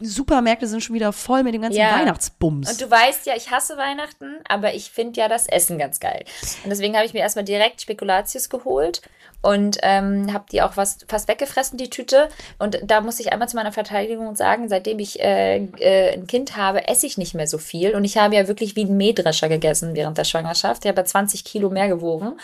Supermärkte 0.00 0.66
sind 0.66 0.82
schon 0.82 0.94
wieder 0.94 1.12
voll 1.12 1.42
mit 1.42 1.54
dem 1.54 1.62
ganzen 1.62 1.78
ja. 1.78 1.98
Weihnachtsbums. 1.98 2.70
Und 2.70 2.80
du 2.80 2.90
weißt 2.90 3.26
ja, 3.26 3.34
ich 3.36 3.50
hasse 3.50 3.76
Weihnachten, 3.76 4.36
aber 4.48 4.74
ich 4.74 4.90
finde 4.90 5.20
ja 5.20 5.28
das 5.28 5.46
Essen 5.46 5.78
ganz 5.78 6.00
geil. 6.00 6.24
Und 6.64 6.70
deswegen 6.70 6.96
habe 6.96 7.06
ich 7.06 7.12
mir 7.12 7.20
erstmal 7.20 7.44
direkt 7.44 7.82
Spekulatius 7.82 8.48
geholt 8.48 9.02
und 9.42 9.78
ähm, 9.82 10.32
habe 10.32 10.44
die 10.50 10.62
auch 10.62 10.76
was, 10.76 10.98
fast 11.08 11.28
weggefressen, 11.28 11.78
die 11.78 11.90
Tüte. 11.90 12.28
Und 12.58 12.78
da 12.84 13.00
muss 13.00 13.20
ich 13.20 13.32
einmal 13.32 13.48
zu 13.48 13.56
meiner 13.56 13.72
Verteidigung 13.72 14.36
sagen, 14.36 14.68
seitdem 14.68 14.98
ich 14.98 15.20
äh, 15.20 15.56
äh, 15.56 16.14
ein 16.14 16.26
Kind 16.26 16.56
habe, 16.56 16.88
esse 16.88 17.06
ich 17.06 17.16
nicht 17.16 17.34
mehr 17.34 17.46
so 17.46 17.58
viel. 17.58 17.94
Und 17.94 18.04
ich 18.04 18.18
habe 18.18 18.34
ja 18.34 18.48
wirklich 18.48 18.76
wie 18.76 18.84
ein 18.84 18.96
Mähdrescher 18.96 19.48
gegessen 19.48 19.94
während 19.94 20.18
der 20.18 20.24
Schwangerschaft. 20.24 20.84
Ich 20.84 20.88
habe 20.88 21.00
ja 21.00 21.04
20 21.04 21.44
Kilo 21.44 21.70
mehr 21.70 21.88
gewogen. 21.88 22.38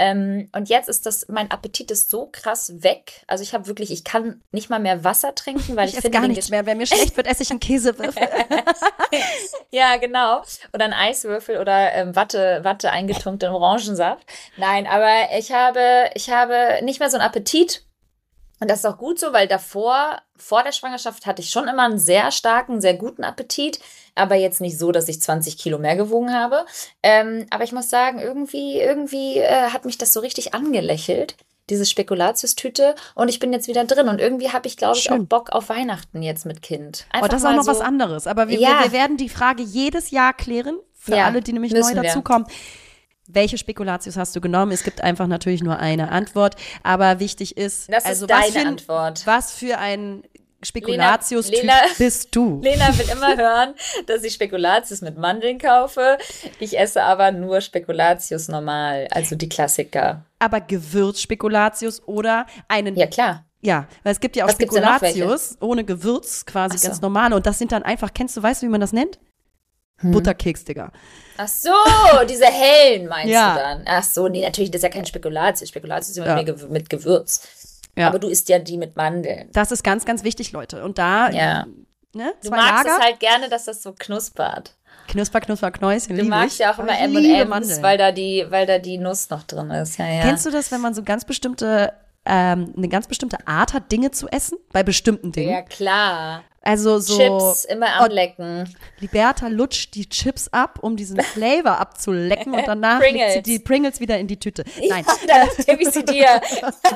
Ähm, 0.00 0.48
und 0.52 0.70
jetzt 0.70 0.88
ist 0.88 1.04
das, 1.04 1.28
mein 1.28 1.50
Appetit 1.50 1.90
ist 1.90 2.08
so 2.08 2.30
krass 2.32 2.82
weg. 2.82 3.22
Also 3.26 3.42
ich 3.42 3.52
habe 3.52 3.66
wirklich, 3.66 3.90
ich 3.90 4.02
kann 4.02 4.40
nicht 4.50 4.70
mal 4.70 4.80
mehr 4.80 5.04
Wasser 5.04 5.34
trinken, 5.34 5.76
weil 5.76 5.88
ich, 5.88 5.94
ich 5.94 6.00
finde 6.00 6.18
gar 6.18 6.26
nichts 6.26 6.48
mehr. 6.48 6.64
Wenn 6.64 6.78
mir 6.78 6.86
schlecht 6.86 7.18
wird, 7.18 7.26
esse 7.26 7.42
ich 7.42 7.50
einen 7.50 7.60
Käsewürfel. 7.60 8.26
ja, 9.70 9.98
genau. 9.98 10.42
Oder 10.72 10.86
einen 10.86 10.94
Eiswürfel 10.94 11.58
oder 11.58 11.92
ähm, 11.92 12.16
Watte, 12.16 12.60
Watte 12.62 12.90
eingetunkt 12.90 13.42
in 13.42 13.50
Orangensaft. 13.50 14.24
Nein, 14.56 14.86
aber 14.86 15.36
ich 15.36 15.52
habe, 15.52 16.08
ich 16.14 16.30
habe 16.30 16.82
nicht 16.82 16.98
mehr 16.98 17.10
so 17.10 17.18
einen 17.18 17.26
Appetit 17.26 17.84
und 18.60 18.68
das 18.68 18.80
ist 18.80 18.84
auch 18.84 18.98
gut 18.98 19.18
so, 19.18 19.32
weil 19.32 19.48
davor, 19.48 20.20
vor 20.36 20.62
der 20.62 20.72
Schwangerschaft, 20.72 21.24
hatte 21.24 21.40
ich 21.40 21.48
schon 21.48 21.66
immer 21.66 21.84
einen 21.84 21.98
sehr 21.98 22.30
starken, 22.30 22.82
sehr 22.82 22.94
guten 22.94 23.24
Appetit. 23.24 23.80
Aber 24.14 24.34
jetzt 24.34 24.60
nicht 24.60 24.78
so, 24.78 24.92
dass 24.92 25.08
ich 25.08 25.20
20 25.20 25.56
Kilo 25.56 25.78
mehr 25.78 25.96
gewogen 25.96 26.34
habe. 26.34 26.66
Ähm, 27.02 27.46
aber 27.50 27.64
ich 27.64 27.72
muss 27.72 27.88
sagen, 27.88 28.18
irgendwie, 28.18 28.78
irgendwie 28.78 29.38
äh, 29.38 29.70
hat 29.70 29.86
mich 29.86 29.96
das 29.96 30.12
so 30.12 30.20
richtig 30.20 30.52
angelächelt, 30.52 31.36
diese 31.70 31.86
Spekulatius-Tüte. 31.86 32.96
Und 33.14 33.28
ich 33.28 33.38
bin 33.38 33.54
jetzt 33.54 33.66
wieder 33.66 33.84
drin. 33.86 34.10
Und 34.10 34.20
irgendwie 34.20 34.50
habe 34.50 34.68
ich, 34.68 34.76
glaube 34.76 34.98
ich, 34.98 35.10
auch 35.10 35.18
Bock 35.20 35.52
auf 35.52 35.70
Weihnachten 35.70 36.20
jetzt 36.20 36.44
mit 36.44 36.60
Kind. 36.60 37.06
Einfach 37.10 37.28
oh, 37.28 37.30
das 37.30 37.40
ist 37.40 37.48
auch 37.48 37.56
noch 37.56 37.62
so 37.62 37.70
was 37.70 37.80
anderes. 37.80 38.26
Aber 38.26 38.48
wir, 38.48 38.58
ja. 38.58 38.80
wir, 38.80 38.86
wir, 38.86 38.92
werden 38.92 39.16
die 39.16 39.30
Frage 39.30 39.62
jedes 39.62 40.10
Jahr 40.10 40.34
klären. 40.34 40.78
Für 40.94 41.16
ja, 41.16 41.24
alle, 41.24 41.40
die 41.40 41.54
nämlich 41.54 41.72
neu 41.72 41.94
dazukommen. 41.94 42.46
Wir 42.46 42.54
welche 43.32 43.58
Spekulatius 43.58 44.16
hast 44.16 44.34
du 44.36 44.40
genommen? 44.40 44.72
Es 44.72 44.82
gibt 44.82 45.00
einfach 45.00 45.26
natürlich 45.26 45.62
nur 45.62 45.78
eine 45.78 46.10
Antwort, 46.10 46.56
aber 46.82 47.20
wichtig 47.20 47.56
ist, 47.56 47.92
das 47.92 48.04
also 48.04 48.26
ist 48.26 48.30
deine 48.30 48.44
was 48.44 48.50
für, 48.50 48.68
Antwort. 48.68 49.26
Was 49.26 49.52
für 49.52 49.78
ein 49.78 50.22
Spekulatius-Typ 50.62 51.70
bist 51.98 52.28
du? 52.36 52.60
Lena 52.62 52.96
will 52.98 53.08
immer 53.10 53.36
hören, 53.36 53.74
dass 54.06 54.22
ich 54.24 54.34
Spekulatius 54.34 55.00
mit 55.00 55.16
Mandeln 55.16 55.58
kaufe. 55.58 56.18
Ich 56.58 56.78
esse 56.78 57.02
aber 57.02 57.32
nur 57.32 57.60
Spekulatius 57.60 58.48
normal, 58.48 59.08
also 59.10 59.36
die 59.36 59.48
Klassiker. 59.48 60.24
Aber 60.38 60.60
Gewürzspekulatius 60.60 62.02
oder 62.06 62.46
einen. 62.68 62.96
Ja, 62.96 63.06
klar. 63.06 63.46
Ja, 63.62 63.86
weil 64.02 64.12
es 64.12 64.20
gibt 64.20 64.36
ja 64.36 64.44
auch 64.44 64.48
Was 64.48 64.54
Spekulatius 64.54 65.56
ohne 65.60 65.84
Gewürz, 65.84 66.46
quasi 66.46 66.78
so. 66.78 66.88
ganz 66.88 67.00
normale. 67.00 67.36
Und 67.36 67.46
das 67.46 67.58
sind 67.58 67.72
dann 67.72 67.82
einfach, 67.82 68.12
kennst 68.14 68.36
du, 68.36 68.42
weißt 68.42 68.62
du, 68.62 68.66
wie 68.66 68.70
man 68.70 68.80
das 68.80 68.92
nennt? 68.92 69.18
Hm. 70.00 70.12
Butterkeks, 70.12 70.64
Digga. 70.64 70.92
Ach 71.36 71.48
so, 71.48 71.70
diese 72.28 72.46
hellen 72.46 73.06
meinst 73.06 73.32
ja. 73.32 73.54
du 73.54 73.60
dann? 73.60 73.82
Ach 73.86 74.02
so, 74.02 74.28
nee, 74.28 74.42
natürlich, 74.42 74.70
das 74.70 74.80
ist 74.80 74.84
ja 74.84 74.88
kein 74.90 75.06
Spekulatius. 75.06 75.68
Spekulatius 75.68 76.10
ist 76.10 76.18
immer 76.18 76.40
ja. 76.40 76.54
mit 76.68 76.90
Gewürz. 76.90 77.48
Ja. 77.96 78.08
Aber 78.08 78.18
du 78.18 78.28
isst 78.28 78.48
ja 78.48 78.58
die 78.58 78.76
mit 78.76 78.96
Mandeln. 78.96 79.48
Das 79.52 79.72
ist 79.72 79.82
ganz, 79.82 80.04
ganz 80.04 80.22
wichtig, 80.22 80.52
Leute. 80.52 80.84
Und 80.84 80.98
da, 80.98 81.30
ja. 81.30 81.66
ne, 82.14 82.32
du 82.42 82.50
magst 82.50 82.86
Lager. 82.86 82.98
es 82.98 83.04
halt 83.04 83.20
gerne, 83.20 83.48
dass 83.48 83.64
das 83.64 83.82
so 83.82 83.94
knuspert. 83.98 84.74
Knusper, 85.08 85.40
knusper, 85.40 85.70
Knäuschen. 85.70 86.16
Du 86.16 86.24
magst 86.24 86.58
ja 86.60 86.72
auch 86.72 86.78
immer 86.78 86.96
M&M's, 86.98 87.82
weil 87.82 87.98
da 87.98 88.12
die, 88.12 88.46
weil 88.48 88.66
da 88.66 88.78
die 88.78 88.98
Nuss 88.98 89.28
noch 89.30 89.42
drin 89.42 89.70
ist. 89.70 89.98
Ja, 89.98 90.06
ja. 90.06 90.22
Kennst 90.22 90.46
du 90.46 90.50
das, 90.50 90.70
wenn 90.70 90.80
man 90.80 90.94
so 90.94 91.02
ganz 91.02 91.24
bestimmte 91.24 91.92
ähm, 92.24 92.72
eine 92.76 92.88
ganz 92.88 93.06
bestimmte 93.08 93.46
Art 93.46 93.72
hat, 93.72 93.90
Dinge 93.92 94.10
zu 94.10 94.28
essen? 94.28 94.58
Bei 94.72 94.82
bestimmten 94.82 95.32
Dingen? 95.32 95.50
Ja, 95.50 95.62
klar. 95.62 96.44
Also 96.62 96.98
so. 96.98 97.16
Chips 97.16 97.64
immer 97.64 97.94
anlecken. 97.94 98.68
Oh, 98.68 98.76
Liberta 99.00 99.48
lutscht 99.48 99.94
die 99.94 100.08
Chips 100.08 100.48
ab, 100.48 100.78
um 100.82 100.96
diesen 100.96 101.20
Flavor 101.22 101.78
abzulecken 101.78 102.54
und 102.54 102.66
danach 102.66 103.00
legt 103.00 103.32
sie 103.32 103.42
die 103.42 103.58
Pringles 103.58 104.00
wieder 104.00 104.18
in 104.18 104.26
die 104.26 104.38
Tüte. 104.38 104.64
Nein. 104.88 105.04
Ja, 105.26 105.46
dann 105.56 105.64
gebe 105.66 105.82
ich 105.82 105.90
sie 105.90 106.04
dir. 106.04 106.40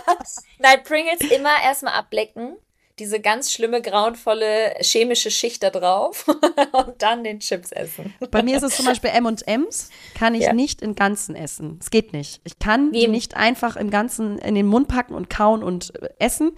Nein, 0.59 0.83
Pringles 0.85 1.21
immer 1.31 1.63
erstmal 1.65 1.95
ablecken 1.95 2.57
diese 2.99 3.21
ganz 3.21 3.53
schlimme, 3.53 3.83
grauenvolle 3.83 4.75
chemische 4.81 5.31
Schicht 5.31 5.63
da 5.63 5.71
drauf 5.71 6.27
und 6.73 7.03
dann 7.03 7.25
den 7.25 7.41
Chips 7.41 7.73
essen. 7.73 8.15
Bei 8.31 8.43
mir 8.43 8.57
ist 8.57 8.63
es 8.63 8.77
zum 8.77 8.87
Beispiel 8.87 9.11
M&M's, 9.11 9.91
kann 10.15 10.35
ich 10.35 10.43
ja. 10.43 10.53
nicht 10.53 10.81
im 10.81 10.95
Ganzen 10.95 11.35
essen. 11.35 11.79
Es 11.81 11.91
geht 11.91 12.13
nicht. 12.13 12.41
Ich 12.45 12.59
kann 12.59 12.93
Wie? 12.93 13.01
die 13.01 13.09
nicht 13.09 13.37
einfach 13.37 13.77
im 13.77 13.91
Ganzen 13.91 14.39
in 14.39 14.55
den 14.55 14.67
Mund 14.67 14.89
packen 14.89 15.15
und 15.15 15.29
kauen 15.29 15.65
und 15.65 16.01
äh, 16.01 16.09
essen, 16.19 16.53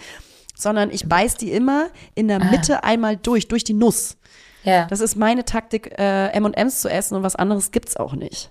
sondern 0.54 0.90
ich 0.90 1.08
beiß 1.08 1.36
die 1.36 1.52
immer 1.52 1.90
in 2.14 2.28
der 2.28 2.42
ah. 2.42 2.44
Mitte 2.44 2.84
ah. 2.84 2.86
einmal 2.86 3.16
durch, 3.16 3.48
durch 3.48 3.64
die 3.64 3.74
Nuss. 3.74 4.18
Ja. 4.62 4.86
Das 4.86 5.00
ist 5.00 5.16
meine 5.16 5.44
Taktik, 5.44 5.98
äh, 5.98 6.28
M&M's 6.32 6.80
zu 6.80 6.88
essen 6.88 7.16
und 7.16 7.22
was 7.22 7.36
anderes 7.36 7.70
gibt's 7.70 7.96
auch 7.96 8.14
nicht. 8.14 8.50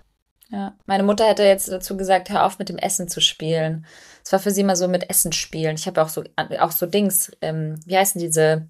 Ja, 0.52 0.74
meine 0.86 1.04
Mutter 1.04 1.28
hätte 1.28 1.44
jetzt 1.44 1.72
dazu 1.72 1.98
gesagt, 1.98 2.30
hör 2.30 2.46
auf 2.46 2.60
mit 2.60 2.70
dem 2.70 2.78
Essen 2.78 3.08
zu 3.08 3.20
spielen. 3.20 3.86
Es 4.24 4.32
war 4.32 4.40
für 4.40 4.52
sie 4.52 4.62
immer 4.62 4.76
so 4.76 4.88
mit 4.88 5.10
Essen 5.10 5.32
spielen. 5.32 5.76
Ich 5.76 5.88
habe 5.88 6.02
auch 6.02 6.10
so, 6.10 6.24
auch 6.60 6.72
so 6.72 6.86
Dings, 6.86 7.32
ähm, 7.42 7.80
wie 7.86 7.98
heißen 7.98 8.20
diese, 8.20 8.68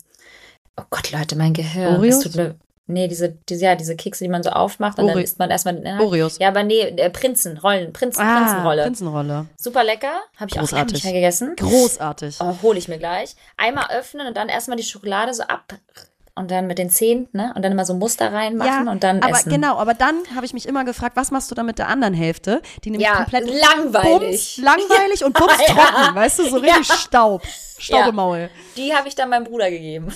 oh 0.78 0.84
Gott, 0.90 1.12
Leute, 1.12 1.36
mein 1.36 1.54
Gehirn. 1.54 1.98
Oreos? 1.98 2.22
Tut 2.22 2.36
mir, 2.36 2.56
nee, 2.88 3.08
diese, 3.08 3.38
diese, 3.50 3.66
ja, 3.66 3.76
diese 3.76 3.96
Kekse, 3.96 4.24
die 4.24 4.30
man 4.30 4.44
so 4.44 4.52
aufmacht 4.52 4.98
und 5.00 5.06
Ore 5.06 5.14
dann 5.14 5.24
isst 5.24 5.40
man 5.40 5.50
erstmal. 5.50 5.86
Äh, 5.86 6.00
Oreos. 6.02 6.40
Ja, 6.40 6.48
aber 6.48 6.64
nee, 6.64 6.80
äh, 6.82 7.10
Prinzen, 7.10 7.58
Rollen, 7.58 7.92
Prinzen, 7.94 8.22
ah, 8.22 8.40
Prinzenrolle. 8.40 8.84
Prinzenrolle. 8.84 9.46
Super 9.58 9.84
lecker. 9.84 10.22
Habe 10.38 10.50
ich 10.50 10.58
Großartig. 10.58 10.78
auch 10.78 10.94
nicht 10.94 11.04
mehr 11.04 11.14
gegessen. 11.14 11.56
Großartig. 11.58 12.38
Oh, 12.40 12.56
hole 12.62 12.78
ich 12.78 12.88
mir 12.88 12.98
gleich. 12.98 13.36
Einmal 13.58 13.88
öffnen 13.92 14.28
und 14.28 14.38
dann 14.38 14.50
erstmal 14.50 14.78
die 14.78 14.84
Schokolade 14.84 15.34
so 15.34 15.44
ab 15.44 15.74
und 16.36 16.52
dann 16.52 16.68
mit 16.68 16.78
den 16.78 16.90
Zehen, 16.90 17.28
ne? 17.32 17.54
Und 17.56 17.64
dann 17.64 17.72
immer 17.72 17.86
so 17.86 17.94
Muster 17.94 18.32
reinmachen 18.32 18.86
ja, 18.86 18.92
und 18.92 19.04
dann 19.04 19.22
aber 19.22 19.38
essen. 19.38 19.50
Genau, 19.50 19.78
aber 19.78 19.94
dann 19.94 20.16
habe 20.36 20.46
ich 20.46 20.54
mich 20.54 20.68
immer 20.68 20.84
gefragt, 20.84 21.16
was 21.16 21.32
machst 21.32 21.50
du 21.50 21.56
dann 21.56 21.66
mit 21.66 21.80
der 21.80 21.88
anderen 21.88 22.14
Hälfte? 22.14 22.62
Die 22.84 22.92
nämlich 22.92 23.08
ja, 23.08 23.16
komplett 23.16 23.46
langweilig. 23.48 24.58
Bums, 24.58 24.58
langweilig 24.58 25.24
und 25.24 25.34
bums 25.34 25.54
ja. 25.68 25.74
trocken, 25.74 26.16
weißt 26.16 26.40
du, 26.40 26.50
so 26.50 26.58
richtig 26.58 26.90
ja. 26.90 26.96
Staub. 26.96 27.42
Staub 27.78 28.08
im 28.08 28.16
Maul. 28.16 28.50
Die 28.76 28.94
habe 28.94 29.08
ich 29.08 29.16
dann 29.16 29.30
meinem 29.30 29.46
Bruder 29.46 29.70
gegeben. 29.70 30.14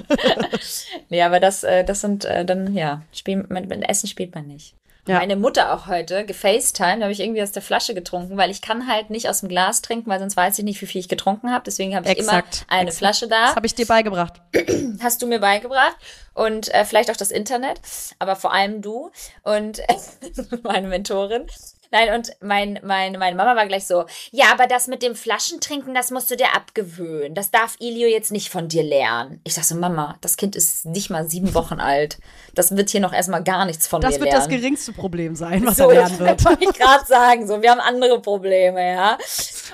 nee, 1.08 1.22
aber 1.22 1.40
das, 1.40 1.62
äh, 1.62 1.84
das 1.84 2.00
sind 2.00 2.24
äh, 2.24 2.44
dann, 2.44 2.74
ja, 2.74 3.02
spiel, 3.12 3.44
mit, 3.48 3.68
mit 3.68 3.88
Essen 3.88 4.06
spielt 4.06 4.34
man 4.34 4.46
nicht. 4.46 4.74
Ja. 5.08 5.18
Meine 5.18 5.36
Mutter 5.36 5.72
auch 5.72 5.86
heute 5.86 6.26
gefacetimed, 6.26 7.02
habe 7.02 7.12
ich 7.12 7.20
irgendwie 7.20 7.42
aus 7.42 7.50
der 7.50 7.62
Flasche 7.62 7.94
getrunken, 7.94 8.36
weil 8.36 8.50
ich 8.50 8.60
kann 8.60 8.86
halt 8.86 9.08
nicht 9.08 9.28
aus 9.28 9.40
dem 9.40 9.48
Glas 9.48 9.80
trinken, 9.80 10.10
weil 10.10 10.18
sonst 10.18 10.36
weiß 10.36 10.58
ich 10.58 10.64
nicht, 10.64 10.80
wie 10.82 10.86
viel 10.86 11.00
ich 11.00 11.08
getrunken 11.08 11.50
habe. 11.50 11.64
Deswegen 11.64 11.96
habe 11.96 12.06
ich 12.06 12.18
Exakt. 12.18 12.66
immer 12.68 12.78
eine 12.78 12.88
Exakt. 12.88 12.98
Flasche 12.98 13.28
da. 13.28 13.46
Das 13.46 13.56
habe 13.56 13.66
ich 13.66 13.74
dir 13.74 13.86
beigebracht. 13.86 14.34
Hast 15.02 15.22
du 15.22 15.26
mir 15.26 15.40
beigebracht 15.40 15.96
und 16.34 16.72
äh, 16.74 16.84
vielleicht 16.84 17.10
auch 17.10 17.16
das 17.16 17.30
Internet, 17.30 17.80
aber 18.18 18.36
vor 18.36 18.52
allem 18.52 18.82
du 18.82 19.10
und 19.44 19.80
meine 20.62 20.88
Mentorin. 20.88 21.46
Nein, 21.90 22.14
und 22.14 22.32
mein, 22.40 22.78
mein, 22.84 23.12
meine 23.18 23.34
Mama 23.36 23.56
war 23.56 23.66
gleich 23.66 23.86
so, 23.86 24.04
ja, 24.30 24.46
aber 24.52 24.66
das 24.66 24.88
mit 24.88 25.02
dem 25.02 25.14
Flaschentrinken, 25.14 25.94
das 25.94 26.10
musst 26.10 26.30
du 26.30 26.36
dir 26.36 26.54
abgewöhnen. 26.54 27.34
Das 27.34 27.50
darf 27.50 27.76
Ilio 27.78 28.06
jetzt 28.08 28.30
nicht 28.30 28.50
von 28.50 28.68
dir 28.68 28.82
lernen. 28.82 29.40
Ich 29.44 29.54
dachte 29.54 29.68
so, 29.68 29.74
Mama, 29.74 30.16
das 30.20 30.36
Kind 30.36 30.54
ist 30.54 30.84
nicht 30.84 31.08
mal 31.08 31.28
sieben 31.28 31.54
Wochen 31.54 31.80
alt. 31.80 32.18
Das 32.54 32.76
wird 32.76 32.90
hier 32.90 33.00
noch 33.00 33.12
erstmal 33.12 33.42
gar 33.42 33.64
nichts 33.64 33.86
von 33.86 34.00
das 34.00 34.18
mir 34.18 34.24
lernen. 34.24 34.30
Das 34.32 34.50
wird 34.50 34.52
das 34.52 34.60
geringste 34.60 34.92
Problem 34.92 35.34
sein, 35.34 35.64
was 35.64 35.78
so, 35.78 35.88
er 35.88 36.02
lernen 36.02 36.18
wird. 36.18 36.40
Das 36.40 36.44
wollte 36.44 36.64
ich 36.64 36.72
gerade 36.74 37.06
sagen, 37.06 37.46
so, 37.46 37.62
wir 37.62 37.70
haben 37.70 37.80
andere 37.80 38.20
Probleme, 38.20 38.92
ja. 38.92 39.16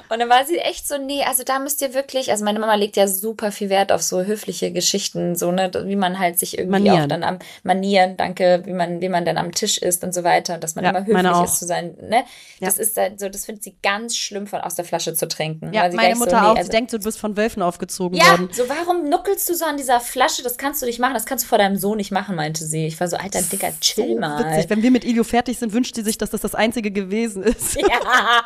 Und 0.09 0.21
dann 0.21 0.29
war 0.29 0.45
sie 0.45 0.59
echt 0.59 0.87
so, 0.87 0.99
nee, 0.99 1.25
also 1.25 1.43
da 1.43 1.59
müsst 1.59 1.83
ihr 1.83 1.95
wirklich, 1.95 2.31
also 2.31 2.45
meine 2.45 2.61
Mama 2.61 2.75
legt 2.75 2.97
ja 2.97 3.09
super 3.09 3.51
viel 3.51 3.71
Wert 3.71 3.91
auf 3.91 4.03
so 4.03 4.23
höfliche 4.23 4.71
Geschichten, 4.71 5.35
so, 5.35 5.51
ne, 5.51 5.71
wie 5.85 5.97
man 5.97 6.19
halt 6.19 6.39
sich 6.39 6.59
irgendwie 6.59 6.83
Manieren. 6.83 7.03
auch 7.03 7.09
dann 7.09 7.25
am 7.25 7.39
Manieren, 7.65 8.17
danke, 8.17 8.63
wie 8.67 8.73
man, 8.73 9.01
wie 9.01 9.09
man 9.09 9.25
dann 9.25 9.39
am 9.39 9.53
Tisch 9.53 9.79
ist 9.79 10.05
und 10.05 10.15
so 10.15 10.23
weiter, 10.23 10.55
und 10.55 10.63
dass 10.63 10.75
man 10.75 10.85
ja, 10.85 10.91
immer 10.91 11.05
höflich 11.05 11.45
ist 11.45 11.59
zu 11.59 11.67
sein 11.67 11.97
ne? 12.09 12.25
Das 12.61 12.77
ja. 12.77 12.83
ist 12.83 12.97
halt 12.97 13.21
so, 13.21 13.29
das 13.29 13.45
findet 13.45 13.65
sie 13.65 13.77
ganz 13.83 14.17
schlimm, 14.17 14.47
von 14.47 14.61
aus 14.61 14.75
der 14.75 14.85
Flasche 14.85 15.15
zu 15.15 15.29
trinken. 15.29 15.73
Ja, 15.73 15.89
meine 15.93 16.17
Mutter 16.17 16.31
so, 16.31 16.37
nee, 16.37 16.43
auch. 16.43 16.57
Also, 16.57 16.65
sie 16.65 16.71
denkt, 16.71 16.93
du 16.93 16.99
bist 16.99 17.19
von 17.19 17.37
Wölfen 17.37 17.63
aufgezogen 17.63 18.19
ja, 18.19 18.31
worden. 18.31 18.49
so 18.53 18.69
warum 18.69 19.09
nuckelst 19.09 19.49
du 19.49 19.55
so 19.55 19.65
an 19.65 19.77
dieser 19.77 20.01
Flasche? 20.01 20.43
Das 20.43 20.59
kannst 20.59 20.83
du 20.83 20.87
nicht 20.87 20.99
machen. 20.99 21.15
Das 21.15 21.27
kannst 21.27 21.45
du 21.45 21.49
vor 21.49 21.59
deinem 21.59 21.77
Sohn 21.77 21.97
nicht 21.97 22.11
machen, 22.11 22.37
meinte 22.37 22.65
sie. 22.65 22.87
Ich 22.87 22.99
war 23.01 23.09
so, 23.09 23.17
alter, 23.17 23.43
dicker, 23.43 23.73
chill 23.81 24.15
so 24.15 24.21
mal. 24.21 24.39
Witzig. 24.39 24.71
Wenn 24.71 24.83
wir 24.83 24.91
mit 24.91 25.05
Ilio 25.05 25.25
fertig 25.25 25.59
sind, 25.59 25.73
wünscht 25.73 25.95
sie 25.95 26.03
sich, 26.03 26.19
dass 26.19 26.31
das 26.31 26.41
das 26.41 26.55
Einzige 26.55 26.91
gewesen 26.91 27.43
ist. 27.43 27.77
ja, 27.81 28.45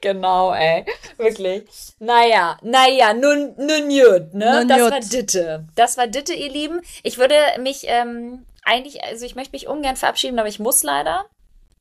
genau, 0.00 0.52
ey. 0.52 0.84
Wirklich. 1.16 1.64
Naja, 1.98 2.58
naja, 2.62 3.14
nun, 3.14 3.54
nun 3.56 3.88
gut, 3.88 4.34
ne? 4.34 4.58
Nun 4.58 4.68
das 4.68 4.78
jut. 4.78 4.90
war 4.90 5.00
Ditte. 5.00 5.64
Das 5.74 5.96
war 5.96 6.06
Ditte, 6.06 6.34
ihr 6.34 6.50
Lieben. 6.50 6.80
Ich 7.02 7.18
würde 7.18 7.34
mich, 7.60 7.84
ähm, 7.86 8.44
eigentlich, 8.64 9.02
also 9.04 9.24
ich 9.24 9.34
möchte 9.34 9.52
mich 9.52 9.68
ungern 9.68 9.96
verabschieden, 9.96 10.38
aber 10.38 10.48
ich 10.48 10.58
muss 10.58 10.82
leider. 10.82 11.26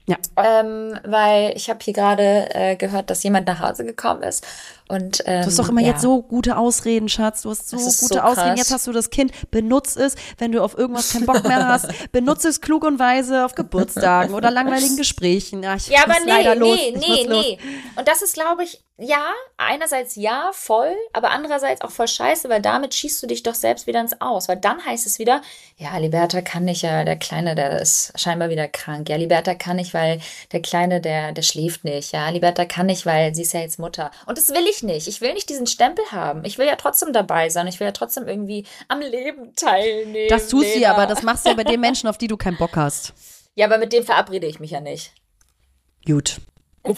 Ja. 0.06 0.18
Ähm, 0.36 1.00
weil 1.06 1.54
ich 1.56 1.70
habe 1.70 1.80
hier 1.82 1.94
gerade 1.94 2.50
äh, 2.54 2.76
gehört, 2.76 3.10
dass 3.10 3.24
jemand 3.24 3.48
nach 3.48 3.62
Hause 3.62 3.86
gekommen 3.86 4.22
ist. 4.24 4.46
Und, 4.90 5.24
ähm, 5.26 5.42
du 5.42 5.48
hast 5.48 5.60
doch 5.60 5.70
immer 5.70 5.82
ja. 5.82 5.90
jetzt 5.90 6.02
so 6.02 6.22
gute 6.22 6.58
Ausreden, 6.58 7.10
Schatz. 7.10 7.44
Du 7.44 7.50
hast 7.50 7.70
so 7.70 7.78
gute 7.78 8.16
so 8.16 8.20
Ausreden. 8.20 8.58
Jetzt 8.58 8.72
hast 8.72 8.86
du 8.86 8.92
das 8.92 9.10
Kind. 9.10 9.32
Benutz 9.50 9.96
es, 9.96 10.16
wenn 10.38 10.52
du 10.52 10.62
auf 10.62 10.78
irgendwas 10.78 11.12
keinen 11.12 11.26
Bock 11.26 11.44
mehr 11.44 11.68
hast. 11.68 11.88
Benutze 12.12 12.50
es 12.50 12.62
klug 12.62 12.84
und 12.84 13.00
weise 13.00 13.46
auf 13.46 13.56
Geburtstagen 13.56 14.34
oder 14.34 14.52
langweiligen 14.52 14.98
Gesprächen. 14.98 15.64
Ja, 15.64 15.76
ja 15.76 16.04
aber 16.04 16.16
nee, 16.26 16.56
nee, 16.56 16.98
nee, 16.98 17.28
nee. 17.28 17.60
Und 17.96 18.08
das 18.08 18.22
ist, 18.22 18.34
glaube 18.34 18.64
ich, 18.64 18.84
ja, 18.98 19.26
einerseits 19.58 20.16
ja, 20.16 20.52
voll, 20.54 20.94
aber 21.14 21.32
andererseits 21.32 21.82
auch 21.82 21.90
voll 21.90 22.08
scheiße, 22.08 22.48
weil 22.48 22.62
damit 22.62 22.94
schießt 22.94 23.24
du 23.24 23.28
dich 23.28 23.42
doch 23.42 23.56
selbst 23.56 23.88
wieder 23.88 24.00
ins 24.00 24.22
Aus. 24.22 24.48
Weil 24.48 24.58
dann 24.58 24.86
heißt 24.86 25.08
es 25.08 25.18
wieder, 25.18 25.42
ja, 25.78 25.98
Liberta 25.98 26.42
kann 26.42 26.66
nicht, 26.66 26.84
ja, 26.84 27.04
der 27.04 27.16
Kleine, 27.16 27.56
der 27.56 27.82
ist 27.82 28.14
scheinbar 28.16 28.50
wieder 28.50 28.68
krank. 28.68 29.10
Ja, 29.10 29.16
Liberta 29.16 29.56
kann 29.56 29.78
nicht, 29.78 29.96
weil 29.96 30.22
der 30.52 30.62
Kleine, 30.62 31.02
der, 31.02 31.32
der 31.32 31.42
schläft 31.42 31.84
nicht. 31.84 32.12
Ja, 32.12 32.30
Liberta 32.30 32.66
kann 32.66 32.86
nicht, 32.86 33.06
weil 33.06 33.34
sie 33.34 33.42
ist 33.42 33.54
ja 33.54 33.62
jetzt 33.62 33.80
Mutter. 33.80 34.12
Und 34.28 34.38
das 34.38 34.50
will 34.50 34.66
ich 34.70 34.73
nicht. 34.82 35.08
Ich 35.08 35.22
will 35.22 35.34
nicht 35.34 35.50
diesen 35.50 35.68
Stempel 35.68 36.04
haben. 36.12 36.44
Ich 36.46 36.58
will 36.58 36.66
ja 36.66 36.76
trotzdem 36.76 37.14
dabei 37.14 37.50
sein. 37.50 37.68
Ich 37.68 37.80
will 37.80 37.86
ja 37.86 37.92
trotzdem 37.92 38.28
irgendwie 38.28 38.66
am 38.88 39.02
Leben 39.02 39.54
teilnehmen. 39.56 40.30
Das 40.30 40.48
tust 40.48 40.74
du 40.74 40.80
ja, 40.80 40.94
aber 40.94 41.06
das 41.06 41.22
machst 41.22 41.46
du 41.46 41.50
ja 41.50 41.56
bei 41.56 41.64
den 41.64 41.82
Menschen, 41.82 42.10
auf 42.10 42.18
die 42.18 42.28
du 42.28 42.38
keinen 42.38 42.58
Bock 42.58 42.76
hast. 42.76 43.14
Ja, 43.56 43.68
aber 43.68 43.78
mit 43.78 43.94
denen 43.94 44.06
verabrede 44.06 44.48
ich 44.48 44.60
mich 44.60 44.72
ja 44.72 44.82
nicht. 44.82 45.14
Gut. 46.06 46.42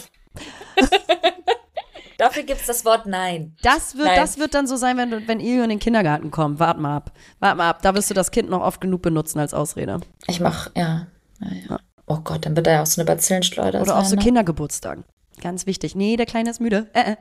Dafür 2.18 2.44
gibt 2.44 2.62
es 2.62 2.68
das 2.68 2.86
Wort 2.86 3.06
Nein. 3.06 3.58
Das 3.62 3.96
wird, 3.98 4.08
Nein. 4.08 4.16
das 4.16 4.38
wird 4.38 4.54
dann 4.54 4.68
so 4.68 4.78
sein, 4.78 4.96
wenn, 4.98 5.28
wenn 5.28 5.40
Ilio 5.40 5.64
in 5.64 5.70
den 5.70 5.80
Kindergarten 5.80 6.32
kommt. 6.32 6.60
Wart 6.60 6.80
mal 6.80 6.96
ab. 6.96 7.12
Wart 7.40 7.58
mal 7.58 7.70
ab. 7.70 7.82
Da 7.82 7.94
wirst 7.94 8.10
du 8.10 8.14
das 8.14 8.32
Kind 8.32 8.50
noch 8.50 8.62
oft 8.62 8.80
genug 8.80 9.02
benutzen 9.02 9.40
als 9.40 9.54
Ausrede. 9.54 10.00
Ich 10.28 10.40
mach, 10.40 10.70
ja. 10.76 11.08
ja, 11.42 11.52
ja. 11.70 11.80
Oh 12.08 12.20
Gott, 12.24 12.46
dann 12.46 12.56
wird 12.56 12.68
er 12.68 12.74
ja 12.74 12.82
auch 12.84 12.86
so 12.88 13.02
eine 13.02 13.08
Bazillenschleuder 13.08 13.82
Oder 13.82 13.92
sein, 13.92 14.02
auch 14.02 14.06
so 14.06 14.16
ne? 14.16 14.22
Kindergeburtstagen. 14.22 15.04
Ganz 15.42 15.66
wichtig. 15.66 15.96
Nee, 15.96 16.16
der 16.16 16.26
Kleine 16.26 16.50
ist 16.50 16.62
müde. 16.62 16.88
Äh, 16.94 17.14
äh, 17.14 17.16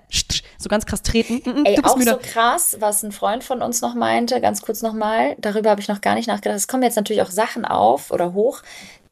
so 0.58 0.68
ganz 0.68 0.86
krass 0.86 1.02
treten. 1.02 1.42
Mm, 1.44 1.60
mm, 1.60 1.64
Ey, 1.66 1.80
auch 1.82 1.96
müde. 1.96 2.12
so 2.12 2.18
krass, 2.18 2.76
was 2.80 3.02
ein 3.02 3.12
Freund 3.12 3.44
von 3.44 3.62
uns 3.62 3.80
noch 3.80 3.94
meinte, 3.94 4.40
ganz 4.40 4.62
kurz 4.62 4.82
nochmal, 4.82 5.36
darüber 5.38 5.70
habe 5.70 5.80
ich 5.80 5.88
noch 5.88 6.00
gar 6.00 6.14
nicht 6.14 6.28
nachgedacht. 6.28 6.56
Es 6.56 6.68
kommen 6.68 6.82
jetzt 6.82 6.96
natürlich 6.96 7.22
auch 7.22 7.30
Sachen 7.30 7.64
auf 7.64 8.10
oder 8.10 8.32
hoch, 8.32 8.62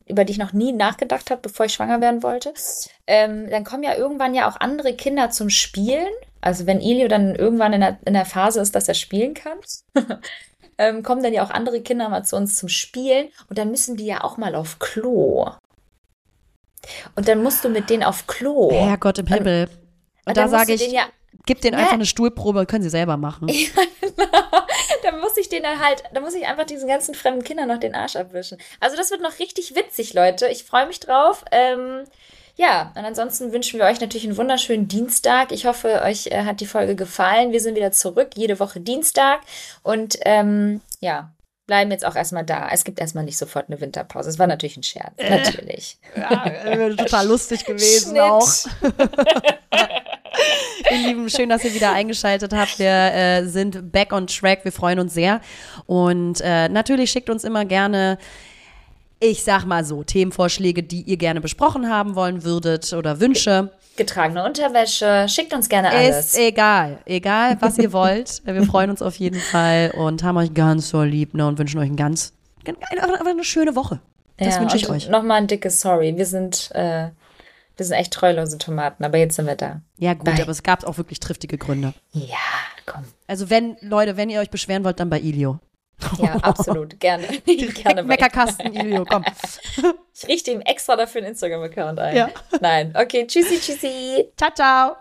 über 0.06 0.24
die 0.24 0.32
ich 0.32 0.38
noch 0.38 0.52
nie 0.52 0.72
nachgedacht 0.72 1.30
habe, 1.30 1.40
bevor 1.42 1.66
ich 1.66 1.72
schwanger 1.74 2.00
werden 2.00 2.22
wollte. 2.22 2.52
Ähm, 3.06 3.50
dann 3.50 3.64
kommen 3.64 3.82
ja 3.82 3.96
irgendwann 3.96 4.34
ja 4.34 4.48
auch 4.48 4.60
andere 4.60 4.94
Kinder 4.94 5.30
zum 5.30 5.50
Spielen. 5.50 6.08
Also 6.40 6.66
wenn 6.66 6.80
Ilio 6.80 7.08
dann 7.08 7.34
irgendwann 7.34 7.72
in 7.72 7.80
der, 7.80 7.98
in 8.04 8.14
der 8.14 8.26
Phase 8.26 8.60
ist, 8.60 8.74
dass 8.74 8.88
er 8.88 8.94
spielen 8.94 9.34
kann, 9.34 9.58
ähm, 10.78 11.02
kommen 11.02 11.22
dann 11.22 11.32
ja 11.32 11.44
auch 11.44 11.50
andere 11.50 11.80
Kinder 11.82 12.08
mal 12.08 12.24
zu 12.24 12.36
uns 12.36 12.56
zum 12.56 12.68
Spielen 12.68 13.28
und 13.48 13.58
dann 13.58 13.70
müssen 13.70 13.96
die 13.96 14.06
ja 14.06 14.24
auch 14.24 14.36
mal 14.36 14.54
auf 14.54 14.78
Klo. 14.78 15.50
Und 17.14 17.28
dann 17.28 17.42
musst 17.42 17.64
du 17.64 17.68
mit 17.68 17.90
denen 17.90 18.02
auf 18.02 18.26
Klo. 18.26 18.70
Herrgott 18.72 19.18
im 19.18 19.26
Himmel. 19.26 19.68
Und 20.24 20.36
da 20.36 20.48
sage 20.48 20.74
ich, 20.74 20.92
ja, 20.92 21.06
gib 21.46 21.60
denen 21.60 21.76
einfach 21.76 21.94
eine 21.94 22.06
Stuhlprobe, 22.06 22.66
können 22.66 22.82
sie 22.82 22.90
selber 22.90 23.16
machen. 23.16 23.48
Ja, 23.52 23.82
genau. 24.00 24.66
Da 25.02 25.16
muss 25.16 25.36
ich 25.36 25.48
denen 25.48 25.80
halt, 25.80 26.04
da 26.12 26.20
muss 26.20 26.34
ich 26.34 26.46
einfach 26.46 26.64
diesen 26.64 26.88
ganzen 26.88 27.14
fremden 27.14 27.42
Kindern 27.42 27.68
noch 27.68 27.78
den 27.78 27.94
Arsch 27.94 28.16
abwischen. 28.16 28.58
Also 28.78 28.96
das 28.96 29.10
wird 29.10 29.20
noch 29.20 29.38
richtig 29.38 29.74
witzig, 29.74 30.14
Leute. 30.14 30.46
Ich 30.48 30.64
freue 30.64 30.86
mich 30.86 31.00
drauf. 31.00 31.44
Ähm, 31.50 32.04
ja, 32.56 32.92
und 32.94 33.04
ansonsten 33.04 33.52
wünschen 33.52 33.78
wir 33.80 33.86
euch 33.86 34.00
natürlich 34.00 34.26
einen 34.26 34.36
wunderschönen 34.36 34.88
Dienstag. 34.88 35.52
Ich 35.52 35.66
hoffe, 35.66 36.02
euch 36.04 36.26
äh, 36.28 36.44
hat 36.44 36.60
die 36.60 36.66
Folge 36.66 36.94
gefallen. 36.94 37.52
Wir 37.52 37.60
sind 37.60 37.76
wieder 37.76 37.92
zurück, 37.92 38.30
jede 38.34 38.60
Woche 38.60 38.80
Dienstag. 38.80 39.40
Und 39.82 40.18
ähm, 40.24 40.80
ja, 41.00 41.32
bleiben 41.66 41.90
jetzt 41.90 42.04
auch 42.04 42.16
erstmal 42.16 42.44
da. 42.44 42.68
Es 42.72 42.84
gibt 42.84 43.00
erstmal 43.00 43.24
nicht 43.24 43.38
sofort 43.38 43.68
eine 43.68 43.80
Winterpause. 43.80 44.28
Es 44.28 44.38
war 44.38 44.46
natürlich 44.46 44.76
ein 44.76 44.82
Scherz. 44.82 45.14
Äh, 45.16 45.38
natürlich. 45.38 45.98
Ja, 46.16 46.44
wäre 46.64 46.96
total 46.96 47.26
lustig 47.26 47.64
gewesen 47.64 48.10
Schnitt. 48.10 48.22
auch. 48.22 48.48
Ihr 50.90 50.98
Lieben, 50.98 51.30
schön, 51.30 51.48
dass 51.48 51.64
ihr 51.64 51.74
wieder 51.74 51.92
eingeschaltet 51.92 52.52
habt. 52.52 52.78
Wir 52.78 52.88
äh, 52.88 53.46
sind 53.46 53.92
back 53.92 54.12
on 54.12 54.26
track. 54.26 54.64
Wir 54.64 54.72
freuen 54.72 54.98
uns 54.98 55.14
sehr. 55.14 55.40
Und 55.86 56.40
äh, 56.40 56.68
natürlich 56.68 57.10
schickt 57.10 57.30
uns 57.30 57.44
immer 57.44 57.64
gerne 57.64 58.18
ich 59.22 59.44
sag 59.44 59.66
mal 59.66 59.84
so, 59.84 60.02
Themenvorschläge, 60.02 60.82
die 60.82 61.02
ihr 61.02 61.16
gerne 61.16 61.40
besprochen 61.40 61.88
haben 61.88 62.16
wollen 62.16 62.42
würdet 62.42 62.92
oder 62.92 63.20
Wünsche. 63.20 63.70
Getragene 63.96 64.44
Unterwäsche, 64.44 65.26
schickt 65.28 65.52
uns 65.52 65.68
gerne 65.68 65.90
alles. 65.90 66.26
Ist 66.26 66.38
egal, 66.38 66.98
egal, 67.04 67.56
was 67.60 67.78
ihr 67.78 67.92
wollt. 67.92 68.42
Wir 68.44 68.62
freuen 68.64 68.90
uns 68.90 69.02
auf 69.02 69.16
jeden 69.16 69.40
Fall 69.40 69.92
und 69.96 70.22
haben 70.22 70.36
euch 70.38 70.54
ganz 70.54 70.88
so 70.88 71.02
lieb 71.02 71.34
ne, 71.34 71.46
und 71.46 71.58
wünschen 71.58 71.78
euch 71.78 71.90
ein 71.90 71.96
ganz, 71.96 72.32
einfach 72.64 73.26
eine 73.26 73.44
schöne 73.44 73.76
Woche. 73.76 74.00
Das 74.36 74.54
ja, 74.54 74.60
wünsche 74.60 74.76
ich 74.76 74.88
euch. 74.88 75.08
Nochmal 75.08 75.38
ein 75.38 75.46
dickes 75.46 75.80
Sorry. 75.80 76.16
Wir 76.16 76.26
sind, 76.26 76.70
äh, 76.74 77.08
wir 77.76 77.86
sind 77.86 77.96
echt 77.96 78.12
treulose 78.12 78.58
Tomaten, 78.58 79.04
aber 79.04 79.18
jetzt 79.18 79.36
sind 79.36 79.46
wir 79.46 79.56
da. 79.56 79.80
Ja, 79.98 80.14
gut, 80.14 80.24
Bye. 80.24 80.42
aber 80.42 80.50
es 80.50 80.62
gab 80.62 80.84
auch 80.84 80.96
wirklich 80.98 81.20
triftige 81.20 81.58
Gründe. 81.58 81.94
Ja, 82.12 82.36
komm. 82.86 83.04
Also, 83.26 83.50
wenn, 83.50 83.76
Leute, 83.80 84.16
wenn 84.16 84.30
ihr 84.30 84.40
euch 84.40 84.50
beschweren 84.50 84.84
wollt, 84.84 85.00
dann 85.00 85.10
bei 85.10 85.20
Ilio. 85.20 85.58
Ja, 86.18 86.34
absolut. 86.42 86.98
Gerne. 87.00 87.26
Gerne 87.46 88.02
Meckerkasten, 88.02 88.74
Ilio, 88.74 89.04
komm. 89.08 89.24
Ich 90.14 90.28
richte 90.28 90.50
ihm 90.50 90.60
extra 90.60 90.96
dafür 90.96 91.20
einen 91.20 91.30
Instagram-Account 91.30 91.98
ein. 91.98 92.16
Ja. 92.16 92.28
Nein. 92.60 92.94
Okay, 92.96 93.26
tschüssi, 93.26 93.60
tschüssi. 93.60 94.28
Ciao, 94.36 94.50
ciao. 94.54 94.96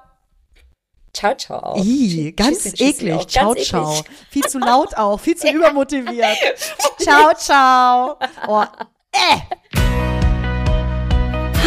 Ciao, 1.13 1.35
ciao. 1.35 1.75
Ih, 1.77 2.31
ganz 2.31 2.63
tschüssi, 2.63 2.83
eklig. 2.83 3.19
Tschüssi 3.19 3.27
ciao, 3.27 3.53
ganz 3.53 3.67
ciao. 3.67 3.91
Eklig. 3.99 4.17
Viel 4.29 4.43
zu 4.43 4.59
laut 4.59 4.95
auch, 4.97 5.19
viel 5.19 5.35
zu 5.35 5.49
übermotiviert. 5.49 6.37
ciao, 6.99 7.33
ciao. 7.35 8.17
Oh, 8.47 8.63
äh. 9.11 9.37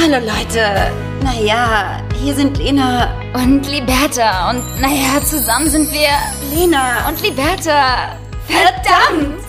Hallo 0.01 0.19
Leute. 0.27 0.93
Naja, 1.23 2.03
hier 2.23 2.35
sind 2.35 2.59
Lena 2.59 3.09
und 3.33 3.67
Liberta. 3.67 4.51
Und 4.51 4.81
naja, 4.81 5.23
zusammen 5.25 5.71
sind 5.71 5.91
wir 5.91 6.11
Lena 6.53 7.09
und 7.09 7.23
Liberta. 7.23 8.19
Verdammt! 8.49 9.44